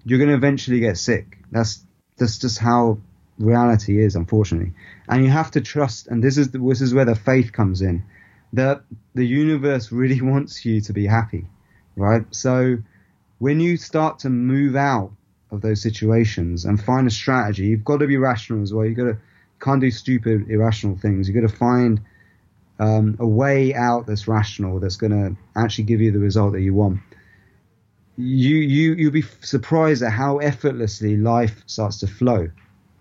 you're 0.05 0.19
going 0.19 0.29
to 0.29 0.35
eventually 0.35 0.79
get 0.79 0.97
sick. 0.97 1.37
That's 1.51 1.83
that's 2.17 2.37
just 2.37 2.59
how 2.59 2.99
reality 3.39 4.01
is, 4.01 4.15
unfortunately. 4.15 4.73
And 5.07 5.23
you 5.23 5.29
have 5.29 5.51
to 5.51 5.61
trust. 5.61 6.07
And 6.07 6.23
this 6.23 6.37
is 6.37 6.51
the, 6.51 6.59
this 6.59 6.81
is 6.81 6.93
where 6.93 7.05
the 7.05 7.15
faith 7.15 7.51
comes 7.51 7.81
in. 7.81 8.03
That 8.53 8.83
the 9.15 9.25
universe 9.25 9.91
really 9.91 10.21
wants 10.31 10.65
you 10.65 10.81
to 10.81 10.93
be 10.93 11.07
happy, 11.07 11.47
right? 11.95 12.25
So 12.31 12.77
when 13.39 13.59
you 13.59 13.77
start 13.77 14.19
to 14.19 14.29
move 14.29 14.75
out 14.75 15.11
of 15.51 15.61
those 15.61 15.81
situations 15.81 16.65
and 16.65 16.81
find 16.81 17.07
a 17.07 17.11
strategy, 17.11 17.63
you've 17.63 17.83
got 17.83 17.97
to 17.97 18.07
be 18.07 18.17
rational 18.17 18.61
as 18.61 18.73
well. 18.73 18.85
You've 18.85 18.97
got 18.97 19.05
to 19.05 19.17
can't 19.61 19.81
do 19.81 19.91
stupid, 19.91 20.49
irrational 20.49 20.97
things. 20.97 21.27
You've 21.27 21.41
got 21.41 21.49
to 21.49 21.55
find 21.55 22.01
um, 22.81 23.15
a 23.19 23.27
way 23.27 23.75
out 23.75 24.07
that's 24.07 24.27
rational, 24.27 24.79
that's 24.79 24.95
going 24.95 25.11
to 25.11 25.37
actually 25.55 25.83
give 25.83 26.01
you 26.01 26.11
the 26.11 26.19
result 26.19 26.53
that 26.53 26.61
you 26.61 26.73
want. 26.73 26.99
You 28.17 28.55
you 28.57 28.95
you'll 28.95 29.11
be 29.11 29.21
surprised 29.41 30.01
at 30.01 30.11
how 30.11 30.39
effortlessly 30.39 31.15
life 31.15 31.63
starts 31.67 31.99
to 31.99 32.07
flow, 32.07 32.49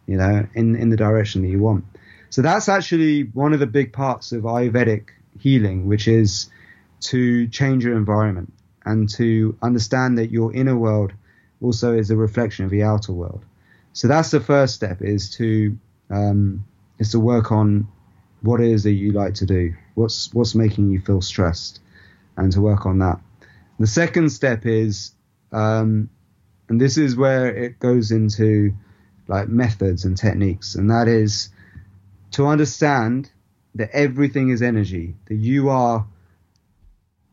you 0.06 0.16
know, 0.18 0.46
in 0.54 0.76
in 0.76 0.90
the 0.90 0.96
direction 0.96 1.42
that 1.42 1.48
you 1.48 1.60
want. 1.60 1.84
So 2.28 2.42
that's 2.42 2.68
actually 2.68 3.22
one 3.22 3.54
of 3.54 3.58
the 3.58 3.66
big 3.66 3.92
parts 3.92 4.32
of 4.32 4.42
Ayurvedic 4.42 5.08
healing, 5.38 5.86
which 5.86 6.06
is 6.06 6.50
to 7.00 7.48
change 7.48 7.84
your 7.84 7.96
environment 7.96 8.52
and 8.84 9.08
to 9.14 9.56
understand 9.62 10.18
that 10.18 10.30
your 10.30 10.52
inner 10.54 10.76
world 10.76 11.12
also 11.62 11.94
is 11.94 12.10
a 12.10 12.16
reflection 12.16 12.66
of 12.66 12.70
the 12.70 12.82
outer 12.82 13.12
world. 13.12 13.42
So 13.94 14.08
that's 14.08 14.30
the 14.30 14.40
first 14.40 14.74
step 14.74 15.02
is 15.02 15.30
to 15.36 15.76
um, 16.10 16.64
is 16.98 17.10
to 17.12 17.18
work 17.18 17.50
on 17.50 17.88
what 18.42 18.60
it 18.60 18.70
is 18.70 18.84
that 18.84 18.92
you 18.92 19.12
like 19.12 19.34
to 19.34 19.46
do, 19.46 19.74
what's 19.94 20.32
what's 20.34 20.54
making 20.54 20.90
you 20.90 21.00
feel 21.00 21.20
stressed, 21.20 21.80
and 22.36 22.52
to 22.52 22.60
work 22.60 22.86
on 22.86 22.98
that. 22.98 23.20
The 23.78 23.86
second 23.86 24.30
step 24.30 24.66
is, 24.66 25.12
um, 25.52 26.10
and 26.68 26.80
this 26.80 26.98
is 26.98 27.16
where 27.16 27.54
it 27.54 27.78
goes 27.78 28.10
into 28.10 28.74
like 29.28 29.48
methods 29.48 30.04
and 30.04 30.16
techniques, 30.16 30.74
and 30.74 30.90
that 30.90 31.08
is 31.08 31.50
to 32.32 32.46
understand 32.46 33.30
that 33.74 33.90
everything 33.92 34.50
is 34.50 34.62
energy, 34.62 35.14
that 35.26 35.36
you 35.36 35.68
are 35.68 36.06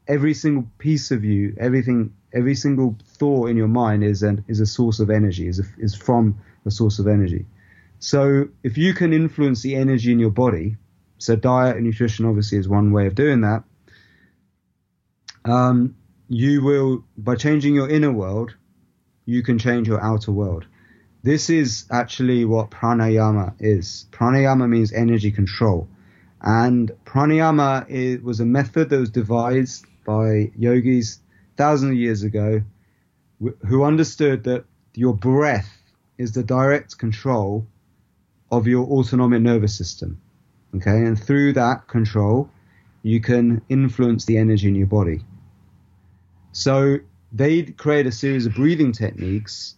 every 0.07 0.33
single 0.33 0.67
piece 0.77 1.11
of 1.11 1.23
you, 1.23 1.55
everything, 1.59 2.13
every 2.33 2.55
single 2.55 2.95
thought 3.17 3.49
in 3.49 3.57
your 3.57 3.67
mind 3.67 4.03
is 4.03 4.23
an, 4.23 4.43
is 4.47 4.59
a 4.59 4.65
source 4.65 4.99
of 4.99 5.09
energy, 5.09 5.47
is 5.47 5.59
a, 5.59 5.63
is 5.77 5.95
from 5.95 6.39
a 6.65 6.71
source 6.71 6.99
of 6.99 7.07
energy. 7.07 7.45
So 7.99 8.47
if 8.63 8.77
you 8.77 8.93
can 8.93 9.13
influence 9.13 9.61
the 9.61 9.75
energy 9.75 10.11
in 10.11 10.19
your 10.19 10.29
body, 10.29 10.77
so 11.17 11.35
diet 11.35 11.75
and 11.75 11.85
nutrition 11.85 12.25
obviously 12.25 12.57
is 12.57 12.67
one 12.67 12.91
way 12.91 13.07
of 13.07 13.15
doing 13.15 13.41
that. 13.41 13.63
Um, 15.45 15.95
you 16.27 16.63
will, 16.63 17.03
by 17.17 17.35
changing 17.35 17.73
your 17.75 17.89
inner 17.89 18.11
world, 18.11 18.55
you 19.25 19.43
can 19.43 19.57
change 19.57 19.87
your 19.87 20.01
outer 20.01 20.31
world. 20.31 20.65
This 21.23 21.49
is 21.49 21.85
actually 21.91 22.45
what 22.45 22.71
pranayama 22.71 23.53
is. 23.59 24.05
Pranayama 24.11 24.69
means 24.69 24.93
energy 24.93 25.31
control. 25.31 25.87
And 26.41 26.91
pranayama 27.05 28.21
was 28.21 28.39
a 28.39 28.45
method 28.45 28.89
that 28.89 28.99
was 28.99 29.09
devised 29.09 29.85
by 30.05 30.51
yogis 30.57 31.19
thousands 31.57 31.91
of 31.91 31.97
years 31.97 32.23
ago 32.23 32.61
who 33.67 33.83
understood 33.83 34.43
that 34.45 34.65
your 34.93 35.13
breath 35.13 35.81
is 36.17 36.31
the 36.31 36.43
direct 36.43 36.97
control 36.97 37.67
of 38.51 38.67
your 38.67 38.85
autonomic 38.87 39.41
nervous 39.41 39.77
system. 39.77 40.19
Okay, 40.77 41.05
and 41.05 41.21
through 41.21 41.53
that 41.53 41.87
control, 41.87 42.49
you 43.01 43.19
can 43.19 43.61
influence 43.69 44.25
the 44.25 44.37
energy 44.37 44.67
in 44.67 44.75
your 44.75 44.87
body. 44.87 45.21
So 46.51 46.99
they 47.31 47.63
create 47.63 48.05
a 48.05 48.11
series 48.11 48.45
of 48.45 48.53
breathing 48.55 48.91
techniques 48.91 49.75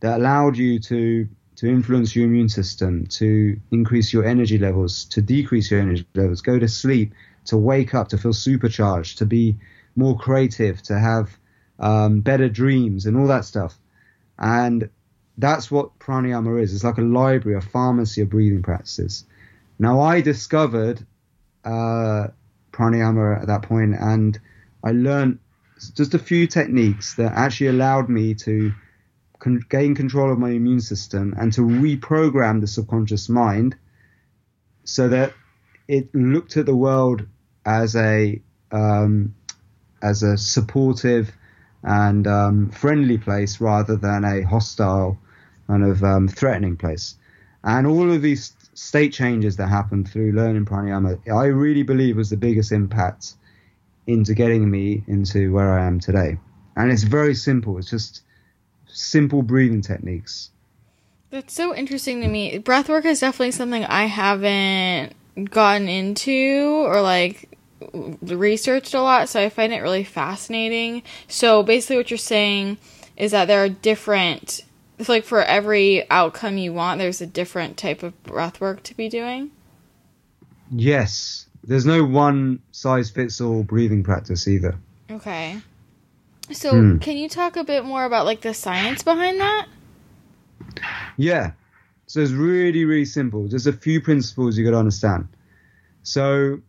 that 0.00 0.18
allowed 0.18 0.56
you 0.56 0.78
to 0.80 1.28
to 1.56 1.66
influence 1.66 2.14
your 2.14 2.24
immune 2.26 2.48
system, 2.48 3.04
to 3.08 3.58
increase 3.72 4.12
your 4.12 4.24
energy 4.24 4.58
levels, 4.58 5.04
to 5.06 5.20
decrease 5.20 5.72
your 5.72 5.80
energy 5.80 6.06
levels, 6.14 6.40
go 6.40 6.56
to 6.56 6.68
sleep, 6.68 7.12
to 7.46 7.56
wake 7.56 7.94
up, 7.96 8.06
to 8.08 8.16
feel 8.16 8.32
supercharged, 8.32 9.18
to 9.18 9.26
be 9.26 9.56
more 9.96 10.16
creative, 10.16 10.80
to 10.82 10.96
have 10.96 11.36
um, 11.80 12.20
better 12.20 12.48
dreams, 12.48 13.06
and 13.06 13.16
all 13.16 13.26
that 13.26 13.44
stuff. 13.44 13.76
And 14.38 14.88
that's 15.36 15.68
what 15.68 15.98
pranayama 15.98 16.62
is. 16.62 16.72
It's 16.72 16.84
like 16.84 16.98
a 16.98 17.02
library, 17.02 17.58
a 17.58 17.60
pharmacy 17.60 18.20
of 18.20 18.30
breathing 18.30 18.62
practices. 18.62 19.24
Now, 19.78 20.00
I 20.00 20.20
discovered 20.20 21.06
uh, 21.64 22.28
pranayama 22.72 23.40
at 23.40 23.46
that 23.46 23.62
point, 23.62 23.94
and 23.94 24.38
I 24.84 24.92
learned 24.92 25.38
just 25.94 26.14
a 26.14 26.18
few 26.18 26.46
techniques 26.46 27.14
that 27.14 27.32
actually 27.32 27.68
allowed 27.68 28.08
me 28.08 28.34
to 28.34 28.72
con- 29.38 29.64
gain 29.68 29.94
control 29.94 30.32
of 30.32 30.38
my 30.38 30.50
immune 30.50 30.80
system 30.80 31.34
and 31.38 31.52
to 31.52 31.60
reprogram 31.60 32.60
the 32.60 32.66
subconscious 32.66 33.28
mind 33.28 33.76
so 34.84 35.08
that 35.08 35.32
it 35.86 36.12
looked 36.14 36.56
at 36.56 36.66
the 36.66 36.76
world 36.76 37.26
as 37.64 37.94
a 37.96 38.40
um, 38.72 39.34
as 40.02 40.22
a 40.22 40.36
supportive 40.36 41.32
and 41.82 42.26
um, 42.26 42.70
friendly 42.70 43.18
place 43.18 43.60
rather 43.60 43.96
than 43.96 44.24
a 44.24 44.42
hostile 44.42 45.18
kind 45.66 45.84
of 45.84 46.02
um, 46.02 46.28
threatening 46.28 46.76
place. 46.76 47.14
And 47.64 47.86
all 47.86 48.12
of 48.12 48.22
these 48.22 48.50
state 48.78 49.12
changes 49.12 49.56
that 49.56 49.68
happened 49.68 50.08
through 50.08 50.30
learning 50.32 50.64
pranayama, 50.64 51.18
I 51.28 51.46
really 51.46 51.82
believe 51.82 52.16
was 52.16 52.30
the 52.30 52.36
biggest 52.36 52.70
impact 52.70 53.34
into 54.06 54.34
getting 54.34 54.70
me 54.70 55.02
into 55.08 55.52
where 55.52 55.72
I 55.72 55.84
am 55.84 55.98
today. 55.98 56.38
And 56.76 56.92
it's 56.92 57.02
very 57.02 57.34
simple. 57.34 57.76
It's 57.78 57.90
just 57.90 58.22
simple 58.86 59.42
breathing 59.42 59.82
techniques. 59.82 60.50
That's 61.30 61.52
so 61.52 61.74
interesting 61.74 62.22
to 62.22 62.28
me. 62.28 62.60
Breathwork 62.60 63.04
is 63.04 63.18
definitely 63.18 63.50
something 63.50 63.84
I 63.84 64.06
haven't 64.06 65.14
gotten 65.50 65.88
into 65.88 66.84
or 66.86 67.02
like 67.02 67.50
researched 68.22 68.94
a 68.94 69.02
lot, 69.02 69.28
so 69.28 69.42
I 69.42 69.48
find 69.48 69.72
it 69.72 69.82
really 69.82 70.04
fascinating. 70.04 71.02
So 71.26 71.64
basically 71.64 71.96
what 71.96 72.12
you're 72.12 72.18
saying 72.18 72.78
is 73.16 73.32
that 73.32 73.46
there 73.46 73.62
are 73.64 73.68
different 73.68 74.62
it's 74.98 75.08
like 75.08 75.24
for 75.24 75.42
every 75.42 76.08
outcome 76.10 76.56
you 76.58 76.72
want, 76.72 76.98
there's 76.98 77.20
a 77.20 77.26
different 77.26 77.76
type 77.76 78.02
of 78.02 78.20
breath 78.24 78.60
work 78.60 78.82
to 78.84 78.96
be 78.96 79.08
doing. 79.08 79.50
Yes, 80.70 81.46
there's 81.64 81.86
no 81.86 82.04
one 82.04 82.60
size 82.72 83.10
fits 83.10 83.40
all 83.40 83.62
breathing 83.62 84.02
practice 84.02 84.46
either. 84.48 84.76
Okay. 85.10 85.60
So, 86.50 86.72
Hmm. 86.80 86.98
can 86.98 87.16
you 87.16 87.28
talk 87.28 87.56
a 87.56 87.64
bit 87.64 87.84
more 87.84 88.04
about 88.04 88.24
like 88.26 88.40
the 88.40 88.54
science 88.54 89.02
behind 89.02 89.40
that? 89.40 89.66
Yeah. 91.16 91.52
So 92.06 92.20
it's 92.20 92.32
really, 92.32 92.84
really 92.84 93.04
simple. 93.04 93.48
There's 93.48 93.66
a 93.66 93.72
few 93.72 94.00
principles 94.00 94.56
you 94.56 94.64
got 94.64 94.70
to 94.70 94.78
understand. 94.78 95.28
So 96.02 96.60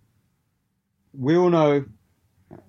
we 1.18 1.38
all 1.38 1.50
know, 1.50 1.86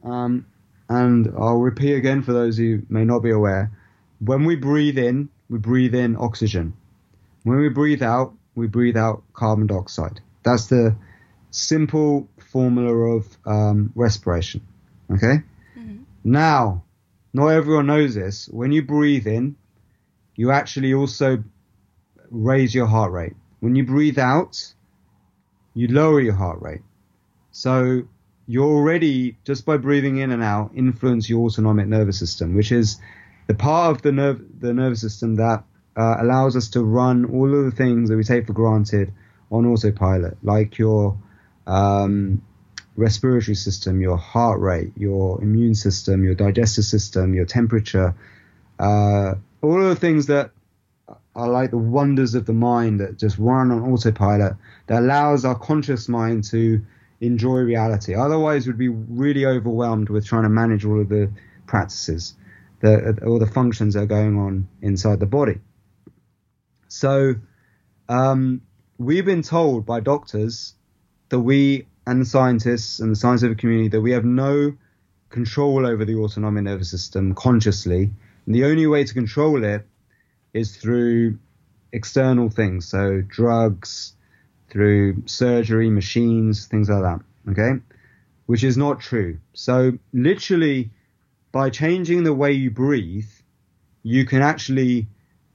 um, 0.04 0.46
and 0.88 1.32
I'll 1.36 1.58
repeat 1.58 1.94
again 1.94 2.22
for 2.22 2.32
those 2.32 2.56
who 2.56 2.82
may 2.88 3.04
not 3.04 3.20
be 3.20 3.30
aware, 3.30 3.72
when 4.20 4.44
we 4.44 4.54
breathe 4.54 4.98
in, 4.98 5.28
we 5.51 5.59
breathe 5.59 5.94
in 5.94 6.16
oxygen. 6.16 6.72
When 7.42 7.59
we 7.59 7.68
breathe 7.68 8.03
out, 8.03 8.34
we 8.55 8.68
breathe 8.68 8.96
out 8.96 9.22
carbon 9.34 9.66
dioxide. 9.66 10.20
That's 10.42 10.66
the 10.66 10.96
simple 11.51 12.28
formula 12.53 13.16
of 13.16 13.26
um, 13.44 13.92
respiration. 13.94 14.62
Okay? 15.12 15.42
Now, 16.22 16.84
not 17.32 17.48
everyone 17.48 17.86
knows 17.86 18.14
this. 18.14 18.48
When 18.48 18.72
you 18.72 18.82
breathe 18.82 19.26
in, 19.26 19.57
you 20.36 20.53
actually 20.53 20.94
also 20.94 21.42
raise 22.30 22.74
your 22.74 22.86
heart 22.86 23.12
rate. 23.12 23.34
When 23.61 23.74
you 23.74 23.84
breathe 23.84 24.18
out, 24.18 24.72
you 25.74 25.88
lower 25.88 26.20
your 26.20 26.34
heart 26.34 26.62
rate. 26.62 26.82
So 27.51 28.03
you're 28.46 28.68
already, 28.68 29.36
just 29.44 29.66
by 29.66 29.76
breathing 29.76 30.18
in 30.18 30.30
and 30.30 30.42
out, 30.42 30.72
influence 30.74 31.28
your 31.28 31.44
autonomic 31.44 31.88
nervous 31.88 32.18
system, 32.18 32.55
which 32.55 32.72
is 32.72 33.01
the 33.51 33.55
part 33.57 33.96
of 33.96 34.03
the 34.03 34.12
nerve, 34.12 34.40
the 34.61 34.72
nervous 34.72 35.01
system 35.01 35.34
that 35.34 35.64
uh, 35.96 36.14
allows 36.20 36.55
us 36.55 36.68
to 36.68 36.84
run 36.84 37.24
all 37.34 37.53
of 37.53 37.64
the 37.64 37.72
things 37.72 38.09
that 38.09 38.16
we 38.16 38.22
take 38.22 38.46
for 38.46 38.53
granted 38.53 39.12
on 39.51 39.66
autopilot, 39.66 40.38
like 40.44 40.78
your 40.78 41.18
um, 41.66 42.40
respiratory 42.94 43.57
system, 43.57 44.01
your 44.01 44.16
heart 44.16 44.61
rate, 44.61 44.92
your 44.96 45.42
immune 45.42 45.74
system, 45.74 46.22
your 46.22 46.36
digestive 46.36 46.84
system, 46.84 47.34
your 47.34 47.44
temperature, 47.44 48.14
uh, 48.78 49.34
all 49.62 49.82
of 49.82 49.88
the 49.88 49.96
things 49.96 50.26
that 50.26 50.53
are 51.34 51.48
like 51.48 51.72
the 51.72 51.78
wonders 51.78 52.36
of 52.36 52.46
the 52.46 52.53
mind 52.53 53.01
that 53.01 53.18
just 53.18 53.36
run 53.36 53.72
on 53.72 53.82
autopilot 53.92 54.53
that 54.86 55.01
allows 55.01 55.44
our 55.44 55.59
conscious 55.59 56.09
mind 56.09 56.44
to 56.44 56.80
enjoy 57.20 57.59
reality. 57.59 58.14
Otherwise, 58.14 58.68
we'd 58.68 58.78
be 58.78 58.86
really 58.86 59.44
overwhelmed 59.44 60.09
with 60.09 60.24
trying 60.24 60.44
to 60.44 60.48
manage 60.48 60.84
all 60.84 61.01
of 61.01 61.09
the 61.09 61.28
practices, 61.66 62.34
the, 62.81 63.18
all 63.26 63.39
the 63.39 63.47
functions 63.47 63.95
that 63.95 64.03
are 64.03 64.07
going 64.07 64.39
on 64.39 64.68
inside 64.83 65.20
the 65.20 65.26
body. 65.26 65.59
So, 66.89 67.37
um, 68.09 68.62
we've 68.99 69.24
been 69.24 69.43
told 69.43 69.87
by 69.87 70.01
doctors 70.01 70.74
that 71.28 71.41
we 71.41 71.87
and 72.07 72.22
the 72.22 72.26
scientists 72.26 73.01
and 73.01 73.12
the 73.12 73.16
scientific 73.16 73.59
community 73.59 73.89
that 73.89 74.01
we 74.01 74.12
have 74.12 74.24
no 74.24 74.74
control 75.28 75.87
over 75.87 76.05
the 76.05 76.16
autonomic 76.16 76.64
nervous 76.64 76.91
system 76.91 77.35
consciously. 77.35 78.11
And 78.47 78.55
the 78.55 78.64
only 78.64 78.87
way 78.87 79.05
to 79.05 79.14
control 79.14 79.62
it 79.62 79.87
is 80.53 80.76
through 80.76 81.39
external 81.93 82.51
things, 82.51 82.87
so 82.87 83.20
drugs, 83.20 84.14
through 84.70 85.22
surgery, 85.26 85.91
machines, 85.91 86.66
things 86.66 86.89
like 86.89 87.03
that. 87.03 87.20
Okay? 87.51 87.81
Which 88.47 88.64
is 88.64 88.76
not 88.76 89.01
true. 89.01 89.39
So, 89.53 89.99
literally, 90.12 90.91
by 91.53 91.70
changing 91.70 92.24
the 92.24 92.34
way 92.34 92.53
you 92.53 92.70
breathe, 92.70 93.28
you 94.03 94.24
can 94.24 94.42
actually 94.42 95.09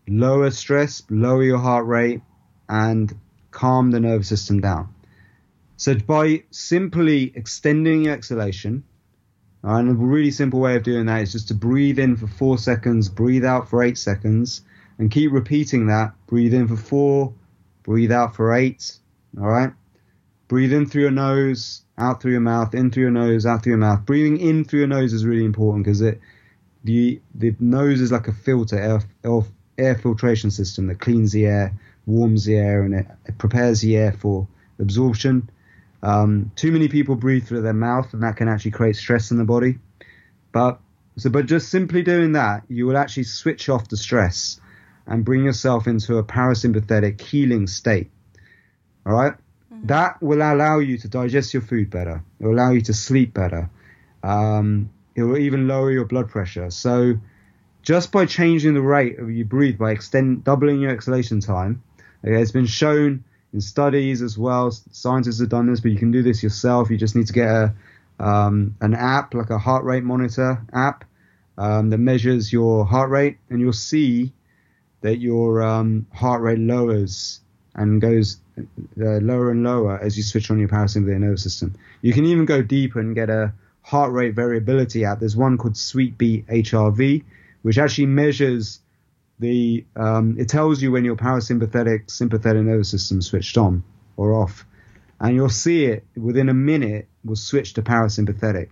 lower 0.08 0.52
stress, 0.52 1.04
lower 1.10 1.44
your 1.44 1.58
heart 1.58 1.86
rate, 1.86 2.22
and 2.70 3.14
calm 3.52 3.92
the 3.92 4.00
nervous 4.00 4.28
system 4.28 4.62
down. 4.62 4.94
So, 5.78 5.96
by 5.96 6.44
simply 6.52 7.32
extending 7.36 8.04
your 8.04 8.14
exhalation, 8.14 8.84
and 9.64 9.90
a 9.90 9.94
really 9.94 10.32
simple 10.32 10.60
way 10.60 10.76
of 10.76 10.84
doing 10.84 11.08
that 11.08 11.24
is 11.24 11.32
just 11.32 11.48
to 11.48 11.54
breathe 11.56 11.98
in 11.98 12.18
for 12.18 12.28
four 12.28 12.58
seconds, 12.58 13.10
breathe 13.10 13.44
out 13.44 13.70
for 13.70 13.84
eight 13.84 13.98
seconds, 13.98 14.62
and 15.00 15.10
keep 15.10 15.32
repeating 15.32 15.88
that. 15.88 16.14
Breathe 16.28 16.54
in 16.54 16.68
for 16.68 16.78
four, 16.78 17.34
breathe 17.84 18.12
out 18.12 18.36
for 18.36 18.54
eight. 18.54 18.98
All 19.40 19.48
right. 19.48 19.74
Breathe 20.48 20.72
in 20.72 20.86
through 20.86 21.02
your 21.02 21.12
nose, 21.12 21.82
out 21.98 22.22
through 22.22 22.34
your 22.34 22.42
mouth, 22.42 22.74
in 22.74 22.92
through 22.92 23.04
your 23.04 23.12
nose, 23.12 23.46
out 23.46 23.64
through 23.64 23.72
your 23.72 23.80
mouth. 23.80 24.06
Breathing 24.06 24.40
in 24.40 24.66
through 24.66 24.80
your 24.80 24.88
nose 24.88 25.14
is 25.14 25.26
really 25.26 25.46
important 25.46 25.86
because 25.86 26.02
it 26.02 26.20
the 26.84 27.20
the 27.34 27.56
nose 27.60 28.02
is 28.02 28.12
like 28.12 28.28
a 28.28 28.34
filter, 28.34 28.78
air, 28.78 29.02
air, 29.24 29.42
air 29.78 29.96
filtration 29.96 30.52
system 30.52 30.88
that 30.88 31.00
cleans 31.00 31.32
the 31.32 31.46
air, 31.46 31.74
warms 32.06 32.46
the 32.46 32.56
air, 32.56 32.84
and 32.84 32.94
it, 32.94 33.08
it 33.26 33.38
prepares 33.38 33.82
the 33.82 33.98
air 33.98 34.14
for 34.14 34.48
absorption. 34.80 35.50
Um, 36.04 36.52
too 36.56 36.72
many 36.72 36.88
people 36.88 37.16
breathe 37.16 37.48
through 37.48 37.62
their 37.62 37.74
mouth, 37.74 38.14
and 38.14 38.22
that 38.24 38.38
can 38.38 38.48
actually 38.48 38.72
create 38.72 38.96
stress 38.96 39.32
in 39.32 39.38
the 39.38 39.46
body. 39.46 39.80
But 40.52 40.80
so, 41.18 41.30
but 41.30 41.46
just 41.46 41.70
simply 41.70 42.04
doing 42.04 42.34
that, 42.34 42.64
you 42.68 42.86
will 42.86 42.98
actually 42.98 43.24
switch 43.24 43.70
off 43.70 43.90
the 43.90 43.98
stress 43.98 44.60
and 45.08 45.26
bring 45.26 45.44
yourself 45.44 45.88
into 45.88 46.18
a 46.18 46.24
parasympathetic 46.24 47.22
healing 47.22 47.68
state. 47.68 48.12
All 49.06 49.14
right? 49.14 49.34
That 49.86 50.22
will 50.22 50.42
allow 50.42 50.80
you 50.80 50.98
to 50.98 51.08
digest 51.08 51.54
your 51.54 51.62
food 51.62 51.92
better. 51.92 52.24
It 52.40 52.46
will 52.46 52.56
allow 52.56 52.72
you 52.72 52.82
to 52.82 52.94
sleep 52.94 53.36
better. 53.36 53.70
Um, 54.24 54.90
it 55.14 55.22
will 55.22 55.38
even 55.38 55.68
lower 55.68 55.92
your 55.92 56.06
blood 56.06 56.28
pressure. 56.28 56.72
So, 56.72 57.20
just 57.84 58.12
by 58.12 58.26
changing 58.26 58.74
the 58.74 58.82
rate 58.82 59.20
of 59.20 59.30
you 59.30 59.46
breathe, 59.46 59.78
by 59.78 59.92
extend 59.92 60.44
doubling 60.44 60.82
your 60.82 60.90
exhalation 60.90 61.40
time, 61.40 61.84
okay, 62.24 62.42
it's 62.42 62.52
been 62.52 62.66
shown 62.66 63.24
in 63.54 63.62
studies 63.62 64.24
as 64.24 64.40
well. 64.40 64.72
Scientists 64.72 65.40
have 65.40 65.50
done 65.50 65.68
this, 65.68 65.82
but 65.82 65.92
you 65.92 66.00
can 66.00 66.10
do 66.10 66.24
this 66.24 66.42
yourself. 66.42 66.90
You 66.90 66.98
just 66.98 67.16
need 67.16 67.28
to 67.28 67.34
get 67.34 67.48
a 67.48 67.76
um, 68.18 68.76
an 68.82 68.96
app 68.96 69.36
like 69.36 69.52
a 69.52 69.60
heart 69.60 69.84
rate 69.84 70.04
monitor 70.04 70.66
app 70.74 71.04
um, 71.60 71.92
that 71.92 72.00
measures 72.00 72.52
your 72.52 72.86
heart 72.86 73.12
rate, 73.12 73.38
and 73.52 73.62
you'll 73.62 73.72
see 73.72 74.34
that 75.02 75.20
your 75.20 75.62
um, 75.62 76.08
heart 76.12 76.42
rate 76.42 76.58
lowers 76.58 77.42
and 77.76 78.02
goes 78.02 78.38
uh, 78.58 78.64
lower 78.98 79.52
and 79.52 79.64
lower 79.64 80.00
as 80.00 80.18
you 80.18 80.24
switch 80.24 80.50
on 80.50 80.60
your 80.60 80.70
parasympathetic 80.70 81.20
nervous 81.20 81.44
system. 81.44 81.76
You 82.02 82.14
can 82.14 82.26
even 82.26 82.46
go 82.46 82.62
deeper 82.62 83.00
and 83.00 83.14
get 83.14 83.30
a 83.30 83.54
heart 83.82 84.12
rate 84.12 84.34
variability 84.34 85.06
app. 85.06 85.20
There's 85.20 85.36
one 85.36 85.58
called 85.58 85.78
Sweet 85.78 86.18
Sweetbeat 86.18 86.48
HRV, 86.48 87.24
which 87.62 87.78
actually 87.78 88.08
measures 88.08 88.80
the. 89.40 89.86
Um, 89.96 90.38
it 90.40 90.50
tells 90.50 90.82
you 90.82 90.92
when 90.92 91.06
your 91.06 91.16
parasympathetic 91.16 92.10
sympathetic 92.10 92.64
nervous 92.64 92.90
system 92.90 93.22
switched 93.22 93.58
on 93.58 93.84
or 94.18 94.34
off, 94.34 94.66
and 95.20 95.36
you'll 95.36 95.50
see 95.50 95.86
it 95.86 96.06
within 96.16 96.50
a 96.50 96.54
minute 96.54 97.08
will 97.26 97.36
switch 97.36 97.74
to 97.74 97.82
parasympathetic, 97.82 98.70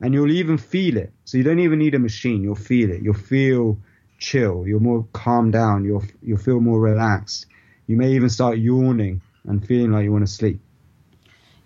and 0.00 0.14
you'll 0.14 0.30
even 0.30 0.56
feel 0.56 0.96
it. 0.96 1.12
So 1.26 1.36
you 1.36 1.44
don't 1.44 1.58
even 1.60 1.78
need 1.78 1.94
a 1.94 1.98
machine. 1.98 2.42
You'll 2.42 2.54
feel 2.54 2.90
it. 2.90 3.02
You'll 3.02 3.14
feel 3.14 3.78
chill. 4.18 4.66
You're 4.66 4.80
more 4.80 5.06
calm 5.12 5.50
down. 5.50 5.84
You'll 5.84 6.04
you'll 6.22 6.38
feel 6.38 6.60
more 6.60 6.80
relaxed. 6.80 7.46
You 7.86 7.96
may 7.96 8.12
even 8.12 8.28
start 8.28 8.58
yawning 8.58 9.20
and 9.44 9.66
feeling 9.66 9.92
like 9.92 10.04
you 10.04 10.12
want 10.12 10.26
to 10.26 10.32
sleep. 10.32 10.60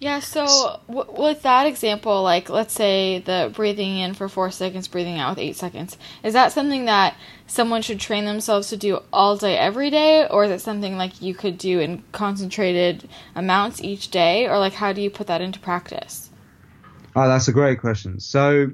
Yeah, 0.00 0.20
so 0.20 0.80
w- 0.88 1.12
with 1.12 1.42
that 1.42 1.66
example, 1.66 2.22
like 2.22 2.48
let's 2.48 2.72
say 2.72 3.18
the 3.18 3.52
breathing 3.54 3.98
in 3.98 4.14
for 4.14 4.30
four 4.30 4.50
seconds, 4.50 4.88
breathing 4.88 5.18
out 5.18 5.36
with 5.36 5.38
eight 5.38 5.56
seconds, 5.56 5.98
is 6.24 6.32
that 6.32 6.52
something 6.52 6.86
that 6.86 7.16
someone 7.46 7.82
should 7.82 8.00
train 8.00 8.24
themselves 8.24 8.70
to 8.70 8.78
do 8.78 9.00
all 9.12 9.36
day, 9.36 9.58
every 9.58 9.90
day, 9.90 10.26
or 10.26 10.44
is 10.44 10.50
it 10.50 10.62
something 10.62 10.96
like 10.96 11.20
you 11.20 11.34
could 11.34 11.58
do 11.58 11.80
in 11.80 12.02
concentrated 12.12 13.10
amounts 13.34 13.82
each 13.82 14.10
day, 14.10 14.46
or 14.46 14.58
like 14.58 14.72
how 14.72 14.94
do 14.94 15.02
you 15.02 15.10
put 15.10 15.26
that 15.26 15.42
into 15.42 15.60
practice? 15.60 16.30
Oh, 17.14 17.28
that's 17.28 17.48
a 17.48 17.52
great 17.52 17.78
question. 17.78 18.20
So, 18.20 18.70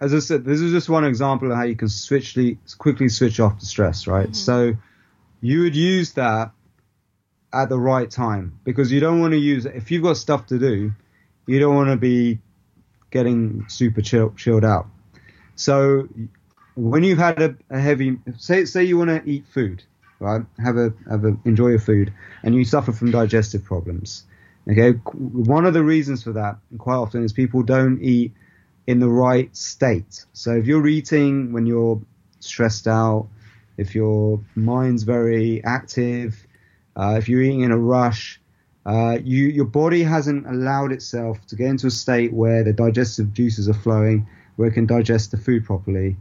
as 0.00 0.14
I 0.14 0.20
said, 0.20 0.44
this 0.44 0.60
is 0.60 0.70
just 0.70 0.88
one 0.88 1.04
example 1.04 1.50
of 1.50 1.56
how 1.56 1.64
you 1.64 1.74
can 1.74 1.88
switchly, 1.88 2.56
quickly 2.78 3.08
switch 3.08 3.40
off 3.40 3.58
the 3.58 3.66
stress, 3.66 4.06
right? 4.06 4.26
Mm-hmm. 4.26 4.32
So, 4.34 4.74
you 5.40 5.62
would 5.62 5.74
use 5.74 6.12
that 6.12 6.52
at 7.52 7.68
the 7.68 7.78
right 7.78 8.10
time 8.10 8.58
because 8.64 8.92
you 8.92 9.00
don't 9.00 9.20
want 9.20 9.32
to 9.32 9.38
use 9.38 9.64
if 9.66 9.90
you've 9.90 10.02
got 10.02 10.16
stuff 10.16 10.46
to 10.46 10.58
do, 10.58 10.92
you 11.46 11.58
don't 11.58 11.74
want 11.74 11.90
to 11.90 11.96
be 11.96 12.38
getting 13.10 13.64
super 13.68 14.02
chill, 14.02 14.34
chilled 14.36 14.64
out. 14.64 14.86
So, 15.56 16.08
when 16.74 17.02
you've 17.02 17.18
had 17.18 17.42
a, 17.42 17.56
a 17.70 17.80
heavy, 17.80 18.18
say 18.36 18.64
say 18.64 18.84
you 18.84 18.98
want 18.98 19.10
to 19.10 19.28
eat 19.28 19.46
food, 19.48 19.82
right? 20.20 20.42
Have 20.62 20.76
a 20.76 20.92
have 21.10 21.24
a 21.24 21.36
enjoy 21.44 21.68
your 21.68 21.80
food, 21.80 22.12
and 22.42 22.54
you 22.54 22.64
suffer 22.64 22.92
from 22.92 23.10
digestive 23.10 23.64
problems. 23.64 24.24
Okay, 24.70 24.92
one 25.12 25.64
of 25.64 25.72
the 25.72 25.82
reasons 25.82 26.22
for 26.22 26.32
that 26.32 26.58
quite 26.76 26.96
often 26.96 27.24
is 27.24 27.32
people 27.32 27.62
don't 27.62 28.02
eat 28.02 28.32
in 28.86 29.00
the 29.00 29.08
right 29.08 29.54
state. 29.56 30.26
So 30.34 30.52
if 30.52 30.66
you're 30.66 30.86
eating 30.86 31.52
when 31.52 31.66
you're 31.66 32.00
stressed 32.40 32.86
out, 32.86 33.28
if 33.78 33.94
your 33.94 34.40
mind's 34.54 35.04
very 35.04 35.64
active, 35.64 36.46
uh, 36.98 37.14
if 37.16 37.28
you're 37.28 37.42
eating 37.42 37.60
in 37.60 37.70
a 37.70 37.78
rush, 37.78 38.40
uh, 38.84 39.18
you 39.22 39.44
your 39.44 39.64
body 39.64 40.02
hasn't 40.02 40.46
allowed 40.46 40.92
itself 40.92 41.46
to 41.46 41.56
get 41.56 41.68
into 41.68 41.86
a 41.86 41.90
state 41.90 42.32
where 42.32 42.64
the 42.64 42.72
digestive 42.72 43.32
juices 43.32 43.68
are 43.68 43.74
flowing, 43.74 44.26
where 44.56 44.68
it 44.68 44.72
can 44.72 44.86
digest 44.86 45.30
the 45.30 45.36
food 45.36 45.64
properly. 45.64 46.16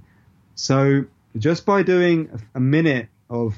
So 0.55 1.05
just 1.37 1.65
by 1.65 1.83
doing 1.83 2.29
a 2.55 2.59
minute 2.59 3.07
of 3.29 3.55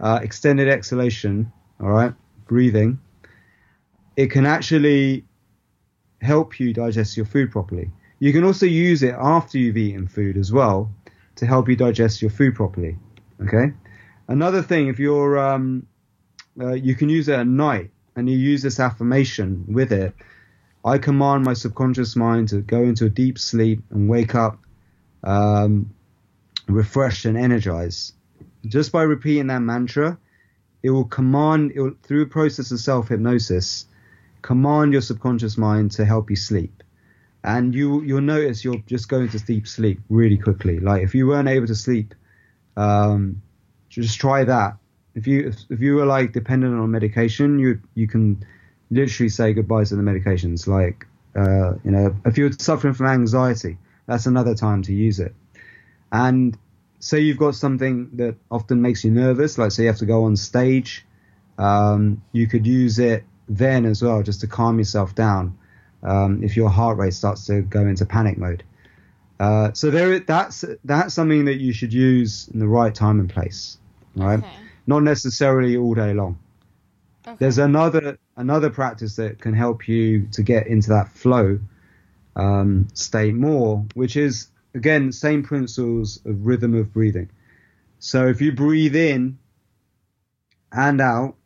uh, 0.00 0.20
extended 0.22 0.68
exhalation, 0.68 1.52
all 1.80 1.90
right, 1.90 2.14
breathing, 2.46 2.98
it 4.16 4.30
can 4.30 4.46
actually 4.46 5.24
help 6.20 6.60
you 6.60 6.72
digest 6.72 7.16
your 7.16 7.26
food 7.26 7.50
properly. 7.50 7.90
You 8.18 8.32
can 8.32 8.44
also 8.44 8.66
use 8.66 9.02
it 9.02 9.14
after 9.18 9.58
you've 9.58 9.76
eaten 9.76 10.06
food 10.06 10.36
as 10.36 10.52
well 10.52 10.90
to 11.36 11.46
help 11.46 11.68
you 11.68 11.76
digest 11.76 12.20
your 12.20 12.30
food 12.30 12.54
properly. 12.54 12.98
Okay. 13.42 13.72
Another 14.28 14.62
thing, 14.62 14.88
if 14.88 14.98
you're, 14.98 15.38
um, 15.38 15.86
uh, 16.58 16.72
you 16.72 16.94
can 16.94 17.08
use 17.08 17.28
it 17.28 17.38
at 17.38 17.46
night 17.46 17.90
and 18.16 18.28
you 18.28 18.36
use 18.36 18.62
this 18.62 18.80
affirmation 18.80 19.64
with 19.68 19.92
it. 19.92 20.14
I 20.84 20.98
command 20.98 21.44
my 21.44 21.52
subconscious 21.52 22.16
mind 22.16 22.48
to 22.48 22.60
go 22.60 22.82
into 22.82 23.04
a 23.04 23.10
deep 23.10 23.38
sleep 23.38 23.82
and 23.90 24.08
wake 24.08 24.34
up 24.34 24.58
um, 25.22 25.94
refreshed 26.66 27.24
and 27.24 27.36
energized. 27.36 28.14
Just 28.66 28.92
by 28.92 29.02
repeating 29.02 29.48
that 29.48 29.60
mantra, 29.60 30.18
it 30.82 30.90
will 30.90 31.04
command, 31.04 31.72
it 31.74 31.80
will, 31.80 31.94
through 32.02 32.22
a 32.22 32.26
process 32.26 32.70
of 32.70 32.80
self 32.80 33.08
hypnosis, 33.08 33.86
command 34.42 34.92
your 34.92 35.02
subconscious 35.02 35.58
mind 35.58 35.92
to 35.92 36.04
help 36.04 36.30
you 36.30 36.36
sleep. 36.36 36.82
And 37.42 37.74
you, 37.74 38.02
you'll 38.02 38.20
notice 38.20 38.64
you're 38.64 38.82
just 38.86 39.08
going 39.08 39.30
to 39.30 39.38
deep 39.38 39.66
sleep 39.66 40.00
really 40.10 40.36
quickly. 40.36 40.78
Like 40.78 41.02
if 41.02 41.14
you 41.14 41.26
weren't 41.26 41.48
able 41.48 41.66
to 41.66 41.74
sleep, 41.74 42.14
um, 42.76 43.42
just 43.88 44.20
try 44.20 44.44
that. 44.44 44.76
If 45.14 45.26
you, 45.26 45.52
if, 45.70 45.80
you 45.80 45.96
were 45.96 46.06
like 46.06 46.32
dependent 46.32 46.78
on 46.78 46.90
medication, 46.90 47.58
you, 47.58 47.80
you 47.94 48.06
can 48.06 48.44
literally 48.90 49.28
say 49.28 49.52
goodbye 49.52 49.84
to 49.84 49.96
the 49.96 50.02
medications. 50.02 50.66
Like, 50.66 51.06
uh, 51.34 51.74
you 51.84 51.90
know, 51.90 52.16
if 52.24 52.38
you're 52.38 52.52
suffering 52.52 52.94
from 52.94 53.06
anxiety, 53.06 53.78
that's 54.06 54.26
another 54.26 54.54
time 54.54 54.82
to 54.82 54.92
use 54.92 55.20
it. 55.20 55.34
And 56.12 56.56
say 57.00 57.20
you've 57.20 57.38
got 57.38 57.54
something 57.54 58.10
that 58.14 58.36
often 58.50 58.82
makes 58.82 59.04
you 59.04 59.10
nervous, 59.10 59.58
like 59.58 59.72
say 59.72 59.84
you 59.84 59.88
have 59.88 59.98
to 59.98 60.06
go 60.06 60.24
on 60.24 60.36
stage, 60.36 61.04
um, 61.58 62.22
you 62.32 62.46
could 62.46 62.66
use 62.66 62.98
it 62.98 63.24
then 63.48 63.84
as 63.84 64.02
well, 64.02 64.22
just 64.22 64.40
to 64.42 64.46
calm 64.46 64.78
yourself 64.78 65.14
down 65.14 65.56
um, 66.02 66.42
if 66.42 66.56
your 66.56 66.68
heart 66.68 66.98
rate 66.98 67.14
starts 67.14 67.46
to 67.46 67.62
go 67.62 67.80
into 67.80 68.06
panic 68.06 68.38
mode. 68.38 68.62
Uh, 69.38 69.72
so 69.72 69.90
there, 69.90 70.18
that's 70.20 70.64
that's 70.84 71.14
something 71.14 71.46
that 71.46 71.56
you 71.56 71.72
should 71.72 71.92
use 71.92 72.48
in 72.48 72.60
the 72.60 72.68
right 72.68 72.94
time 72.94 73.20
and 73.20 73.30
place, 73.30 73.78
right? 74.14 74.40
Okay. 74.40 74.69
Not 74.90 75.04
necessarily 75.04 75.76
all 75.76 75.94
day 75.94 76.14
long. 76.14 76.40
Okay. 77.24 77.36
There's 77.38 77.58
another 77.58 78.18
another 78.36 78.70
practice 78.70 79.14
that 79.16 79.40
can 79.40 79.54
help 79.54 79.86
you 79.86 80.26
to 80.32 80.42
get 80.42 80.66
into 80.66 80.88
that 80.88 81.12
flow 81.12 81.60
um, 82.34 82.88
state 82.94 83.36
more, 83.36 83.86
which 83.94 84.16
is 84.16 84.48
again 84.74 85.12
same 85.12 85.44
principles 85.44 86.20
of 86.26 86.44
rhythm 86.44 86.74
of 86.74 86.92
breathing. 86.92 87.30
So 88.00 88.26
if 88.26 88.40
you 88.40 88.50
breathe 88.50 88.96
in 88.96 89.38
and 90.72 91.00
out, 91.00 91.36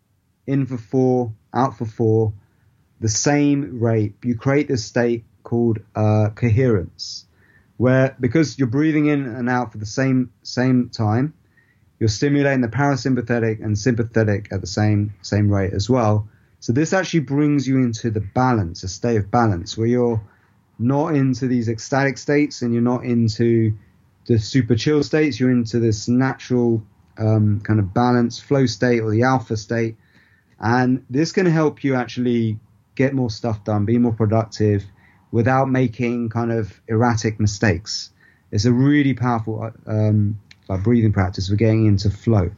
in 0.46 0.64
for 0.64 0.78
four, 0.78 1.34
out 1.52 1.76
for 1.76 1.84
four, 1.84 2.32
the 3.00 3.10
same 3.10 3.78
rate, 3.78 4.14
you 4.22 4.36
create 4.36 4.68
this 4.68 4.86
state 4.86 5.22
called 5.42 5.80
uh, 5.94 6.30
coherence, 6.34 7.26
where 7.76 8.16
because 8.18 8.58
you're 8.58 8.68
breathing 8.68 9.04
in 9.04 9.26
and 9.26 9.50
out 9.50 9.72
for 9.72 9.76
the 9.76 9.92
same 10.00 10.32
same 10.42 10.88
time, 10.88 11.34
you're 12.04 12.10
stimulating 12.10 12.60
the 12.60 12.68
parasympathetic 12.68 13.64
and 13.64 13.78
sympathetic 13.78 14.52
at 14.52 14.60
the 14.60 14.66
same 14.66 15.14
same 15.22 15.50
rate 15.50 15.72
as 15.72 15.88
well. 15.88 16.28
So 16.60 16.74
this 16.74 16.92
actually 16.92 17.20
brings 17.20 17.66
you 17.66 17.78
into 17.78 18.10
the 18.10 18.20
balance, 18.20 18.82
a 18.82 18.88
state 18.88 19.16
of 19.16 19.30
balance 19.30 19.78
where 19.78 19.86
you're 19.86 20.22
not 20.78 21.14
into 21.14 21.46
these 21.46 21.70
ecstatic 21.70 22.18
states 22.18 22.60
and 22.60 22.74
you're 22.74 22.82
not 22.82 23.04
into 23.06 23.72
the 24.26 24.38
super 24.38 24.74
chill 24.74 25.02
states. 25.02 25.40
You're 25.40 25.50
into 25.50 25.80
this 25.80 26.06
natural 26.06 26.82
um, 27.16 27.62
kind 27.62 27.80
of 27.80 27.94
balance 27.94 28.38
flow 28.38 28.66
state 28.66 29.00
or 29.00 29.10
the 29.10 29.22
alpha 29.22 29.56
state. 29.56 29.96
And 30.60 31.06
this 31.08 31.32
can 31.32 31.46
help 31.46 31.84
you 31.84 31.94
actually 31.94 32.58
get 32.96 33.14
more 33.14 33.30
stuff 33.30 33.64
done, 33.64 33.86
be 33.86 33.96
more 33.96 34.12
productive 34.12 34.84
without 35.30 35.70
making 35.70 36.28
kind 36.28 36.52
of 36.52 36.78
erratic 36.86 37.40
mistakes. 37.40 38.10
It's 38.52 38.66
a 38.66 38.72
really 38.72 39.14
powerful 39.14 39.72
um, 39.86 40.38
like 40.68 40.82
breathing 40.82 41.12
practice 41.12 41.48
for 41.48 41.56
getting 41.56 41.86
into 41.86 42.10
flow, 42.10 42.50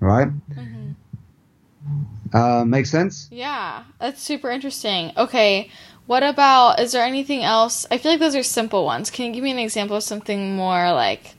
right? 0.00 0.28
Mm-hmm. 0.50 0.92
Uh, 2.32 2.64
make 2.64 2.86
sense? 2.86 3.28
Yeah, 3.30 3.84
that's 4.00 4.22
super 4.22 4.50
interesting. 4.50 5.12
Okay, 5.16 5.70
what 6.06 6.22
about, 6.22 6.80
is 6.80 6.92
there 6.92 7.04
anything 7.04 7.42
else? 7.42 7.86
I 7.90 7.98
feel 7.98 8.12
like 8.12 8.20
those 8.20 8.36
are 8.36 8.42
simple 8.42 8.84
ones. 8.84 9.10
Can 9.10 9.26
you 9.26 9.32
give 9.32 9.44
me 9.44 9.52
an 9.52 9.58
example 9.58 9.96
of 9.96 10.02
something 10.02 10.56
more 10.56 10.92
like 10.92 11.34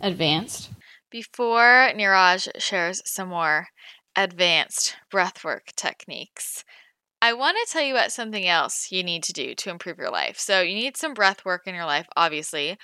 advanced? 0.00 0.70
Before 1.10 1.90
Niraj 1.94 2.48
shares 2.58 3.00
some 3.06 3.28
more 3.28 3.68
advanced 4.16 4.96
breathwork 5.12 5.74
techniques, 5.76 6.64
I 7.22 7.32
want 7.32 7.56
to 7.56 7.72
tell 7.72 7.82
you 7.82 7.94
about 7.94 8.12
something 8.12 8.46
else 8.46 8.88
you 8.90 9.02
need 9.02 9.22
to 9.24 9.32
do 9.32 9.54
to 9.54 9.70
improve 9.70 9.98
your 9.98 10.10
life. 10.10 10.38
So, 10.38 10.60
you 10.60 10.74
need 10.74 10.96
some 10.96 11.14
breath 11.14 11.44
work 11.44 11.62
in 11.66 11.74
your 11.74 11.86
life, 11.86 12.06
obviously, 12.16 12.76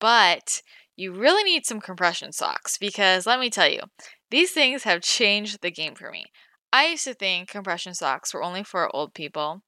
but 0.00 0.62
you 0.96 1.12
really 1.12 1.44
need 1.44 1.66
some 1.66 1.80
compression 1.80 2.32
socks 2.32 2.78
because 2.78 3.26
let 3.26 3.38
me 3.38 3.50
tell 3.50 3.68
you, 3.68 3.80
these 4.30 4.50
things 4.52 4.84
have 4.84 5.02
changed 5.02 5.60
the 5.62 5.70
game 5.70 5.94
for 5.94 6.10
me. 6.10 6.24
I 6.72 6.88
used 6.88 7.04
to 7.04 7.14
think 7.14 7.48
compression 7.48 7.94
socks 7.94 8.34
were 8.34 8.42
only 8.42 8.64
for 8.64 8.94
old 8.94 9.14
people 9.14 9.62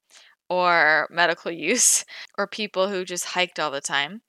or 0.49 1.07
medical 1.11 1.51
use 1.70 2.05
or 2.37 2.47
people 2.47 2.89
who 2.89 3.05
just 3.05 3.26
hiked 3.26 3.59
all 3.59 3.70
the 3.70 3.81
time. 3.81 4.22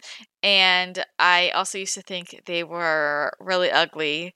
And 0.43 1.03
I 1.17 1.49
also 1.49 1.77
used 1.77 1.95
to 1.95 2.01
think 2.01 2.41
they 2.45 2.63
were 2.63 3.33
really 3.39 3.71
ugly 3.71 4.35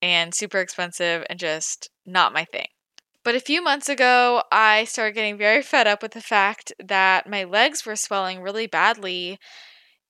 and 0.00 0.34
super 0.34 0.58
expensive 0.58 1.24
and 1.28 1.38
just 1.38 1.90
not 2.06 2.32
my 2.32 2.44
thing. 2.44 2.66
But 3.24 3.34
a 3.34 3.40
few 3.40 3.62
months 3.62 3.88
ago, 3.88 4.42
I 4.52 4.84
started 4.84 5.14
getting 5.14 5.38
very 5.38 5.62
fed 5.62 5.86
up 5.86 6.02
with 6.02 6.12
the 6.12 6.20
fact 6.20 6.74
that 6.78 7.26
my 7.26 7.44
legs 7.44 7.86
were 7.86 7.96
swelling 7.96 8.42
really 8.42 8.66
badly. 8.66 9.38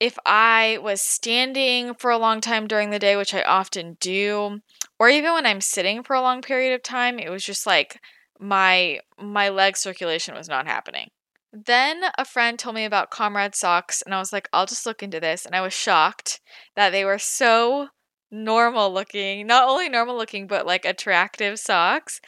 If 0.00 0.18
I 0.26 0.78
was 0.82 1.00
standing 1.00 1.94
for 1.94 2.10
a 2.10 2.18
long 2.18 2.40
time 2.40 2.66
during 2.66 2.90
the 2.90 2.98
day, 2.98 3.16
which 3.16 3.32
I 3.34 3.42
often 3.42 3.96
do, 4.00 4.60
or 4.98 5.08
even 5.08 5.32
when 5.34 5.46
I'm 5.46 5.60
sitting 5.60 6.02
for 6.02 6.14
a 6.14 6.20
long 6.20 6.42
period 6.42 6.74
of 6.74 6.82
time, 6.82 7.18
it 7.18 7.30
was 7.30 7.44
just 7.44 7.66
like 7.66 8.00
my 8.40 9.00
my 9.18 9.48
leg 9.48 9.76
circulation 9.76 10.34
was 10.34 10.48
not 10.48 10.66
happening. 10.66 11.08
Then 11.52 12.02
a 12.18 12.24
friend 12.24 12.58
told 12.58 12.74
me 12.74 12.84
about 12.84 13.10
Comrade 13.10 13.54
socks, 13.54 14.02
and 14.02 14.14
I 14.14 14.18
was 14.18 14.32
like, 14.32 14.48
I'll 14.52 14.66
just 14.66 14.86
look 14.86 15.02
into 15.02 15.20
this. 15.20 15.46
And 15.46 15.54
I 15.54 15.60
was 15.60 15.72
shocked 15.72 16.40
that 16.74 16.90
they 16.90 17.04
were 17.04 17.18
so 17.18 17.88
normal 18.30 18.92
looking, 18.92 19.46
not 19.46 19.68
only 19.68 19.88
normal 19.88 20.16
looking, 20.16 20.48
but 20.48 20.66
like 20.66 20.84
attractive 20.84 21.60
socks. 21.60 22.20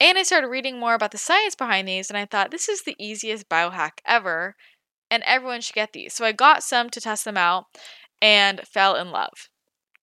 And 0.00 0.16
I 0.16 0.22
started 0.22 0.48
reading 0.48 0.80
more 0.80 0.94
about 0.94 1.10
the 1.10 1.18
science 1.18 1.54
behind 1.54 1.86
these, 1.86 2.08
and 2.08 2.16
I 2.16 2.24
thought 2.24 2.50
this 2.50 2.68
is 2.70 2.82
the 2.82 2.96
easiest 2.98 3.50
biohack 3.50 4.00
ever, 4.06 4.56
and 5.10 5.22
everyone 5.24 5.60
should 5.60 5.74
get 5.74 5.92
these. 5.92 6.14
So 6.14 6.24
I 6.24 6.32
got 6.32 6.62
some 6.62 6.90
to 6.90 7.00
test 7.00 7.24
them 7.24 7.36
out 7.36 7.64
and 8.22 8.60
fell 8.66 8.94
in 8.96 9.10
love. 9.10 9.48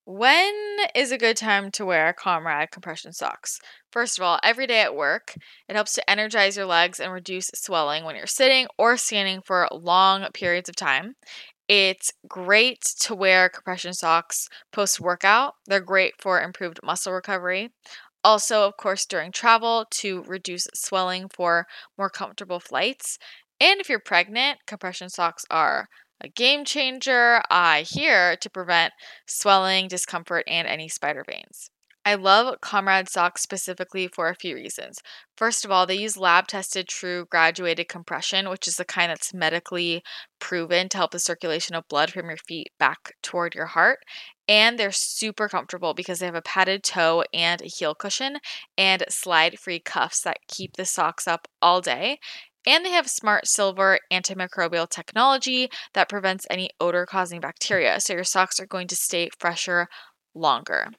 When 0.05 0.77
is 0.95 1.11
a 1.11 1.17
good 1.17 1.35
time 1.35 1.69
to 1.71 1.85
wear 1.85 2.13
Comrade 2.13 2.71
compression 2.71 3.11
socks? 3.11 3.59
First 3.91 4.17
of 4.17 4.23
all, 4.23 4.39
every 4.41 4.65
day 4.65 4.79
at 4.79 4.95
work. 4.95 5.33
It 5.67 5.75
helps 5.75 5.93
to 5.95 6.09
energize 6.09 6.55
your 6.55 6.65
legs 6.65 7.01
and 7.01 7.11
reduce 7.11 7.51
swelling 7.53 8.05
when 8.05 8.15
you're 8.15 8.25
sitting 8.25 8.67
or 8.77 8.95
standing 8.95 9.41
for 9.41 9.67
long 9.69 10.25
periods 10.33 10.69
of 10.69 10.77
time. 10.77 11.15
It's 11.67 12.13
great 12.29 12.81
to 13.01 13.15
wear 13.15 13.49
compression 13.49 13.93
socks 13.93 14.47
post 14.71 15.01
workout. 15.01 15.55
They're 15.65 15.81
great 15.81 16.13
for 16.21 16.41
improved 16.41 16.79
muscle 16.81 17.11
recovery. 17.11 17.71
Also, 18.23 18.63
of 18.63 18.77
course, 18.77 19.05
during 19.05 19.33
travel 19.33 19.85
to 19.91 20.23
reduce 20.23 20.67
swelling 20.73 21.27
for 21.27 21.67
more 21.97 22.09
comfortable 22.09 22.61
flights. 22.61 23.17
And 23.59 23.79
if 23.79 23.89
you're 23.89 23.99
pregnant, 23.99 24.59
compression 24.67 25.09
socks 25.09 25.45
are 25.49 25.89
a 26.21 26.29
game 26.29 26.65
changer, 26.65 27.41
I 27.49 27.81
hear, 27.81 28.35
to 28.37 28.49
prevent 28.49 28.93
swelling, 29.27 29.87
discomfort, 29.87 30.43
and 30.47 30.67
any 30.67 30.89
spider 30.89 31.23
veins. 31.27 31.69
I 32.05 32.15
love 32.15 32.61
Comrade 32.61 33.09
socks 33.09 33.41
specifically 33.41 34.07
for 34.07 34.29
a 34.29 34.35
few 34.35 34.55
reasons. 34.55 34.99
First 35.35 35.65
of 35.65 35.71
all, 35.71 35.85
they 35.85 35.95
use 35.95 36.15
lab 36.15 36.47
tested 36.47 36.87
true 36.87 37.25
graduated 37.29 37.89
compression, 37.89 38.49
which 38.49 38.65
is 38.67 38.77
the 38.77 38.85
kind 38.85 39.09
that's 39.11 39.33
medically 39.33 40.01
proven 40.39 40.87
to 40.89 40.97
help 40.97 41.11
the 41.11 41.19
circulation 41.19 41.75
of 41.75 41.87
blood 41.89 42.11
from 42.11 42.27
your 42.29 42.37
feet 42.37 42.69
back 42.79 43.15
toward 43.21 43.53
your 43.55 43.65
heart. 43.65 43.99
And 44.47 44.79
they're 44.79 44.93
super 44.93 45.49
comfortable 45.49 45.93
because 45.93 46.19
they 46.19 46.25
have 46.25 46.35
a 46.35 46.41
padded 46.41 46.81
toe 46.83 47.25
and 47.33 47.61
a 47.61 47.65
heel 47.65 47.93
cushion 47.93 48.37
and 48.77 49.03
slide 49.09 49.59
free 49.59 49.79
cuffs 49.81 50.21
that 50.21 50.37
keep 50.47 50.77
the 50.77 50.85
socks 50.85 51.27
up 51.27 51.49
all 51.61 51.81
day. 51.81 52.19
And 52.67 52.85
they 52.85 52.91
have 52.91 53.09
smart 53.09 53.47
silver 53.47 53.97
antimicrobial 54.11 54.89
technology 54.89 55.69
that 55.93 56.09
prevents 56.09 56.45
any 56.49 56.69
odor 56.81 57.05
causing 57.05 57.39
bacteria. 57.39 58.01
So 58.01 58.13
your 58.13 58.25
socks 58.25 58.59
are 58.59 58.67
going 58.67 58.87
to 58.89 58.95
stay 58.95 59.29
fresher 59.39 59.87
longer. 60.35 60.89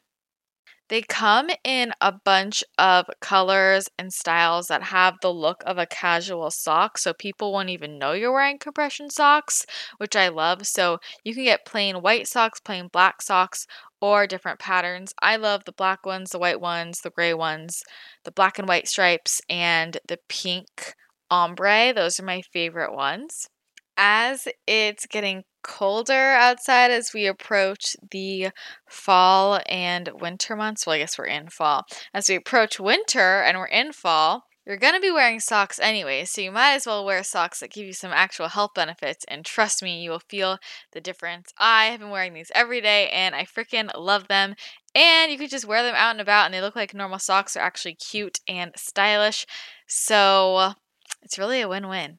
They 0.89 1.03
come 1.03 1.51
in 1.65 1.93
a 2.01 2.13
bunch 2.25 2.65
of 2.79 3.05
colors 3.21 3.91
and 3.99 4.11
styles 4.11 4.69
that 4.69 4.85
have 4.85 5.17
the 5.21 5.31
look 5.31 5.63
of 5.67 5.77
a 5.77 5.85
casual 5.85 6.51
sock, 6.51 6.97
so 6.97 7.13
people 7.13 7.53
won't 7.53 7.69
even 7.69 7.99
know 7.99 8.13
you're 8.13 8.33
wearing 8.33 8.59
compression 8.59 9.11
socks, 9.11 9.67
which 9.99 10.17
I 10.17 10.29
love. 10.29 10.67
So 10.67 10.97
you 11.25 11.35
can 11.35 11.45
get 11.45 11.67
plain 11.67 11.97
white 11.97 12.27
socks, 12.27 12.61
plain 12.61 12.89
black 12.91 13.21
socks, 13.21 13.67
or 14.01 14.27
different 14.27 14.59
patterns. 14.59 15.13
I 15.21 15.37
love 15.37 15.65
the 15.67 15.73
black 15.73 16.07
ones, 16.07 16.31
the 16.31 16.39
white 16.39 16.63
ones, 16.63 17.03
the 17.03 17.11
gray 17.11 17.35
ones, 17.35 17.83
the 18.25 18.33
black 18.33 18.59
and 18.59 18.67
white 18.67 18.89
stripes, 18.89 19.43
and 19.51 19.99
the 20.09 20.19
pink 20.31 20.95
ombre. 21.31 21.93
Those 21.95 22.19
are 22.21 22.25
my 22.25 22.43
favorite 22.53 22.95
ones. 22.95 23.49
As 23.97 24.47
it's 24.67 25.07
getting 25.07 25.43
colder 25.65 26.33
outside 26.33 26.91
as 26.91 27.13
we 27.13 27.27
approach 27.27 27.97
the 28.11 28.51
fall 28.89 29.61
and 29.67 30.09
winter 30.21 30.55
months, 30.55 30.87
well, 30.87 30.95
I 30.95 30.99
guess 30.99 31.19
we're 31.19 31.25
in 31.25 31.49
fall. 31.49 31.85
As 32.15 32.29
we 32.29 32.37
approach 32.37 32.79
winter 32.79 33.43
and 33.43 33.59
we're 33.59 33.67
in 33.67 33.93
fall, 33.93 34.45
you're 34.69 34.77
going 34.77 34.93
to 34.93 35.01
be 35.01 35.11
wearing 35.11 35.41
socks 35.41 35.81
anyway, 35.81 36.27
so 36.27 36.43
you 36.43 36.53
might 36.53 36.75
as 36.75 36.87
well 36.87 37.03
wear 37.03 37.25
socks 37.25 37.61
that 37.61 37.73
give 37.73 37.87
you 37.87 37.95
some 37.95 38.13
actual 38.13 38.49
health 38.49 38.73
benefits. 38.75 39.25
And 39.27 39.43
trust 39.43 39.83
me, 39.83 40.03
you 40.03 40.11
will 40.11 40.21
feel 40.29 40.59
the 40.93 41.01
difference. 41.01 41.55
I 41.57 41.87
have 41.87 42.01
been 42.01 42.11
wearing 42.11 42.35
these 42.35 42.53
every 42.55 42.83
day 42.83 43.09
and 43.09 43.35
I 43.35 43.45
freaking 43.45 43.91
love 43.97 44.29
them. 44.29 44.57
And 44.95 45.33
you 45.33 45.39
could 45.39 45.49
just 45.49 45.67
wear 45.67 45.83
them 45.83 45.95
out 45.97 46.11
and 46.11 46.21
about 46.21 46.45
and 46.45 46.53
they 46.53 46.61
look 46.61 46.77
like 46.77 46.93
normal 46.93 47.19
socks. 47.19 47.55
They're 47.55 47.63
actually 47.63 47.95
cute 47.95 48.41
and 48.47 48.73
stylish. 48.77 49.47
So 49.87 50.75
it's 51.23 51.39
really 51.39 51.61
a 51.61 51.69
win 51.69 51.89
win. 51.89 52.19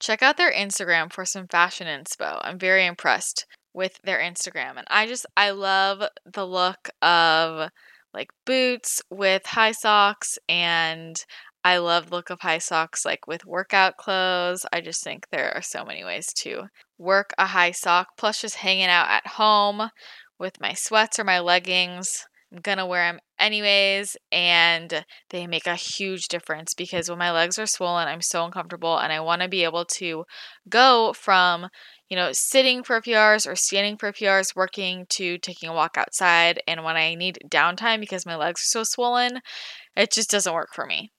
Check 0.00 0.22
out 0.22 0.36
their 0.36 0.52
Instagram 0.52 1.12
for 1.12 1.24
some 1.24 1.46
fashion 1.46 1.86
inspo. 1.86 2.40
I'm 2.42 2.58
very 2.58 2.86
impressed 2.86 3.46
with 3.74 4.00
their 4.02 4.18
Instagram. 4.18 4.76
And 4.76 4.86
I 4.88 5.06
just, 5.06 5.26
I 5.36 5.50
love 5.50 6.02
the 6.24 6.46
look 6.46 6.88
of 7.02 7.70
like 8.14 8.30
boots 8.46 9.02
with 9.10 9.44
high 9.46 9.72
socks 9.72 10.38
and 10.48 11.22
I 11.66 11.78
love 11.78 12.10
the 12.10 12.14
look 12.14 12.30
of 12.30 12.40
high 12.40 12.58
socks 12.58 13.04
like 13.04 13.26
with 13.26 13.44
workout 13.44 13.96
clothes. 13.96 14.64
I 14.72 14.80
just 14.80 15.02
think 15.02 15.26
there 15.28 15.52
are 15.54 15.62
so 15.62 15.84
many 15.84 16.04
ways 16.04 16.32
to 16.34 16.68
work 16.96 17.32
a 17.38 17.46
high 17.46 17.72
sock. 17.72 18.08
Plus, 18.16 18.40
just 18.40 18.56
hanging 18.56 18.86
out 18.86 19.08
at 19.08 19.26
home 19.26 19.90
with 20.38 20.60
my 20.60 20.74
sweats 20.74 21.18
or 21.18 21.24
my 21.24 21.40
leggings. 21.40 22.26
I'm 22.56 22.62
gonna 22.62 22.86
wear 22.86 23.12
them 23.12 23.20
anyways, 23.38 24.16
and 24.32 25.04
they 25.30 25.46
make 25.46 25.66
a 25.66 25.74
huge 25.76 26.28
difference 26.28 26.74
because 26.74 27.08
when 27.10 27.18
my 27.18 27.30
legs 27.30 27.58
are 27.58 27.66
swollen, 27.66 28.08
I'm 28.08 28.22
so 28.22 28.44
uncomfortable, 28.44 28.98
and 28.98 29.12
I 29.12 29.20
want 29.20 29.42
to 29.42 29.48
be 29.48 29.64
able 29.64 29.84
to 29.96 30.24
go 30.68 31.12
from 31.12 31.68
you 32.08 32.16
know 32.16 32.32
sitting 32.32 32.82
for 32.82 32.96
a 32.96 33.02
few 33.02 33.16
hours 33.16 33.46
or 33.46 33.56
standing 33.56 33.96
for 33.98 34.08
a 34.08 34.12
few 34.14 34.28
hours 34.28 34.56
working 34.56 35.06
to 35.10 35.38
taking 35.38 35.68
a 35.68 35.74
walk 35.74 35.96
outside. 35.98 36.60
And 36.66 36.84
when 36.84 36.96
I 36.96 37.14
need 37.14 37.38
downtime 37.48 38.00
because 38.00 38.26
my 38.26 38.36
legs 38.36 38.62
are 38.62 38.64
so 38.78 38.84
swollen, 38.84 39.40
it 39.96 40.12
just 40.12 40.30
doesn't 40.30 40.54
work 40.54 40.70
for 40.74 40.86
me. 40.86 41.12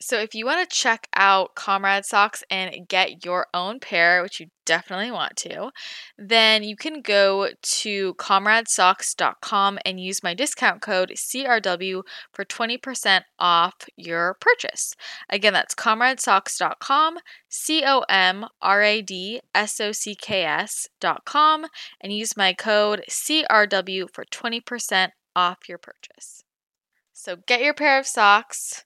So, 0.00 0.18
if 0.18 0.34
you 0.34 0.44
want 0.44 0.68
to 0.68 0.76
check 0.76 1.08
out 1.14 1.54
Comrad 1.54 2.04
Socks 2.04 2.42
and 2.50 2.86
get 2.88 3.24
your 3.24 3.46
own 3.54 3.78
pair, 3.78 4.22
which 4.22 4.40
you 4.40 4.48
definitely 4.66 5.10
want 5.10 5.36
to, 5.36 5.70
then 6.18 6.64
you 6.64 6.76
can 6.76 7.00
go 7.00 7.50
to 7.62 8.14
comradsocks.com 8.14 9.78
and 9.84 10.00
use 10.00 10.22
my 10.22 10.34
discount 10.34 10.82
code 10.82 11.12
CRW 11.14 12.02
for 12.32 12.44
20% 12.44 13.22
off 13.38 13.74
your 13.96 14.36
purchase. 14.40 14.94
Again, 15.30 15.52
that's 15.52 15.76
comradsocks.com, 15.76 17.18
C 17.48 17.84
O 17.86 18.04
M 18.08 18.46
R 18.60 18.82
A 18.82 19.00
D 19.00 19.40
S 19.54 19.80
O 19.80 19.92
C 19.92 20.16
K 20.16 20.44
S.com, 20.44 21.66
and 22.00 22.12
use 22.12 22.36
my 22.36 22.52
code 22.52 23.04
CRW 23.08 24.12
for 24.12 24.24
20% 24.24 25.10
off 25.36 25.68
your 25.68 25.78
purchase. 25.78 26.42
So, 27.12 27.36
get 27.46 27.62
your 27.62 27.74
pair 27.74 27.98
of 27.98 28.06
socks 28.06 28.84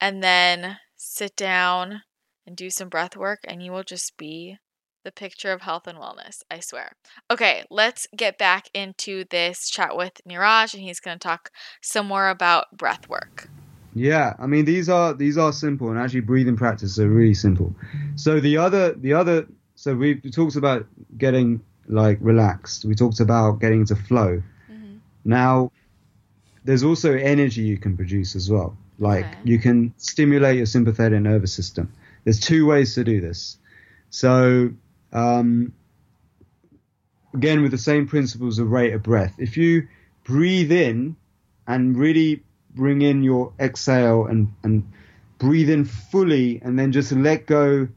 and 0.00 0.22
then 0.22 0.78
sit 0.96 1.36
down 1.36 2.02
and 2.46 2.56
do 2.56 2.70
some 2.70 2.88
breath 2.88 3.16
work, 3.16 3.40
and 3.44 3.62
you 3.62 3.72
will 3.72 3.82
just 3.82 4.16
be 4.16 4.56
the 5.04 5.12
picture 5.12 5.52
of 5.52 5.62
health 5.62 5.86
and 5.86 5.98
wellness. 5.98 6.42
I 6.50 6.60
swear. 6.60 6.92
Okay, 7.30 7.64
let's 7.70 8.06
get 8.16 8.38
back 8.38 8.68
into 8.74 9.24
this 9.30 9.68
chat 9.68 9.96
with 9.96 10.20
Niraj, 10.28 10.74
and 10.74 10.82
he's 10.82 11.00
going 11.00 11.18
to 11.18 11.22
talk 11.22 11.50
some 11.82 12.06
more 12.06 12.28
about 12.28 12.66
breath 12.76 13.08
work. 13.08 13.48
Yeah, 13.94 14.34
I 14.38 14.46
mean 14.46 14.64
these 14.66 14.88
are 14.88 15.14
these 15.14 15.36
are 15.36 15.52
simple, 15.52 15.90
and 15.90 15.98
actually 15.98 16.20
breathing 16.20 16.56
practices 16.56 17.00
are 17.00 17.08
really 17.08 17.34
simple. 17.34 17.74
So 18.14 18.38
the 18.38 18.56
other 18.56 18.92
the 18.92 19.14
other 19.14 19.46
so 19.74 19.94
we 19.96 20.14
talked 20.16 20.56
about 20.56 20.86
getting 21.18 21.60
like 21.88 22.18
relaxed. 22.20 22.84
We 22.84 22.94
talked 22.94 23.18
about 23.20 23.60
getting 23.60 23.80
into 23.80 23.96
flow. 23.96 24.42
Mm-hmm. 24.70 24.96
Now, 25.24 25.72
there's 26.64 26.84
also 26.84 27.14
energy 27.14 27.62
you 27.62 27.78
can 27.78 27.96
produce 27.96 28.36
as 28.36 28.50
well. 28.50 28.76
Like 29.00 29.24
okay. 29.24 29.38
you 29.44 29.58
can 29.58 29.94
stimulate 29.96 30.58
your 30.58 30.66
sympathetic 30.66 31.20
nervous 31.20 31.52
system. 31.52 31.92
There's 32.24 32.38
two 32.38 32.66
ways 32.66 32.94
to 32.94 33.02
do 33.02 33.20
this. 33.20 33.56
So 34.10 34.70
um, 35.12 35.72
again, 37.34 37.62
with 37.62 37.70
the 37.70 37.78
same 37.78 38.06
principles 38.06 38.58
of 38.58 38.70
rate 38.70 38.92
of 38.92 39.02
breath, 39.02 39.34
if 39.38 39.56
you 39.56 39.88
breathe 40.24 40.70
in 40.70 41.16
and 41.66 41.96
really 41.96 42.42
bring 42.74 43.02
in 43.02 43.22
your 43.22 43.52
exhale 43.58 44.26
and 44.26 44.52
and 44.62 44.86
breathe 45.38 45.70
in 45.70 45.86
fully, 45.86 46.60
and 46.62 46.78
then 46.78 46.92
just 46.92 47.10
let 47.10 47.46
go. 47.46 47.88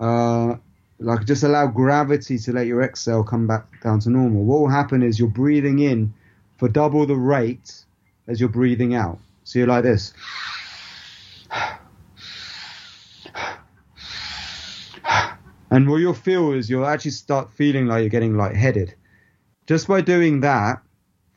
Uh, 0.00 0.56
like 0.98 1.26
just 1.26 1.42
allow 1.42 1.66
gravity 1.66 2.38
to 2.38 2.52
let 2.52 2.66
your 2.66 2.82
exhale 2.82 3.22
come 3.22 3.46
back 3.46 3.82
down 3.82 4.00
to 4.00 4.08
normal. 4.08 4.44
What 4.44 4.60
will 4.60 4.68
happen 4.68 5.02
is 5.02 5.18
you're 5.18 5.28
breathing 5.28 5.78
in 5.78 6.14
for 6.56 6.68
double 6.70 7.04
the 7.04 7.16
rate 7.16 7.84
as 8.26 8.40
you're 8.40 8.48
breathing 8.48 8.94
out. 8.94 9.18
So 9.46 9.60
you're 9.60 9.68
like 9.68 9.84
this. 9.84 10.12
And 15.70 15.88
what 15.88 15.98
you'll 15.98 16.14
feel 16.14 16.52
is 16.52 16.68
you'll 16.68 16.84
actually 16.84 17.12
start 17.12 17.52
feeling 17.52 17.86
like 17.86 18.00
you're 18.00 18.10
getting 18.10 18.36
lightheaded. 18.36 18.96
Just 19.68 19.86
by 19.86 20.00
doing 20.00 20.40
that 20.40 20.82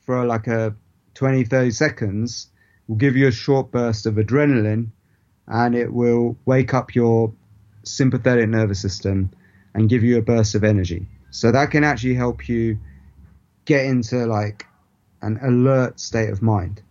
for 0.01 0.25
like 0.25 0.47
a 0.47 0.75
20, 1.13 1.43
30 1.43 1.69
seconds 1.69 2.47
will 2.87 2.95
give 2.95 3.15
you 3.15 3.27
a 3.27 3.31
short 3.31 3.69
burst 3.69 4.07
of 4.07 4.15
adrenaline 4.15 4.87
and 5.47 5.75
it 5.75 5.93
will 5.93 6.35
wake 6.45 6.73
up 6.73 6.95
your 6.95 7.31
sympathetic 7.83 8.49
nervous 8.49 8.81
system 8.81 9.29
and 9.75 9.87
give 9.87 10.03
you 10.03 10.17
a 10.17 10.21
burst 10.23 10.55
of 10.55 10.63
energy. 10.63 11.05
So 11.29 11.51
that 11.51 11.69
can 11.69 11.83
actually 11.83 12.15
help 12.15 12.49
you 12.49 12.79
get 13.65 13.85
into 13.85 14.25
like 14.25 14.65
an 15.21 15.39
alert 15.43 15.99
state 15.99 16.31
of 16.31 16.41
mind. 16.41 16.81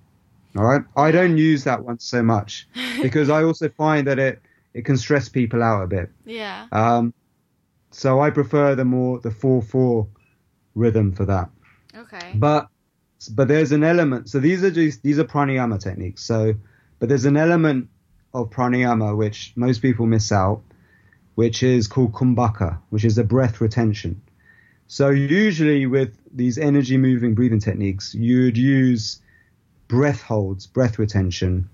All 0.57 0.65
right. 0.65 0.83
I 0.97 1.11
don't 1.11 1.37
use 1.37 1.65
that 1.65 1.85
one 1.85 1.99
so 1.99 2.23
much 2.23 2.69
because 3.03 3.31
I 3.31 3.43
also 3.43 3.69
find 3.69 4.07
that 4.07 4.19
it 4.19 4.43
it 4.75 4.85
can 4.85 4.97
stress 4.97 5.29
people 5.29 5.63
out 5.63 5.83
a 5.83 5.87
bit. 5.87 6.11
Yeah. 6.25 6.67
Um, 6.73 7.15
so 7.91 8.21
I 8.21 8.31
prefer 8.31 8.75
the 8.75 8.85
more 8.85 9.19
the 9.21 9.31
four 9.31 9.63
four 9.63 10.09
rhythm 10.75 11.13
for 11.13 11.25
that. 11.27 11.51
Okay. 11.97 12.33
But 12.35 12.69
but 13.33 13.49
there's 13.49 13.73
an 13.73 13.85
element. 13.85 14.29
So 14.29 14.39
these 14.41 14.63
are 14.63 14.71
just 14.71 15.03
these 15.03 15.19
are 15.19 15.25
pranayama 15.25 15.81
techniques. 15.81 16.23
So 16.23 16.55
but 16.99 17.09
there's 17.09 17.25
an 17.25 17.37
element 17.37 17.89
of 18.35 18.51
pranayama 18.51 19.17
which 19.17 19.53
most 19.57 19.83
people 19.83 20.07
miss 20.07 20.31
out, 20.33 20.63
which 21.35 21.63
is 21.63 21.89
called 21.89 22.13
kumbhaka, 22.13 22.79
which 22.91 23.05
is 23.05 23.19
a 23.19 23.25
breath 23.25 23.61
retention. 23.61 24.21
So 24.87 25.11
usually 25.11 25.87
with 25.87 26.19
these 26.35 26.57
energy 26.57 26.97
moving 26.97 27.35
breathing 27.35 27.61
techniques, 27.61 28.15
you'd 28.15 28.57
use 28.57 29.21
breath 29.89 30.23
holds, 30.23 30.67
breath 30.67 30.99
retention, 30.99 31.69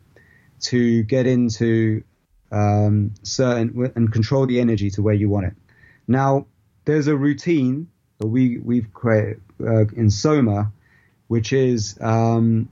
to 0.61 1.03
get 1.03 1.27
into 1.27 2.03
um, 2.51 3.13
certain 3.23 3.93
and 3.97 4.13
control 4.13 4.47
the 4.47 4.61
energy 4.61 4.91
to 4.91 5.03
where 5.03 5.15
you 5.15 5.29
want 5.29 5.47
it. 5.47 5.55
Now, 6.07 6.47
there's 6.85 7.09
a 7.09 7.17
routine 7.17 7.89
that 8.19 8.29
we 8.29 8.59
we've 8.59 8.93
created 8.93 9.41
uh, 9.61 9.87
in 9.97 10.11
Soma, 10.11 10.73
which 11.29 11.53
is 11.53 11.99
um, 12.01 12.69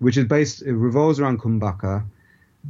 which 0.00 0.16
is 0.16 0.24
based 0.24 0.62
it 0.62 0.74
revolves 0.74 1.20
around 1.20 1.40
kumbhaka. 1.40 2.04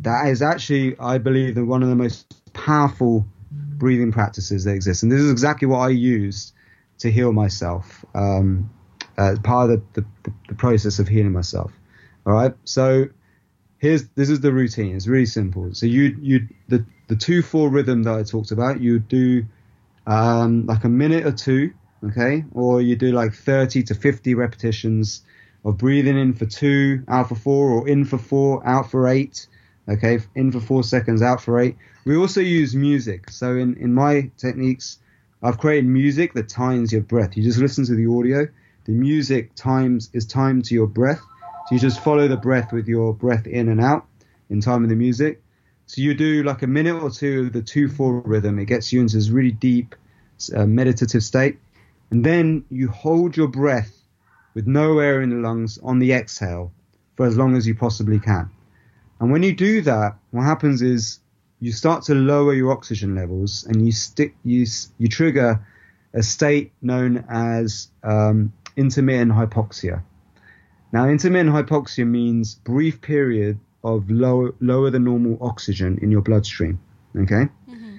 That 0.01 0.27
is 0.29 0.43
actually, 0.43 0.99
I 0.99 1.19
believe, 1.19 1.57
one 1.57 1.83
of 1.83 1.89
the 1.89 1.95
most 1.95 2.53
powerful 2.53 3.27
breathing 3.51 4.13
practices 4.13 4.65
that 4.65 4.73
exist, 4.73 5.03
and 5.03 5.11
this 5.11 5.21
is 5.21 5.31
exactly 5.31 5.67
what 5.67 5.79
I 5.79 5.91
used 5.91 6.53
to 6.99 7.11
heal 7.11 7.33
myself. 7.33 8.05
Um, 8.15 8.71
as 9.17 9.39
part 9.39 9.71
of 9.71 9.95
the, 9.95 10.01
the, 10.23 10.33
the 10.49 10.55
process 10.55 10.99
of 10.99 11.09
healing 11.09 11.33
myself. 11.33 11.73
All 12.27 12.33
right. 12.33 12.55
So 12.65 13.09
here's 13.79 14.09
this 14.11 14.31
is 14.31 14.41
the 14.41 14.53
routine. 14.53 14.97
It's 14.97 15.07
really 15.07 15.27
simple. 15.27 15.75
So 15.75 15.87
you 15.87 16.17
you 16.21 16.49
the 16.69 16.85
the 17.09 17.17
two 17.17 17.43
four 17.43 17.69
rhythm 17.69 18.03
that 18.05 18.15
I 18.15 18.23
talked 18.23 18.51
about. 18.51 18.81
You 18.81 18.99
do 18.99 19.45
um, 20.07 20.67
like 20.67 20.85
a 20.85 20.89
minute 20.89 21.27
or 21.27 21.33
two, 21.33 21.73
okay, 22.05 22.45
or 22.53 22.81
you 22.81 22.97
do 22.97 23.13
like 23.13 23.35
30 23.35 23.83
to 23.85 23.95
50 23.95 24.35
repetitions 24.35 25.23
of 25.65 25.79
breathing 25.79 26.19
in 26.19 26.35
for 26.35 26.47
two, 26.47 27.03
out 27.09 27.29
for 27.29 27.35
four, 27.35 27.71
or 27.71 27.89
in 27.89 28.05
for 28.05 28.19
four, 28.19 28.67
out 28.67 28.91
for 28.91 29.09
eight. 29.09 29.47
Okay, 29.87 30.19
in 30.35 30.51
for 30.51 30.61
four 30.61 30.83
seconds, 30.83 31.21
out 31.21 31.43
for 31.43 31.61
eight. 31.61 31.77
We 32.07 32.17
also 32.17 32.41
use 32.41 32.75
music. 32.75 33.31
So 33.31 33.55
in 33.57 33.77
in 33.77 33.93
my 33.93 34.31
techniques, 34.39 34.99
I've 35.43 35.59
created 35.59 35.87
music 35.87 36.33
that 36.35 36.49
times 36.49 36.91
your 36.91 37.03
breath. 37.03 37.37
You 37.37 37.43
just 37.43 37.59
listen 37.59 37.85
to 37.85 37.95
the 37.95 38.07
audio. 38.07 38.49
The 38.87 38.93
music 38.93 39.55
times 39.55 40.09
is 40.15 40.25
timed 40.27 40.65
to 40.67 40.75
your 40.75 40.87
breath 40.87 41.21
so 41.67 41.75
you 41.75 41.79
just 41.79 42.01
follow 42.01 42.29
the 42.29 42.37
breath 42.37 42.73
with 42.73 42.87
your 42.89 43.15
breath 43.15 43.47
in 43.47 43.69
and 43.69 43.81
out 43.81 44.07
in 44.51 44.61
time 44.61 44.83
with 44.83 44.91
the 44.91 44.97
music. 44.97 45.43
So 45.87 46.03
you 46.03 46.15
do 46.15 46.43
like 46.43 46.63
a 46.63 46.67
minute 46.67 47.03
or 47.03 47.11
two 47.11 47.47
of 47.47 47.53
the 47.53 47.63
2 47.63 47.89
4 47.89 48.21
rhythm. 48.21 48.59
It 48.59 48.67
gets 48.67 48.93
you 48.93 49.01
into 49.01 49.17
this 49.17 49.31
really 49.31 49.53
deep 49.53 49.95
uh, 50.55 50.67
meditative 50.67 51.23
state. 51.23 51.59
And 52.11 52.25
then 52.25 52.65
you 52.71 52.89
hold 52.89 53.37
your 53.37 53.49
breath 53.49 53.97
with 54.55 54.67
no 54.67 54.99
air 54.99 55.23
in 55.23 55.31
the 55.31 55.37
lungs 55.37 55.79
on 55.83 55.99
the 55.99 56.13
exhale 56.13 56.73
for 57.17 57.27
as 57.27 57.37
long 57.37 57.57
as 57.57 57.67
you 57.67 57.75
possibly 57.75 58.19
can. 58.19 58.51
And 59.21 59.33
when 59.33 59.43
you 59.43 59.55
do 59.55 59.81
that, 59.83 60.17
what 60.31 60.45
happens 60.45 60.83
is 60.83 61.21
you 61.61 61.73
start 61.73 62.05
to 62.05 62.15
lower 62.15 62.53
your 62.53 62.73
oxygen 62.73 63.15
levels, 63.15 63.65
and 63.65 63.87
you 63.87 63.93
stick 63.93 64.35
you 64.45 64.67
you 64.99 65.09
trigger 65.09 65.67
a 66.13 66.23
state 66.23 66.73
known 66.83 67.25
as 67.29 67.89
um, 68.03 68.53
intermittent 68.77 69.33
hypoxia. 69.33 70.03
Now, 70.95 71.09
intermittent 71.09 71.51
hypoxia 71.51 72.07
means 72.07 72.55
brief 72.55 73.01
period 73.01 73.59
of 73.83 74.09
low, 74.09 74.55
lower 74.61 74.91
than 74.91 75.03
normal 75.03 75.37
oxygen 75.41 75.99
in 76.01 76.13
your 76.13 76.21
bloodstream. 76.21 76.79
Okay. 77.17 77.49
Mm-hmm. 77.69 77.97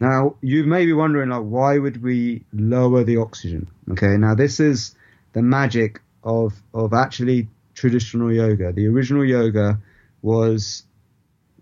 Now, 0.00 0.36
you 0.40 0.64
may 0.64 0.86
be 0.86 0.94
wondering, 0.94 1.28
like, 1.28 1.42
why 1.42 1.76
would 1.76 2.02
we 2.02 2.46
lower 2.54 3.04
the 3.04 3.18
oxygen? 3.18 3.68
Okay. 3.90 4.16
Now, 4.16 4.34
this 4.34 4.60
is 4.60 4.96
the 5.34 5.42
magic 5.42 6.00
of 6.24 6.54
of 6.72 6.94
actually 6.94 7.48
traditional 7.74 8.32
yoga. 8.32 8.72
The 8.72 8.86
original 8.86 9.26
yoga 9.26 9.78
was 10.22 10.84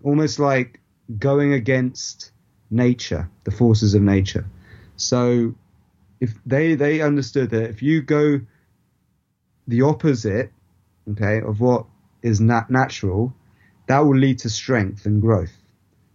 almost 0.03 0.39
like 0.39 0.79
going 1.19 1.51
against 1.51 2.31
nature, 2.71 3.29
the 3.43 3.51
forces 3.51 3.93
of 3.93 4.03
nature. 4.03 4.45
So 4.95 5.53
if 6.21 6.33
they 6.45 6.75
they 6.75 7.01
understood 7.01 7.49
that 7.49 7.71
if 7.71 7.81
you 7.81 8.01
go 8.01 8.39
the 9.67 9.81
opposite, 9.81 10.53
okay, 11.11 11.41
of 11.41 11.59
what 11.59 11.85
is 12.21 12.39
nat- 12.41 12.69
natural, 12.69 13.33
that 13.87 13.99
will 13.99 14.17
lead 14.17 14.39
to 14.39 14.49
strength 14.49 15.05
and 15.05 15.21
growth. 15.21 15.53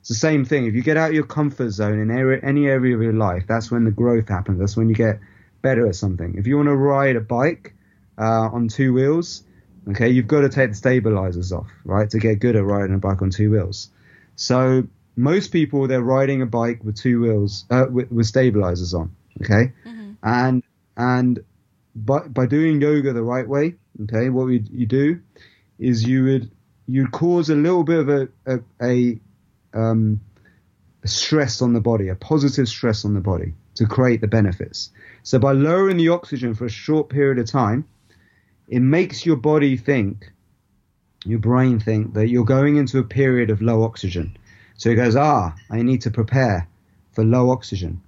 It's 0.00 0.08
the 0.08 0.14
same 0.14 0.44
thing. 0.44 0.66
If 0.66 0.74
you 0.74 0.82
get 0.82 0.96
out 0.96 1.10
of 1.10 1.14
your 1.14 1.26
comfort 1.26 1.70
zone 1.70 2.00
in 2.00 2.10
area, 2.10 2.40
any 2.42 2.66
area 2.66 2.96
of 2.96 3.02
your 3.02 3.12
life, 3.12 3.44
that's 3.46 3.70
when 3.70 3.84
the 3.84 3.90
growth 3.90 4.28
happens. 4.28 4.58
That's 4.58 4.76
when 4.76 4.88
you 4.88 4.94
get 4.94 5.20
better 5.62 5.86
at 5.86 5.94
something. 5.94 6.34
If 6.36 6.46
you 6.46 6.56
want 6.56 6.68
to 6.68 6.76
ride 6.76 7.16
a 7.16 7.20
bike 7.20 7.74
uh, 8.18 8.50
on 8.52 8.68
two 8.68 8.92
wheels, 8.92 9.44
okay, 9.90 10.08
you've 10.08 10.26
got 10.26 10.40
to 10.40 10.48
take 10.48 10.70
the 10.70 10.76
stabilizers 10.76 11.52
off, 11.52 11.70
right, 11.84 12.10
to 12.10 12.18
get 12.18 12.40
good 12.40 12.56
at 12.56 12.64
riding 12.64 12.94
a 12.94 12.98
bike 12.98 13.22
on 13.22 13.30
two 13.30 13.52
wheels. 13.52 13.90
So 14.36 14.88
most 15.16 15.52
people 15.52 15.86
they're 15.86 16.02
riding 16.02 16.42
a 16.42 16.46
bike 16.46 16.82
with 16.82 16.96
two 16.96 17.20
wheels 17.20 17.64
uh, 17.70 17.86
with, 17.90 18.10
with, 18.10 18.26
stabilizers 18.26 18.94
on, 18.94 19.14
okay, 19.42 19.72
mm-hmm. 19.84 20.12
and 20.22 20.62
and 20.96 21.44
by 21.94 22.20
by 22.20 22.46
doing 22.46 22.80
yoga 22.80 23.12
the 23.12 23.22
right 23.22 23.46
way, 23.46 23.76
okay, 24.02 24.28
what 24.28 24.46
you 24.46 24.86
do 24.86 25.20
is 25.78 26.06
you 26.06 26.24
would 26.24 26.50
you 26.86 27.06
cause 27.08 27.50
a 27.50 27.54
little 27.54 27.84
bit 27.84 27.98
of 28.00 28.08
a 28.08 28.28
a, 28.46 28.58
a 28.82 29.20
um, 29.74 30.20
a 31.02 31.08
stress 31.08 31.62
on 31.62 31.72
the 31.72 31.80
body, 31.80 32.08
a 32.08 32.14
positive 32.14 32.68
stress 32.68 33.04
on 33.04 33.14
the 33.14 33.20
body 33.20 33.54
to 33.74 33.86
create 33.86 34.20
the 34.20 34.28
benefits. 34.28 34.90
So 35.22 35.38
by 35.38 35.52
lowering 35.52 35.96
the 35.96 36.10
oxygen 36.10 36.54
for 36.54 36.66
a 36.66 36.70
short 36.70 37.08
period 37.08 37.38
of 37.38 37.46
time, 37.46 37.86
it 38.68 38.80
makes 38.80 39.26
your 39.26 39.36
body 39.36 39.76
think, 39.76 40.30
your 41.24 41.38
brain 41.38 41.80
think 41.80 42.14
that 42.14 42.28
you're 42.28 42.44
going 42.44 42.76
into 42.76 42.98
a 42.98 43.04
period 43.04 43.50
of 43.50 43.62
low 43.62 43.82
oxygen. 43.82 44.36
So 44.76 44.90
it 44.90 44.96
goes, 44.96 45.16
ah, 45.16 45.54
I 45.70 45.82
need 45.82 46.02
to 46.02 46.10
prepare 46.10 46.68
for 47.12 47.24
low 47.24 47.50
oxygen. 47.50 48.00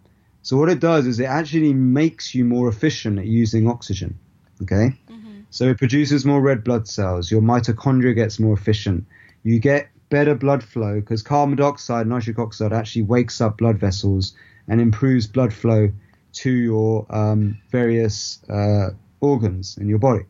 So 0.44 0.56
what 0.56 0.68
it 0.68 0.78
does 0.78 1.06
is 1.06 1.18
it 1.18 1.24
actually 1.24 1.74
makes 1.74 2.34
you 2.34 2.44
more 2.44 2.68
efficient 2.68 3.18
at 3.18 3.26
using 3.26 3.68
oxygen. 3.68 4.16
Okay? 4.62 4.96
Mm-hmm. 5.10 5.40
So 5.50 5.64
it 5.64 5.78
produces 5.78 6.24
more 6.24 6.40
red 6.40 6.62
blood 6.62 6.86
cells. 6.86 7.30
Your 7.30 7.42
mitochondria 7.42 8.14
gets 8.14 8.38
more 8.38 8.54
efficient. 8.54 9.04
You 9.42 9.58
get 9.58 9.88
better 10.10 10.36
blood 10.36 10.62
flow 10.62 11.00
because 11.00 11.22
carbon 11.22 11.56
dioxide, 11.56 12.06
nitric 12.06 12.38
oxide 12.38 12.72
actually 12.72 13.02
wakes 13.02 13.40
up 13.40 13.58
blood 13.58 13.78
vessels 13.78 14.36
and 14.68 14.80
improves 14.80 15.26
blood 15.26 15.52
flow 15.52 15.90
to 16.34 16.50
your 16.50 17.06
um, 17.10 17.58
various 17.70 18.40
uh, 18.48 18.90
organs 19.20 19.76
in 19.76 19.88
your 19.88 19.98
body 19.98 20.24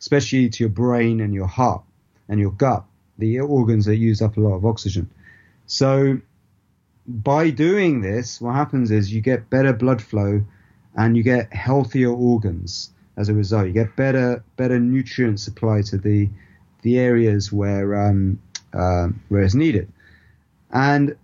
especially 0.00 0.48
to 0.48 0.64
your 0.64 0.70
brain 0.70 1.20
and 1.20 1.34
your 1.34 1.46
heart 1.46 1.82
and 2.28 2.40
your 2.40 2.50
gut, 2.52 2.84
the 3.18 3.38
organs 3.40 3.84
that 3.84 3.96
use 3.96 4.22
up 4.22 4.36
a 4.36 4.40
lot 4.40 4.54
of 4.54 4.64
oxygen. 4.64 5.08
So 5.66 6.18
by 7.06 7.50
doing 7.50 8.00
this, 8.00 8.40
what 8.40 8.54
happens 8.54 8.90
is 8.90 9.12
you 9.12 9.20
get 9.20 9.50
better 9.50 9.72
blood 9.72 10.02
flow 10.02 10.44
and 10.96 11.16
you 11.16 11.22
get 11.22 11.52
healthier 11.52 12.10
organs 12.10 12.90
as 13.16 13.28
a 13.28 13.34
result. 13.34 13.66
You 13.66 13.72
get 13.72 13.96
better 13.96 14.42
better 14.56 14.78
nutrient 14.78 15.40
supply 15.40 15.82
to 15.82 15.98
the 15.98 16.28
the 16.82 16.98
areas 16.98 17.52
where 17.52 18.06
um, 18.06 18.40
uh, 18.72 19.08
where 19.28 19.42
it's 19.42 19.54
needed. 19.54 19.90
And 20.72 21.16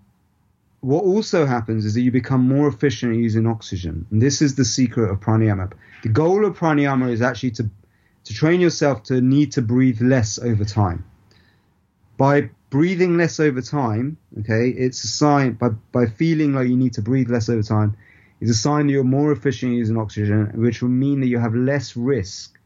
what 0.81 1.05
also 1.05 1.47
happens 1.47 1.85
is 1.85 1.95
that 1.95 2.03
you 2.03 2.11
become 2.11 2.47
more 2.47 2.69
efficient 2.69 3.13
at 3.13 3.19
using 3.19 3.47
oxygen. 3.47 4.07
And 4.11 4.21
this 4.21 4.43
is 4.43 4.55
the 4.55 4.65
secret 4.65 5.11
of 5.11 5.21
pranayama. 5.21 5.73
The 6.03 6.09
goal 6.09 6.45
of 6.45 6.57
pranayama 6.57 7.11
is 7.11 7.23
actually 7.23 7.53
to 7.53 7.71
to 8.25 8.35
train 8.35 8.61
yourself 8.61 9.05
to 9.05 9.21
need 9.21 9.53
to 9.53 9.63
breathe 9.63 10.01
less 10.01 10.39
over 10.39 10.65
time. 10.65 11.05
By 12.17 12.51
breathing 12.71 13.17
less 13.17 13.39
over 13.41 13.61
time, 13.63 14.17
okay, 14.41 14.71
it's 14.71 15.05
a 15.05 15.09
sign 15.09 15.53
by 15.53 15.71
by 15.93 16.07
feeling 16.07 16.55
like 16.55 16.69
you 16.69 16.77
need 16.77 16.95
to 16.95 17.03
breathe 17.03 17.31
less 17.31 17.49
over 17.49 17.63
time, 17.63 17.97
is 18.41 18.51
a 18.51 18.55
sign 18.55 18.87
that 18.87 18.93
you're 18.93 19.05
more 19.05 19.33
efficient 19.33 19.73
using 19.75 19.97
oxygen, 19.97 20.51
which 20.55 20.83
will 20.83 20.89
mean 20.89 21.21
that 21.21 21.29
you 21.29 21.39
have 21.39 21.55
less 21.55 21.97
risk 21.97 22.59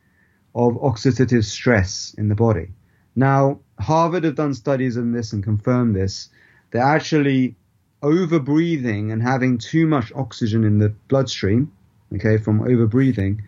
of 0.55 0.75
oxidative 0.75 1.45
stress 1.45 2.15
in 2.19 2.29
the 2.29 2.35
body. 2.35 2.69
Now, 3.15 3.61
Harvard 3.79 4.25
have 4.25 4.35
done 4.37 4.55
studies 4.55 4.97
on 4.97 5.13
this 5.13 5.33
and 5.33 5.43
confirmed 5.43 5.95
this. 5.95 6.29
That 6.73 6.83
actually 6.83 7.57
over 8.03 8.39
breathing 8.39 9.11
and 9.11 9.23
having 9.23 9.59
too 9.59 9.87
much 9.87 10.13
oxygen 10.15 10.65
in 10.65 10.79
the 10.79 10.91
bloodstream, 11.09 11.73
okay, 12.15 12.39
from 12.39 12.63
over 12.63 12.87
breathing, 12.87 13.43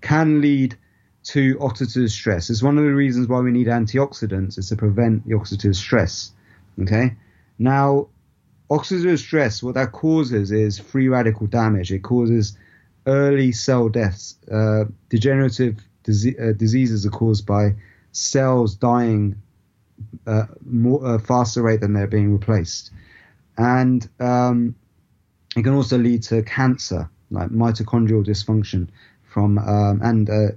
can 0.00 0.40
lead 0.40 0.76
to 1.24 1.56
oxidative 1.56 2.10
stress. 2.10 2.50
It's 2.50 2.62
one 2.62 2.78
of 2.78 2.84
the 2.84 2.94
reasons 2.94 3.28
why 3.28 3.40
we 3.40 3.50
need 3.50 3.66
antioxidants 3.66 4.58
is 4.58 4.68
to 4.68 4.76
prevent 4.76 5.26
the 5.26 5.34
oxidative 5.34 5.74
stress. 5.74 6.32
Okay. 6.80 7.16
Now, 7.58 8.08
oxidative 8.70 9.18
stress, 9.18 9.62
what 9.62 9.74
that 9.74 9.92
causes 9.92 10.52
is 10.52 10.78
free 10.78 11.08
radical 11.08 11.46
damage. 11.46 11.92
It 11.92 12.02
causes 12.02 12.56
early 13.06 13.52
cell 13.52 13.88
deaths. 13.88 14.36
Uh, 14.50 14.84
degenerative 15.08 15.78
uh, 16.08 16.52
diseases 16.56 17.04
are 17.04 17.10
caused 17.10 17.46
by 17.46 17.74
cells 18.12 18.74
dying 18.74 19.36
uh, 20.26 20.44
more 20.64 21.04
uh, 21.04 21.18
faster 21.18 21.62
rate 21.62 21.80
than 21.80 21.92
they're 21.92 22.06
being 22.06 22.32
replaced, 22.32 22.92
and 23.56 24.08
um, 24.20 24.74
it 25.56 25.62
can 25.62 25.74
also 25.74 25.98
lead 25.98 26.22
to 26.22 26.42
cancer, 26.42 27.10
like 27.30 27.48
mitochondrial 27.48 28.24
dysfunction 28.24 28.88
from 29.24 29.58
um, 29.58 30.00
and 30.02 30.30
uh, 30.30 30.48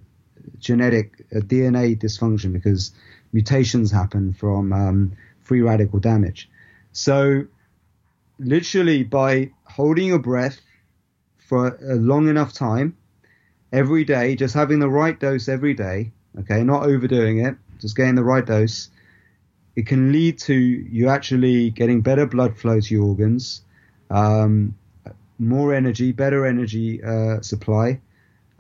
genetic 0.60 1.26
uh, 1.36 1.40
DNA 1.40 1.98
dysfunction 1.98 2.54
because 2.54 2.92
mutations 3.34 3.92
happen 3.92 4.34
from 4.34 4.74
um, 4.74 5.12
free 5.42 5.62
radical 5.62 6.00
damage. 6.00 6.50
So, 6.94 7.46
literally, 8.40 9.04
by 9.04 9.52
holding 9.66 10.08
your 10.08 10.20
breath 10.20 10.60
for 11.38 11.78
a 11.82 11.96
long 11.96 12.28
enough 12.28 12.54
time 12.54 12.98
every 13.72 14.04
day, 14.04 14.36
just 14.36 14.54
having 14.54 14.80
the 14.80 14.90
right 14.90 15.20
dose 15.20 15.48
every 15.48 15.74
day, 15.74 16.12
okay, 16.40 16.64
not 16.64 16.84
overdoing 16.84 17.40
it, 17.40 17.56
just 17.80 17.96
getting 17.96 18.16
the 18.16 18.24
right 18.24 18.46
dose, 18.46 18.90
it 19.76 19.88
can 19.88 20.12
lead 20.12 20.38
to 20.40 20.54
you 20.54 21.08
actually 21.10 21.70
getting 21.70 22.02
better 22.02 22.26
blood 22.26 22.58
flow 22.58 22.80
to 22.80 22.94
your 22.94 23.06
organs, 23.06 23.64
um, 24.10 24.76
more 25.40 25.74
energy, 25.74 26.12
better 26.12 26.46
energy 26.46 27.02
uh, 27.04 27.42
supply, 27.42 28.00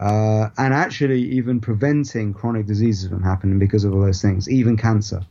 uh, 0.02 0.50
and 0.58 0.74
actually 0.74 1.22
even 1.22 1.62
preventing 1.62 2.34
chronic 2.34 2.66
diseases 2.66 3.08
from 3.08 3.22
happening 3.22 3.60
because 3.60 3.84
of 3.84 3.94
all 3.94 4.02
those 4.02 4.22
things, 4.22 4.50
even 4.50 4.76
cancer. 4.76 5.22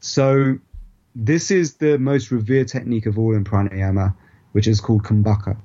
So 0.00 0.58
this 1.14 1.52
is 1.52 1.74
the 1.74 1.96
most 1.96 2.32
revered 2.32 2.66
technique 2.66 3.06
of 3.06 3.18
all 3.18 3.34
in 3.36 3.44
pranayama, 3.44 4.14
which 4.50 4.66
is 4.66 4.80
called 4.80 5.04
kumbhaka. 5.04 5.56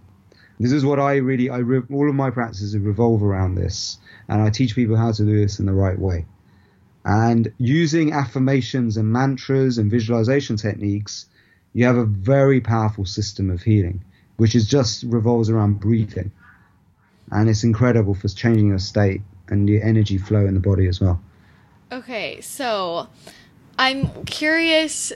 This 0.60 0.72
is 0.72 0.86
what 0.86 1.00
I 1.00 1.16
really, 1.16 1.50
I 1.50 1.58
re, 1.58 1.82
all 1.92 2.08
of 2.08 2.16
my 2.16 2.30
practices 2.30 2.78
revolve 2.78 3.24
around 3.24 3.56
this, 3.56 3.98
and 4.30 4.42
I 4.42 4.52
teach 4.52 4.76
people 4.76 4.96
how 4.96 5.12
to 5.12 5.26
do 5.26 5.38
this 5.38 5.60
in 5.60 5.66
the 5.66 5.74
right 5.74 5.98
way. 5.98 6.26
And 7.04 7.52
using 7.58 8.14
affirmations 8.14 8.96
and 8.96 9.12
mantras 9.12 9.80
and 9.80 9.90
visualization 9.90 10.56
techniques, 10.56 11.26
you 11.74 11.86
have 11.86 11.98
a 11.98 12.06
very 12.06 12.62
powerful 12.62 13.06
system 13.06 13.50
of 13.50 13.64
healing, 13.64 14.04
which 14.38 14.56
is 14.56 14.68
just 14.68 15.04
revolves 15.04 15.50
around 15.50 15.80
breathing 15.80 16.32
and 17.32 17.50
it's 17.50 17.64
incredible 17.64 18.14
for 18.14 18.28
changing 18.28 18.68
your 18.68 18.80
state 18.80 19.22
and 19.48 19.68
the 19.68 19.82
energy 19.82 20.18
flow 20.18 20.46
in 20.46 20.54
the 20.54 20.60
body 20.60 20.88
as 20.88 21.00
well. 21.00 21.22
Okay, 21.92 22.42
so 22.42 23.08
I'm 23.78 24.26
curious, 24.26 25.14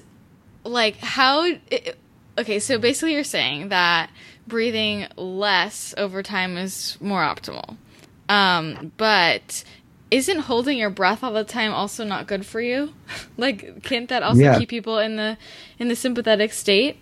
like 0.63 0.97
how. 0.97 1.45
It, 1.45 1.97
okay, 2.37 2.59
so 2.59 2.77
basically 2.77 3.13
you're 3.13 3.23
saying 3.23 3.69
that 3.69 4.09
breathing 4.47 5.07
less 5.15 5.93
over 5.97 6.23
time 6.23 6.57
is 6.57 6.97
more 7.01 7.21
optimal, 7.21 7.77
um, 8.27 8.91
but 8.97 9.63
isn't 10.11 10.39
holding 10.39 10.77
your 10.77 10.89
breath 10.89 11.23
all 11.23 11.33
the 11.33 11.43
time 11.43 11.71
also 11.71 12.03
not 12.03 12.27
good 12.27 12.45
for 12.45 12.61
you? 12.61 12.93
like, 13.37 13.83
can't 13.83 14.09
that 14.09 14.23
also 14.23 14.41
yeah. 14.41 14.57
keep 14.57 14.69
people 14.69 14.99
in 14.99 15.15
the 15.15 15.37
in 15.79 15.87
the 15.87 15.95
sympathetic 15.95 16.53
state? 16.53 16.97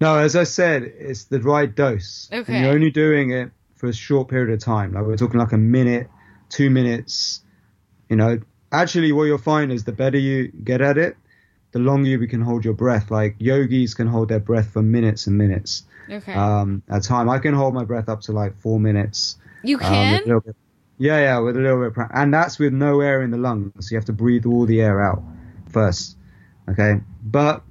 No, 0.00 0.16
as 0.16 0.34
I 0.34 0.44
said, 0.44 0.82
it's 0.82 1.24
the 1.24 1.40
right 1.40 1.72
dose. 1.72 2.28
Okay. 2.32 2.54
And 2.54 2.64
you're 2.64 2.74
only 2.74 2.90
doing 2.90 3.30
it 3.30 3.50
for 3.80 3.86
a 3.88 3.92
short 3.94 4.28
period 4.28 4.52
of 4.52 4.60
time. 4.60 4.92
Like 4.92 5.04
we're 5.04 5.16
talking 5.16 5.40
like 5.40 5.52
a 5.52 5.58
minute, 5.58 6.08
two 6.50 6.68
minutes. 6.70 7.40
You 8.10 8.16
know, 8.16 8.38
actually, 8.70 9.10
what 9.12 9.24
you'll 9.24 9.38
find 9.38 9.72
is 9.72 9.84
the 9.84 9.92
better 9.92 10.18
you 10.18 10.48
get 10.48 10.80
at 10.82 10.98
it, 10.98 11.16
the 11.72 11.78
longer 11.78 12.08
you 12.10 12.26
can 12.28 12.42
hold 12.42 12.64
your 12.64 12.74
breath. 12.74 13.10
Like 13.10 13.36
yogis 13.38 13.94
can 13.94 14.06
hold 14.06 14.28
their 14.28 14.40
breath 14.40 14.70
for 14.72 14.82
minutes 14.82 15.26
and 15.26 15.38
minutes 15.38 15.84
Okay. 16.10 16.34
um, 16.34 16.82
at 16.90 17.04
a 17.04 17.08
time. 17.08 17.30
I 17.30 17.38
can 17.38 17.54
hold 17.54 17.72
my 17.72 17.84
breath 17.84 18.08
up 18.08 18.20
to 18.22 18.32
like 18.32 18.60
four 18.60 18.78
minutes. 18.78 19.36
you 19.62 19.76
um, 19.78 19.82
can? 19.82 20.30
a 20.30 20.40
bit- 20.40 20.56
yeah, 20.98 21.18
yeah, 21.18 21.38
with 21.38 21.56
a 21.56 21.60
little 21.60 21.78
bit, 21.78 21.86
of 21.88 21.94
pra- 21.94 22.10
and 22.12 22.34
that's 22.34 22.58
with 22.58 22.74
no 22.74 23.00
air 23.00 23.22
in 23.22 23.30
the 23.30 23.38
lungs. 23.38 23.72
So 23.86 23.92
you 23.92 23.96
have 23.96 24.04
to 24.06 24.12
breathe 24.12 24.44
all 24.44 24.66
the 24.66 24.82
air 24.82 25.00
out 25.00 25.22
first. 25.70 26.18
Okay, 26.68 27.00
but 27.22 27.62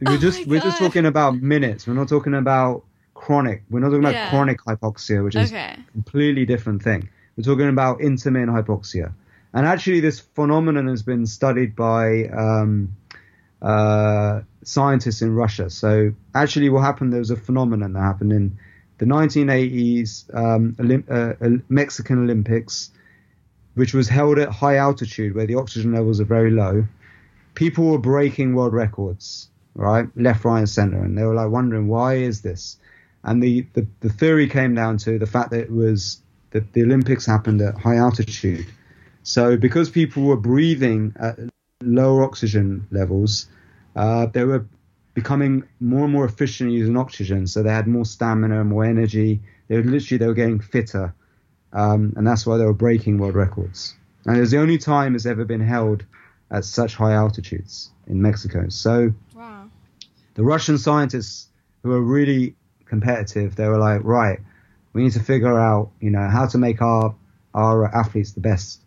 we're 0.00 0.14
Oh 0.14 0.18
just 0.18 0.46
we're 0.48 0.60
just 0.60 0.78
talking 0.78 1.06
about 1.06 1.40
minutes. 1.40 1.86
We're 1.86 1.94
not 1.94 2.08
talking 2.08 2.34
about 2.34 2.82
chronic. 3.22 3.62
We're 3.70 3.80
not 3.80 3.88
talking 3.90 4.00
about 4.00 4.14
Yeah. 4.14 4.30
chronic 4.30 4.58
hypoxia, 4.64 5.22
which 5.24 5.36
is 5.36 5.52
okay. 5.52 5.76
completely 5.92 6.44
different 6.44 6.82
thing. 6.82 7.08
We're 7.36 7.44
talking 7.44 7.68
about 7.68 8.00
intermittent 8.00 8.50
hypoxia, 8.58 9.12
and 9.54 9.64
actually, 9.64 10.00
this 10.00 10.18
phenomenon 10.20 10.88
has 10.88 11.02
been 11.02 11.24
studied 11.26 11.76
by 11.76 12.26
um, 12.28 12.72
uh, 13.62 14.40
scientists 14.64 15.22
in 15.22 15.34
Russia. 15.34 15.70
So, 15.70 16.12
actually, 16.34 16.68
what 16.68 16.82
happened? 16.82 17.12
There 17.12 17.20
was 17.20 17.30
a 17.30 17.36
phenomenon 17.36 17.92
that 17.92 18.00
happened 18.00 18.32
in 18.32 18.58
the 18.98 19.06
1980s 19.06 20.10
um, 20.34 20.74
Olymp- 20.78 21.08
uh, 21.10 21.34
uh, 21.44 21.58
Mexican 21.68 22.24
Olympics, 22.24 22.90
which 23.74 23.94
was 23.94 24.08
held 24.08 24.38
at 24.38 24.48
high 24.48 24.76
altitude 24.76 25.34
where 25.34 25.46
the 25.46 25.54
oxygen 25.54 25.92
levels 25.92 26.20
are 26.20 26.24
very 26.38 26.50
low. 26.50 26.84
People 27.54 27.84
were 27.90 27.98
breaking 27.98 28.54
world 28.54 28.72
records, 28.72 29.48
right, 29.74 30.08
left, 30.16 30.44
right, 30.44 30.58
and 30.58 30.68
center, 30.68 31.02
and 31.04 31.16
they 31.16 31.22
were 31.24 31.34
like 31.34 31.50
wondering 31.50 31.86
why 31.86 32.14
is 32.16 32.40
this? 32.42 32.78
And 33.24 33.42
the, 33.42 33.66
the, 33.74 33.86
the 34.00 34.08
theory 34.08 34.48
came 34.48 34.74
down 34.74 34.98
to 34.98 35.18
the 35.18 35.26
fact 35.26 35.50
that 35.50 35.60
it 35.60 35.70
was 35.70 36.20
that 36.50 36.72
the 36.72 36.82
Olympics 36.82 37.24
happened 37.24 37.62
at 37.62 37.78
high 37.78 37.96
altitude. 37.96 38.66
So 39.22 39.56
because 39.56 39.90
people 39.90 40.24
were 40.24 40.36
breathing 40.36 41.14
at 41.18 41.38
lower 41.82 42.24
oxygen 42.24 42.86
levels, 42.90 43.46
uh, 43.96 44.26
they 44.26 44.44
were 44.44 44.66
becoming 45.14 45.64
more 45.80 46.04
and 46.04 46.12
more 46.12 46.24
efficient 46.24 46.72
using 46.72 46.96
oxygen. 46.96 47.46
So 47.46 47.62
they 47.62 47.70
had 47.70 47.86
more 47.86 48.04
stamina, 48.04 48.64
more 48.64 48.84
energy. 48.84 49.40
They 49.68 49.76
were 49.76 49.84
literally 49.84 50.18
they 50.18 50.26
were 50.26 50.34
getting 50.34 50.60
fitter, 50.60 51.14
um, 51.72 52.12
and 52.16 52.26
that's 52.26 52.46
why 52.46 52.58
they 52.58 52.64
were 52.64 52.74
breaking 52.74 53.18
world 53.18 53.34
records. 53.34 53.94
And 54.26 54.36
it 54.36 54.40
was 54.40 54.50
the 54.50 54.58
only 54.58 54.78
time 54.78 55.14
it's 55.14 55.26
ever 55.26 55.44
been 55.44 55.60
held 55.60 56.04
at 56.50 56.64
such 56.64 56.94
high 56.96 57.12
altitudes 57.12 57.90
in 58.06 58.20
Mexico. 58.20 58.68
So 58.68 59.14
Wow. 59.34 59.70
the 60.34 60.42
Russian 60.42 60.78
scientists 60.78 61.48
who 61.82 61.92
are 61.92 62.00
really 62.00 62.54
competitive, 62.92 63.56
they 63.56 63.68
were 63.68 63.78
like, 63.78 64.04
right, 64.04 64.38
we 64.92 65.02
need 65.02 65.12
to 65.12 65.24
figure 65.32 65.58
out, 65.58 65.92
you 65.98 66.10
know, 66.10 66.28
how 66.28 66.46
to 66.46 66.58
make 66.58 66.82
our 66.82 67.14
our 67.54 67.86
athletes 67.86 68.32
the 68.32 68.40
best. 68.40 68.82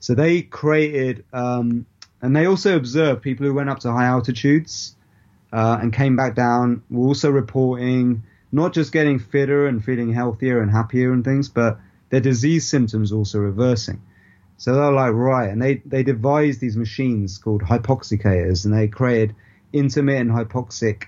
So 0.00 0.14
they 0.14 0.42
created, 0.42 1.24
um, 1.32 1.86
and 2.20 2.36
they 2.36 2.46
also 2.46 2.76
observed 2.76 3.22
people 3.22 3.46
who 3.46 3.54
went 3.54 3.70
up 3.70 3.80
to 3.80 3.90
high 3.90 4.04
altitudes 4.04 4.94
uh, 5.50 5.78
and 5.80 5.92
came 5.92 6.14
back 6.14 6.34
down. 6.34 6.82
Were 6.90 7.06
also 7.06 7.30
reporting 7.30 8.22
not 8.52 8.74
just 8.74 8.92
getting 8.92 9.18
fitter 9.18 9.66
and 9.66 9.82
feeling 9.82 10.12
healthier 10.12 10.60
and 10.60 10.70
happier 10.70 11.10
and 11.14 11.24
things, 11.24 11.48
but 11.48 11.78
their 12.10 12.20
disease 12.20 12.68
symptoms 12.68 13.12
also 13.12 13.38
reversing. 13.38 14.00
So 14.58 14.74
they're 14.74 14.92
like, 14.92 15.14
right, 15.14 15.48
and 15.48 15.62
they 15.62 15.76
they 15.86 16.02
devised 16.02 16.60
these 16.60 16.76
machines 16.76 17.38
called 17.38 17.62
hypoxicators, 17.62 18.66
and 18.66 18.74
they 18.74 18.88
created 18.88 19.34
intermittent 19.72 20.32
hypoxic 20.32 21.04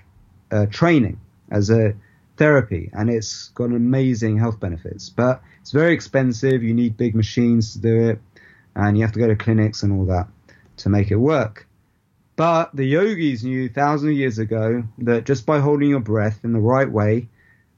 uh, 0.51 0.65
training 0.79 1.19
as 1.51 1.69
a 1.69 1.93
therapy, 2.41 2.89
and 2.93 3.07
it's 3.07 3.49
got 3.49 3.65
amazing 3.65 4.35
health 4.35 4.59
benefits. 4.59 5.09
But 5.09 5.43
it's 5.61 5.69
very 5.69 5.93
expensive. 5.93 6.63
You 6.63 6.73
need 6.73 6.97
big 6.97 7.13
machines 7.13 7.73
to 7.73 7.79
do 7.79 8.09
it, 8.09 8.19
and 8.75 8.97
you 8.97 9.03
have 9.03 9.11
to 9.11 9.19
go 9.19 9.27
to 9.27 9.35
clinics 9.35 9.83
and 9.83 9.93
all 9.93 10.05
that 10.07 10.27
to 10.77 10.89
make 10.89 11.11
it 11.11 11.17
work. 11.17 11.67
But 12.35 12.75
the 12.75 12.83
yogis 12.83 13.43
knew 13.43 13.69
thousands 13.69 14.13
of 14.13 14.17
years 14.17 14.39
ago 14.39 14.83
that 14.99 15.25
just 15.25 15.45
by 15.45 15.59
holding 15.59 15.91
your 15.91 15.99
breath 15.99 16.39
in 16.43 16.53
the 16.53 16.59
right 16.59 16.91
way 16.91 17.27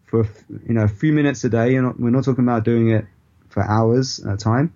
for 0.05 0.21
a 0.21 0.27
you 0.65 0.75
know 0.75 0.83
a 0.83 0.87
few 0.87 1.11
minutes 1.11 1.43
a 1.43 1.49
day, 1.49 1.77
not, 1.77 1.99
we're 1.99 2.11
not 2.11 2.23
talking 2.23 2.45
about 2.45 2.63
doing 2.63 2.89
it 2.91 3.05
for 3.49 3.63
hours 3.63 4.21
at 4.25 4.33
a 4.33 4.37
time, 4.37 4.73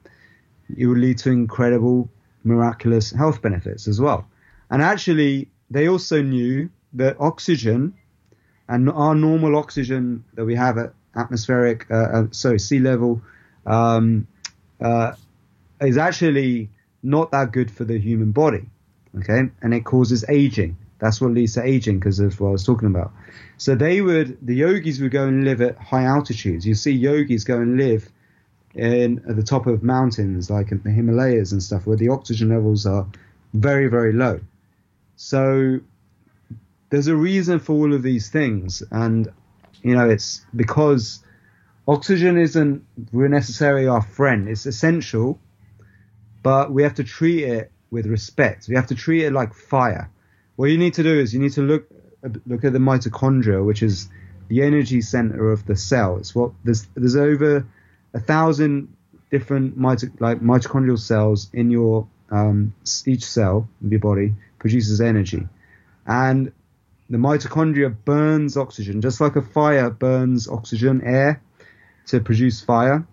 it 0.77 0.85
will 0.85 0.97
lead 0.97 1.17
to 1.19 1.31
incredible, 1.31 2.09
miraculous 2.43 3.11
health 3.11 3.41
benefits 3.41 3.87
as 3.87 4.01
well. 4.01 4.27
And 4.69 4.81
actually, 4.81 5.47
they 5.71 5.87
also 5.87 6.21
knew 6.21 6.69
that 6.93 7.15
oxygen 7.21 7.93
and 8.67 8.89
our 8.89 9.15
normal 9.15 9.55
oxygen 9.55 10.23
that 10.33 10.45
we 10.45 10.55
have 10.55 10.77
at 10.77 10.93
atmospheric, 11.15 11.89
uh, 11.89 11.95
uh, 11.95 12.27
sorry, 12.31 12.59
sea 12.59 12.79
level, 12.79 13.21
um, 13.65 14.27
uh, 14.81 15.13
is 15.81 15.97
actually 15.97 16.69
not 17.03 17.31
that 17.31 17.51
good 17.51 17.71
for 17.71 17.83
the 17.83 17.97
human 17.97 18.31
body. 18.31 18.65
Okay, 19.17 19.49
and 19.61 19.73
it 19.73 19.85
causes 19.85 20.25
aging. 20.29 20.77
That's 20.99 21.21
what 21.21 21.31
leads 21.31 21.53
to 21.53 21.63
aging 21.63 21.99
because 21.99 22.19
of 22.19 22.39
what 22.39 22.49
I 22.49 22.51
was 22.51 22.63
talking 22.63 22.87
about. 22.87 23.11
So 23.57 23.75
they 23.75 24.01
would, 24.01 24.37
the 24.45 24.55
yogis 24.55 24.99
would 24.99 25.11
go 25.11 25.27
and 25.27 25.43
live 25.43 25.61
at 25.61 25.77
high 25.77 26.03
altitudes. 26.03 26.65
You 26.65 26.75
see 26.75 26.91
yogis 26.91 27.43
go 27.43 27.59
and 27.59 27.77
live 27.77 28.09
in 28.75 29.23
at 29.27 29.35
the 29.35 29.43
top 29.43 29.65
of 29.65 29.81
mountains 29.81 30.49
like 30.49 30.71
in 30.71 30.81
the 30.83 30.91
Himalayas 30.91 31.51
and 31.51 31.61
stuff 31.63 31.87
where 31.87 31.97
the 31.97 32.09
oxygen 32.09 32.49
levels 32.49 32.85
are 32.85 33.07
very 33.53 33.87
very 33.87 34.13
low. 34.13 34.39
So 35.15 35.79
there's 36.89 37.07
a 37.07 37.15
reason 37.15 37.59
for 37.59 37.73
all 37.73 37.93
of 37.93 38.03
these 38.03 38.29
things, 38.29 38.83
and 38.91 39.31
you 39.83 39.95
know 39.95 40.09
it's 40.09 40.45
because 40.55 41.23
oxygen 41.87 42.37
isn't 42.37 42.85
necessarily 43.11 43.87
our 43.87 44.01
friend. 44.01 44.47
It's 44.47 44.65
essential, 44.65 45.39
but 46.43 46.71
we 46.71 46.83
have 46.83 46.95
to 46.95 47.03
treat 47.03 47.43
it 47.43 47.71
with 47.91 48.05
respect. 48.05 48.67
We 48.67 48.75
have 48.75 48.87
to 48.87 48.95
treat 48.95 49.23
it 49.23 49.33
like 49.33 49.53
fire. 49.53 50.09
What 50.55 50.69
you 50.69 50.77
need 50.77 50.95
to 50.95 51.03
do 51.03 51.19
is 51.19 51.33
you 51.33 51.39
need 51.39 51.53
to 51.53 51.61
look 51.61 51.87
look 52.45 52.63
at 52.63 52.73
the 52.73 52.79
mitochondria, 52.79 53.65
which 53.65 53.83
is 53.83 54.09
the 54.47 54.63
energy 54.63 55.01
center 55.01 55.51
of 55.51 55.65
the 55.65 55.75
cell. 55.75 56.17
It's 56.17 56.33
what 56.33 56.51
there's 56.63 56.87
there's 56.95 57.15
over 57.15 57.65
a 58.13 58.19
thousand 58.19 58.95
different 59.29 59.77
mito, 59.77 60.09
like 60.19 60.39
mitochondrial 60.39 60.99
cells 60.99 61.49
in 61.53 61.69
your 61.69 62.07
um, 62.31 62.73
each 63.05 63.25
cell 63.25 63.69
of 63.83 63.91
your 63.91 63.99
body 63.99 64.33
produces 64.59 65.01
energy, 65.01 65.47
and 66.05 66.51
the 67.09 67.17
mitochondria 67.17 67.95
burns 68.05 68.57
oxygen 68.57 69.01
just 69.01 69.21
like 69.21 69.35
a 69.35 69.41
fire 69.41 69.89
burns 69.89 70.47
oxygen 70.47 71.01
air 71.03 71.41
to 72.07 72.19
produce 72.19 72.61
fire. 72.61 73.05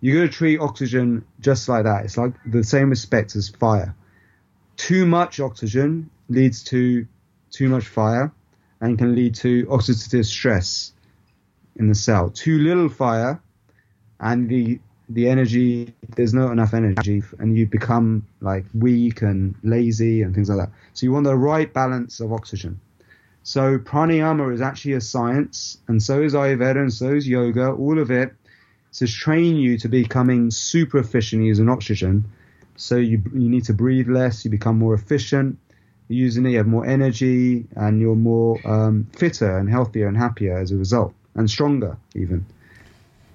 You're 0.00 0.16
going 0.16 0.28
to 0.28 0.34
treat 0.34 0.58
oxygen 0.58 1.24
just 1.40 1.68
like 1.68 1.84
that. 1.84 2.04
It's 2.04 2.16
like 2.16 2.34
the 2.44 2.62
same 2.62 2.90
respect 2.90 3.34
as 3.34 3.48
fire. 3.48 3.94
Too 4.76 5.06
much 5.06 5.40
oxygen 5.40 6.10
leads 6.28 6.62
to 6.64 7.06
too 7.50 7.68
much 7.68 7.86
fire 7.86 8.32
and 8.80 8.98
can 8.98 9.14
lead 9.14 9.34
to 9.36 9.64
oxidative 9.66 10.26
stress 10.26 10.92
in 11.76 11.88
the 11.88 11.94
cell. 11.94 12.30
Too 12.30 12.58
little 12.58 12.88
fire 12.88 13.40
and 14.20 14.48
the 14.48 14.80
the 15.08 15.28
energy 15.28 15.94
there's 16.16 16.34
not 16.34 16.50
enough 16.50 16.74
energy 16.74 17.22
and 17.38 17.56
you 17.56 17.64
become 17.64 18.26
like 18.40 18.64
weak 18.74 19.22
and 19.22 19.54
lazy 19.62 20.22
and 20.22 20.34
things 20.34 20.50
like 20.50 20.58
that. 20.58 20.74
So 20.94 21.06
you 21.06 21.12
want 21.12 21.24
the 21.24 21.36
right 21.36 21.72
balance 21.72 22.20
of 22.20 22.32
oxygen. 22.32 22.80
So 23.46 23.78
pranayama 23.78 24.52
is 24.52 24.60
actually 24.60 24.94
a 24.94 25.00
science 25.00 25.78
and 25.86 26.02
so 26.02 26.20
is 26.20 26.34
Ayurveda 26.34 26.80
and 26.80 26.92
so 26.92 27.12
is 27.12 27.28
yoga, 27.28 27.70
all 27.70 28.00
of 28.00 28.10
it 28.10 28.34
to 28.94 29.06
train 29.06 29.54
you 29.54 29.78
to 29.78 29.88
becoming 29.88 30.50
super 30.50 30.98
efficient 30.98 31.44
using 31.44 31.68
oxygen. 31.68 32.24
So 32.74 32.96
you 32.96 33.22
you 33.32 33.48
need 33.48 33.62
to 33.66 33.72
breathe 33.72 34.08
less, 34.08 34.44
you 34.44 34.50
become 34.50 34.78
more 34.80 34.94
efficient. 34.94 35.58
Using 36.08 36.44
it, 36.44 36.50
you 36.50 36.56
have 36.56 36.66
more 36.66 36.84
energy, 36.84 37.66
and 37.76 38.00
you're 38.00 38.16
more 38.16 38.58
um, 38.64 39.06
fitter 39.12 39.58
and 39.58 39.70
healthier 39.70 40.08
and 40.08 40.16
happier 40.16 40.58
as 40.58 40.72
a 40.72 40.76
result, 40.76 41.14
and 41.36 41.48
stronger 41.48 41.96
even. 42.16 42.44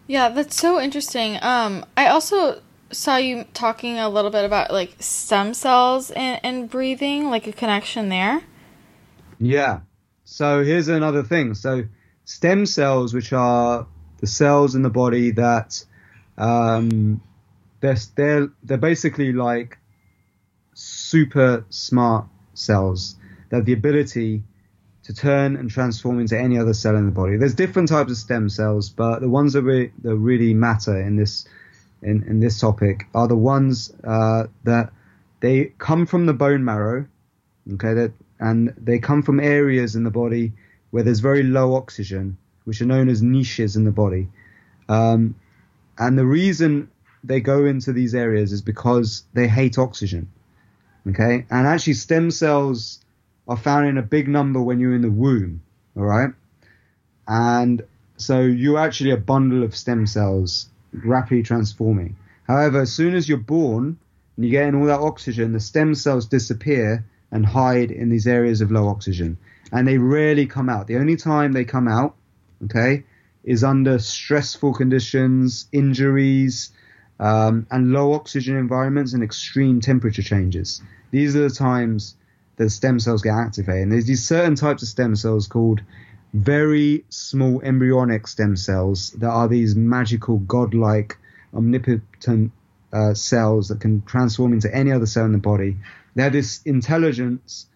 Yeah, 0.08 0.28
that's 0.28 0.58
so 0.58 0.78
interesting. 0.82 1.38
Um, 1.42 1.86
I 1.96 2.08
also 2.08 2.62
saw 2.92 3.16
you 3.16 3.46
talking 3.54 3.98
a 3.98 4.10
little 4.10 4.32
bit 4.32 4.44
about 4.44 4.72
like 4.72 4.98
stem 5.00 5.54
cells 5.54 6.12
and, 6.12 6.42
and 6.44 6.70
breathing, 6.70 7.30
like 7.30 7.48
a 7.48 7.54
connection 7.54 8.10
there. 8.10 8.42
Yeah. 9.40 9.80
So 10.32 10.64
here's 10.64 10.88
another 10.88 11.24
thing. 11.24 11.56
So 11.56 11.84
stem 12.24 12.66
cells, 12.66 13.14
which 13.14 13.34
are 13.34 13.86
the 14.22 14.28
cells 14.28 14.76
in 14.76 14.82
the 14.82 14.90
body 14.90 15.32
that 15.32 15.84
um, 16.38 17.22
they're 17.82 17.98
they're 18.16 18.50
they're 18.64 18.78
basically 18.78 19.34
like 19.34 19.78
super 20.74 21.66
smart 21.70 22.28
cells. 22.54 23.18
They 23.50 23.58
have 23.58 23.66
the 23.66 23.74
ability 23.74 24.44
to 25.04 25.14
turn 25.14 25.58
and 25.58 25.70
transform 25.70 26.22
into 26.22 26.40
any 26.40 26.58
other 26.58 26.74
cell 26.74 26.96
in 26.96 27.08
the 27.08 27.12
body. 27.12 27.36
There's 27.36 27.54
different 27.54 27.90
types 27.90 28.12
of 28.12 28.18
stem 28.18 28.48
cells, 28.48 28.88
but 28.88 29.20
the 29.20 29.30
ones 29.30 29.52
that, 29.52 29.64
re- 29.64 29.92
that 30.02 30.16
really 30.16 30.54
matter 30.54 30.98
in 30.98 31.18
this 31.18 31.46
in, 32.02 32.24
in 32.24 32.40
this 32.40 32.58
topic 32.58 33.06
are 33.14 33.28
the 33.28 33.36
ones 33.36 33.94
uh, 34.06 34.48
that 34.64 34.94
they 35.42 35.74
come 35.78 36.06
from 36.06 36.26
the 36.26 36.34
bone 36.34 36.64
marrow. 36.64 37.06
Okay, 37.74 38.14
and 38.42 38.74
they 38.76 39.00
come 39.00 39.22
from 39.22 39.40
areas 39.40 39.96
in 39.96 40.04
the 40.04 40.12
body 40.12 40.52
where 40.90 41.04
there's 41.04 41.20
very 41.20 41.44
low 41.44 41.76
oxygen, 41.76 42.38
which 42.66 42.82
are 42.82 42.86
known 42.86 43.08
as 43.08 43.22
niches 43.22 43.76
in 43.76 43.86
the 43.86 43.92
body. 43.92 44.28
Um, 44.90 45.36
and 45.98 46.18
the 46.18 46.26
reason 46.26 46.90
they 47.24 47.40
go 47.40 47.66
into 47.66 47.94
these 47.94 48.16
areas 48.16 48.52
is 48.52 48.62
because 48.62 49.24
they 49.34 49.48
hate 49.48 49.78
oxygen. 49.78 50.30
Okay, 51.08 51.46
and 51.50 51.68
actually, 51.68 51.94
stem 51.94 52.30
cells 52.30 53.00
are 53.48 53.58
found 53.58 53.88
in 53.88 53.98
a 53.98 54.04
big 54.04 54.28
number 54.28 54.62
when 54.62 54.80
you're 54.80 54.94
in 54.94 55.02
the 55.02 55.10
womb. 55.10 55.62
All 55.96 56.04
right. 56.04 56.32
And 57.28 57.84
so 58.18 58.42
you're 58.42 58.78
actually 58.78 59.12
a 59.12 59.18
bundle 59.18 59.64
of 59.64 59.76
stem 59.76 60.06
cells 60.06 60.70
rapidly 60.94 61.44
transforming. 61.44 62.16
However, 62.48 62.82
as 62.82 62.92
soon 62.92 63.16
as 63.16 63.28
you're 63.28 63.38
born 63.38 63.98
and 64.36 64.46
you 64.46 64.52
get 64.52 64.68
in 64.68 64.76
all 64.76 64.86
that 64.86 65.00
oxygen, 65.00 65.54
the 65.54 65.60
stem 65.60 65.96
cells 65.96 66.28
disappear 66.28 67.06
and 67.32 67.46
hide 67.46 67.92
in 67.92 68.10
these 68.10 68.28
areas 68.28 68.62
of 68.62 68.72
low 68.72 68.88
oxygen. 68.88 69.38
And 69.72 69.88
they 69.88 69.98
rarely 69.98 70.48
come 70.48 70.70
out. 70.70 70.88
The 70.88 70.98
only 70.98 71.16
time 71.16 71.54
they 71.54 71.64
come 71.64 71.88
out, 71.88 72.16
okay, 72.66 73.04
is 73.44 73.64
under 73.64 74.00
stressful 74.00 74.74
conditions, 74.74 75.68
injuries, 75.72 76.72
um, 77.20 77.68
and 77.72 77.92
low 77.92 78.14
oxygen 78.14 78.58
environments 78.58 79.14
and 79.14 79.24
extreme 79.24 79.80
temperature 79.80 80.24
changes. 80.24 80.82
These 81.12 81.36
are 81.36 81.48
the 81.48 81.56
times 81.56 82.16
that 82.58 82.70
stem 82.70 83.00
cells 83.00 83.22
get 83.22 83.34
activated. 83.34 83.84
And 83.84 83.92
there's 83.92 84.06
these 84.06 84.28
certain 84.28 84.56
types 84.56 84.82
of 84.84 84.90
stem 84.90 85.16
cells 85.16 85.48
called 85.48 85.82
very 86.34 87.06
small 87.10 87.62
embryonic 87.62 88.28
stem 88.28 88.56
cells 88.56 89.12
that 89.12 89.30
are 89.30 89.48
these 89.48 89.76
magical, 89.76 90.38
godlike, 90.38 91.18
omnipotent 91.54 92.52
uh, 92.94 93.14
cells 93.14 93.68
that 93.70 93.80
can 93.82 94.02
transform 94.04 94.54
into 94.54 94.74
any 94.74 94.92
other 94.92 95.06
cell 95.06 95.26
in 95.26 95.32
the 95.32 95.38
body. 95.38 95.78
They 96.16 96.24
have 96.24 96.34
this 96.34 96.62
intelligence 96.64 97.68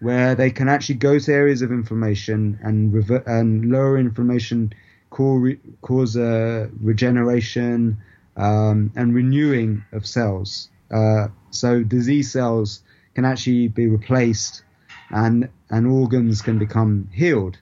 where 0.00 0.34
they 0.34 0.50
can 0.50 0.68
actually 0.68 0.96
go 0.96 1.18
to 1.18 1.32
areas 1.32 1.62
of 1.62 1.70
inflammation 1.70 2.58
and, 2.62 2.94
and 3.26 3.70
lower 3.70 3.98
inflammation, 3.98 4.72
cause, 5.10 5.54
cause 5.82 6.16
uh, 6.16 6.68
regeneration 6.80 7.98
um, 8.36 8.92
and 8.96 9.14
renewing 9.14 9.84
of 9.92 10.06
cells. 10.06 10.68
Uh, 10.90 11.28
so 11.50 11.82
disease 11.82 12.32
cells 12.32 12.82
can 13.14 13.24
actually 13.24 13.68
be 13.68 13.86
replaced 13.86 14.62
and 15.10 15.48
and 15.70 15.86
organs 15.86 16.42
can 16.42 16.58
become 16.58 17.08
healed 17.12 17.58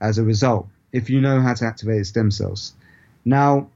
as 0.00 0.18
a 0.18 0.22
result 0.22 0.66
if 0.92 1.10
you 1.10 1.20
know 1.20 1.40
how 1.40 1.54
to 1.54 1.64
activate 1.64 2.06
stem 2.06 2.30
cells. 2.30 2.74
Now, 3.24 3.68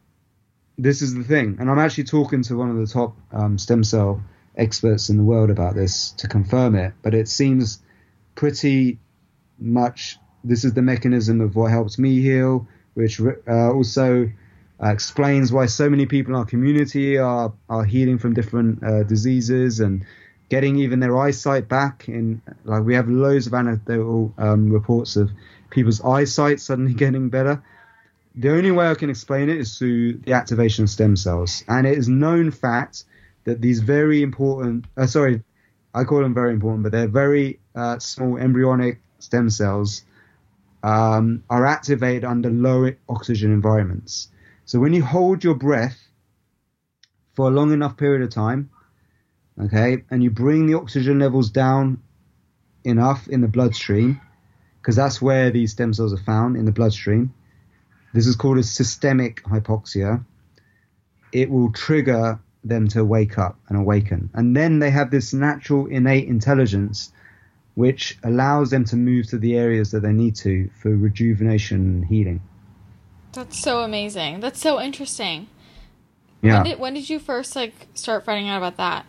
this 0.79 1.03
is 1.03 1.15
the 1.15 1.25
thing, 1.25 1.57
and 1.61 1.71
I'm 1.71 1.79
actually 1.79 2.05
talking 2.05 2.43
to 2.45 2.57
one 2.57 2.71
of 2.71 2.77
the 2.77 2.87
top 2.87 3.17
um, 3.33 3.59
stem 3.59 3.85
cell 3.85 4.23
experts 4.61 5.09
in 5.09 5.17
the 5.17 5.25
world 5.25 5.51
about 5.51 5.75
this 5.75 6.13
to 6.13 6.29
confirm 6.29 6.77
it, 6.77 6.93
but 7.03 7.15
it 7.15 7.29
seems 7.29 7.81
pretty 8.35 8.99
much 9.59 10.19
this 10.45 10.65
is 10.65 10.75
the 10.75 10.83
mechanism 10.83 11.41
of 11.41 11.57
what 11.57 11.71
helps 11.71 11.99
me 11.99 12.21
heal, 12.21 12.69
which 12.95 13.21
uh, 13.21 13.71
also 13.73 14.31
uh, 14.83 14.89
explains 14.89 15.53
why 15.53 15.67
so 15.67 15.91
many 15.91 16.07
people 16.07 16.35
in 16.35 16.39
our 16.39 16.45
community 16.47 17.19
are, 17.19 17.53
are 17.69 17.85
healing 17.85 18.19
from 18.19 18.35
different 18.35 18.83
uh, 18.83 19.03
diseases 19.03 19.81
and 19.81 20.05
getting 20.49 20.77
even 20.79 21.01
their 21.01 21.17
eyesight 21.19 21.69
back. 21.69 22.09
In 22.09 22.43
like 22.65 22.85
we 22.85 22.95
have 22.95 23.09
loads 23.09 23.47
of 23.47 23.55
anecdotal 23.55 24.33
um, 24.39 24.71
reports 24.71 25.17
of 25.17 25.31
people's 25.71 26.01
eyesight 26.01 26.61
suddenly 26.61 26.95
getting 27.05 27.29
better. 27.29 27.63
The 28.35 28.51
only 28.51 28.71
way 28.71 28.89
I 28.89 28.95
can 28.95 29.11
explain 29.11 29.51
it 29.51 29.57
is 29.57 29.77
through 29.77 30.19
the 30.19 30.33
activation 30.35 30.85
of 30.85 30.91
stem 30.91 31.17
cells, 31.17 31.65
and 31.69 31.87
it 31.87 31.99
is 31.99 32.09
known 32.09 32.51
fact 32.51 33.05
that 33.45 33.61
these 33.61 33.81
very 33.81 34.23
important, 34.23 34.85
uh, 34.97 35.07
sorry, 35.07 35.43
I 35.95 36.05
call 36.05 36.23
them 36.23 36.35
very 36.35 36.53
important, 36.53 36.83
but 36.83 36.93
they're 36.93 37.09
very 37.09 37.59
uh, 37.75 37.99
small 37.99 38.37
embryonic 38.37 39.01
stem 39.19 39.51
cells 39.51 40.05
um, 40.83 41.43
are 41.51 41.67
activated 41.67 42.25
under 42.25 42.51
low 42.51 42.91
oxygen 43.09 43.53
environments. 43.53 44.29
So 44.65 44.79
when 44.79 44.93
you 44.93 45.05
hold 45.05 45.43
your 45.43 45.55
breath 45.55 45.99
for 47.35 47.49
a 47.49 47.51
long 47.51 47.73
enough 47.73 47.97
period 47.97 48.23
of 48.23 48.31
time, 48.31 48.71
okay, 49.63 50.05
and 50.11 50.23
you 50.23 50.31
bring 50.31 50.67
the 50.67 50.75
oxygen 50.75 51.19
levels 51.19 51.51
down 51.51 52.03
enough 52.85 53.29
in 53.29 53.41
the 53.41 53.49
bloodstream, 53.49 54.21
because 54.81 54.97
that's 54.97 55.21
where 55.21 55.51
these 55.51 55.73
stem 55.73 55.93
cells 55.93 56.13
are 56.13 56.25
found 56.25 56.57
in 56.57 56.65
the 56.65 56.73
bloodstream. 56.73 57.35
This 58.15 58.27
is 58.27 58.37
called 58.37 58.59
a 58.59 58.63
systemic 58.63 59.43
hypoxia. 59.45 60.25
It 61.33 61.51
will 61.51 61.73
trigger 61.73 62.41
them 62.65 62.89
to 62.89 63.05
wake 63.05 63.39
up 63.39 63.59
and 63.69 63.79
awaken. 63.79 64.31
And 64.35 64.57
then 64.57 64.79
they 64.79 64.91
have 64.91 65.11
this 65.11 65.33
natural 65.33 65.87
innate 65.87 66.29
intelligence 66.29 67.13
which 67.75 68.19
allows 68.25 68.71
them 68.71 68.85
to 68.85 68.97
move 68.97 69.27
to 69.29 69.39
the 69.39 69.57
areas 69.57 69.91
that 69.93 70.01
they 70.01 70.13
need 70.13 70.35
to 70.37 70.69
for 70.83 70.91
rejuvenation 70.91 71.79
and 71.79 72.05
healing. 72.05 72.41
That's 73.33 73.59
so 73.59 73.81
amazing. 73.83 74.41
That's 74.41 74.61
so 74.61 74.81
interesting. 74.81 75.47
Yeah. 76.43 76.57
When 76.57 76.65
did, 76.65 76.79
when 76.79 76.95
did 76.95 77.09
you 77.09 77.19
first 77.19 77.55
like 77.55 77.89
start 77.95 78.25
finding 78.25 78.49
out 78.49 78.59
about 78.59 78.77
that? 78.77 79.07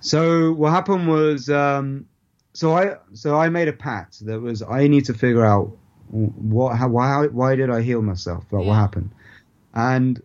So 0.00 0.52
what 0.52 0.70
happened 0.70 1.08
was, 1.08 1.50
um, 1.50 2.06
so 2.52 2.72
I 2.72 2.96
so 3.12 3.36
I 3.36 3.48
made 3.48 3.68
a 3.68 3.72
pact 3.72 4.24
that 4.26 4.40
was 4.40 4.62
I 4.62 4.88
need 4.88 5.04
to 5.06 5.14
figure 5.14 5.44
out 5.44 5.76
what 6.08 6.76
how 6.76 6.88
why 6.88 7.26
why 7.26 7.54
did 7.54 7.70
I 7.70 7.82
heal 7.82 8.00
myself? 8.00 8.44
Like 8.50 8.62
yeah. 8.62 8.68
what 8.68 8.74
happened? 8.76 9.10
And 9.74 10.22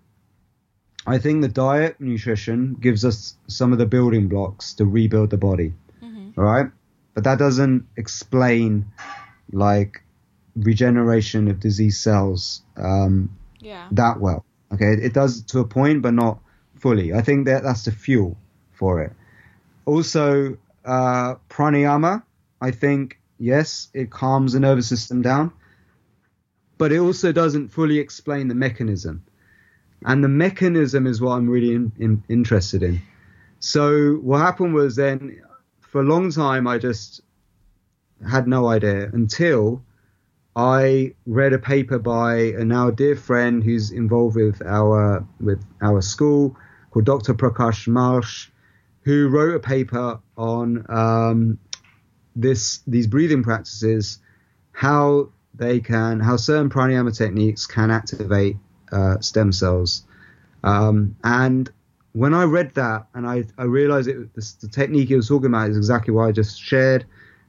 I 1.05 1.17
think 1.17 1.41
the 1.41 1.47
diet, 1.47 1.99
nutrition 1.99 2.75
gives 2.79 3.03
us 3.03 3.35
some 3.47 3.73
of 3.73 3.79
the 3.79 3.85
building 3.85 4.27
blocks 4.27 4.73
to 4.75 4.85
rebuild 4.85 5.31
the 5.31 5.37
body. 5.37 5.73
Mm-hmm. 6.03 6.39
All 6.39 6.45
right, 6.45 6.67
but 7.13 7.23
that 7.23 7.39
doesn't 7.39 7.87
explain 7.97 8.85
like 9.51 10.03
regeneration 10.55 11.47
of 11.47 11.59
disease 11.59 11.99
cells 11.99 12.61
um, 12.77 13.35
yeah. 13.59 13.87
that 13.91 14.19
well. 14.19 14.45
Okay, 14.73 14.93
it 14.93 15.13
does 15.13 15.41
to 15.43 15.59
a 15.59 15.65
point, 15.65 16.01
but 16.01 16.13
not 16.13 16.39
fully. 16.75 17.13
I 17.13 17.21
think 17.21 17.45
that 17.45 17.63
that's 17.63 17.85
the 17.85 17.91
fuel 17.91 18.37
for 18.71 19.01
it. 19.01 19.13
Also, 19.85 20.57
uh, 20.85 21.35
pranayama, 21.49 22.23
I 22.61 22.71
think, 22.71 23.19
yes, 23.37 23.89
it 23.93 24.11
calms 24.11 24.53
the 24.53 24.59
nervous 24.59 24.87
system 24.87 25.21
down, 25.21 25.51
but 26.77 26.91
it 26.91 26.99
also 26.99 27.31
doesn't 27.31 27.69
fully 27.69 27.99
explain 27.99 28.47
the 28.47 28.55
mechanism. 28.55 29.23
And 30.05 30.23
the 30.23 30.29
mechanism 30.29 31.05
is 31.05 31.21
what 31.21 31.33
I'm 31.33 31.49
really 31.49 31.73
in, 31.73 31.91
in, 31.99 32.23
interested 32.27 32.83
in. 32.83 33.01
So 33.59 34.15
what 34.15 34.39
happened 34.39 34.73
was 34.73 34.95
then, 34.95 35.41
for 35.79 36.01
a 36.01 36.03
long 36.03 36.31
time, 36.31 36.67
I 36.67 36.79
just 36.79 37.21
had 38.27 38.47
no 38.47 38.67
idea 38.67 39.09
until 39.13 39.83
I 40.55 41.13
read 41.25 41.53
a 41.53 41.59
paper 41.59 41.99
by 41.99 42.35
a 42.35 42.65
now 42.65 42.91
dear 42.91 43.15
friend 43.15 43.63
who's 43.63 43.91
involved 43.91 44.35
with 44.35 44.61
our 44.65 45.25
with 45.39 45.63
our 45.81 46.01
school 46.01 46.57
called 46.91 47.05
Dr. 47.05 47.33
Prakash 47.33 47.87
Marsh, 47.87 48.49
who 49.03 49.29
wrote 49.29 49.55
a 49.55 49.59
paper 49.59 50.19
on 50.37 50.85
um, 50.89 51.59
this 52.35 52.79
these 52.87 53.07
breathing 53.07 53.43
practices, 53.43 54.19
how 54.71 55.29
they 55.53 55.79
can 55.79 56.19
how 56.19 56.35
certain 56.35 56.69
pranayama 56.69 57.15
techniques 57.15 57.65
can 57.65 57.91
activate 57.91 58.57
uh, 58.91 59.19
stem 59.19 59.51
cells. 59.51 60.03
Um, 60.63 61.15
and 61.23 61.69
when 62.13 62.33
I 62.33 62.43
read 62.43 62.73
that 62.75 63.07
and 63.13 63.27
I, 63.27 63.45
I 63.57 63.63
realized 63.63 64.07
it, 64.07 64.33
the 64.35 64.69
technique 64.71 65.07
he 65.07 65.15
was 65.15 65.27
talking 65.27 65.47
about 65.47 65.69
is 65.69 65.77
exactly 65.77 66.13
what 66.13 66.23
I 66.23 66.31
just 66.31 66.61
shared. 66.61 67.05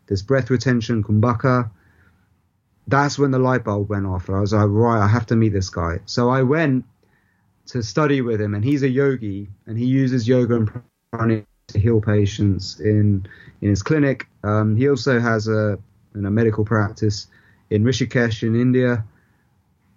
This 0.06 0.22
breath 0.22 0.50
retention, 0.50 1.02
kumbhaka 1.02 1.70
that's 2.86 3.18
when 3.18 3.30
the 3.30 3.38
light 3.38 3.64
bulb 3.64 3.88
went 3.88 4.06
off. 4.06 4.28
And 4.28 4.36
I 4.36 4.40
was 4.40 4.52
like, 4.52 4.66
right, 4.68 5.02
I 5.02 5.08
have 5.08 5.26
to 5.26 5.36
meet 5.36 5.52
this 5.52 5.70
guy. 5.70 6.00
So 6.06 6.30
I 6.30 6.42
went 6.42 6.84
to 7.66 7.82
study 7.82 8.20
with 8.20 8.40
him, 8.40 8.54
and 8.54 8.64
he's 8.64 8.82
a 8.82 8.88
yogi, 8.88 9.48
and 9.66 9.78
he 9.78 9.86
uses 9.86 10.26
yoga 10.26 10.56
and 10.56 10.82
pranayama 11.12 11.46
to 11.68 11.78
heal 11.78 12.00
patients 12.00 12.80
in 12.80 13.26
in 13.60 13.68
his 13.68 13.82
clinic. 13.82 14.26
Um, 14.42 14.76
he 14.76 14.88
also 14.88 15.20
has 15.20 15.46
a, 15.48 15.78
a 16.14 16.18
medical 16.18 16.64
practice 16.64 17.28
in 17.70 17.84
Rishikesh 17.84 18.42
in 18.42 18.60
India. 18.60 19.04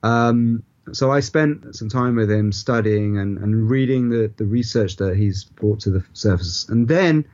Um, 0.04 0.64
so 0.91 1.12
I 1.12 1.20
spent 1.20 1.76
some 1.76 1.90
time 1.90 2.16
with 2.16 2.32
him 2.32 2.52
studying 2.52 3.18
and, 3.18 3.38
and 3.40 3.70
reading 3.70 4.10
the, 4.10 4.32
the 4.38 4.45
research 4.45 4.98
that 4.98 5.16
he's 5.16 5.44
brought 5.44 5.80
to 5.82 5.90
the 5.90 6.03
surface. 6.14 6.68
And 6.70 6.88
then 6.88 7.26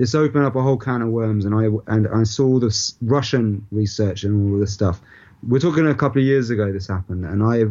this 0.00 0.14
opened 0.14 0.44
up 0.46 0.56
a 0.56 0.62
whole 0.62 0.78
can 0.78 1.02
of 1.02 1.08
worms, 1.08 1.44
and 1.44 1.54
I 1.54 1.66
and 1.92 2.08
I 2.08 2.22
saw 2.22 2.58
this 2.58 2.96
Russian 3.02 3.66
research 3.70 4.24
and 4.24 4.54
all 4.54 4.58
this 4.58 4.72
stuff. 4.72 4.98
We're 5.46 5.60
talking 5.60 5.86
a 5.86 5.94
couple 5.94 6.22
of 6.22 6.26
years 6.26 6.48
ago 6.48 6.72
this 6.72 6.86
happened, 6.86 7.26
and 7.26 7.42
I 7.42 7.64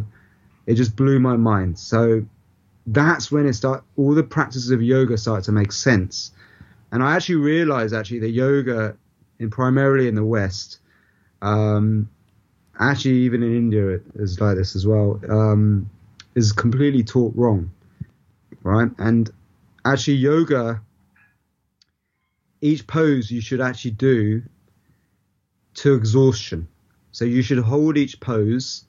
it 0.70 0.74
just 0.74 0.94
blew 0.94 1.18
my 1.18 1.36
mind. 1.36 1.76
So 1.76 2.24
that's 2.86 3.32
when 3.32 3.46
it 3.46 3.54
start 3.54 3.82
all 3.96 4.14
the 4.14 4.22
practices 4.22 4.70
of 4.70 4.80
yoga 4.80 5.18
started 5.18 5.44
to 5.46 5.52
make 5.52 5.72
sense, 5.72 6.30
and 6.92 7.02
I 7.02 7.16
actually 7.16 7.36
realized 7.36 7.92
actually 7.92 8.20
that 8.20 8.30
yoga, 8.30 8.96
in 9.40 9.50
primarily 9.50 10.06
in 10.06 10.14
the 10.14 10.24
West, 10.24 10.78
um, 11.42 12.08
actually 12.80 13.16
even 13.16 13.42
in 13.42 13.56
India 13.56 13.88
it 13.88 14.02
is 14.14 14.40
like 14.40 14.56
this 14.56 14.74
as 14.74 14.86
well, 14.86 15.20
um, 15.28 15.88
is 16.34 16.52
completely 16.52 17.04
taught 17.04 17.34
wrong, 17.36 17.70
right? 18.62 18.90
And 18.98 19.30
actually 19.84 20.14
yoga 20.14 20.80
each 22.60 22.86
pose 22.86 23.30
you 23.30 23.40
should 23.40 23.60
actually 23.60 23.92
do 23.92 24.42
to 25.74 25.94
exhaustion. 25.94 26.68
So 27.12 27.24
you 27.24 27.42
should 27.42 27.58
hold 27.58 27.96
each 27.96 28.20
pose 28.20 28.84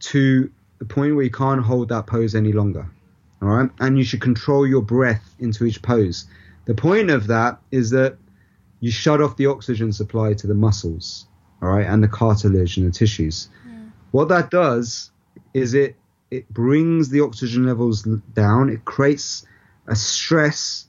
to 0.00 0.50
the 0.78 0.84
point 0.84 1.14
where 1.14 1.24
you 1.24 1.30
can't 1.30 1.62
hold 1.62 1.88
that 1.88 2.06
pose 2.06 2.34
any 2.34 2.52
longer. 2.52 2.90
All 3.42 3.48
right. 3.48 3.70
And 3.80 3.98
you 3.98 4.04
should 4.04 4.20
control 4.20 4.66
your 4.66 4.82
breath 4.82 5.34
into 5.38 5.64
each 5.64 5.82
pose. 5.82 6.26
The 6.66 6.74
point 6.74 7.10
of 7.10 7.26
that 7.28 7.58
is 7.70 7.90
that 7.90 8.16
you 8.80 8.90
shut 8.90 9.20
off 9.20 9.36
the 9.36 9.46
oxygen 9.46 9.92
supply 9.92 10.34
to 10.34 10.46
the 10.46 10.54
muscles, 10.54 11.26
all 11.62 11.68
right, 11.68 11.86
and 11.86 12.02
the 12.02 12.08
cartilage 12.08 12.76
and 12.76 12.86
the 12.86 12.90
tissues. 12.90 13.48
Mm. 13.66 13.90
What 14.10 14.28
that 14.28 14.50
does 14.50 15.10
is 15.54 15.74
it 15.74 15.96
it 16.30 16.48
brings 16.48 17.08
the 17.08 17.20
oxygen 17.20 17.66
levels 17.66 18.02
down. 18.02 18.70
It 18.70 18.84
creates 18.84 19.44
a 19.86 19.96
stress 19.96 20.86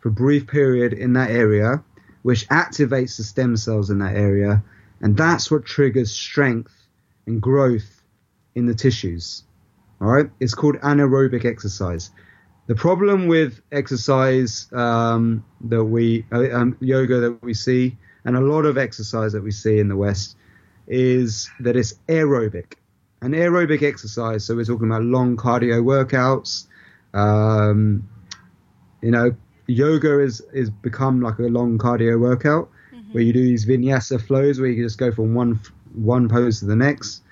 for 0.00 0.08
a 0.08 0.12
brief 0.12 0.46
period 0.46 0.92
in 0.94 1.12
that 1.12 1.30
area, 1.30 1.82
which 2.22 2.48
activates 2.48 3.16
the 3.16 3.24
stem 3.24 3.56
cells 3.56 3.90
in 3.90 3.98
that 3.98 4.16
area, 4.16 4.62
and 5.00 5.16
that's 5.16 5.50
what 5.50 5.66
triggers 5.66 6.10
strength 6.10 6.72
and 7.26 7.40
growth 7.40 8.02
in 8.54 8.66
the 8.66 8.74
tissues. 8.74 9.44
All 10.00 10.08
right, 10.08 10.30
it's 10.40 10.54
called 10.54 10.76
anaerobic 10.76 11.44
exercise. 11.44 12.10
The 12.66 12.74
problem 12.74 13.28
with 13.28 13.60
exercise 13.72 14.68
um, 14.72 15.44
that 15.62 15.84
we 15.84 16.26
uh, 16.30 16.50
um, 16.52 16.76
yoga 16.80 17.20
that 17.20 17.42
we 17.42 17.54
see, 17.54 17.96
and 18.28 18.36
a 18.36 18.40
lot 18.40 18.66
of 18.66 18.76
exercise 18.76 19.32
that 19.32 19.42
we 19.42 19.50
see 19.50 19.78
in 19.78 19.88
the 19.88 19.96
West, 19.96 20.36
is 20.86 21.48
that 21.60 21.76
it's 21.76 21.94
aerobic. 22.08 22.74
An 23.22 23.32
aerobic 23.32 23.82
exercise, 23.82 24.44
so 24.44 24.54
we're 24.54 24.66
talking 24.66 24.86
about 24.86 25.02
long 25.02 25.34
cardio 25.38 25.82
workouts. 25.82 26.66
Um, 27.18 28.06
you 29.00 29.10
know, 29.10 29.34
yoga 29.66 30.20
is 30.20 30.42
is 30.52 30.68
become 30.68 31.22
like 31.22 31.38
a 31.38 31.44
long 31.44 31.78
cardio 31.78 32.20
workout 32.20 32.68
mm-hmm. 32.94 33.12
where 33.12 33.24
you 33.24 33.32
do 33.32 33.42
these 33.42 33.64
vinyasa 33.64 34.20
flows 34.20 34.60
where 34.60 34.68
you 34.68 34.84
just 34.84 34.98
go 34.98 35.10
from 35.10 35.32
one 35.32 35.58
one 35.94 36.28
pose 36.28 36.60
to 36.60 36.66
the 36.66 36.76
next. 36.76 37.22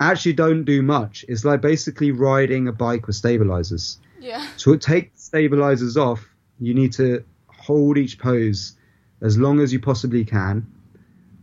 Actually, 0.00 0.32
don't 0.32 0.64
do 0.64 0.80
much. 0.80 1.26
It's 1.28 1.44
like 1.44 1.60
basically 1.60 2.10
riding 2.10 2.68
a 2.68 2.72
bike 2.72 3.06
with 3.06 3.16
stabilizers. 3.16 3.98
Yeah. 4.18 4.46
To 4.58 4.78
take 4.78 5.12
stabilizers 5.14 5.98
off, 5.98 6.26
you 6.58 6.72
need 6.72 6.94
to 6.94 7.22
hold 7.48 7.98
each 7.98 8.18
pose 8.18 8.76
as 9.22 9.38
long 9.38 9.60
as 9.60 9.72
you 9.72 9.80
possibly 9.80 10.24
can 10.24 10.66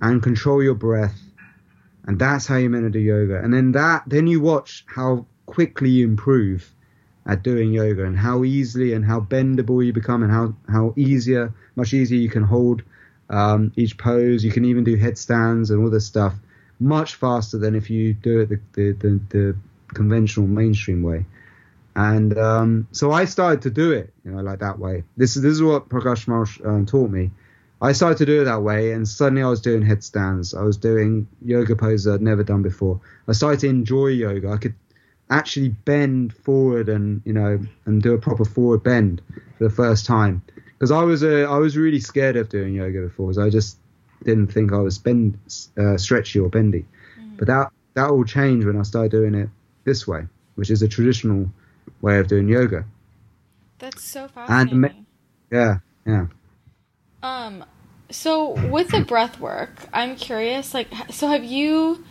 and 0.01 0.21
control 0.21 0.61
your 0.61 0.75
breath. 0.75 1.19
And 2.05 2.19
that's 2.19 2.45
how 2.45 2.57
you're 2.57 2.69
meant 2.69 2.85
to 2.85 2.89
do 2.89 2.99
yoga. 2.99 3.41
And 3.41 3.53
then 3.53 3.71
that, 3.73 4.03
then 4.07 4.27
you 4.27 4.41
watch 4.41 4.85
how 4.87 5.25
quickly 5.45 5.89
you 5.89 6.05
improve 6.07 6.69
at 7.25 7.43
doing 7.43 7.71
yoga 7.71 8.05
and 8.05 8.17
how 8.17 8.43
easily 8.43 8.93
and 8.93 9.05
how 9.05 9.19
bendable 9.19 9.85
you 9.85 9.93
become 9.93 10.23
and 10.23 10.31
how, 10.31 10.53
how 10.69 10.93
easier, 10.95 11.53
much 11.75 11.93
easier 11.93 12.19
you 12.19 12.29
can 12.29 12.43
hold 12.43 12.81
um, 13.29 13.71
each 13.75 13.97
pose. 13.97 14.43
You 14.43 14.51
can 14.51 14.65
even 14.65 14.83
do 14.83 14.95
headstands 14.95 15.71
and 15.71 15.83
all 15.83 15.89
this 15.89 16.05
stuff 16.05 16.33
much 16.79 17.15
faster 17.15 17.57
than 17.57 17.75
if 17.75 17.89
you 17.89 18.13
do 18.13 18.39
it 18.39 18.49
the, 18.49 18.59
the, 18.73 18.91
the, 18.93 19.19
the 19.29 19.55
conventional 19.93 20.47
mainstream 20.47 21.03
way. 21.03 21.25
And 21.95 22.37
um, 22.37 22.87
so 22.91 23.11
I 23.11 23.25
started 23.25 23.63
to 23.63 23.69
do 23.69 23.91
it, 23.91 24.13
you 24.23 24.31
know, 24.31 24.41
like 24.41 24.59
that 24.59 24.79
way. 24.79 25.03
This 25.17 25.35
is 25.35 25.41
this 25.41 25.53
is 25.53 25.61
what 25.61 25.89
Prakash 25.89 26.27
Marsh 26.27 26.59
um, 26.63 26.85
taught 26.85 27.09
me. 27.09 27.31
I 27.81 27.93
started 27.93 28.17
to 28.17 28.25
do 28.25 28.41
it 28.41 28.45
that 28.45 28.61
way, 28.61 28.91
and 28.91 29.07
suddenly 29.07 29.41
I 29.41 29.47
was 29.47 29.61
doing 29.61 29.81
headstands. 29.81 30.53
I 30.53 30.63
was 30.63 30.75
doing 30.75 31.27
yoga 31.43 31.75
poses 31.75 32.07
I'd 32.07 32.21
never 32.21 32.43
done 32.43 32.61
before. 32.61 32.99
I 33.27 33.31
started 33.31 33.61
to 33.61 33.67
enjoy 33.69 34.07
yoga. 34.07 34.49
I 34.49 34.57
could 34.57 34.75
actually 35.29 35.69
bend 35.69 36.33
forward 36.33 36.89
and 36.89 37.21
you 37.23 37.33
know 37.33 37.59
and 37.85 38.01
do 38.01 38.13
a 38.13 38.17
proper 38.17 38.43
forward 38.43 38.83
bend 38.83 39.21
for 39.57 39.63
the 39.63 39.69
first 39.69 40.05
time 40.05 40.41
because 40.79 40.91
I 40.91 41.03
was 41.03 41.23
a, 41.23 41.43
I 41.43 41.57
was 41.57 41.77
really 41.77 41.99
scared 41.99 42.35
of 42.35 42.49
doing 42.49 42.73
yoga 42.73 43.01
before 43.01 43.27
because 43.27 43.37
I 43.37 43.49
just 43.49 43.77
didn't 44.23 44.47
think 44.47 44.73
I 44.73 44.77
was 44.77 44.97
bend 44.97 45.37
uh, 45.77 45.97
stretchy 45.97 46.39
or 46.39 46.49
bendy. 46.49 46.85
Mm. 47.19 47.37
But 47.37 47.47
that 47.47 47.71
that 47.93 48.09
all 48.09 48.25
changed 48.25 48.65
when 48.65 48.77
I 48.77 48.83
started 48.83 49.11
doing 49.11 49.35
it 49.35 49.49
this 49.85 50.07
way, 50.07 50.25
which 50.55 50.69
is 50.69 50.81
a 50.81 50.87
traditional 50.87 51.49
way 52.01 52.19
of 52.19 52.27
doing 52.27 52.47
yoga. 52.47 52.85
That's 53.77 54.03
so 54.03 54.27
fascinating. 54.27 54.83
And, 54.83 55.05
yeah, 55.51 55.77
yeah. 56.05 56.25
Um, 57.21 57.65
so 58.09 58.51
with 58.69 58.89
the 58.89 59.01
breath 59.01 59.39
work, 59.39 59.87
I'm 59.93 60.15
curious. 60.15 60.73
Like, 60.73 60.87
so 61.11 61.27
have 61.27 61.43
you 61.43 62.03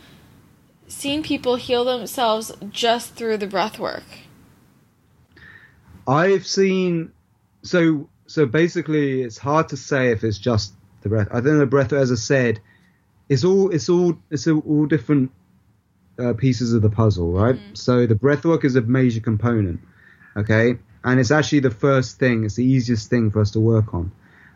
seen 0.86 1.22
people 1.22 1.56
heal 1.56 1.84
themselves 1.84 2.52
just 2.70 3.14
through 3.14 3.38
the 3.38 3.46
breath 3.46 3.78
work? 3.78 4.04
I've 6.06 6.46
seen. 6.46 7.12
So 7.62 8.08
so 8.26 8.46
basically, 8.46 9.22
it's 9.22 9.38
hard 9.38 9.68
to 9.70 9.76
say 9.76 10.10
if 10.12 10.22
it's 10.22 10.38
just 10.38 10.72
the 11.02 11.08
breath. 11.08 11.28
I 11.30 11.40
think 11.40 11.58
the 11.58 11.66
breath, 11.66 11.92
as 11.92 12.12
I 12.12 12.16
said, 12.16 12.60
it's 13.28 13.44
all 13.44 13.70
it's 13.70 13.88
all 13.88 14.18
it's 14.30 14.46
all 14.46 14.86
different 14.86 15.30
uh, 16.18 16.34
pieces 16.34 16.72
of 16.72 16.82
the 16.82 16.90
puzzle, 16.90 17.32
right? 17.32 17.56
Mm-hmm. 17.56 17.74
So 17.74 18.06
the 18.06 18.14
breath 18.14 18.44
work 18.44 18.64
is 18.64 18.76
a 18.76 18.82
major 18.82 19.20
component, 19.20 19.80
okay, 20.36 20.78
and 21.04 21.20
it's 21.20 21.30
actually 21.30 21.60
the 21.60 21.70
first 21.70 22.18
thing. 22.18 22.44
It's 22.44 22.56
the 22.56 22.64
easiest 22.64 23.10
thing 23.10 23.30
for 23.30 23.40
us 23.40 23.50
to 23.52 23.60
work 23.60 23.94
on. 23.94 24.12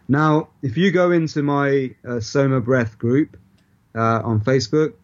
Now, 0.08 0.48
if 0.62 0.76
you 0.76 0.90
go 0.90 1.10
into 1.10 1.42
my 1.42 1.94
uh, 2.06 2.20
Soma 2.20 2.60
Breath 2.60 2.98
group 2.98 3.36
uh, 3.94 4.20
on 4.24 4.40
Facebook, 4.40 4.94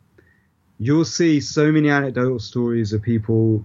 you'll 0.78 1.04
see 1.04 1.40
so 1.40 1.70
many 1.72 1.88
anecdotal 1.88 2.38
stories 2.38 2.92
of 2.92 3.02
people 3.02 3.64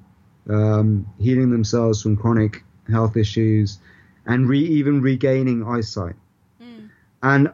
um, 0.49 1.07
healing 1.19 1.51
themselves 1.51 2.01
from 2.01 2.17
chronic 2.17 2.63
health 2.89 3.17
issues 3.17 3.79
and 4.25 4.47
re- 4.47 4.65
even 4.65 5.01
regaining 5.01 5.65
eyesight. 5.65 6.15
Mm. 6.61 6.89
And 7.21 7.53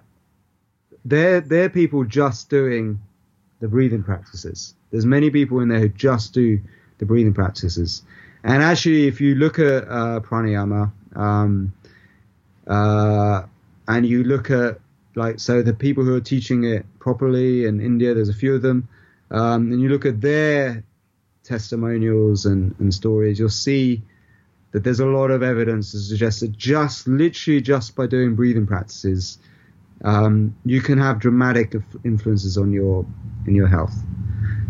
they're 1.05 1.41
they're 1.41 1.69
people 1.69 2.03
just 2.03 2.49
doing 2.49 2.99
the 3.59 3.67
breathing 3.67 4.03
practices. 4.03 4.73
There's 4.91 5.05
many 5.05 5.29
people 5.29 5.59
in 5.59 5.69
there 5.69 5.79
who 5.79 5.89
just 5.89 6.33
do 6.33 6.59
the 6.97 7.05
breathing 7.05 7.33
practices. 7.33 8.03
And 8.43 8.63
actually, 8.63 9.07
if 9.07 9.19
you 9.19 9.35
look 9.35 9.59
at 9.59 9.87
uh, 9.87 10.19
pranayama, 10.21 10.91
um, 11.15 11.73
uh, 12.67 13.43
and 13.89 14.05
you 14.05 14.23
look 14.23 14.51
at 14.51 14.79
like 15.15 15.39
so 15.39 15.61
the 15.61 15.73
people 15.73 16.05
who 16.05 16.15
are 16.15 16.21
teaching 16.21 16.63
it 16.63 16.85
properly 16.99 17.65
in 17.65 17.81
India, 17.81 18.13
there's 18.13 18.29
a 18.29 18.33
few 18.33 18.55
of 18.55 18.61
them, 18.61 18.87
um, 19.31 19.71
and 19.71 19.81
you 19.81 19.89
look 19.89 20.05
at 20.05 20.21
their 20.21 20.83
testimonials 21.43 22.45
and, 22.45 22.75
and 22.79 22.93
stories, 22.93 23.39
you'll 23.39 23.49
see 23.49 24.01
that 24.71 24.83
there's 24.83 24.99
a 24.99 25.05
lot 25.05 25.31
of 25.31 25.41
evidence 25.41 25.91
to 25.91 25.97
suggest 25.97 26.41
that 26.41 26.55
just 26.55 27.07
literally 27.07 27.59
just 27.59 27.95
by 27.95 28.05
doing 28.05 28.35
breathing 28.35 28.67
practices, 28.67 29.39
um, 30.03 30.55
you 30.63 30.81
can 30.81 30.99
have 30.99 31.19
dramatic 31.19 31.73
influences 32.05 32.57
on 32.57 32.71
your 32.71 33.05
in 33.47 33.55
your 33.55 33.67
health. 33.67 33.95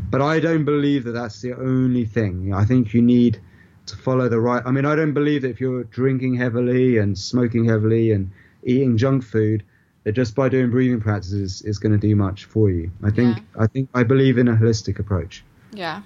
But 0.10 0.22
I 0.22 0.40
don't 0.40 0.64
believe 0.64 1.04
that 1.04 1.12
that's 1.12 1.42
the 1.42 1.54
only 1.54 2.06
thing. 2.06 2.54
I 2.54 2.64
think 2.64 2.94
you 2.94 3.02
need 3.02 3.42
to 3.88 3.98
follow 3.98 4.30
the 4.30 4.40
right. 4.40 4.64
I 4.66 4.72
mean, 4.72 4.86
I 4.86 4.96
don't 4.96 5.14
believe 5.14 5.42
that 5.42 5.50
if 5.50 5.60
you're 5.60 5.84
drinking 5.84 6.36
heavily 6.36 6.98
and 6.98 7.18
smoking 7.18 7.66
heavily 7.66 8.12
and 8.14 8.32
eating 8.64 8.98
junk 8.98 9.24
food, 9.24 9.64
that 10.04 10.14
just 10.14 10.36
by 10.36 10.50
doing 10.50 10.70
breathing 10.70 11.02
practices 11.02 11.62
is 11.64 11.78
going 11.78 11.92
to 11.92 11.98
do 11.98 12.16
much 12.16 12.46
for 12.46 12.70
you. 12.70 12.92
I 13.04 13.12
think 13.12 13.38
yeah. 13.38 13.64
I 13.64 13.68
think 13.68 13.90
I 13.94 14.04
believe 14.04 14.38
in 14.38 14.48
a 14.48 14.56
holistic 14.56 15.00
approach. 15.00 15.44
Yeah. 15.72 16.02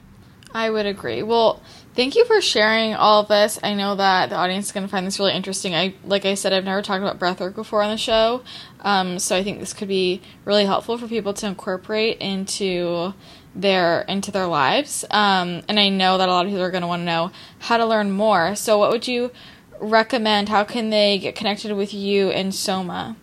I 0.56 0.70
would 0.70 0.86
agree. 0.86 1.24
Well, 1.24 1.62
thank 1.96 2.16
you 2.16 2.26
for 2.26 2.40
sharing 2.40 2.94
all 2.94 3.22
of 3.22 3.28
this. 3.28 3.60
I 3.64 3.74
know 3.74 3.96
that 3.96 4.30
the 4.30 4.36
audience 4.36 4.68
is 4.68 4.72
going 4.72 4.86
to 4.86 4.92
find 4.92 5.08
this 5.08 5.18
really 5.18 5.34
interesting. 5.34 5.74
I, 5.74 5.96
like 6.06 6.26
I 6.26 6.36
said, 6.36 6.54
I've 6.54 6.64
never 6.64 6.84
talked 6.84 7.02
about 7.02 7.20
breathwork 7.20 7.56
before 7.56 7.82
on 7.82 7.90
the 7.90 7.98
show, 7.98 8.44
um, 8.82 9.18
so 9.18 9.36
I 9.36 9.44
think 9.44 9.60
this 9.60 9.74
could 9.74 9.88
be 9.88 10.22
really 10.46 10.66
helpful 10.66 10.98
for 11.00 11.08
people 11.08 11.34
to 11.34 11.48
incorporate 11.48 12.20
into 12.20 13.16
their 13.56 14.02
into 14.02 14.32
their 14.32 14.46
lives. 14.46 15.04
Um, 15.10 15.64
and 15.68 15.80
I 15.80 15.90
know 15.90 16.20
that 16.20 16.30
a 16.30 16.32
lot 16.32 16.46
of 16.46 16.52
people 16.52 16.64
are 16.64 16.72
going 16.72 16.82
to 16.82 16.88
want 16.88 17.02
to 17.02 17.06
know 17.06 17.32
how 17.58 17.78
to 17.78 17.86
learn 17.86 18.12
more. 18.12 18.56
So, 18.56 18.78
what 18.78 18.92
would 18.92 19.08
you 19.08 19.32
recommend? 19.84 20.50
How 20.50 20.64
can 20.64 20.90
they 20.90 21.18
get 21.20 21.36
connected 21.36 21.74
with 21.74 21.94
you 21.94 22.30
and 22.30 22.54
Soma? 22.54 23.16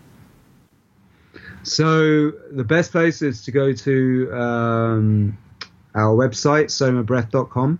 So, 1.62 2.31
the 2.53 2.65
best 2.65 2.93
place 2.93 3.23
is 3.23 3.45
to 3.45 3.53
go 3.53 3.73
to. 3.73 4.32
Um, 4.32 5.39
our 5.95 6.15
website, 6.15 6.66
somabreath.com, 6.66 7.78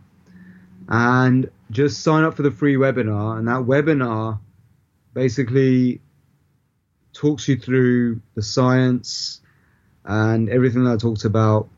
and 0.89 1.51
just 1.71 2.03
sign 2.03 2.25
up 2.25 2.35
for 2.35 2.43
the 2.43 2.51
free 2.51 2.75
webinar. 2.75 3.39
And 3.39 3.47
that 3.49 3.63
webinar 3.63 4.39
basically 5.15 6.01
talks 7.13 7.49
you 7.49 7.57
through 7.57 8.21
the 8.35 8.43
science 8.43 9.41
and 10.05 10.49
everything 10.49 10.85
that 10.85 10.93
I 10.93 10.97
talked 10.97 11.25
about 11.25 11.69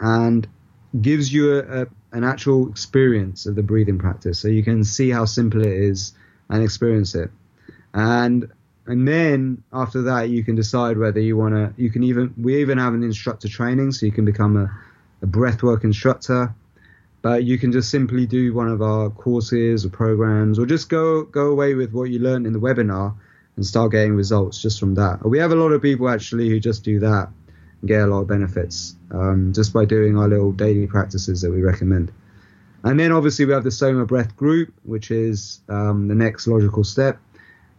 and 0.00 0.46
gives 1.00 1.32
you 1.32 1.58
a, 1.58 1.82
a, 1.82 1.86
an 2.12 2.24
actual 2.24 2.68
experience 2.68 3.46
of 3.46 3.56
the 3.56 3.62
breathing 3.62 3.98
practice 3.98 4.38
so 4.38 4.48
you 4.48 4.62
can 4.62 4.84
see 4.84 5.10
how 5.10 5.24
simple 5.24 5.60
it 5.62 5.72
is 5.72 6.12
and 6.48 6.62
experience 6.62 7.14
it. 7.14 7.30
And 7.92 8.50
and 8.86 9.08
then 9.08 9.62
after 9.72 10.02
that 10.02 10.28
you 10.28 10.44
can 10.44 10.54
decide 10.56 10.98
whether 10.98 11.20
you 11.20 11.36
want 11.36 11.54
to 11.54 11.72
you 11.82 11.90
can 11.90 12.02
even 12.02 12.34
we 12.36 12.60
even 12.60 12.78
have 12.78 12.94
an 12.94 13.02
instructor 13.02 13.48
training 13.48 13.92
so 13.92 14.04
you 14.04 14.12
can 14.12 14.24
become 14.24 14.56
a 14.56 14.70
a 15.24 15.26
breathwork 15.26 15.84
instructor, 15.84 16.54
but 17.22 17.44
you 17.44 17.58
can 17.58 17.72
just 17.72 17.90
simply 17.90 18.26
do 18.26 18.54
one 18.54 18.68
of 18.68 18.82
our 18.82 19.10
courses 19.10 19.84
or 19.84 19.88
programs, 19.88 20.58
or 20.58 20.66
just 20.66 20.88
go 20.88 21.24
go 21.24 21.50
away 21.50 21.74
with 21.74 21.92
what 21.92 22.10
you 22.10 22.18
learned 22.18 22.46
in 22.46 22.52
the 22.52 22.60
webinar 22.60 23.14
and 23.56 23.64
start 23.64 23.90
getting 23.92 24.14
results 24.14 24.60
just 24.60 24.78
from 24.78 24.94
that. 24.94 25.26
We 25.26 25.38
have 25.38 25.52
a 25.52 25.56
lot 25.56 25.72
of 25.72 25.80
people 25.80 26.08
actually 26.08 26.48
who 26.48 26.60
just 26.60 26.84
do 26.84 27.00
that 27.00 27.28
and 27.80 27.88
get 27.88 28.02
a 28.02 28.06
lot 28.06 28.20
of 28.20 28.28
benefits 28.28 28.96
um, 29.10 29.52
just 29.52 29.72
by 29.72 29.84
doing 29.84 30.18
our 30.18 30.28
little 30.28 30.52
daily 30.52 30.86
practices 30.86 31.40
that 31.40 31.50
we 31.50 31.62
recommend. 31.62 32.12
And 32.84 33.00
then 33.00 33.12
obviously 33.12 33.46
we 33.46 33.52
have 33.52 33.64
the 33.64 33.70
Soma 33.70 34.04
Breath 34.06 34.36
group, 34.36 34.72
which 34.84 35.10
is 35.10 35.60
um, 35.68 36.06
the 36.08 36.14
next 36.14 36.46
logical 36.46 36.84
step. 36.84 37.18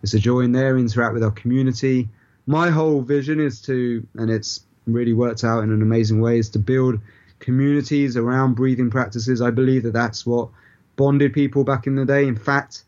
Is 0.01 0.11
to 0.11 0.19
join 0.19 0.51
there, 0.51 0.77
interact 0.77 1.13
with 1.13 1.23
our 1.23 1.31
community, 1.31 2.09
my 2.47 2.69
whole 2.69 3.01
vision 3.01 3.39
is 3.39 3.61
to, 3.63 4.05
and 4.15 4.29
it's 4.29 4.65
really 4.85 5.13
worked 5.13 5.43
out 5.43 5.63
in 5.63 5.71
an 5.71 5.81
amazing 5.81 6.21
way, 6.21 6.37
is 6.37 6.49
to 6.51 6.59
build 6.59 6.99
communities 7.39 8.17
around 8.17 8.53
breathing 8.55 8.89
practices. 8.91 9.41
I 9.41 9.51
believe 9.51 9.83
that 9.83 9.93
that's 9.93 10.25
what 10.25 10.49
bonded 10.95 11.33
people 11.33 11.63
back 11.63 11.87
in 11.87 11.95
the 11.95 12.05
day. 12.05 12.27
In 12.27 12.35
fact, 12.35 12.83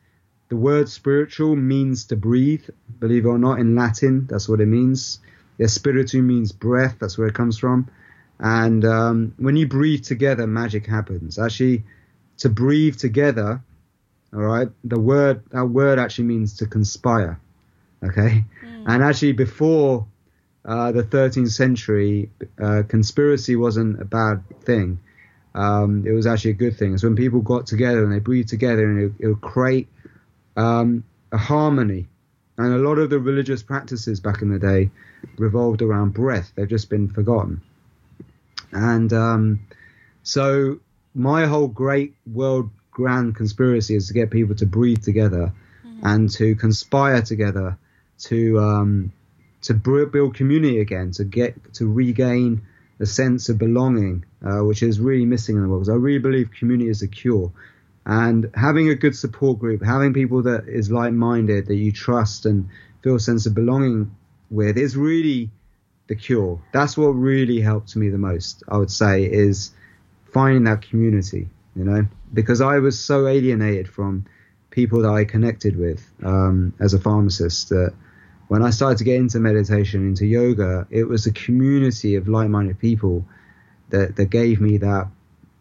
the 0.50 0.56
word 0.56 0.90
spiritual 0.90 1.56
means 1.56 2.06
to 2.06 2.16
breathe, 2.16 2.70
believe 3.00 3.26
it 3.26 3.30
or 3.30 3.40
not, 3.40 3.60
in 3.60 3.76
Latin. 3.76 4.28
That's 4.28 4.48
what 4.48 4.62
it 4.62 4.68
means. 4.68 5.20
Yeah, 5.58 5.68
spiritu 5.68 6.22
means 6.22 6.52
breath. 6.52 6.98
That's 7.00 7.18
where 7.18 7.28
it 7.28 7.34
comes 7.34 7.58
from. 7.58 7.90
And 8.40 8.86
um, 8.86 9.34
when 9.38 9.56
you 9.56 9.68
breathe 9.68 10.04
together, 10.04 10.46
magic 10.46 10.86
happens. 10.86 11.40
Actually, 11.40 11.84
to 12.38 12.50
breathe 12.50 12.98
together, 12.98 13.62
all 14.34 14.40
right, 14.40 14.68
the 14.84 15.00
word, 15.00 15.44
that 15.52 15.66
word 15.66 16.00
actually 16.00 16.26
means 16.26 16.58
to 16.58 16.66
conspire. 16.66 17.40
Okay. 18.04 18.44
Mm. 18.64 18.84
And 18.88 19.04
actually, 19.04 19.34
before 19.34 20.06
uh, 20.66 20.92
the 20.92 21.04
13th 21.04 21.52
century, 21.52 22.30
uh, 22.62 22.84
conspiracy 22.88 23.56
wasn't 23.56 24.02
a 24.02 24.06
bad 24.06 24.44
thing. 24.64 25.00
Um, 25.56 26.06
it 26.06 26.12
was 26.12 26.28
actually 26.28 26.52
a 26.52 26.56
good 26.56 26.78
thing. 26.78 26.98
So 26.98 27.08
when 27.08 27.16
people 27.16 27.42
got 27.42 27.66
together 27.66 28.04
and 28.04 28.14
they 28.14 28.20
breathed 28.20 28.50
together, 28.50 28.86
and 28.86 29.02
it, 29.02 29.12
it 29.20 29.28
would 29.28 29.42
create 29.42 29.88
um, 30.56 31.04
a 31.32 31.38
harmony. 31.38 32.08
And 32.58 32.74
a 32.74 32.78
lot 32.78 32.98
of 32.98 33.10
the 33.10 33.20
religious 33.20 33.64
practices 33.64 34.20
back 34.20 34.42
in 34.42 34.50
the 34.50 34.60
day 34.60 34.90
revolved 35.38 35.82
around 35.82 36.14
breath. 36.14 36.52
They've 36.56 36.68
just 36.68 36.90
been 36.90 37.08
forgotten. 37.08 37.62
And 38.72 39.14
um, 39.14 39.60
so 40.24 40.80
my 41.18 41.48
whole 41.48 41.68
great 41.68 42.14
world 42.32 42.70
grand 42.92 43.36
conspiracy 43.36 43.96
is 43.96 44.08
to 44.08 44.14
get 44.14 44.30
people 44.30 44.56
to 44.56 44.66
breathe 44.66 45.04
together 45.04 45.52
mm-hmm. 45.86 46.06
and 46.06 46.30
to 46.30 46.56
conspire 46.56 47.22
together 47.22 47.78
to 48.20 48.60
um, 48.60 49.12
to 49.62 49.74
build 49.74 50.36
community 50.36 50.80
again, 50.80 51.12
to 51.12 51.24
get 51.24 51.74
to 51.74 51.88
regain 51.88 52.62
the 53.00 53.06
sense 53.06 53.50
of 53.50 53.58
belonging, 53.58 54.26
uh, 54.46 54.64
which 54.64 54.82
is 54.82 55.00
really 55.00 55.26
missing 55.26 55.56
in 55.56 55.64
the 55.64 55.68
world. 55.68 55.82
Because 55.82 55.94
I 55.94 55.98
really 55.98 56.20
believe 56.20 56.52
community 56.52 56.90
is 56.90 57.02
a 57.02 57.08
cure, 57.08 57.52
and 58.06 58.50
having 58.54 58.90
a 58.90 58.96
good 58.96 59.16
support 59.16 59.60
group, 59.60 59.84
having 59.84 60.14
people 60.14 60.44
that 60.44 60.68
is 60.68 60.92
like-minded, 60.92 61.68
that 61.68 61.76
you 61.76 61.92
trust 61.92 62.46
and 62.46 62.70
feel 63.04 63.16
a 63.16 63.20
sense 63.20 63.46
of 63.46 63.54
belonging 63.54 64.16
with, 64.50 64.78
is 64.78 64.96
really 64.96 65.50
the 66.08 66.16
cure. 66.16 66.62
That's 66.74 66.96
what 66.96 67.10
really 67.10 67.60
helped 67.60 67.96
me 67.96 68.10
the 68.10 68.18
most. 68.18 68.64
I 68.68 68.78
would 68.78 68.92
say 68.92 69.26
is 69.26 69.72
finding 70.32 70.64
that 70.66 70.82
community. 70.82 71.50
You 71.76 71.84
know, 71.84 72.08
because 72.34 72.60
I 72.60 72.80
was 72.80 73.00
so 73.00 73.28
alienated 73.28 73.88
from 73.88 74.26
people 74.72 75.02
that 75.04 75.12
I 75.12 75.26
connected 75.26 75.78
with 75.78 76.04
um, 76.24 76.74
as 76.80 76.94
a 76.94 77.00
pharmacist 77.00 77.70
that 77.70 77.94
when 78.48 78.64
I 78.64 78.70
started 78.72 78.98
to 79.00 79.04
get 79.04 79.18
into 79.18 79.40
meditation, 79.40 80.08
into 80.08 80.26
yoga, 80.26 80.88
it 80.90 81.04
was 81.04 81.28
a 81.28 81.32
community 81.32 82.16
of 82.16 82.28
like-minded 82.28 82.80
people 82.80 83.26
that 83.90 84.16
that 84.16 84.30
gave 84.30 84.60
me 84.60 84.78
that 84.78 85.08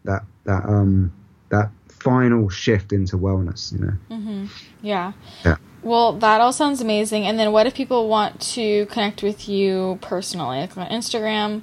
that 0.03 0.23
that 0.45 0.65
um 0.65 1.13
that 1.49 1.69
final 1.89 2.49
shift 2.49 2.93
into 2.93 3.17
wellness. 3.17 3.71
You 3.73 3.79
know. 3.79 3.93
Mm-hmm. 4.09 4.45
Yeah. 4.81 5.13
Yeah. 5.45 5.57
Well, 5.83 6.13
that 6.13 6.41
all 6.41 6.53
sounds 6.53 6.81
amazing. 6.81 7.25
And 7.25 7.37
then, 7.37 7.51
what 7.51 7.67
if 7.67 7.73
people 7.73 8.07
want 8.07 8.41
to 8.53 8.85
connect 8.87 9.23
with 9.23 9.47
you 9.47 9.99
personally, 10.01 10.61
like 10.61 10.77
on 10.77 10.87
Instagram? 10.87 11.61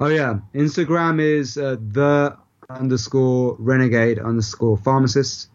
Oh 0.00 0.08
yeah, 0.08 0.38
Instagram 0.54 1.20
is 1.20 1.56
uh, 1.56 1.76
the 1.80 2.36
underscore 2.68 3.56
renegade 3.58 4.18
underscore 4.18 4.76
pharmacist, 4.76 5.48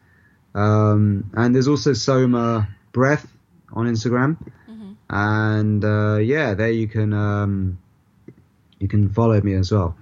um, 0.55 1.29
and 1.33 1.53
there's 1.53 1.67
also 1.67 1.93
Soma 1.93 2.69
Breath 2.91 3.27
on 3.73 3.87
Instagram. 3.87 4.37
Mm-hmm. 4.69 4.91
And 5.09 5.83
uh, 5.83 6.17
yeah, 6.17 6.53
there 6.53 6.71
you 6.71 6.87
can 6.87 7.13
um, 7.13 7.79
you 8.79 8.87
can 8.87 9.09
follow 9.09 9.39
me 9.41 9.53
as 9.53 9.71
well. 9.71 9.95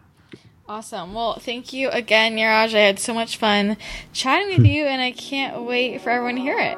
Awesome. 0.70 1.14
Well, 1.14 1.40
thank 1.40 1.72
you 1.72 1.90
again, 1.90 2.36
Niraj. 2.36 2.76
I 2.76 2.80
had 2.80 3.00
so 3.00 3.14
much 3.14 3.38
fun 3.38 3.78
chatting 4.12 4.58
with 4.58 4.68
you, 4.68 4.86
and 4.86 5.02
I 5.02 5.12
can't 5.12 5.64
wait 5.64 6.02
for 6.02 6.10
everyone 6.10 6.36
to 6.36 6.42
hear 6.42 6.60
it. 6.60 6.78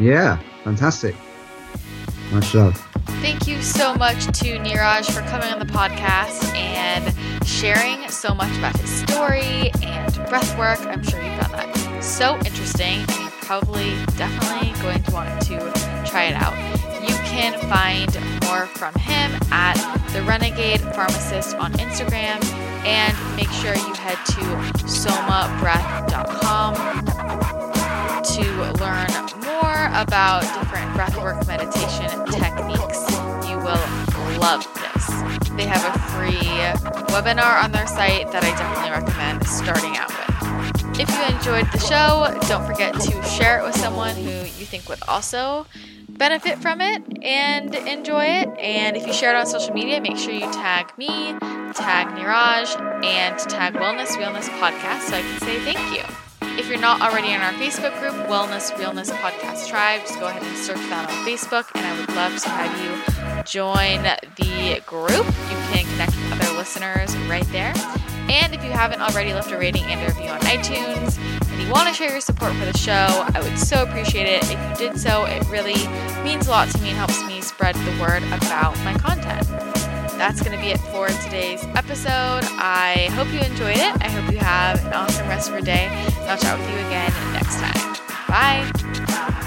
Yeah, 0.00 0.40
fantastic. 0.64 1.14
Much 2.32 2.54
love. 2.54 2.76
Thank 3.20 3.46
you 3.46 3.60
so 3.60 3.94
much 3.94 4.24
to 4.38 4.58
Niraj 4.58 5.10
for 5.10 5.20
coming 5.28 5.48
on 5.52 5.58
the 5.58 5.66
podcast 5.66 6.44
and 6.54 7.12
sharing 7.46 8.08
so 8.08 8.34
much 8.34 8.56
about 8.56 8.76
his 8.78 8.90
story 8.90 9.70
and 9.82 10.14
breath 10.28 10.56
work. 10.58 10.78
I'm 10.86 11.02
sure 11.02 11.20
you 11.20 11.30
found 11.40 11.54
that 11.54 12.02
so 12.02 12.36
interesting 12.38 13.00
And 13.00 13.10
you're 13.20 13.30
probably 13.42 13.90
definitely 14.16 14.72
going 14.80 15.02
to 15.02 15.12
want 15.12 15.42
to 15.42 15.58
try 16.08 16.24
it 16.24 16.34
out. 16.34 16.54
You 17.02 17.14
can 17.26 17.58
find 17.68 18.12
more 18.44 18.66
from 18.66 18.94
him 18.94 19.32
at 19.50 19.76
the 20.12 20.22
Renegade 20.22 20.80
Pharmacist 20.80 21.56
on 21.56 21.72
Instagram 21.74 22.42
and 22.84 23.36
make 23.36 23.50
sure 23.50 23.74
you 23.74 23.94
head 23.94 24.18
to 24.26 24.40
somabreath.com 24.86 26.74
to 28.22 28.42
learn 28.80 29.39
more 29.80 30.00
about 30.00 30.42
different 30.42 30.90
breathwork 30.92 31.46
meditation 31.46 32.10
techniques. 32.26 33.00
You 33.48 33.56
will 33.58 33.86
love 34.38 34.66
this. 34.74 35.06
They 35.56 35.64
have 35.64 35.84
a 35.94 35.98
free 36.10 36.50
webinar 37.14 37.62
on 37.62 37.72
their 37.72 37.86
site 37.86 38.30
that 38.32 38.44
I 38.44 38.50
definitely 38.50 38.90
recommend 38.90 39.46
starting 39.46 39.96
out 39.96 40.10
with. 40.10 41.00
If 41.00 41.08
you 41.08 41.36
enjoyed 41.36 41.66
the 41.72 41.78
show, 41.78 42.28
don't 42.48 42.66
forget 42.66 42.94
to 42.94 43.22
share 43.22 43.60
it 43.60 43.64
with 43.64 43.76
someone 43.76 44.14
who 44.16 44.30
you 44.30 44.66
think 44.66 44.88
would 44.88 45.02
also 45.08 45.66
benefit 46.08 46.58
from 46.58 46.80
it 46.80 47.02
and 47.22 47.74
enjoy 47.74 48.24
it. 48.24 48.48
And 48.58 48.96
if 48.96 49.06
you 49.06 49.12
share 49.12 49.30
it 49.30 49.36
on 49.36 49.46
social 49.46 49.72
media, 49.72 50.00
make 50.00 50.18
sure 50.18 50.32
you 50.32 50.52
tag 50.52 50.92
me, 50.98 51.08
tag 51.72 52.08
Niraj, 52.18 53.04
and 53.04 53.38
tag 53.38 53.74
Wellness 53.74 54.16
Realness 54.18 54.48
Podcast 54.50 55.02
so 55.02 55.16
I 55.16 55.22
can 55.22 55.40
say 55.40 55.58
thank 55.60 55.96
you. 55.96 56.19
If 56.58 56.68
you're 56.68 56.80
not 56.80 57.00
already 57.00 57.28
in 57.32 57.40
our 57.40 57.52
Facebook 57.52 57.98
group, 58.00 58.14
Wellness 58.28 58.76
Realness 58.78 59.10
Podcast 59.10 59.68
Tribe, 59.68 60.00
just 60.02 60.18
go 60.18 60.26
ahead 60.26 60.42
and 60.42 60.56
search 60.56 60.76
that 60.88 61.08
on 61.08 61.26
Facebook, 61.26 61.70
and 61.74 61.86
I 61.86 61.98
would 61.98 62.14
love 62.14 62.36
to 62.42 62.48
have 62.48 62.72
you 62.82 63.42
join 63.44 64.02
the 64.02 64.82
group. 64.86 65.26
You 65.26 65.56
can 65.72 65.84
connect 65.86 66.14
with 66.16 66.32
other 66.32 66.56
listeners 66.56 67.16
right 67.28 67.46
there. 67.52 67.72
And 68.28 68.54
if 68.54 68.62
you 68.62 68.70
haven't 68.70 69.00
already 69.00 69.32
left 69.32 69.50
a 69.50 69.58
rating 69.58 69.84
and 69.84 70.00
a 70.00 70.06
review 70.06 70.30
on 70.30 70.40
iTunes 70.40 71.18
and 71.50 71.62
you 71.62 71.70
want 71.70 71.88
to 71.88 71.94
share 71.94 72.10
your 72.10 72.20
support 72.20 72.52
for 72.54 72.64
the 72.64 72.76
show, 72.76 73.26
I 73.34 73.40
would 73.42 73.58
so 73.58 73.82
appreciate 73.82 74.26
it. 74.26 74.42
If 74.44 74.50
you 74.50 74.88
did 74.88 75.00
so, 75.00 75.24
it 75.24 75.44
really 75.48 75.86
means 76.22 76.46
a 76.46 76.50
lot 76.50 76.68
to 76.70 76.80
me 76.80 76.90
and 76.90 76.98
helps 76.98 77.24
me 77.24 77.40
spread 77.40 77.74
the 77.74 78.00
word 78.00 78.22
about 78.24 78.78
my 78.84 78.94
content 78.94 79.46
that's 80.20 80.42
going 80.42 80.54
to 80.54 80.62
be 80.62 80.70
it 80.70 80.78
for 80.78 81.08
today's 81.24 81.64
episode. 81.74 82.44
I 82.60 83.08
hope 83.12 83.32
you 83.32 83.40
enjoyed 83.40 83.78
it. 83.78 84.02
I 84.02 84.10
hope 84.10 84.30
you 84.30 84.38
have 84.38 84.84
an 84.84 84.92
awesome 84.92 85.26
rest 85.26 85.48
of 85.48 85.54
your 85.54 85.62
day. 85.62 85.86
And 85.88 86.30
I'll 86.30 86.36
chat 86.36 86.58
with 86.58 86.68
you 86.68 86.76
again 86.76 87.10
next 87.32 87.56
time. 87.56 87.96
Bye. 88.28 89.46